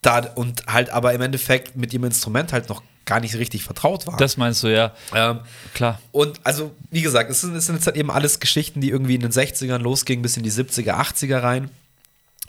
Da, 0.00 0.18
und 0.36 0.64
halt 0.68 0.90
aber 0.90 1.12
im 1.12 1.20
Endeffekt 1.22 1.74
mit 1.76 1.92
ihrem 1.92 2.04
Instrument 2.04 2.52
halt 2.52 2.68
noch 2.68 2.82
gar 3.04 3.18
nicht 3.18 3.34
richtig 3.34 3.64
vertraut 3.64 4.06
waren. 4.06 4.16
das 4.18 4.36
meinst 4.36 4.62
du, 4.62 4.68
ja. 4.68 4.92
ähm, 5.12 5.40
Klar. 5.74 5.98
und 6.12 6.38
also, 6.44 6.70
wie 6.92 7.02
gesagt, 7.02 7.28
es 7.30 7.40
sind, 7.40 7.56
es 7.56 7.66
sind 7.66 7.74
jetzt 7.76 7.86
halt 7.86 7.96
eben 7.96 8.12
alles 8.12 8.38
Geschichten, 8.38 8.80
die 8.80 8.90
irgendwie 8.90 9.16
in 9.16 9.20
den 9.22 9.32
60ern 9.32 9.78
losgingen, 9.78 10.22
bis 10.22 10.36
in 10.36 10.44
die 10.44 10.52
70er, 10.52 10.92
80er 11.00 11.42
rein. 11.42 11.70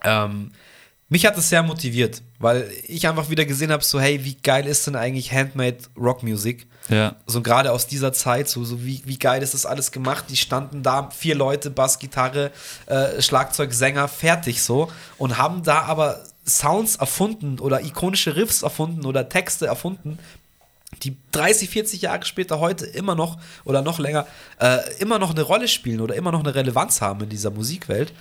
Ähm, 0.03 0.51
mich 1.11 1.25
hat 1.25 1.37
es 1.37 1.49
sehr 1.49 1.61
motiviert, 1.61 2.21
weil 2.39 2.71
ich 2.87 3.05
einfach 3.05 3.29
wieder 3.29 3.43
gesehen 3.43 3.73
habe, 3.73 3.83
so, 3.83 3.99
hey, 3.99 4.23
wie 4.23 4.35
geil 4.35 4.65
ist 4.65 4.87
denn 4.87 4.95
eigentlich 4.95 5.33
Handmade 5.33 5.79
Rockmusik? 5.97 6.67
Ja. 6.87 7.17
So 7.27 7.41
gerade 7.41 7.73
aus 7.73 7.85
dieser 7.85 8.13
Zeit, 8.13 8.47
so, 8.47 8.63
so 8.63 8.85
wie, 8.85 9.01
wie 9.03 9.19
geil 9.19 9.43
ist 9.43 9.53
das 9.53 9.65
alles 9.65 9.91
gemacht? 9.91 10.25
Die 10.29 10.37
standen 10.37 10.83
da, 10.83 11.09
vier 11.11 11.35
Leute, 11.35 11.69
Bass, 11.69 11.99
Gitarre, 11.99 12.51
äh, 12.85 13.21
Schlagzeug, 13.21 13.73
Sänger, 13.73 14.07
fertig 14.07 14.61
so 14.61 14.89
und 15.17 15.37
haben 15.37 15.63
da 15.63 15.81
aber 15.81 16.23
Sounds 16.47 16.95
erfunden 16.95 17.59
oder 17.59 17.81
ikonische 17.83 18.37
Riffs 18.37 18.61
erfunden 18.61 19.05
oder 19.05 19.27
Texte 19.27 19.67
erfunden, 19.67 20.17
die 21.03 21.17
30, 21.33 21.69
40 21.69 22.03
Jahre 22.03 22.23
später 22.23 22.61
heute 22.61 22.85
immer 22.85 23.15
noch 23.15 23.37
oder 23.65 23.81
noch 23.81 23.99
länger 23.99 24.27
äh, 24.59 24.77
immer 24.99 25.19
noch 25.19 25.31
eine 25.31 25.41
Rolle 25.41 25.67
spielen 25.67 25.99
oder 25.99 26.15
immer 26.15 26.31
noch 26.31 26.39
eine 26.41 26.55
Relevanz 26.55 27.01
haben 27.01 27.23
in 27.23 27.29
dieser 27.29 27.51
Musikwelt. 27.51 28.13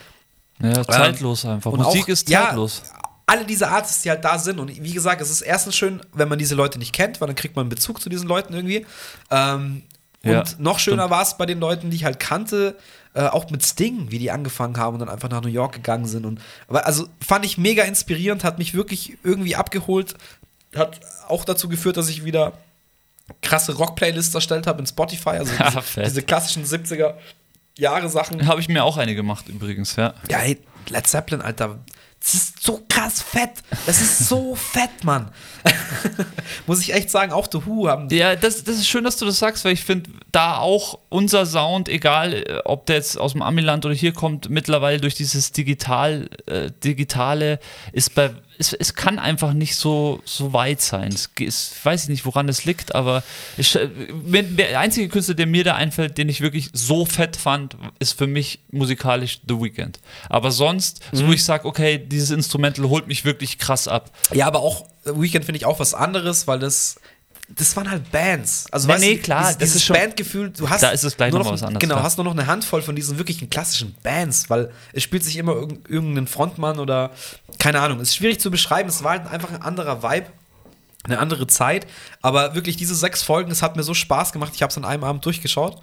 Ja, 0.63 0.85
zeitlos 0.85 1.45
einfach. 1.45 1.73
Und 1.73 1.81
Musik 1.81 2.05
auch, 2.05 2.09
ist 2.09 2.29
zeitlos. 2.29 2.83
Ja, 2.85 3.01
alle 3.27 3.45
diese 3.45 3.69
Artists, 3.69 4.03
die 4.03 4.11
halt 4.11 4.25
da 4.25 4.39
sind. 4.39 4.59
Und 4.59 4.83
wie 4.83 4.93
gesagt, 4.93 5.21
es 5.21 5.31
ist 5.31 5.43
erstens 5.43 5.77
schön, 5.77 6.01
wenn 6.13 6.29
man 6.29 6.39
diese 6.39 6.55
Leute 6.55 6.79
nicht 6.79 6.93
kennt, 6.93 7.21
weil 7.21 7.29
dann 7.29 7.37
kriegt 7.37 7.55
man 7.55 7.65
einen 7.65 7.71
Bezug 7.71 8.01
zu 8.01 8.09
diesen 8.09 8.29
Leuten 8.29 8.55
irgendwie. 8.55 8.85
Ähm, 9.31 9.83
Ja, 10.23 10.41
und 10.41 10.61
noch 10.61 10.79
schöner 10.79 11.11
war 11.11 11.23
es 11.23 11.37
bei 11.39 11.47
den 11.47 11.61
Leuten, 11.61 11.91
die 11.91 11.97
ich 11.97 12.05
halt 12.05 12.19
kannte, 12.19 12.77
äh, 13.15 13.23
auch 13.23 13.49
mit 13.51 13.65
Sting, 13.65 14.11
wie 14.11 14.19
die 14.19 14.31
angefangen 14.31 14.77
haben 14.77 14.95
und 14.95 15.01
dann 15.01 15.09
einfach 15.09 15.31
nach 15.31 15.43
New 15.43 15.49
York 15.49 15.73
gegangen 15.73 16.07
sind. 16.07 16.27
Und, 16.27 16.41
aber 16.69 16.87
also 16.87 17.09
fand 17.25 17.45
ich 17.45 17.57
mega 17.57 17.85
inspirierend, 17.85 18.45
hat 18.45 18.59
mich 18.59 18.75
wirklich 18.75 19.17
irgendwie 19.23 19.57
abgeholt, 19.57 20.15
hat 20.75 21.01
auch 21.29 21.45
dazu 21.45 21.69
geführt, 21.69 21.97
dass 21.97 22.09
ich 22.09 22.25
wieder 22.25 22.53
krasse 23.43 23.75
Rock-Playlists 23.75 24.35
erstellt 24.35 24.67
habe 24.67 24.81
in 24.81 24.87
Spotify, 24.87 25.31
also 25.31 25.53
diese, 25.95 26.03
diese 26.03 26.23
klassischen 26.23 26.65
70er 26.65 27.15
Jahre 27.79 28.09
Sachen. 28.09 28.47
Habe 28.47 28.61
ich 28.61 28.69
mir 28.69 28.85
auch 28.85 28.97
eine 28.97 29.15
gemacht 29.15 29.49
übrigens, 29.49 29.97
ja. 29.97 30.15
Ja, 30.29 30.39
hey, 30.39 30.59
Led 30.89 31.07
Zeppelin, 31.07 31.43
Alter. 31.43 31.79
Das 32.21 32.35
ist 32.35 32.63
so 32.63 32.85
krass 32.87 33.23
fett. 33.23 33.63
Das 33.87 34.03
ist 34.03 34.29
so 34.29 34.55
fett, 34.73 35.05
Mann. 35.05 35.31
Muss 36.67 36.81
ich 36.83 36.93
echt 36.93 37.11
sagen, 37.11 37.33
auch 37.33 37.49
The 37.51 37.65
Who 37.65 37.89
haben. 37.89 38.11
Ja, 38.11 38.37
das, 38.37 38.63
das 38.63 38.77
ist 38.77 38.89
schön, 38.89 39.05
dass 39.05 39.17
du 39.17 39.25
das 39.25 39.39
sagst, 39.39 39.65
weil 39.65 39.73
ich 39.73 39.85
finde, 39.85 40.11
da 40.31 40.59
auch 40.59 40.99
unser 41.09 41.47
Sound, 41.47 41.89
egal 41.89 42.35
äh, 42.35 42.61
ob 42.67 42.85
der 42.87 42.97
jetzt 42.97 43.19
aus 43.19 43.33
dem 43.33 43.41
Amiland 43.41 43.87
oder 43.87 43.95
hier 43.95 44.13
kommt, 44.13 44.51
mittlerweile 44.51 45.01
durch 45.01 45.15
dieses 45.15 45.53
Digital, 45.53 46.29
äh, 46.47 46.71
Digitale, 46.85 47.59
ist 47.93 48.15
bei, 48.15 48.31
es, 48.61 48.75
es 48.75 48.95
kann 48.95 49.19
einfach 49.19 49.55
nicht 49.55 49.75
so, 49.75 50.21
so 50.27 50.53
weit 50.53 50.83
sein. 50.83 51.09
Es, 51.09 51.31
es 51.41 51.75
weiß 51.83 52.05
ich 52.05 52.09
nicht, 52.11 52.27
woran 52.27 52.49
es 52.49 52.67
liegt, 52.67 52.95
aber 52.95 53.23
ich, 53.57 53.75
äh, 53.75 53.89
der 53.89 54.79
einzige 54.79 55.09
Künstler, 55.09 55.35
der 55.35 55.47
mir 55.47 55.65
da 55.65 55.75
einfällt, 55.77 56.19
den 56.19 56.29
ich 56.29 56.43
wirklich 56.43 56.69
so 56.75 57.07
fett 57.07 57.37
fand, 57.37 57.77
ist 57.99 58.19
für 58.19 58.27
mich 58.27 58.61
musikalisch 58.71 59.41
The 59.49 59.59
Weeknd. 59.59 59.99
Aber 60.29 60.53
sonst, 60.53 61.01
so 61.11 61.27
wo 61.27 61.33
ich 61.33 61.43
sage, 61.43 61.67
okay, 61.67 61.99
dieses 61.99 62.31
Instrumental 62.31 62.89
holt 62.91 63.07
mich 63.07 63.25
wirklich 63.25 63.57
krass 63.59 63.89
ab. 63.89 64.11
Ja, 64.35 64.47
aber 64.47 64.61
auch 64.61 64.85
Weekend 65.05 65.47
finde 65.47 65.57
ich 65.57 65.65
auch 65.65 65.81
was 65.81 65.95
anderes, 65.95 66.47
weil 66.47 66.59
das. 66.59 67.00
Das 67.57 67.75
waren 67.77 67.91
halt 67.91 68.11
Bands. 68.13 68.67
Also, 68.71 68.87
Nee, 68.87 68.93
weißt 68.95 69.05
nee, 69.05 69.15
du, 69.17 69.23
klar, 69.23 69.41
dieses, 69.41 69.53
das 69.55 69.59
dieses 69.59 69.77
ist 69.77 69.85
schon- 69.85 69.97
Bandgefühl, 69.97 70.51
du 70.51 70.69
hast. 70.71 70.83
Da 70.83 70.91
ist 70.91 71.03
es 71.05 71.17
gleich 71.17 71.33
noch 71.33 71.41
noch 71.45 71.53
was 71.53 71.63
anderes, 71.63 71.81
Genau, 71.81 71.95
klar. 71.95 72.05
hast 72.05 72.17
nur 72.17 72.25
noch 72.25 72.33
eine 72.33 72.47
Handvoll 72.47 72.83
von 72.83 72.95
diesen 72.97 73.19
wirklichen 73.19 73.51
klassischen 73.51 73.95
Bands, 74.03 74.49
weil 74.51 74.71
es 74.93 75.03
spielt 75.03 75.25
sich 75.25 75.37
immer 75.37 75.53
irg 75.55 75.89
irgendein 75.89 76.27
Frontmann 76.27 76.79
oder. 76.79 77.11
Keine 77.59 77.81
Ahnung, 77.81 78.01
es 78.01 78.09
ist 78.11 78.17
schwierig 78.17 78.41
zu 78.41 78.51
beschreiben. 78.51 78.89
Es 78.89 79.03
war 79.05 79.13
halt 79.13 79.27
einfach 79.31 79.51
ein 79.51 79.63
anderer 79.63 80.03
Vibe. 80.03 80.27
eine 81.05 81.19
andere 81.19 81.47
Zeit. 81.47 81.87
Aber 82.21 82.55
wirklich 82.55 82.77
diese 82.77 82.95
sechs 82.95 83.23
Folgen, 83.23 83.51
es 83.51 83.63
hat 83.63 83.75
mir 83.75 83.83
so 83.83 83.95
Spaß 83.95 84.33
gemacht. 84.33 84.53
Ich 84.55 84.63
habe 84.63 84.71
es 84.71 84.77
an 84.77 84.85
einem 84.85 85.03
Abend 85.05 85.25
durchgeschaut, 85.25 85.81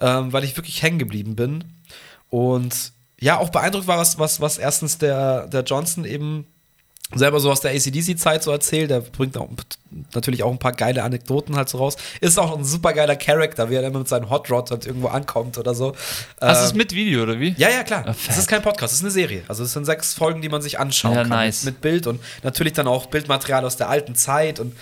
ähm, 0.00 0.32
weil 0.32 0.42
ich 0.42 0.56
wirklich 0.56 0.82
hängen 0.82 0.98
geblieben 0.98 1.36
bin. 1.36 1.62
Und 2.30 2.92
ja, 3.20 3.38
auch 3.38 3.50
beeindruckt 3.50 3.86
war, 3.86 3.98
was, 3.98 4.18
was, 4.18 4.40
was 4.40 4.58
erstens 4.58 4.98
der, 4.98 5.46
der 5.46 5.62
Johnson 5.62 6.04
eben 6.04 6.46
selber 7.14 7.38
so 7.38 7.50
aus 7.52 7.60
der 7.60 7.70
ACDC-Zeit 7.72 8.42
so 8.42 8.50
erzählt. 8.50 8.90
Der 8.90 9.00
bringt 9.00 9.36
auch 9.38 9.48
natürlich 10.14 10.42
auch 10.42 10.50
ein 10.50 10.58
paar 10.58 10.72
geile 10.72 11.04
Anekdoten 11.04 11.54
halt 11.56 11.68
so 11.68 11.78
raus. 11.78 11.96
Ist 12.20 12.38
auch 12.38 12.56
ein 12.58 12.64
super 12.64 12.92
geiler 12.92 13.14
Charakter, 13.16 13.70
wie 13.70 13.76
er 13.76 13.84
immer 13.84 14.00
mit 14.00 14.08
seinem 14.08 14.28
Hot 14.28 14.50
Rod 14.50 14.70
halt 14.72 14.86
irgendwo 14.86 15.06
ankommt 15.08 15.56
oder 15.56 15.74
so. 15.74 15.94
Hast 16.40 16.58
du 16.60 16.64
Ähm, 16.64 16.66
es 16.70 16.74
mit 16.74 16.92
Video 16.92 17.22
oder 17.22 17.38
wie? 17.38 17.54
ja, 17.58 17.70
ja, 17.70 17.84
klar. 17.84 18.04
Es 18.08 18.16
fett. 18.16 18.36
ist 18.38 18.48
kein 18.48 18.62
Podcast, 18.62 18.92
es 18.92 18.98
ist 18.98 19.04
eine 19.04 19.12
Serie. 19.12 19.42
Also 19.46 19.62
es 19.62 19.72
sind 19.72 19.84
sechs 19.84 20.14
Folgen, 20.14 20.42
die 20.42 20.48
man 20.48 20.62
sich 20.62 20.80
anschauen 20.80 21.14
Ja, 21.14 21.20
kann. 21.20 21.28
nice. 21.30 21.62
Mit, 21.64 21.74
mit 21.74 21.80
Bild 21.82 22.06
und 22.08 22.20
natürlich 22.42 22.72
dann 22.72 22.88
auch 22.88 23.06
Bildmaterial 23.06 23.64
aus 23.64 23.76
der 23.76 23.88
alten 23.88 24.14
Zeit 24.16 24.58
und 24.58 24.74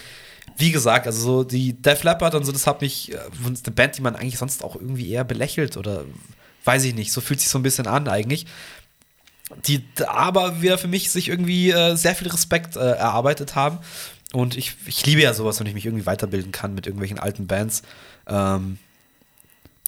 wie 0.56 0.70
gesagt, 0.70 1.06
also 1.06 1.20
so 1.20 1.44
die 1.44 1.74
Def 1.74 2.04
Leppard 2.04 2.34
und 2.34 2.44
so, 2.44 2.52
das 2.52 2.66
hat 2.66 2.80
mich, 2.80 3.12
äh, 3.12 3.16
das 3.42 3.52
ist 3.52 3.66
eine 3.66 3.74
Band, 3.74 3.98
die 3.98 4.02
man 4.02 4.16
eigentlich 4.16 4.38
sonst 4.38 4.62
auch 4.64 4.76
irgendwie 4.76 5.10
eher 5.10 5.24
belächelt 5.24 5.76
oder 5.76 6.04
weiß 6.64 6.84
ich 6.84 6.94
nicht, 6.94 7.12
so 7.12 7.20
fühlt 7.20 7.40
sich 7.40 7.50
so 7.50 7.58
ein 7.58 7.62
bisschen 7.62 7.86
an 7.86 8.08
eigentlich. 8.08 8.46
Die 9.66 9.84
aber 10.06 10.62
wieder 10.62 10.78
für 10.78 10.88
mich 10.88 11.10
sich 11.10 11.28
irgendwie 11.28 11.70
äh, 11.70 11.96
sehr 11.96 12.14
viel 12.14 12.28
Respekt 12.28 12.76
äh, 12.76 12.80
erarbeitet 12.80 13.54
haben. 13.54 13.78
Und 14.32 14.56
ich, 14.56 14.74
ich 14.86 15.06
liebe 15.06 15.22
ja 15.22 15.32
sowas, 15.32 15.60
wenn 15.60 15.66
ich 15.66 15.74
mich 15.74 15.86
irgendwie 15.86 16.06
weiterbilden 16.06 16.50
kann 16.52 16.74
mit 16.74 16.86
irgendwelchen 16.86 17.18
alten 17.18 17.46
Bands. 17.46 17.82
Ähm, 18.26 18.78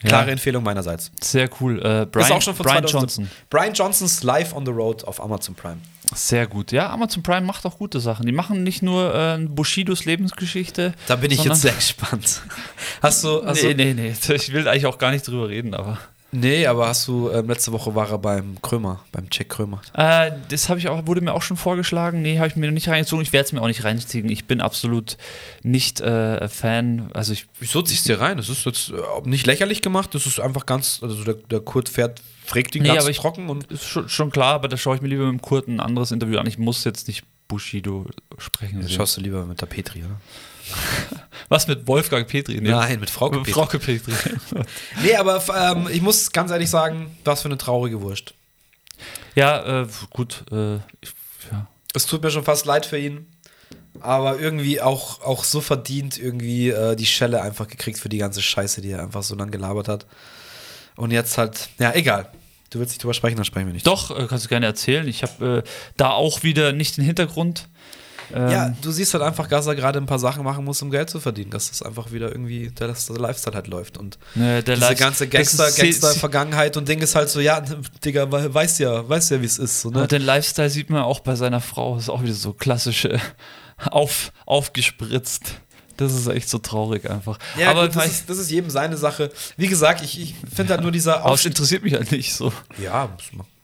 klare 0.04 0.26
Ja. 0.26 0.32
Empfehlung 0.32 0.62
meinerseits. 0.62 1.10
Sehr 1.20 1.48
cool. 1.60 1.78
Äh, 1.78 2.06
Brian, 2.06 2.26
ist 2.26 2.32
auch 2.32 2.42
schon 2.42 2.54
von 2.54 2.64
Brian 2.64 2.86
2000 2.86 2.92
Johnson. 2.92 3.30
Brian 3.50 3.72
Johnsons 3.72 4.22
Live 4.22 4.54
on 4.54 4.64
the 4.64 4.70
Road 4.72 5.04
auf 5.04 5.20
Amazon 5.20 5.54
Prime. 5.54 5.78
Sehr 6.14 6.46
gut. 6.46 6.70
Ja, 6.70 6.90
Amazon 6.90 7.24
Prime 7.24 7.40
macht 7.44 7.66
auch 7.66 7.78
gute 7.78 7.98
Sachen. 7.98 8.26
Die 8.26 8.32
machen 8.32 8.62
nicht 8.62 8.82
nur 8.82 9.12
äh, 9.12 9.38
Bushidos 9.40 10.04
Lebensgeschichte. 10.04 10.94
Da 11.08 11.16
bin 11.16 11.32
ich 11.32 11.42
jetzt 11.42 11.62
sehr 11.62 11.72
gespannt. 11.72 12.42
Hast 13.02 13.24
du, 13.24 13.44
hast 13.44 13.62
nee, 13.62 13.74
du 13.74 13.84
nee, 13.84 13.94
nee. 13.94 14.34
Ich 14.34 14.52
will 14.52 14.68
eigentlich 14.68 14.86
auch 14.86 14.98
gar 14.98 15.10
nicht 15.10 15.26
drüber 15.26 15.48
reden, 15.48 15.74
aber. 15.74 15.98
Nee, 16.41 16.66
aber 16.66 16.89
hast 16.89 17.09
du, 17.09 17.30
ähm, 17.30 17.49
letzte 17.49 17.72
Woche 17.72 17.95
war 17.95 18.11
er 18.11 18.18
beim 18.18 18.61
Krömer, 18.62 19.05
beim 19.12 19.26
Jack 19.32 19.49
Krömer. 19.49 19.80
Äh, 19.95 20.32
das 20.49 20.68
habe 20.68 20.78
ich 20.78 20.89
auch, 20.89 21.07
wurde 21.07 21.20
mir 21.20 21.32
auch 21.34 21.43
schon 21.43 21.57
vorgeschlagen. 21.57 22.22
Nee, 22.22 22.39
habe 22.39 22.49
ich 22.49 22.57
mir 22.57 22.66
noch 22.66 22.74
nicht 22.74 22.89
reingezogen. 22.89 23.22
Ich 23.22 23.32
werde 23.32 23.47
es 23.47 23.53
mir 23.53 23.61
auch 23.62 23.66
nicht 23.66 23.84
reinziehen. 23.84 24.28
Ich 24.28 24.47
bin 24.47 24.61
absolut 24.61 25.16
nicht 25.62 26.01
äh, 26.01 26.49
Fan. 26.49 27.11
Also 27.14 27.32
ich. 27.32 27.47
Wieso 27.59 27.82
ziehst 27.82 28.09
du 28.09 28.12
dir 28.14 28.20
rein? 28.20 28.37
Das 28.37 28.49
ist 28.49 28.64
jetzt 28.66 28.91
äh, 28.91 28.95
nicht 29.28 29.47
lächerlich 29.47 29.82
gemacht, 29.82 30.14
das 30.14 30.26
ist 30.26 30.41
einfach 30.41 30.66
ganz, 30.66 31.01
also 31.03 31.24
der, 31.24 31.34
der 31.34 31.61
Kurt 31.61 31.89
fährt, 31.89 32.20
fragt 32.45 32.74
ihn 32.76 32.82
Nee, 32.82 32.89
ganz 32.89 33.01
aber 33.03 33.11
ich- 33.11 33.18
trocken 33.18 33.49
und 33.49 33.64
Ist 33.72 33.84
schon, 33.84 34.09
schon 34.09 34.30
klar, 34.30 34.55
aber 34.55 34.68
da 34.68 34.76
schaue 34.76 34.97
ich 34.97 35.03
mir 35.03 35.09
lieber 35.09 35.24
mit 35.24 35.41
dem 35.41 35.43
Kurt 35.43 35.68
ein 35.68 35.80
anderes 35.80 36.11
Interview 36.12 36.39
an. 36.39 36.47
Ich 36.47 36.59
muss 36.59 36.84
jetzt 36.84 37.09
nicht 37.09 37.24
Bushido 37.49 38.07
sprechen. 38.39 38.80
das 38.82 38.93
schaust 38.93 39.16
du 39.16 39.20
lieber 39.20 39.45
mit 39.47 39.61
der 39.61 39.66
Petri, 39.66 40.01
oder? 40.05 40.20
Was 41.48 41.68
mit 41.68 41.86
Wolfgang 41.86 42.26
Petri? 42.26 42.60
Nee, 42.60 42.70
Nein, 42.70 42.98
mit 43.00 43.10
Frau 43.10 43.30
mit 43.30 43.44
Petri. 43.44 43.52
Frauke 43.52 43.78
Petri. 43.78 44.12
Nee, 45.02 45.14
aber 45.14 45.42
ähm, 45.56 45.88
ich 45.92 46.02
muss 46.02 46.32
ganz 46.32 46.50
ehrlich 46.50 46.68
sagen, 46.70 47.16
was 47.24 47.42
für 47.42 47.48
eine 47.48 47.58
traurige 47.58 48.00
Wurst. 48.00 48.34
ja, 49.34 49.82
äh, 49.82 49.86
gut. 50.10 50.44
Äh, 50.50 50.76
ich, 51.00 51.12
ja. 51.52 51.68
Es 51.94 52.06
tut 52.06 52.22
mir 52.22 52.30
schon 52.30 52.44
fast 52.44 52.66
leid 52.66 52.84
für 52.86 52.98
ihn. 52.98 53.26
Aber 54.00 54.38
irgendwie 54.38 54.80
auch, 54.80 55.22
auch 55.22 55.44
so 55.44 55.60
verdient 55.60 56.18
irgendwie 56.18 56.68
äh, 56.70 56.96
die 56.96 57.06
Schelle 57.06 57.40
einfach 57.42 57.66
gekriegt 57.68 57.98
für 57.98 58.08
die 58.08 58.18
ganze 58.18 58.42
Scheiße, 58.42 58.80
die 58.82 58.90
er 58.90 59.02
einfach 59.02 59.22
so 59.22 59.34
lange 59.34 59.52
gelabert 59.52 59.88
hat. 59.88 60.06
Und 60.96 61.12
jetzt 61.12 61.38
halt, 61.38 61.68
ja, 61.78 61.94
egal. 61.94 62.30
Du 62.70 62.78
willst 62.80 62.92
nicht 62.92 63.02
drüber 63.02 63.14
sprechen, 63.14 63.36
dann 63.36 63.44
sprechen 63.44 63.68
wir 63.68 63.72
nicht. 63.72 63.86
Doch, 63.86 64.10
äh, 64.10 64.26
kannst 64.26 64.44
du 64.44 64.48
gerne 64.48 64.66
erzählen. 64.66 65.06
Ich 65.06 65.22
habe 65.22 65.62
äh, 65.64 65.70
da 65.96 66.10
auch 66.10 66.42
wieder 66.42 66.72
nicht 66.72 66.96
den 66.96 67.04
Hintergrund. 67.04 67.68
Ähm, 68.34 68.50
Ja, 68.50 68.74
du 68.82 68.90
siehst 68.90 69.14
halt 69.14 69.22
einfach, 69.22 69.46
dass 69.46 69.66
er 69.66 69.74
gerade 69.74 69.98
ein 69.98 70.06
paar 70.06 70.18
Sachen 70.18 70.42
machen 70.44 70.64
muss, 70.64 70.80
um 70.82 70.90
Geld 70.90 71.08
zu 71.10 71.20
verdienen. 71.20 71.50
Dass 71.50 71.68
das 71.68 71.82
einfach 71.82 72.12
wieder 72.12 72.30
irgendwie, 72.30 72.70
dass 72.74 73.06
der 73.06 73.16
Lifestyle 73.18 73.54
halt 73.54 73.66
läuft. 73.68 73.98
Und 73.98 74.18
ne, 74.34 74.62
der 74.62 74.74
diese 74.76 74.88
Live- 74.88 74.98
ganze 74.98 75.24
ist- 75.24 75.30
Gangster, 75.30 75.70
Gangster-Vergangenheit 75.70 76.76
und 76.76 76.88
Ding 76.88 77.00
ist 77.00 77.14
halt 77.14 77.28
so, 77.28 77.40
ja, 77.40 77.62
Digga, 78.04 78.30
we- 78.32 78.52
weiß 78.52 78.78
ja, 78.78 79.08
weiß 79.08 79.30
ja, 79.30 79.40
wie 79.40 79.46
es 79.46 79.58
ist. 79.58 79.80
So, 79.80 79.90
ne? 79.90 80.02
Und 80.02 80.12
den 80.12 80.22
Lifestyle 80.22 80.70
sieht 80.70 80.90
man 80.90 81.02
auch 81.02 81.20
bei 81.20 81.34
seiner 81.36 81.60
Frau. 81.60 81.94
Das 81.94 82.04
ist 82.04 82.08
auch 82.10 82.22
wieder 82.22 82.34
so 82.34 82.52
klassische 82.52 83.20
auf, 83.90 84.32
aufgespritzt. 84.46 85.42
Das 85.96 86.12
ist 86.12 86.26
echt 86.26 86.48
so 86.50 86.58
traurig 86.58 87.08
einfach. 87.10 87.38
Ja, 87.58 87.70
aber 87.70 87.86
gut, 87.86 87.96
das, 87.96 88.06
ist, 88.06 88.28
das 88.30 88.36
ist 88.38 88.50
jedem 88.50 88.68
seine 88.68 88.98
Sache. 88.98 89.30
Wie 89.56 89.66
gesagt, 89.66 90.02
ich, 90.02 90.20
ich 90.20 90.34
finde 90.54 90.74
halt 90.74 90.82
nur 90.82 90.92
dieser 90.92 91.24
aber 91.24 91.34
es 91.34 91.44
interessiert 91.46 91.82
mich 91.84 91.94
halt 91.94 92.12
nicht 92.12 92.34
so. 92.34 92.52
Ja, 92.82 93.08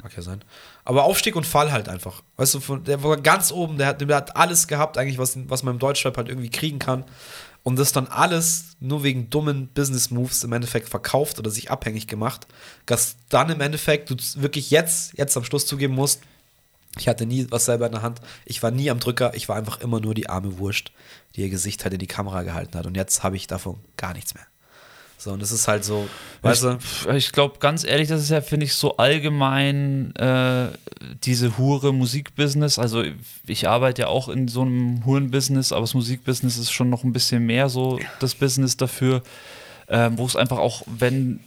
mag 0.02 0.16
ja 0.16 0.22
sein. 0.22 0.42
Aber 0.84 1.04
Aufstieg 1.04 1.36
und 1.36 1.46
Fall 1.46 1.70
halt 1.70 1.88
einfach. 1.88 2.22
Weißt 2.36 2.54
du, 2.54 2.60
von, 2.60 2.84
der 2.84 3.02
war 3.02 3.16
ganz 3.16 3.52
oben, 3.52 3.78
der 3.78 3.88
hat, 3.88 4.00
der 4.00 4.16
hat 4.16 4.36
alles 4.36 4.66
gehabt, 4.66 4.98
eigentlich, 4.98 5.18
was, 5.18 5.38
was 5.48 5.62
man 5.62 5.74
im 5.74 5.78
Deutschrap 5.78 6.16
halt 6.16 6.28
irgendwie 6.28 6.50
kriegen 6.50 6.78
kann. 6.78 7.04
Und 7.62 7.78
das 7.78 7.92
dann 7.92 8.08
alles 8.08 8.76
nur 8.80 9.04
wegen 9.04 9.30
dummen 9.30 9.68
Business-Moves 9.68 10.42
im 10.42 10.52
Endeffekt 10.52 10.88
verkauft 10.88 11.38
oder 11.38 11.50
sich 11.50 11.70
abhängig 11.70 12.08
gemacht. 12.08 12.48
Dass 12.86 13.16
dann 13.28 13.50
im 13.50 13.60
Endeffekt 13.60 14.10
du 14.10 14.16
wirklich 14.42 14.72
jetzt, 14.72 15.16
jetzt 15.16 15.36
am 15.36 15.44
Schluss 15.44 15.66
zugeben 15.66 15.94
musst, 15.94 16.22
ich 16.98 17.08
hatte 17.08 17.24
nie 17.24 17.46
was 17.50 17.64
selber 17.64 17.86
in 17.86 17.92
der 17.92 18.02
Hand. 18.02 18.20
Ich 18.44 18.62
war 18.62 18.70
nie 18.70 18.90
am 18.90 18.98
Drücker. 18.98 19.32
Ich 19.34 19.48
war 19.48 19.56
einfach 19.56 19.80
immer 19.80 20.00
nur 20.00 20.14
die 20.14 20.28
arme 20.28 20.58
Wurst, 20.58 20.92
die 21.34 21.42
ihr 21.42 21.48
Gesicht 21.48 21.84
halt 21.84 21.94
in 21.94 22.00
die 22.00 22.06
Kamera 22.06 22.42
gehalten 22.42 22.76
hat. 22.76 22.86
Und 22.86 22.96
jetzt 22.96 23.22
habe 23.22 23.36
ich 23.36 23.46
davon 23.46 23.78
gar 23.96 24.12
nichts 24.12 24.34
mehr. 24.34 24.46
So, 25.22 25.30
und 25.30 25.40
das 25.40 25.52
ist 25.52 25.68
halt 25.68 25.84
so, 25.84 26.08
weißt 26.40 26.64
du? 26.64 26.78
Ich, 27.10 27.14
ich 27.14 27.32
glaube, 27.32 27.60
ganz 27.60 27.84
ehrlich, 27.84 28.08
das 28.08 28.22
ist 28.22 28.30
ja, 28.30 28.40
finde 28.40 28.66
ich, 28.66 28.74
so 28.74 28.96
allgemein 28.96 30.12
äh, 30.16 30.66
diese 31.22 31.58
hure 31.58 31.94
Musikbusiness. 31.94 32.80
Also 32.80 33.04
ich 33.46 33.68
arbeite 33.68 34.02
ja 34.02 34.08
auch 34.08 34.28
in 34.28 34.48
so 34.48 34.62
einem 34.62 35.06
Huren-Business, 35.06 35.70
aber 35.70 35.82
das 35.82 35.94
Musikbusiness 35.94 36.58
ist 36.58 36.72
schon 36.72 36.90
noch 36.90 37.04
ein 37.04 37.12
bisschen 37.12 37.46
mehr 37.46 37.68
so 37.68 38.00
das 38.18 38.34
Business 38.34 38.76
dafür, 38.76 39.22
ähm, 39.88 40.18
wo 40.18 40.26
es 40.26 40.34
einfach 40.34 40.58
auch, 40.58 40.82
wenn, 40.86 41.38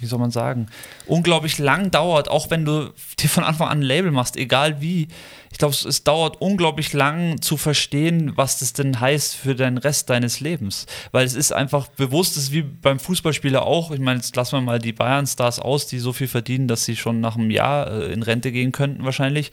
wie 0.00 0.06
soll 0.06 0.18
man 0.18 0.30
sagen, 0.30 0.66
unglaublich 1.06 1.58
lang 1.58 1.90
dauert, 1.90 2.28
auch 2.28 2.50
wenn 2.50 2.64
du 2.64 2.92
dir 3.18 3.28
von 3.28 3.44
Anfang 3.44 3.68
an 3.68 3.78
ein 3.78 3.82
Label 3.82 4.10
machst, 4.10 4.36
egal 4.36 4.80
wie. 4.80 5.08
Ich 5.50 5.56
glaube, 5.56 5.74
es, 5.74 6.04
dauert 6.04 6.40
unglaublich 6.40 6.92
lang 6.92 7.40
zu 7.40 7.56
verstehen, 7.56 8.32
was 8.36 8.58
das 8.58 8.74
denn 8.74 9.00
heißt 9.00 9.34
für 9.34 9.54
den 9.54 9.78
Rest 9.78 10.10
deines 10.10 10.40
Lebens. 10.40 10.86
Weil 11.10 11.24
es 11.24 11.34
ist 11.34 11.52
einfach 11.52 11.88
bewusst, 11.88 12.36
es 12.36 12.44
ist 12.44 12.52
wie 12.52 12.62
beim 12.62 13.00
Fußballspieler 13.00 13.62
auch. 13.62 13.90
Ich 13.90 13.98
meine, 13.98 14.18
jetzt 14.20 14.36
lassen 14.36 14.56
wir 14.56 14.60
mal 14.60 14.78
die 14.78 14.92
Bayern-Stars 14.92 15.58
aus, 15.58 15.86
die 15.86 15.98
so 15.98 16.12
viel 16.12 16.28
verdienen, 16.28 16.68
dass 16.68 16.84
sie 16.84 16.96
schon 16.96 17.20
nach 17.20 17.36
einem 17.36 17.50
Jahr 17.50 17.90
äh, 17.90 18.12
in 18.12 18.22
Rente 18.22 18.52
gehen 18.52 18.72
könnten, 18.72 19.04
wahrscheinlich. 19.04 19.50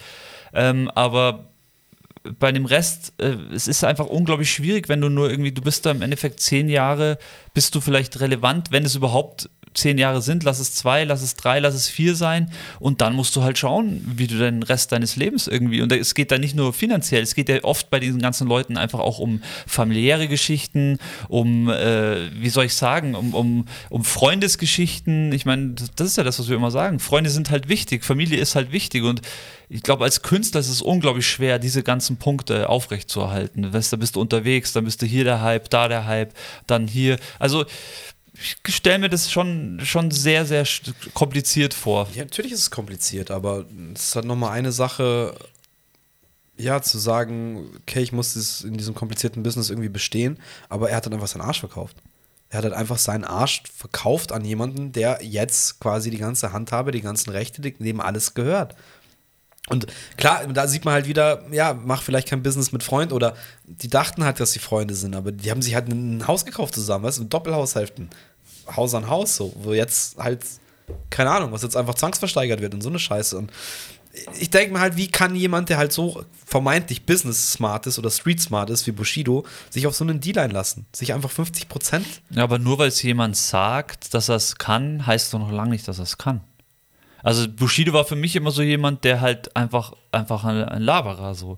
Ähm, 0.54 0.92
aber 0.94 1.46
bei 2.40 2.52
dem 2.52 2.66
Rest, 2.66 3.14
äh, 3.18 3.36
es 3.54 3.68
ist 3.68 3.84
einfach 3.84 4.08
unglaublich 4.08 4.52
schwierig, 4.52 4.90
wenn 4.90 5.02
du 5.02 5.10
nur 5.10 5.30
irgendwie, 5.30 5.52
du 5.52 5.62
bist 5.62 5.86
da 5.86 5.92
im 5.92 6.02
Endeffekt 6.02 6.40
zehn 6.40 6.70
Jahre, 6.70 7.18
bist 7.54 7.76
du 7.76 7.82
vielleicht 7.82 8.20
relevant, 8.20 8.72
wenn 8.72 8.84
es 8.84 8.96
überhaupt 8.96 9.50
zehn 9.76 9.98
Jahre 9.98 10.22
sind, 10.22 10.44
lass 10.44 10.60
es 10.60 10.74
zwei, 10.74 11.04
lass 11.04 11.22
es 11.22 11.36
drei, 11.36 11.60
lass 11.60 11.76
es 11.76 11.88
vier 11.88 12.16
sein 12.16 12.50
und 12.80 13.02
dann 13.02 13.14
musst 13.14 13.36
du 13.36 13.44
halt 13.44 13.58
schauen, 13.58 14.02
wie 14.16 14.28
du 14.28 14.38
den 14.38 14.64
Rest 14.64 14.92
deines 14.92 15.16
Lebens 15.16 15.48
irgendwie, 15.48 15.82
und 15.82 15.92
es 15.92 16.16
geht 16.16 16.32
da 16.32 16.38
nicht 16.38 16.56
nur 16.56 16.74
finanziell, 16.74 17.22
es 17.22 17.36
geht 17.36 17.50
ja 17.50 17.64
oft 17.64 17.90
bei 17.90 18.00
diesen 18.00 18.22
ganzen 18.22 18.48
Leuten 18.48 18.78
einfach 18.78 19.00
auch 19.00 19.20
um 19.20 19.42
familiäre 19.68 20.28
Geschichten, 20.28 20.98
um, 21.28 21.70
äh, 21.70 22.32
wie 22.42 22.50
soll 22.50 22.66
ich 22.66 22.74
sagen, 22.74 23.16
um, 23.16 23.34
um, 23.34 23.66
um 23.90 24.04
Freundesgeschichten, 24.04 25.32
ich 25.34 25.46
meine, 25.46 25.76
das- 25.96 26.08
ist 26.08 26.18
ja 26.18 26.24
das, 26.24 26.40
was 26.40 26.48
wir 26.50 26.56
immer 26.56 26.72
sagen, 26.72 27.00
Freunde 27.00 27.30
sind 27.30 27.50
halt 27.50 27.68
wichtig, 27.68 28.04
Familie 28.06 28.38
ist 28.40 28.56
halt 28.56 28.72
wichtig 28.72 29.04
und 29.04 29.22
ich 29.68 29.82
glaube, 29.82 30.04
als 30.04 30.22
Künstler 30.22 30.60
ist 30.60 30.70
es 30.70 30.82
unglaublich 30.82 31.28
schwer, 31.28 31.58
diese 31.58 31.82
ganzen 31.82 32.18
Punkte 32.18 32.70
aufrechtzuerhalten. 32.70 33.74
Weißt, 33.74 33.92
da 33.92 33.98
bist 33.98 34.16
du 34.16 34.22
unterwegs, 34.22 34.74
dann 34.74 34.86
bist 34.86 35.02
du 35.02 35.08
hier 35.08 35.24
der 35.24 35.42
Hype, 35.42 35.70
da 35.72 35.88
der 35.88 36.06
Hype, 36.06 36.34
dann 36.68 36.88
hier. 36.88 37.18
Also 37.40 37.66
ich 38.68 38.76
stelle 38.76 39.00
mir 39.00 39.10
das 39.10 39.32
schon, 39.32 39.80
schon 39.84 40.12
sehr, 40.12 40.46
sehr 40.46 40.66
kompliziert 41.14 41.74
vor. 41.74 42.08
Ja, 42.14 42.24
natürlich 42.24 42.52
ist 42.52 42.60
es 42.60 42.72
kompliziert, 42.72 43.32
aber 43.32 43.66
es 43.94 44.08
ist 44.08 44.16
halt 44.16 44.26
nochmal 44.26 44.52
eine 44.52 44.72
Sache, 44.72 45.36
ja, 46.58 46.82
zu 46.82 46.98
sagen, 46.98 47.70
okay, 47.82 48.02
ich 48.02 48.12
muss 48.12 48.34
das 48.34 48.62
in 48.62 48.78
diesem 48.78 48.96
komplizierten 48.96 49.44
Business 49.44 49.70
irgendwie 49.70 49.90
bestehen, 49.90 50.38
aber 50.70 50.90
er 50.90 50.98
hat 50.98 51.06
dann 51.06 51.14
einfach 51.14 51.28
seinen 51.28 51.42
Arsch 51.42 51.60
verkauft. 51.60 51.98
Er 52.50 52.60
hat 52.60 52.66
halt 52.66 52.74
einfach 52.76 52.98
seinen 52.98 53.24
Arsch 53.24 53.64
verkauft 53.76 54.32
an 54.32 54.46
jemanden, 54.46 54.92
der 54.92 55.20
jetzt 55.22 55.80
quasi 55.80 56.10
die 56.10 56.18
ganze 56.18 56.54
Handhabe, 56.54 56.92
die 56.92 57.02
ganzen 57.02 57.32
Rechte, 57.32 57.62
dem 57.62 58.00
alles 58.00 58.34
gehört. 58.34 58.76
Und 59.68 59.88
klar, 60.18 60.46
da 60.48 60.68
sieht 60.68 60.86
man 60.86 60.94
halt 60.94 61.08
wieder, 61.08 61.44
ja, 61.52 61.74
mach 61.74 62.04
vielleicht 62.04 62.28
kein 62.28 62.44
Business 62.44 62.72
mit 62.72 62.84
Freund 62.84 63.12
oder 63.12 63.36
die 63.66 63.90
dachten 63.90 64.24
halt, 64.24 64.40
dass 64.40 64.52
sie 64.52 64.60
Freunde 64.60 64.94
sind, 64.94 65.16
aber 65.16 65.32
die 65.32 65.50
haben 65.50 65.62
sich 65.62 65.74
halt 65.74 65.88
ein 65.88 66.28
Haus 66.28 66.46
gekauft 66.46 66.76
zusammen, 66.76 67.04
weißt 67.04 67.20
du, 67.20 67.24
Doppelhaushälften. 67.24 68.10
Haus 68.76 68.94
an 68.94 69.10
Haus, 69.10 69.36
so, 69.36 69.54
wo 69.58 69.74
jetzt 69.74 70.18
halt, 70.18 70.44
keine 71.10 71.32
Ahnung, 71.32 71.52
was 71.52 71.64
jetzt 71.64 71.78
einfach 71.78 71.96
zwangsversteigert 71.96 72.62
wird 72.62 72.74
und 72.74 72.82
so 72.82 72.90
eine 72.90 73.00
Scheiße. 73.00 73.38
Und 73.38 73.52
ich 74.40 74.50
denke 74.50 74.74
mir 74.74 74.80
halt, 74.80 74.98
wie 74.98 75.08
kann 75.08 75.36
jemand, 75.36 75.70
der 75.70 75.78
halt 75.78 75.92
so 75.92 76.24
vermeintlich 76.46 77.06
business 77.06 77.52
smart 77.52 77.88
ist 77.88 78.00
oder 78.00 78.10
street 78.10 78.42
smart 78.42 78.70
ist 78.70 78.88
wie 78.88 78.92
Bushido, 78.92 79.46
sich 79.70 79.88
auf 79.88 79.96
so 79.96 80.04
einen 80.04 80.20
Deal 80.20 80.38
einlassen? 80.40 80.86
Sich 80.94 81.14
einfach 81.14 81.32
50 81.32 81.68
Prozent 81.68 82.06
Ja, 82.30 82.44
aber 82.44 82.60
nur 82.60 82.78
weil 82.78 82.90
es 82.90 83.02
jemand 83.02 83.36
sagt, 83.36 84.14
dass 84.14 84.30
er 84.30 84.36
es 84.36 84.58
kann, 84.58 85.06
heißt 85.06 85.34
doch 85.34 85.40
noch 85.40 85.52
lange 85.52 85.72
nicht, 85.72 85.88
dass 85.88 86.00
er 86.00 86.04
es 86.04 86.18
kann. 86.18 86.42
Also 87.26 87.48
Bushido 87.50 87.92
war 87.92 88.06
für 88.06 88.16
mich 88.16 88.36
immer 88.36 88.52
so 88.52 88.62
jemand, 88.62 89.04
der 89.04 89.20
halt 89.20 89.56
einfach, 89.56 89.94
einfach 90.12 90.44
ein, 90.44 90.64
ein 90.64 90.82
Laberer 90.84 91.34
so. 91.34 91.58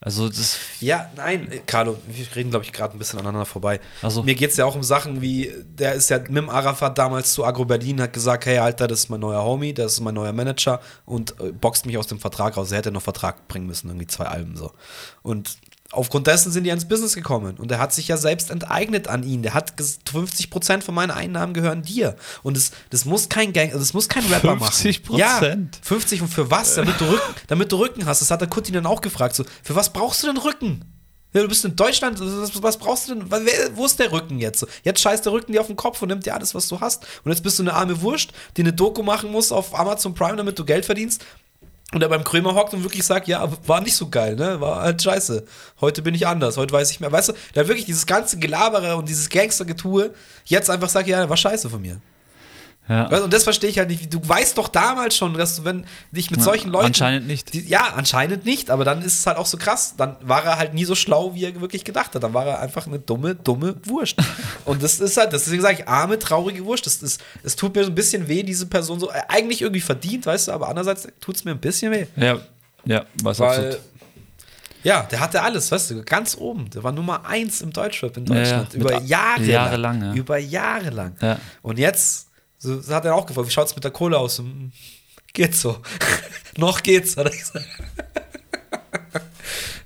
Also 0.00 0.26
das 0.26 0.58
Ja, 0.80 1.10
nein, 1.16 1.48
Carlo, 1.66 1.98
wir 2.08 2.26
reden, 2.34 2.48
glaube 2.48 2.64
ich, 2.64 2.72
gerade 2.72 2.96
ein 2.96 2.98
bisschen 2.98 3.18
aneinander 3.18 3.44
vorbei. 3.44 3.78
Ach 4.00 4.10
so. 4.10 4.22
Mir 4.22 4.34
geht 4.34 4.52
es 4.52 4.56
ja 4.56 4.64
auch 4.64 4.74
um 4.74 4.82
Sachen 4.82 5.20
wie, 5.20 5.52
der 5.64 5.92
ist 5.92 6.08
ja 6.08 6.18
mit 6.18 6.30
dem 6.30 6.48
Arafat 6.48 6.96
damals 6.96 7.34
zu 7.34 7.44
Agro 7.44 7.66
Berlin, 7.66 8.00
hat 8.00 8.14
gesagt, 8.14 8.46
hey 8.46 8.56
Alter, 8.56 8.88
das 8.88 9.00
ist 9.00 9.10
mein 9.10 9.20
neuer 9.20 9.44
Homie, 9.44 9.74
das 9.74 9.92
ist 9.92 10.00
mein 10.00 10.14
neuer 10.14 10.32
Manager 10.32 10.80
und 11.04 11.38
äh, 11.40 11.52
boxt 11.52 11.84
mich 11.84 11.98
aus 11.98 12.06
dem 12.06 12.18
Vertrag 12.18 12.56
raus. 12.56 12.72
Er 12.72 12.78
hätte 12.78 12.90
noch 12.90 13.02
Vertrag 13.02 13.46
bringen 13.48 13.66
müssen, 13.66 13.88
irgendwie 13.88 14.06
zwei 14.06 14.24
Alben 14.24 14.56
so. 14.56 14.72
Und 15.22 15.58
aufgrund 15.92 16.26
dessen 16.26 16.50
sind 16.50 16.64
die 16.64 16.70
ins 16.70 16.86
Business 16.88 17.14
gekommen. 17.14 17.56
Und 17.58 17.70
er 17.70 17.78
hat 17.78 17.92
sich 17.92 18.08
ja 18.08 18.16
selbst 18.16 18.50
enteignet 18.50 19.08
an 19.08 19.22
ihn. 19.22 19.42
Der 19.42 19.54
hat 19.54 19.78
ges- 19.78 19.98
50% 20.10 20.82
von 20.82 20.94
meinen 20.94 21.10
Einnahmen 21.10 21.54
gehören 21.54 21.82
dir. 21.82 22.16
Und 22.42 22.56
das, 22.56 22.72
das 22.90 23.04
muss 23.04 23.28
kein 23.28 23.52
Gang, 23.52 23.68
also 23.68 23.78
das 23.78 23.92
muss 23.94 24.08
kein 24.08 24.24
Rapper 24.26 24.56
machen. 24.56 24.72
50%? 24.72 25.16
Ja, 25.18 25.40
50 25.82 26.22
und 26.22 26.28
für 26.28 26.50
was? 26.50 26.74
Damit 26.74 27.00
du 27.00 27.04
Rücken, 27.04 27.34
damit 27.46 27.70
du 27.70 27.76
Rücken 27.76 28.06
hast. 28.06 28.20
Das 28.22 28.30
hat 28.30 28.40
der 28.40 28.48
Kutti 28.48 28.72
dann 28.72 28.86
auch 28.86 29.00
gefragt. 29.00 29.34
So, 29.36 29.44
für 29.62 29.74
was 29.76 29.92
brauchst 29.92 30.22
du 30.22 30.26
denn 30.28 30.38
Rücken? 30.38 30.84
Ja, 31.34 31.40
du 31.40 31.48
bist 31.48 31.64
in 31.64 31.74
Deutschland, 31.74 32.20
was, 32.20 32.62
was 32.62 32.76
brauchst 32.76 33.08
du 33.08 33.14
denn? 33.14 33.24
Wer- 33.30 33.74
Wo 33.76 33.86
ist 33.86 33.98
der 33.98 34.12
Rücken 34.12 34.38
jetzt? 34.38 34.66
Jetzt 34.84 35.00
scheißt 35.00 35.24
der 35.24 35.32
Rücken 35.32 35.52
dir 35.52 35.60
auf 35.62 35.66
den 35.66 35.76
Kopf 35.76 36.02
und 36.02 36.08
nimmt 36.08 36.26
dir 36.26 36.34
alles, 36.34 36.54
was 36.54 36.68
du 36.68 36.78
hast. 36.80 37.04
Und 37.24 37.30
jetzt 37.32 37.42
bist 37.42 37.58
du 37.58 37.62
eine 37.62 37.72
arme 37.72 38.02
Wurst, 38.02 38.32
die 38.56 38.60
eine 38.62 38.72
Doku 38.74 39.02
machen 39.02 39.30
muss 39.32 39.50
auf 39.50 39.78
Amazon 39.78 40.12
Prime, 40.14 40.36
damit 40.36 40.58
du 40.58 40.64
Geld 40.66 40.84
verdienst. 40.84 41.24
Und 41.94 42.02
er 42.02 42.08
beim 42.08 42.24
Krömer 42.24 42.54
hockt 42.54 42.74
und 42.74 42.82
wirklich 42.82 43.04
sagt, 43.04 43.28
ja, 43.28 43.48
war 43.66 43.80
nicht 43.80 43.96
so 43.96 44.08
geil, 44.08 44.36
ne? 44.36 44.60
War 44.60 44.82
halt 44.82 45.02
scheiße. 45.02 45.44
Heute 45.80 46.02
bin 46.02 46.14
ich 46.14 46.26
anders, 46.26 46.56
heute 46.56 46.72
weiß 46.72 46.90
ich 46.90 47.00
mehr. 47.00 47.12
Weißt 47.12 47.30
du, 47.30 47.32
der 47.54 47.68
wirklich 47.68 47.86
dieses 47.86 48.06
ganze 48.06 48.38
Gelabere 48.38 48.96
und 48.96 49.08
dieses 49.08 49.28
Gangstergetue 49.28 50.12
jetzt 50.46 50.70
einfach 50.70 50.88
sagt, 50.88 51.08
ja, 51.08 51.28
war 51.28 51.36
scheiße 51.36 51.68
von 51.68 51.82
mir. 51.82 52.00
Ja. 52.92 53.10
Weißt 53.10 53.22
Und 53.22 53.32
das 53.32 53.44
verstehe 53.44 53.70
ich 53.70 53.78
halt 53.78 53.88
nicht. 53.88 54.12
Du 54.12 54.20
weißt 54.22 54.58
doch 54.58 54.68
damals 54.68 55.16
schon, 55.16 55.32
dass 55.34 55.56
du, 55.56 55.64
wenn 55.64 55.84
dich 56.10 56.30
mit 56.30 56.42
solchen 56.42 56.70
Leuten. 56.70 56.86
anscheinend 56.86 57.26
nicht. 57.26 57.54
Die, 57.54 57.66
ja, 57.66 57.94
anscheinend 57.96 58.44
nicht, 58.44 58.70
aber 58.70 58.84
dann 58.84 59.00
ist 59.02 59.18
es 59.20 59.26
halt 59.26 59.38
auch 59.38 59.46
so 59.46 59.56
krass. 59.56 59.94
Dann 59.96 60.16
war 60.20 60.44
er 60.44 60.58
halt 60.58 60.74
nie 60.74 60.84
so 60.84 60.94
schlau, 60.94 61.34
wie 61.34 61.44
er 61.44 61.60
wirklich 61.60 61.84
gedacht 61.84 62.14
hat. 62.14 62.22
Dann 62.22 62.34
war 62.34 62.44
er 62.46 62.60
einfach 62.60 62.86
eine 62.86 62.98
dumme, 62.98 63.34
dumme 63.34 63.76
Wurst. 63.84 64.16
Und 64.66 64.82
das 64.82 65.00
ist 65.00 65.16
halt, 65.16 65.32
deswegen 65.32 65.62
sage 65.62 65.78
ich, 65.80 65.88
arme, 65.88 66.18
traurige 66.18 66.64
Wurst. 66.64 66.84
Das, 66.86 66.96
ist, 67.02 67.20
es 67.42 67.56
tut 67.56 67.74
mir 67.74 67.84
so 67.84 67.90
ein 67.90 67.94
bisschen 67.94 68.28
weh, 68.28 68.42
diese 68.42 68.66
Person 68.66 69.00
so 69.00 69.10
äh, 69.10 69.22
eigentlich 69.28 69.62
irgendwie 69.62 69.80
verdient, 69.80 70.26
weißt 70.26 70.48
du, 70.48 70.52
aber 70.52 70.68
andererseits 70.68 71.08
tut 71.20 71.36
es 71.36 71.44
mir 71.44 71.52
ein 71.52 71.60
bisschen 71.60 71.92
weh. 71.92 72.06
Ja, 72.16 72.38
ja, 72.84 73.04
was 73.22 73.38
Weil, 73.38 73.48
absolut. 73.66 73.78
ja, 74.82 75.02
der 75.04 75.20
hatte 75.20 75.42
alles, 75.42 75.70
weißt 75.70 75.90
du, 75.92 76.02
ganz 76.02 76.36
oben. 76.36 76.68
Der 76.70 76.82
war 76.82 76.90
Nummer 76.92 77.24
eins 77.24 77.60
im 77.62 77.72
Deutschrap 77.72 78.16
in 78.16 78.26
Ja, 78.26 78.34
ja, 78.34 78.40
Deutschland. 78.42 78.72
mit 78.74 78.82
über 78.82 79.00
Jahre, 79.02 79.42
jahrelang, 79.44 80.00
lang. 80.00 80.10
ja. 80.10 80.18
Über 80.20 80.38
Jahre 80.38 80.90
lang. 80.90 81.16
Ja. 81.20 81.38
Und 81.62 81.78
jetzt, 81.78 82.28
so, 82.62 82.80
so 82.80 82.94
hat 82.94 83.04
er 83.04 83.14
auch 83.14 83.26
gefragt, 83.26 83.48
wie 83.48 83.52
schaut 83.52 83.66
es 83.66 83.74
mit 83.74 83.82
der 83.82 83.90
Kohle 83.90 84.18
aus? 84.18 84.38
Hm, 84.38 84.70
Geht 85.32 85.56
so. 85.56 85.78
Noch 86.56 86.82
geht's, 86.82 87.16
hat 87.16 87.26
er 87.26 87.36
gesagt. 87.36 87.66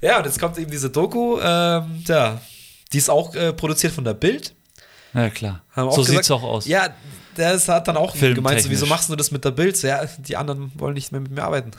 ja, 0.00 0.18
und 0.18 0.26
jetzt 0.26 0.38
kommt 0.38 0.58
eben 0.58 0.70
diese 0.70 0.90
Doku, 0.90 1.38
ähm, 1.40 2.02
ja, 2.06 2.40
die 2.92 2.98
ist 2.98 3.08
auch 3.08 3.34
äh, 3.34 3.52
produziert 3.52 3.92
von 3.92 4.04
der 4.04 4.14
Bild. 4.14 4.54
Ja, 5.14 5.30
klar. 5.30 5.62
So 5.74 5.82
auch 5.82 5.96
sieht's 5.96 6.08
gesagt- 6.08 6.30
auch 6.32 6.42
aus. 6.42 6.66
Ja, 6.66 6.94
ist, 7.36 7.68
hat 7.68 7.88
dann 7.88 7.96
auch 7.96 8.14
gemeint, 8.14 8.62
so, 8.62 8.70
wieso 8.70 8.86
machst 8.86 9.08
du 9.08 9.16
das 9.16 9.30
mit 9.30 9.44
der 9.44 9.50
Bild? 9.52 9.76
So, 9.76 9.86
ja, 9.86 10.04
die 10.18 10.36
anderen 10.36 10.72
wollen 10.78 10.94
nicht 10.94 11.12
mehr 11.12 11.20
mit 11.20 11.30
mir 11.30 11.44
arbeiten. 11.44 11.70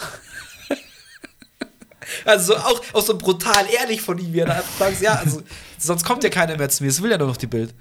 also 2.25 2.53
so, 2.53 2.59
auch, 2.59 2.81
auch 2.93 3.01
so 3.01 3.17
brutal 3.17 3.65
ehrlich 3.79 4.01
von 4.01 4.17
ihm, 4.17 4.33
wie 4.33 4.39
er 4.39 4.47
da 4.47 4.63
sagt, 4.79 5.01
ja, 5.01 5.15
also, 5.15 5.41
sonst 5.77 6.05
kommt 6.05 6.23
ja 6.23 6.29
keiner 6.29 6.57
mehr 6.57 6.69
zu 6.69 6.83
mir, 6.83 6.89
es 6.89 7.01
will 7.01 7.11
ja 7.11 7.17
nur 7.17 7.27
noch 7.27 7.37
die 7.37 7.47
Bild. 7.47 7.73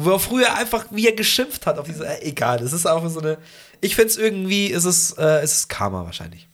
Wo 0.00 0.10
er 0.12 0.18
früher 0.18 0.54
einfach, 0.54 0.86
wie 0.90 1.06
er 1.06 1.14
geschimpft 1.14 1.66
hat 1.66 1.78
auf 1.78 1.86
diese, 1.86 2.06
äh, 2.06 2.22
egal, 2.22 2.58
das 2.58 2.72
ist 2.72 2.86
auch 2.86 3.06
so 3.08 3.20
eine, 3.20 3.38
ich 3.80 3.96
finde 3.96 4.10
es 4.10 4.16
irgendwie, 4.16 4.66
ist 4.66 4.84
es, 4.84 5.12
äh, 5.18 5.42
ist 5.42 5.54
es 5.54 5.68
Karma 5.68 6.04
wahrscheinlich. 6.04 6.48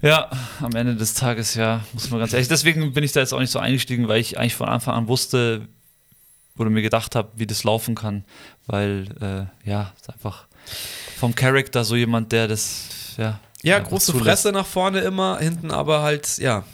Ja, 0.00 0.30
am 0.60 0.74
Ende 0.76 0.94
des 0.94 1.14
Tages, 1.14 1.54
ja, 1.54 1.80
muss 1.92 2.10
man 2.10 2.20
ganz 2.20 2.32
ehrlich. 2.32 2.48
Deswegen 2.48 2.92
bin 2.92 3.02
ich 3.02 3.12
da 3.12 3.20
jetzt 3.20 3.32
auch 3.32 3.40
nicht 3.40 3.50
so 3.50 3.58
eingestiegen, 3.58 4.06
weil 4.06 4.20
ich 4.20 4.38
eigentlich 4.38 4.54
von 4.54 4.68
Anfang 4.68 4.94
an 4.94 5.08
wusste 5.08 5.66
oder 6.56 6.70
mir 6.70 6.82
gedacht 6.82 7.16
habe, 7.16 7.30
wie 7.34 7.46
das 7.46 7.64
laufen 7.64 7.94
kann. 7.94 8.24
Weil, 8.66 9.08
äh, 9.20 9.68
ja, 9.68 9.92
ist 9.98 10.10
einfach 10.10 10.46
vom 11.18 11.34
Charakter 11.34 11.84
so 11.84 11.96
jemand, 11.96 12.32
der 12.32 12.48
das, 12.48 13.14
ja. 13.16 13.40
Ja, 13.62 13.78
einfach 13.78 13.88
große 13.88 14.12
zulässt. 14.12 14.42
Fresse 14.42 14.52
nach 14.52 14.66
vorne 14.66 15.00
immer, 15.00 15.38
hinten 15.38 15.70
aber 15.72 16.02
halt, 16.02 16.38
ja, 16.38 16.64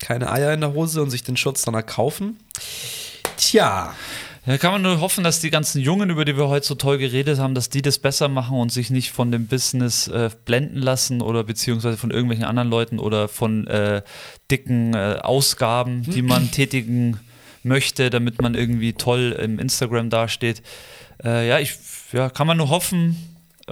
keine 0.00 0.32
Eier 0.32 0.52
in 0.52 0.60
der 0.60 0.72
Hose 0.72 1.00
und 1.00 1.10
sich 1.10 1.22
den 1.22 1.36
Schutz 1.36 1.62
dann 1.62 1.74
erkaufen. 1.74 2.40
Tja. 3.36 3.94
Ja, 4.46 4.58
kann 4.58 4.72
man 4.72 4.82
nur 4.82 5.00
hoffen, 5.00 5.24
dass 5.24 5.40
die 5.40 5.48
ganzen 5.48 5.80
Jungen, 5.80 6.10
über 6.10 6.26
die 6.26 6.36
wir 6.36 6.48
heute 6.48 6.66
so 6.66 6.74
toll 6.74 6.98
geredet 6.98 7.38
haben, 7.38 7.54
dass 7.54 7.70
die 7.70 7.80
das 7.80 7.98
besser 7.98 8.28
machen 8.28 8.58
und 8.58 8.70
sich 8.70 8.90
nicht 8.90 9.10
von 9.10 9.32
dem 9.32 9.46
Business 9.46 10.06
äh, 10.08 10.28
blenden 10.44 10.82
lassen 10.82 11.22
oder 11.22 11.44
beziehungsweise 11.44 11.96
von 11.96 12.10
irgendwelchen 12.10 12.44
anderen 12.44 12.68
Leuten 12.68 12.98
oder 12.98 13.28
von 13.28 13.66
äh, 13.66 14.02
dicken 14.50 14.92
äh, 14.92 15.18
Ausgaben, 15.22 16.02
die 16.02 16.20
man 16.22 16.50
tätigen 16.50 17.18
möchte, 17.62 18.10
damit 18.10 18.42
man 18.42 18.54
irgendwie 18.54 18.92
toll 18.92 19.34
im 19.40 19.58
Instagram 19.58 20.10
dasteht. 20.10 20.62
Äh, 21.24 21.48
ja, 21.48 21.58
ich, 21.58 21.78
ja, 22.12 22.28
kann 22.28 22.46
man 22.46 22.58
nur 22.58 22.68
hoffen. 22.68 23.16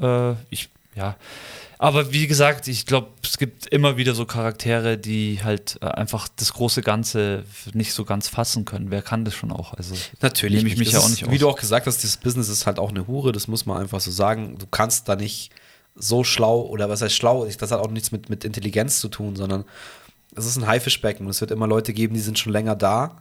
Äh, 0.00 0.32
ich, 0.48 0.70
ja. 0.94 1.16
Aber 1.83 2.12
wie 2.12 2.28
gesagt, 2.28 2.68
ich 2.68 2.87
glaube, 2.87 3.09
es 3.24 3.39
gibt 3.39 3.66
immer 3.66 3.97
wieder 3.97 4.14
so 4.14 4.24
Charaktere, 4.24 4.97
die 4.97 5.41
halt 5.43 5.80
äh, 5.80 5.87
einfach 5.87 6.28
das 6.28 6.53
große 6.53 6.80
Ganze 6.80 7.43
nicht 7.74 7.93
so 7.93 8.05
ganz 8.05 8.28
fassen 8.28 8.64
können. 8.64 8.93
Wer 8.93 9.03
kann 9.03 9.24
das 9.24 9.35
schon 9.35 9.51
auch? 9.51 9.74
Also 9.74 9.97
Natürlich. 10.20 10.59
nehme 10.59 10.68
ich 10.72 10.78
mich 10.78 10.93
Das 10.93 10.95
ja 10.95 11.01
auch 11.01 11.07
ist, 11.07 11.11
nicht 11.11 11.24
aus. 11.24 11.30
Wie 11.33 11.39
du 11.39 11.49
auch 11.49 11.59
gesagt 11.59 11.89
hast, 11.89 12.01
dieses 12.05 12.18
Business 12.18 12.49
ist 12.49 12.66
halt 12.66 12.78
auch 12.78 12.91
eine 12.91 13.09
Hure, 13.09 13.33
das 13.33 13.49
muss 13.49 13.66
man 13.66 13.78
einfach 13.78 13.99
so 13.99 14.12
sagen. 14.12 14.59
Du 14.59 14.66
kannst 14.70 15.09
da 15.09 15.16
nicht 15.16 15.51
so 15.97 16.22
schlau, 16.22 16.61
oder 16.61 16.89
was 16.89 17.03
heißt 17.03 17.16
schlau, 17.16 17.45
das 17.47 17.72
hat 17.72 17.80
auch 17.80 17.91
nichts 17.91 18.12
mit, 18.12 18.30
mit 18.30 18.45
Intelligenz 18.45 19.01
zu 19.01 19.09
tun, 19.09 19.35
sondern 19.35 19.64
es 20.37 20.47
ist 20.47 20.57
ein 20.59 20.68
Haifischbecken. 20.68 21.28
Es 21.28 21.41
wird 21.41 21.51
immer 21.51 21.66
Leute 21.66 21.93
geben, 21.93 22.14
die 22.14 22.20
sind 22.20 22.39
schon 22.39 22.53
länger 22.53 22.76
da 22.76 23.18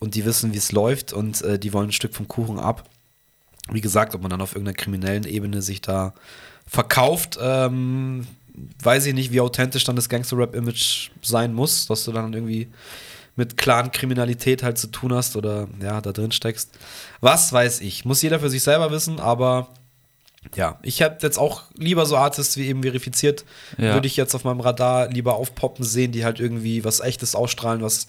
und 0.00 0.16
die 0.16 0.24
wissen, 0.24 0.52
wie 0.52 0.58
es 0.58 0.72
läuft 0.72 1.12
und 1.12 1.42
äh, 1.42 1.60
die 1.60 1.72
wollen 1.72 1.90
ein 1.90 1.92
Stück 1.92 2.16
vom 2.16 2.26
Kuchen 2.26 2.58
ab. 2.58 2.88
Wie 3.70 3.80
gesagt, 3.80 4.16
ob 4.16 4.22
man 4.22 4.30
dann 4.30 4.40
auf 4.40 4.56
irgendeiner 4.56 4.76
kriminellen 4.76 5.22
Ebene 5.28 5.62
sich 5.62 5.80
da 5.80 6.12
verkauft, 6.70 7.38
ähm, 7.42 8.26
weiß 8.82 9.06
ich 9.06 9.14
nicht, 9.14 9.32
wie 9.32 9.40
authentisch 9.40 9.84
dann 9.84 9.96
das 9.96 10.08
Gangster-Rap-Image 10.08 11.10
sein 11.22 11.52
muss, 11.52 11.86
dass 11.86 12.04
du 12.04 12.12
dann 12.12 12.32
irgendwie 12.32 12.68
mit 13.36 13.56
klaren 13.56 13.90
Kriminalität 13.90 14.62
halt 14.62 14.78
zu 14.78 14.86
tun 14.88 15.12
hast 15.12 15.34
oder 15.36 15.66
ja, 15.82 16.00
da 16.00 16.12
drin 16.12 16.30
steckst. 16.32 16.70
Was 17.20 17.52
weiß 17.52 17.80
ich. 17.80 18.04
Muss 18.04 18.22
jeder 18.22 18.38
für 18.38 18.50
sich 18.50 18.62
selber 18.62 18.90
wissen, 18.90 19.18
aber 19.18 19.68
ja, 20.54 20.78
ich 20.82 21.00
hätte 21.00 21.26
jetzt 21.26 21.38
auch 21.38 21.62
lieber 21.76 22.06
so 22.06 22.16
Artists 22.16 22.56
wie 22.56 22.66
eben 22.68 22.82
verifiziert, 22.82 23.44
Ja. 23.76 23.94
würde 23.94 24.06
ich 24.06 24.16
jetzt 24.16 24.34
auf 24.34 24.44
meinem 24.44 24.60
Radar 24.60 25.08
lieber 25.08 25.36
aufpoppen 25.36 25.84
sehen, 25.84 26.12
die 26.12 26.24
halt 26.24 26.38
irgendwie 26.40 26.84
was 26.84 27.00
echtes 27.00 27.34
ausstrahlen, 27.34 27.82
was, 27.82 28.08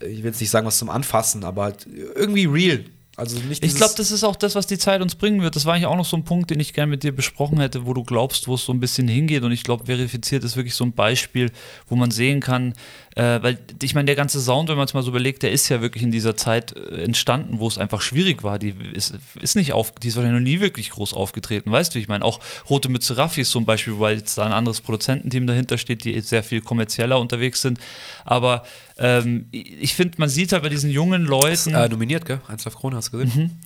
ich 0.00 0.18
will 0.22 0.30
jetzt 0.30 0.40
nicht 0.40 0.50
sagen, 0.50 0.66
was 0.66 0.78
zum 0.78 0.90
Anfassen, 0.90 1.44
aber 1.44 1.64
halt 1.64 1.86
irgendwie 2.14 2.46
real. 2.46 2.84
Also 3.18 3.36
nicht 3.40 3.64
Ich 3.64 3.74
glaube, 3.74 3.94
das 3.96 4.12
ist 4.12 4.22
auch 4.22 4.36
das, 4.36 4.54
was 4.54 4.68
die 4.68 4.78
Zeit 4.78 5.02
uns 5.02 5.16
bringen 5.16 5.42
wird. 5.42 5.56
Das 5.56 5.66
war 5.66 5.74
eigentlich 5.74 5.86
auch 5.86 5.96
noch 5.96 6.04
so 6.04 6.16
ein 6.16 6.22
Punkt, 6.22 6.50
den 6.50 6.60
ich 6.60 6.72
gerne 6.72 6.88
mit 6.88 7.02
dir 7.02 7.10
besprochen 7.10 7.58
hätte, 7.58 7.84
wo 7.84 7.92
du 7.92 8.04
glaubst, 8.04 8.46
wo 8.46 8.54
es 8.54 8.64
so 8.64 8.72
ein 8.72 8.78
bisschen 8.78 9.08
hingeht. 9.08 9.42
Und 9.42 9.50
ich 9.50 9.64
glaube, 9.64 9.86
verifiziert 9.86 10.44
ist 10.44 10.54
wirklich 10.54 10.76
so 10.76 10.84
ein 10.84 10.92
Beispiel, 10.92 11.50
wo 11.88 11.96
man 11.96 12.12
sehen 12.12 12.38
kann, 12.38 12.74
äh, 13.16 13.42
weil 13.42 13.58
ich 13.82 13.96
meine, 13.96 14.06
der 14.06 14.14
ganze 14.14 14.40
Sound, 14.40 14.68
wenn 14.68 14.76
man 14.76 14.84
es 14.84 14.94
mal 14.94 15.02
so 15.02 15.10
überlegt, 15.10 15.42
der 15.42 15.50
ist 15.50 15.68
ja 15.68 15.80
wirklich 15.80 16.04
in 16.04 16.12
dieser 16.12 16.36
Zeit 16.36 16.76
äh, 16.76 17.02
entstanden, 17.02 17.58
wo 17.58 17.66
es 17.66 17.76
einfach 17.76 18.02
schwierig 18.02 18.44
war. 18.44 18.60
Die 18.60 18.72
ist, 18.92 19.18
ist 19.40 19.56
nicht 19.56 19.72
auf, 19.72 19.90
die 19.90 20.06
ist 20.06 20.16
wahrscheinlich 20.16 20.40
noch 20.40 20.48
nie 20.48 20.60
wirklich 20.60 20.90
groß 20.90 21.12
aufgetreten, 21.12 21.72
weißt 21.72 21.96
du? 21.96 21.98
Ich 21.98 22.06
meine, 22.06 22.24
auch 22.24 22.38
Rote 22.70 22.88
Mütze 22.88 23.16
Raffi 23.16 23.40
ist 23.40 23.50
so 23.50 23.58
ein 23.58 23.64
Beispiel, 23.64 23.98
weil 23.98 24.18
jetzt 24.18 24.38
da 24.38 24.46
ein 24.46 24.52
anderes 24.52 24.80
Produzententeam 24.80 25.48
dahinter 25.48 25.76
steht, 25.76 26.04
die 26.04 26.20
sehr 26.20 26.44
viel 26.44 26.60
kommerzieller 26.60 27.18
unterwegs 27.18 27.62
sind. 27.62 27.80
Aber 28.24 28.62
ähm, 28.98 29.46
ich 29.50 29.94
finde, 29.94 30.18
man 30.18 30.28
sieht 30.28 30.52
halt 30.52 30.62
bei 30.62 30.68
diesen 30.68 30.90
jungen 30.90 31.24
Leuten. 31.24 31.74
äh, 31.74 31.88
nominiert, 31.88 32.24
gell? 32.24 32.40
1 32.48 32.66
auf 32.66 32.76
Krone, 32.76 32.96
hast 32.96 33.12
du 33.12 33.18
gesehen? 33.18 33.60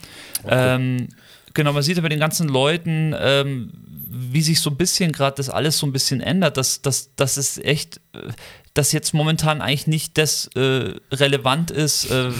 Ähm, 0.46 1.08
genau, 1.54 1.72
man 1.72 1.82
sieht 1.82 1.96
ja 1.96 2.02
bei 2.02 2.08
den 2.08 2.20
ganzen 2.20 2.48
Leuten, 2.48 3.14
ähm, 3.18 3.70
wie 4.08 4.42
sich 4.42 4.60
so 4.60 4.70
ein 4.70 4.76
bisschen 4.76 5.12
gerade 5.12 5.36
das 5.36 5.48
alles 5.48 5.78
so 5.78 5.86
ein 5.86 5.92
bisschen 5.92 6.20
ändert, 6.20 6.56
dass, 6.56 6.82
dass, 6.82 7.14
dass 7.16 7.36
es 7.36 7.58
echt, 7.58 8.00
äh, 8.14 8.28
dass 8.74 8.92
jetzt 8.92 9.14
momentan 9.14 9.62
eigentlich 9.62 9.86
nicht 9.86 10.18
das 10.18 10.48
äh, 10.54 10.94
relevant 11.12 11.70
ist, 11.70 12.10
äh, 12.10 12.30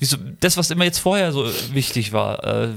so, 0.00 0.16
das, 0.40 0.56
was 0.56 0.70
immer 0.70 0.84
jetzt 0.84 0.98
vorher 0.98 1.32
so 1.32 1.50
wichtig 1.72 2.12
war. 2.12 2.44
Äh, 2.44 2.68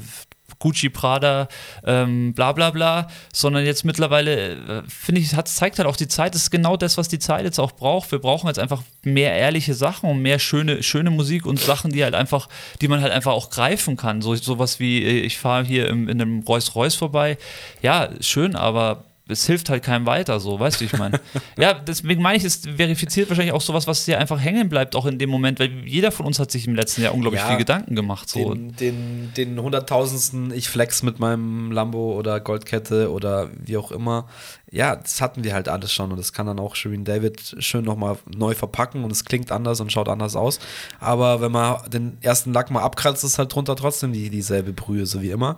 Gucci, 0.60 0.89
Prada, 0.89 1.47
ähm, 1.86 2.34
bla 2.34 2.51
bla 2.51 2.70
bla, 2.70 3.07
sondern 3.34 3.66
jetzt 3.66 3.86
mittlerweile, 3.86 4.51
äh, 4.51 4.84
finde 4.88 5.22
ich, 5.22 5.34
hat, 5.34 5.47
zeigt 5.47 5.80
halt 5.80 5.88
auch 5.88 5.95
die 5.95 6.07
Zeit, 6.07 6.36
ist 6.36 6.51
genau 6.51 6.78
das, 6.78 6.97
was 6.97 7.07
die 7.07 7.20
Zeit 7.20 7.45
jetzt 7.45 7.60
auch 7.60 7.72
braucht. 7.72 8.12
Wir 8.12 8.20
brauchen 8.20 8.47
jetzt 8.47 8.60
einfach 8.60 8.84
mehr 9.03 9.34
ehrliche 9.34 9.74
Sachen 9.74 10.10
und 10.10 10.22
mehr 10.22 10.39
schöne, 10.39 10.84
schöne 10.84 11.10
Musik 11.10 11.45
und 11.45 11.60
Sachen, 11.60 11.91
die 11.91 12.03
halt 12.03 12.14
einfach, 12.14 12.49
die 12.82 12.88
man 12.88 13.01
halt 13.01 13.14
einfach 13.14 13.32
auch 13.32 13.49
greifen 13.49 13.97
kann. 13.97 14.22
So 14.22 14.36
sowas 14.36 14.80
wie, 14.80 15.03
äh, 15.03 15.22
ich 15.22 15.38
fahre 15.38 15.64
hier 15.64 15.88
im, 15.88 16.10
in 16.10 16.22
einem 16.22 16.39
Rolls-Royce 16.41 16.95
vorbei. 16.95 17.38
Ja, 17.82 18.10
schön, 18.22 18.55
aber 18.55 19.05
es 19.30 19.46
hilft 19.46 19.70
halt 19.70 19.84
keinem 19.84 20.06
weiter, 20.06 20.40
so, 20.40 20.60
weißt 20.60 20.82
du, 20.82 20.86
ich 20.86 20.98
meine. 20.98 21.20
ja, 21.58 21.74
deswegen 21.74 22.22
meine 22.22 22.38
ich, 22.38 22.44
es 22.44 22.58
verifiziert 22.58 23.30
wahrscheinlich 23.30 23.54
auch 23.54 23.62
sowas, 23.62 23.88
was 23.88 24.06
dir 24.06 24.18
einfach 24.18 24.40
hängen 24.40 24.70
bleibt, 24.70 24.96
auch 24.96 25.06
in 25.06 25.20
dem 25.20 25.30
Moment, 25.30 25.60
weil 25.60 25.72
jeder 25.86 26.12
von 26.12 26.26
uns 26.26 26.40
hat 26.40 26.52
sich 26.52 26.68
im 26.68 26.76
letzten 26.76 27.04
Jahr 27.04 27.14
unglaublich 27.14 27.42
Ja, 27.42 27.48
viel 27.48 27.58
Gedanken 27.58 27.96
gemacht. 27.96 28.30
So. 28.30 28.54
Den, 28.54 28.76
den, 28.76 29.32
den 29.38 29.62
hunderttausendsten 29.62 30.52
ich 30.52 30.68
flex 30.68 31.04
mit 31.04 31.20
meinem 31.20 31.72
Lambo 31.72 32.18
oder 32.18 32.40
Goldkette 32.40 33.12
oder 33.12 33.50
wie 33.64 33.78
auch 33.78 33.92
immer. 33.92 34.28
Ja, 34.72 34.96
das 34.96 35.22
hatten 35.22 35.44
wir 35.44 35.54
halt 35.54 35.70
alles 35.70 35.94
schon 35.94 36.12
und 36.12 36.18
das 36.18 36.34
kann 36.34 36.46
dann 36.46 36.60
auch 36.60 36.76
Shirin 36.76 37.04
David 37.04 37.56
schön 37.60 37.86
nochmal 37.86 38.18
neu 38.28 38.54
verpacken 38.54 39.04
und 39.04 39.12
es 39.12 39.26
klingt 39.26 39.52
anders 39.52 39.80
und 39.80 39.92
schaut 39.92 40.10
anders 40.10 40.36
aus. 40.36 40.60
Aber 41.00 41.42
wenn 41.42 41.52
man 41.52 41.90
den 41.90 42.18
ersten 42.22 42.54
Lack 42.54 42.72
mal 42.72 42.82
abkratzt, 42.82 43.24
ist 43.24 43.40
halt 43.40 43.54
drunter 43.54 43.76
trotzdem 43.76 44.14
die, 44.14 44.30
dieselbe 44.30 44.74
Brühe, 44.74 45.06
so 45.06 45.22
wie 45.22 45.32
immer. 45.32 45.58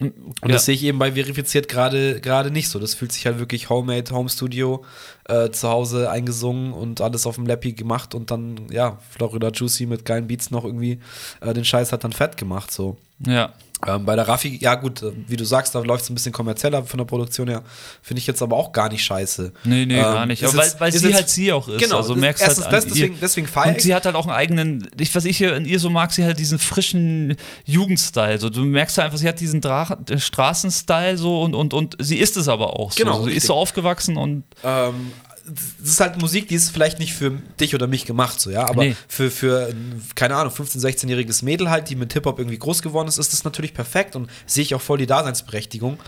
Und 0.00 0.12
Ja. 0.42 0.48
das 0.48 0.64
sehe 0.64 0.74
ich 0.74 0.82
eben 0.84 0.98
bei 0.98 1.12
verifiziert 1.12 1.68
gerade 1.68 2.20
gerade 2.20 2.50
nicht 2.50 2.68
so. 2.68 2.78
Das 2.80 2.94
fühlt 2.94 3.12
sich 3.12 3.26
halt 3.26 3.38
wirklich 3.38 3.70
homemade, 3.70 4.10
Home 4.12 4.28
Studio, 4.28 4.84
äh, 5.28 5.50
zu 5.50 5.68
Hause 5.68 6.10
eingesungen 6.10 6.72
und 6.72 7.00
alles 7.00 7.26
auf 7.26 7.36
dem 7.36 7.46
Lappy 7.46 7.72
gemacht 7.74 8.14
und 8.14 8.30
dann, 8.32 8.66
ja, 8.70 8.98
Florida 9.10 9.50
Juicy 9.52 9.86
mit 9.86 10.04
geilen 10.04 10.26
Beats 10.26 10.50
noch 10.50 10.64
irgendwie 10.64 10.98
äh, 11.40 11.54
den 11.54 11.64
Scheiß 11.64 11.92
hat 11.92 12.02
dann 12.04 12.12
fett 12.12 12.36
gemacht, 12.36 12.72
so. 12.72 12.96
Ja. 13.24 13.52
Ähm, 13.86 14.04
bei 14.04 14.16
der 14.16 14.26
Raffi, 14.28 14.58
ja 14.60 14.74
gut, 14.74 15.02
äh, 15.02 15.12
wie 15.26 15.36
du 15.36 15.44
sagst, 15.44 15.74
da 15.74 15.80
läuft 15.80 16.04
es 16.04 16.10
ein 16.10 16.14
bisschen 16.14 16.32
kommerzieller 16.32 16.84
von 16.84 16.98
der 16.98 17.04
Produktion 17.04 17.48
her. 17.48 17.62
Finde 18.02 18.18
ich 18.20 18.26
jetzt 18.26 18.42
aber 18.42 18.56
auch 18.56 18.72
gar 18.72 18.88
nicht 18.88 19.04
scheiße. 19.04 19.52
Nee, 19.64 19.86
nee, 19.86 19.96
Ähm, 19.96 20.02
gar 20.02 20.26
nicht. 20.26 20.44
Aber 20.44 20.56
weil, 20.56 20.72
weil 20.78 20.92
sie 20.92 21.06
jetzt- 21.08 21.14
halt 21.16 21.28
sie 21.28 21.52
auch 21.52 21.68
ist. 21.68 21.80
Genau, 21.82 21.96
also 21.98 22.14
merkst 22.14 22.42
erstens 22.42 22.64
halt 22.66 22.74
an 22.74 22.84
deswegen- 22.88 23.14
ihr. 23.14 23.20
deswegen 23.20 23.48
Und 23.48 23.80
sie 23.80 23.94
hat 23.94 24.04
halt 24.06 24.16
auch 24.16 24.26
einen 24.26 24.34
eigenen, 24.36 24.88
ich, 24.98 25.14
was 25.14 25.24
ich 25.24 25.36
hier 25.36 25.54
in 25.56 25.64
ihr 25.64 25.78
so 25.80 25.90
mag, 25.90 26.12
sie 26.12 26.24
hat 26.24 26.38
diesen 26.38 26.58
frischen 26.58 27.36
Jugendstyle. 27.64 28.38
So, 28.38 28.50
du 28.50 28.60
merkst 28.64 28.96
halt 28.98 29.06
einfach, 29.06 29.18
sie 29.18 29.28
hat 29.28 29.40
diesen 29.40 29.60
Dra 29.60 29.98
äh, 30.10 30.18
Straßenstyle 30.18 31.16
so 31.16 31.42
und, 31.42 31.54
und, 31.54 31.74
und 31.74 31.96
sie 31.98 32.16
ist 32.18 32.36
es 32.36 32.48
aber 32.48 32.78
auch 32.78 32.92
so. 32.92 33.02
Genau, 33.02 33.18
so. 33.20 33.24
Sie 33.26 33.32
ist 33.32 33.46
so 33.46 33.54
aufgewachsen 33.54 34.16
und 34.16 34.44
Ähm, 34.62 35.12
das 35.46 35.88
ist 35.90 36.00
halt 36.00 36.18
Musik, 36.20 36.48
die 36.48 36.54
ist 36.54 36.70
vielleicht 36.70 36.98
nicht 36.98 37.12
für 37.12 37.30
dich 37.60 37.74
oder 37.74 37.86
mich 37.86 38.06
gemacht, 38.06 38.40
so, 38.40 38.50
ja, 38.50 38.66
aber 38.66 38.84
Nee. 38.84 38.96
für, 39.08 39.30
für, 39.30 39.66
ein, 39.68 40.02
keine 40.14 40.36
Ahnung, 40.36 40.52
15-, 40.52 40.78
16-jähriges 40.80 41.44
Mädel 41.44 41.68
halt, 41.70 41.90
die 41.90 41.96
mit 41.96 42.12
Hip-Hop 42.14 42.38
irgendwie 42.38 42.58
groß 42.58 42.80
geworden 42.82 43.08
ist, 43.08 43.18
ist 43.18 43.32
das 43.32 43.44
natürlich 43.44 43.74
perfekt 43.74 44.16
und 44.16 44.30
sehe 44.46 44.62
ich 44.62 44.74
auch 44.74 44.80
voll 44.80 44.98
die 44.98 45.06
Daseinsberechtigung. 45.06 45.98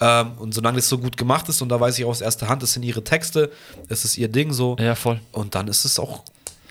Ähm, 0.00 0.32
und 0.38 0.54
solange 0.54 0.76
das 0.76 0.88
so 0.88 0.98
gut 0.98 1.16
gemacht 1.16 1.48
ist 1.48 1.60
und 1.62 1.68
da 1.68 1.78
weiß 1.78 1.98
ich 1.98 2.04
auch 2.04 2.10
aus 2.10 2.20
erster 2.22 2.48
Hand, 2.48 2.62
das 2.62 2.72
sind 2.72 2.82
ihre 2.84 3.04
Texte, 3.04 3.50
es 3.88 4.04
ist 4.04 4.16
ihr 4.16 4.28
Ding 4.28 4.52
so. 4.52 4.76
Ja, 4.78 4.94
voll. 4.94 5.20
Und 5.32 5.54
dann 5.54 5.68
ist 5.68 5.84
es 5.84 5.98
auch 5.98 6.22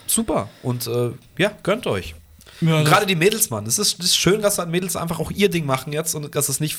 super. 0.07 0.49
Und 0.63 0.87
äh, 0.87 1.11
ja, 1.37 1.51
gönnt 1.63 1.85
euch. 1.87 2.15
Ja, 2.61 2.77
und 2.77 2.85
gerade 2.85 3.05
die 3.05 3.15
Mädels, 3.15 3.49
Mann. 3.49 3.65
Es 3.65 3.77
ist, 3.79 3.99
es 3.99 4.05
ist 4.05 4.17
schön, 4.17 4.41
dass 4.41 4.63
Mädels 4.67 4.95
einfach 4.95 5.19
auch 5.19 5.29
ihr 5.31 5.49
Ding 5.49 5.65
machen 5.65 5.91
jetzt 5.91 6.15
und 6.15 6.33
dass 6.35 6.47
es 6.49 6.59
nicht 6.59 6.77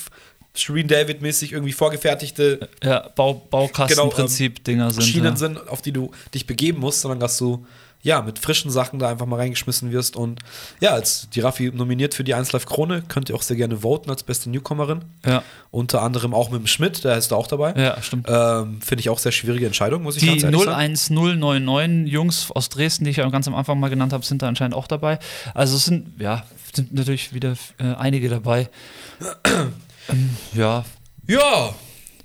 Shireen 0.59 0.87
David-mäßig 0.87 1.53
irgendwie 1.53 1.73
vorgefertigte 1.73 2.69
Ja, 2.83 3.09
Bau, 3.15 3.35
Baukastenprinzip-Dinger 3.49 4.91
sind. 4.91 5.03
Schienen 5.03 5.25
ja. 5.25 5.35
sind, 5.35 5.67
auf 5.67 5.81
die 5.81 5.91
du 5.91 6.11
dich 6.33 6.47
begeben 6.47 6.79
musst, 6.79 7.01
sondern 7.01 7.19
dass 7.19 7.37
du 7.37 7.65
ja 8.03 8.21
mit 8.21 8.39
frischen 8.39 8.71
Sachen 8.71 8.99
da 8.99 9.09
einfach 9.09 9.25
mal 9.25 9.37
reingeschmissen 9.37 9.91
wirst. 9.91 10.15
Und 10.15 10.39
ja, 10.79 10.91
als 10.91 11.29
die 11.29 11.41
Raffi 11.41 11.71
nominiert 11.73 12.13
für 12.13 12.23
die 12.23 12.33
1 12.33 12.51
Live 12.53 12.65
Krone, 12.65 13.03
könnt 13.07 13.29
ihr 13.29 13.35
auch 13.35 13.41
sehr 13.41 13.57
gerne 13.57 13.81
voten 13.81 14.09
als 14.09 14.23
beste 14.23 14.49
Newcomerin. 14.49 15.03
Ja. 15.25 15.43
Unter 15.71 16.01
anderem 16.01 16.33
auch 16.33 16.49
mit 16.49 16.61
dem 16.61 16.67
Schmidt, 16.67 17.03
der 17.03 17.17
ist 17.17 17.31
da 17.31 17.35
auch 17.35 17.47
dabei. 17.47 17.73
Ja, 17.75 18.01
stimmt. 18.01 18.27
Ähm, 18.29 18.81
Finde 18.81 19.01
ich 19.01 19.09
auch 19.09 19.19
sehr 19.19 19.31
schwierige 19.31 19.65
Entscheidung, 19.65 20.03
muss 20.03 20.15
ich 20.15 20.21
Die 20.21 20.27
ganz 20.27 20.43
ehrlich 20.43 20.61
sagen. 20.61 20.79
01099 20.79 22.11
Jungs 22.11 22.51
aus 22.51 22.69
Dresden, 22.69 23.03
die 23.03 23.11
ich 23.11 23.17
ja 23.17 23.29
ganz 23.29 23.47
am 23.47 23.55
Anfang 23.55 23.79
mal 23.79 23.89
genannt 23.89 24.13
habe, 24.13 24.25
sind 24.25 24.41
da 24.41 24.47
anscheinend 24.47 24.75
auch 24.75 24.87
dabei. 24.87 25.19
Also 25.53 25.75
es 25.75 25.85
sind, 25.85 26.19
ja, 26.19 26.43
sind 26.73 26.93
natürlich 26.93 27.33
wieder 27.33 27.55
äh, 27.79 27.93
einige 27.95 28.29
dabei. 28.29 28.69
ja, 30.53 30.85
Ja, 31.27 31.73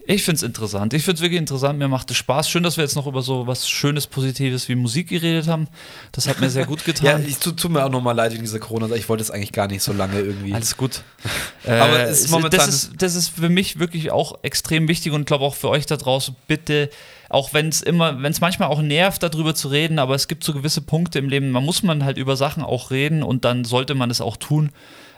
ich 0.04 0.24
finde 0.24 0.36
es 0.36 0.42
interessant. 0.42 0.94
Ich 0.94 1.04
finde 1.04 1.16
es 1.16 1.22
wirklich 1.22 1.38
interessant. 1.38 1.78
Mir 1.78 1.86
macht 1.86 2.10
es 2.10 2.16
Spaß. 2.16 2.50
Schön, 2.50 2.64
dass 2.64 2.76
wir 2.76 2.82
jetzt 2.82 2.96
noch 2.96 3.06
über 3.06 3.22
so 3.22 3.46
was 3.46 3.68
Schönes, 3.68 4.08
Positives 4.08 4.68
wie 4.68 4.74
Musik 4.74 5.08
geredet 5.08 5.46
haben. 5.46 5.68
Das 6.10 6.26
hat 6.26 6.40
mir 6.40 6.50
sehr 6.50 6.66
gut 6.66 6.80
ja 6.86 6.92
getan. 6.92 7.24
ich 7.26 7.38
tut, 7.38 7.56
tut 7.58 7.70
mir 7.70 7.84
auch 7.84 7.88
nochmal 7.90 8.14
leid 8.16 8.32
wegen 8.32 8.42
dieser 8.42 8.58
Corona. 8.58 8.92
Ich 8.96 9.08
wollte 9.08 9.22
es 9.22 9.30
eigentlich 9.30 9.52
gar 9.52 9.68
nicht 9.68 9.82
so 9.82 9.92
lange 9.92 10.18
irgendwie. 10.20 10.52
Alles 10.54 10.76
gut. 10.76 11.02
Aber 11.64 12.00
Äh, 12.00 12.10
ist 12.10 12.30
momentan- 12.30 12.58
das, 12.66 12.68
ist, 12.68 12.90
das 12.98 13.14
ist 13.14 13.28
für 13.28 13.48
mich 13.48 13.78
wirklich 13.78 14.10
auch 14.10 14.40
extrem 14.42 14.88
wichtig 14.88 15.12
und 15.12 15.20
ich 15.20 15.26
glaube 15.26 15.44
auch 15.44 15.54
für 15.54 15.68
euch 15.68 15.86
da 15.86 15.96
draußen, 15.96 16.34
bitte, 16.48 16.90
auch 17.28 17.54
wenn 17.54 17.68
es 17.68 17.80
immer, 17.80 18.20
wenn 18.22 18.32
es 18.32 18.40
manchmal 18.40 18.68
auch 18.70 18.82
nervt, 18.82 19.22
darüber 19.22 19.54
zu 19.54 19.68
reden, 19.68 20.00
aber 20.00 20.16
es 20.16 20.26
gibt 20.26 20.42
so 20.42 20.52
gewisse 20.52 20.80
Punkte 20.80 21.20
im 21.20 21.28
Leben, 21.28 21.50
man 21.52 21.64
muss 21.64 21.84
man 21.84 22.04
halt 22.04 22.18
über 22.18 22.36
Sachen 22.36 22.64
auch 22.64 22.90
reden 22.90 23.22
und 23.22 23.44
dann 23.44 23.64
sollte 23.64 23.94
man 23.94 24.10
es 24.10 24.20
auch 24.20 24.36
tun. 24.36 24.70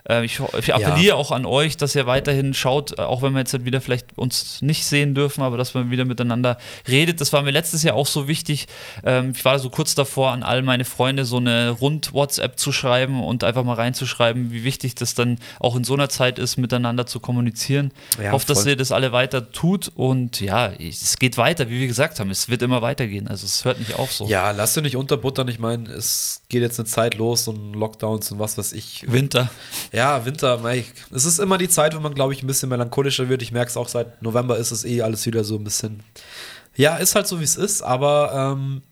Äh, 0.08 0.24
Ich, 0.24 0.40
ich 0.58 0.74
appelliere 0.74 1.16
auch 1.16 1.30
an 1.30 1.46
euch, 1.46 1.76
dass 1.76 1.94
ihr 1.94 2.06
weiterhin 2.06 2.54
schaut, 2.54 2.98
äh, 2.98 3.02
auch 3.02 3.22
wenn 3.22 3.32
wir 3.32 3.40
jetzt 3.40 3.52
halt 3.52 3.64
wieder 3.64 3.80
vielleicht 3.80 4.16
uns 4.18 4.60
nicht 4.62 4.84
sehen 4.84 5.14
dürfen, 5.14 5.42
aber 5.42 5.56
dass 5.56 5.74
man 5.74 5.90
wieder 5.90 6.04
miteinander 6.04 6.58
redet. 6.88 7.20
Das 7.20 7.32
war 7.32 7.42
mir 7.42 7.50
letztes 7.50 7.82
Jahr 7.82 7.94
auch 7.96 8.06
so 8.06 8.28
wichtig. 8.28 8.66
Ähm, 9.04 9.32
Ich 9.34 9.44
war 9.44 9.58
so 9.58 9.70
kurz 9.70 9.94
davor, 9.94 10.32
an 10.32 10.42
all 10.42 10.62
meine 10.62 10.84
Freunde 10.84 11.24
so 11.24 11.38
eine 11.38 11.70
Rund-WhatsApp 11.70 12.58
zu 12.58 12.72
schreiben 12.72 13.22
und 13.22 13.44
einfach 13.44 13.64
mal 13.64 13.74
reinzuschreiben, 13.74 14.52
wie 14.52 14.64
wichtig 14.64 14.94
das 14.94 15.14
dann 15.14 15.38
auch 15.60 15.76
in 15.76 15.84
so 15.84 15.94
einer 15.94 16.08
Zeit 16.08 16.38
ist, 16.38 16.56
miteinander 16.56 17.06
zu 17.06 17.20
kommunizieren. 17.20 17.92
Ja, 18.18 18.24
ich 18.26 18.32
hoffe, 18.32 18.46
dass 18.46 18.66
ihr 18.66 18.76
das 18.76 18.92
alle 18.92 19.12
weiter 19.12 19.52
tut 19.52 19.90
und 19.94 20.40
ja, 20.40 20.70
es 20.72 21.18
geht 21.18 21.36
weiter, 21.38 21.68
wie 21.70 21.80
wir 21.80 21.86
gesagt 21.86 22.20
haben, 22.20 22.30
es 22.30 22.48
wird 22.48 22.62
immer 22.62 22.82
weitergehen. 22.82 23.28
Also 23.28 23.46
es 23.46 23.64
hört 23.64 23.78
nicht 23.78 23.94
auf 23.98 24.12
so. 24.12 24.26
Ja, 24.26 24.50
lass 24.50 24.74
dir 24.74 24.82
nicht 24.82 24.96
unterbuttern. 24.96 25.48
Ich 25.48 25.58
meine, 25.58 25.88
es 25.90 26.42
geht 26.48 26.62
jetzt 26.62 26.78
eine 26.78 26.86
Zeit 26.86 27.14
los 27.16 27.48
und 27.48 27.74
Lockdowns 27.74 28.30
und 28.32 28.38
was 28.38 28.58
weiß 28.58 28.72
ich. 28.72 29.04
Winter. 29.10 29.50
Ja, 29.94 30.24
Winter, 30.24 30.58
mei, 30.58 30.84
es 31.12 31.24
ist 31.24 31.38
immer 31.38 31.56
die 31.56 31.68
Zeit, 31.68 31.94
wo 31.94 32.00
man, 32.00 32.14
glaube 32.14 32.32
ich, 32.32 32.42
ein 32.42 32.48
bisschen 32.48 32.68
melancholischer 32.68 33.28
wird. 33.28 33.42
Ich 33.42 33.52
merke 33.52 33.70
es 33.70 33.76
auch 33.76 33.86
seit 33.86 34.20
November 34.22 34.56
ist 34.58 34.72
es 34.72 34.84
eh 34.84 35.02
alles 35.02 35.24
wieder 35.24 35.44
so 35.44 35.54
ein 35.54 35.62
bisschen. 35.62 36.02
Ja, 36.74 36.96
ist 36.96 37.14
halt 37.14 37.28
so, 37.28 37.38
wie 37.38 37.44
es 37.44 37.54
ist, 37.54 37.80
aber 37.80 38.54
ähm, 38.56 38.82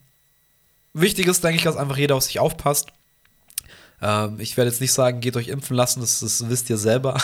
wichtig 0.93 1.27
ist, 1.27 1.43
denke 1.43 1.57
ich, 1.57 1.65
dass 1.65 1.77
einfach 1.77 1.97
jeder 1.97 2.15
auf 2.15 2.23
sich 2.23 2.39
aufpasst. 2.39 2.93
Ähm, 4.03 4.41
ich 4.41 4.57
werde 4.57 4.71
jetzt 4.71 4.81
nicht 4.81 4.93
sagen, 4.93 5.21
geht 5.21 5.37
euch 5.37 5.49
impfen 5.49 5.77
lassen, 5.77 6.01
das, 6.01 6.21
das 6.21 6.49
wisst 6.49 6.69
ihr 6.71 6.77
selber. 6.77 7.15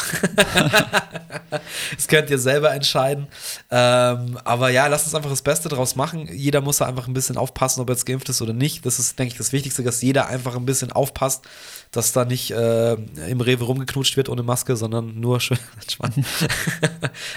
das 1.96 2.06
könnt 2.06 2.30
ihr 2.30 2.38
selber 2.38 2.72
entscheiden. 2.72 3.26
Ähm, 3.70 4.38
aber 4.44 4.70
ja, 4.70 4.86
lasst 4.86 5.06
uns 5.06 5.14
einfach 5.14 5.30
das 5.30 5.42
Beste 5.42 5.68
draus 5.68 5.96
machen. 5.96 6.28
Jeder 6.32 6.60
muss 6.60 6.78
da 6.78 6.86
einfach 6.86 7.08
ein 7.08 7.14
bisschen 7.14 7.36
aufpassen, 7.36 7.80
ob 7.80 7.90
er 7.90 7.96
jetzt 7.96 8.06
geimpft 8.06 8.28
ist 8.28 8.40
oder 8.40 8.52
nicht. 8.52 8.86
Das 8.86 9.00
ist, 9.00 9.18
denke 9.18 9.32
ich, 9.32 9.38
das 9.38 9.52
Wichtigste, 9.52 9.82
dass 9.82 10.02
jeder 10.02 10.28
einfach 10.28 10.54
ein 10.54 10.66
bisschen 10.66 10.92
aufpasst, 10.92 11.44
dass 11.90 12.12
da 12.12 12.24
nicht 12.24 12.52
äh, 12.52 12.94
im 12.94 13.40
Rewe 13.40 13.64
rumgeknutscht 13.64 14.16
wird 14.16 14.28
ohne 14.28 14.44
Maske, 14.44 14.76
sondern 14.76 15.18
nur 15.18 15.40
schön 15.40 15.58
entspannt. 15.80 16.14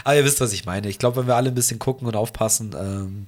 aber 0.03 0.15
ihr 0.15 0.25
wisst, 0.25 0.39
was 0.39 0.53
ich 0.53 0.65
meine. 0.65 0.87
Ich 0.87 0.99
glaube, 0.99 1.17
wenn 1.17 1.27
wir 1.27 1.35
alle 1.35 1.49
ein 1.49 1.55
bisschen 1.55 1.79
gucken 1.79 2.07
und 2.07 2.15
aufpassen, 2.15 2.75
ähm, 2.77 3.27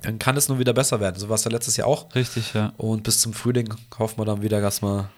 dann 0.00 0.18
kann 0.18 0.36
es 0.36 0.48
nur 0.48 0.58
wieder 0.58 0.72
besser 0.72 1.00
werden. 1.00 1.18
So 1.18 1.28
war 1.28 1.34
es 1.36 1.44
ja 1.44 1.50
letztes 1.50 1.76
Jahr 1.76 1.86
auch. 1.86 2.14
Richtig, 2.14 2.54
ja. 2.54 2.72
Und 2.78 3.02
bis 3.02 3.20
zum 3.20 3.34
Frühling 3.34 3.72
hoffen 3.98 4.18
wir 4.18 4.24
dann 4.24 4.42
wieder, 4.42 4.60
dass 4.60 4.82
wir, 4.82 5.10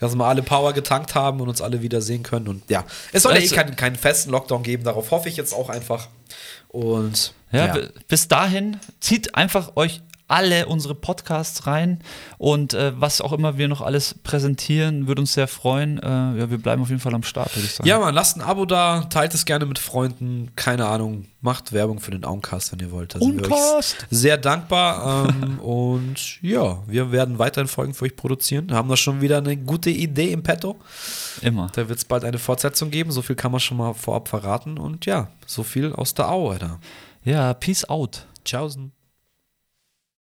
dass 0.00 0.14
wir 0.14 0.24
alle 0.24 0.42
Power 0.42 0.72
getankt 0.72 1.14
haben 1.14 1.40
und 1.40 1.48
uns 1.48 1.60
alle 1.60 1.82
wieder 1.82 2.00
sehen 2.00 2.22
können. 2.22 2.48
Und 2.48 2.68
ja, 2.70 2.84
es 3.12 3.22
soll 3.22 3.32
ja 3.34 3.38
eh 3.38 3.42
Also- 3.42 3.54
keinen, 3.54 3.76
keinen 3.76 3.96
festen 3.96 4.30
Lockdown 4.30 4.62
geben. 4.62 4.84
Darauf 4.84 5.10
hoffe 5.10 5.28
ich 5.28 5.36
jetzt 5.36 5.52
auch 5.52 5.68
einfach. 5.68 6.08
Und 6.68 7.34
Ja, 7.52 7.76
ja, 7.76 7.86
bis 8.08 8.26
dahin 8.28 8.78
zieht 9.00 9.34
einfach 9.36 9.72
euch 9.76 10.00
alle 10.26 10.66
unsere 10.66 10.94
Podcasts 10.94 11.66
rein 11.66 11.98
und 12.38 12.72
äh, 12.72 12.92
was 12.96 13.20
auch 13.20 13.32
immer 13.32 13.58
wir 13.58 13.68
noch 13.68 13.82
alles 13.82 14.14
präsentieren, 14.22 15.06
würde 15.06 15.20
uns 15.20 15.34
sehr 15.34 15.48
freuen. 15.48 15.98
Äh, 15.98 16.06
ja, 16.06 16.50
wir 16.50 16.58
bleiben 16.58 16.80
auf 16.80 16.88
jeden 16.88 17.00
Fall 17.00 17.14
am 17.14 17.22
Start, 17.22 17.54
würde 17.54 17.66
ich 17.66 17.74
sagen. 17.74 17.88
ja, 17.88 17.98
man, 17.98 18.14
lasst 18.14 18.36
ein 18.36 18.40
Abo 18.40 18.64
da, 18.64 19.02
teilt 19.02 19.34
es 19.34 19.44
gerne 19.44 19.66
mit 19.66 19.78
Freunden. 19.78 20.50
Keine 20.56 20.86
Ahnung, 20.86 21.26
macht 21.42 21.72
Werbung 21.72 22.00
für 22.00 22.10
den 22.10 22.24
Auncast, 22.24 22.72
wenn 22.72 22.80
ihr 22.80 22.90
wollt. 22.90 23.14
Da 23.14 23.18
Uncast. 23.18 24.06
sehr 24.10 24.38
dankbar. 24.38 25.28
ähm, 25.28 25.58
und 25.60 26.40
ja, 26.40 26.78
wir 26.86 27.12
werden 27.12 27.38
weiterhin 27.38 27.68
Folgen 27.68 27.92
für 27.92 28.06
euch 28.06 28.16
produzieren. 28.16 28.72
Haben 28.72 28.88
da 28.88 28.96
schon 28.96 29.20
wieder 29.20 29.38
eine 29.38 29.58
gute 29.58 29.90
Idee 29.90 30.32
im 30.32 30.42
Petto. 30.42 30.76
Immer. 31.42 31.68
Da 31.74 31.86
wird 31.88 31.98
es 31.98 32.04
bald 32.06 32.24
eine 32.24 32.38
Fortsetzung 32.38 32.90
geben. 32.90 33.12
So 33.12 33.20
viel 33.20 33.36
kann 33.36 33.52
man 33.52 33.60
schon 33.60 33.76
mal 33.76 33.92
vorab 33.92 34.28
verraten. 34.28 34.78
Und 34.78 35.04
ja, 35.04 35.28
so 35.46 35.62
viel 35.62 35.92
aus 35.92 36.14
der 36.14 36.30
Au, 36.30 36.48
Alter. 36.48 36.80
Ja, 37.24 37.52
peace 37.52 37.88
out. 37.88 38.26
Tschaußen. 38.44 38.90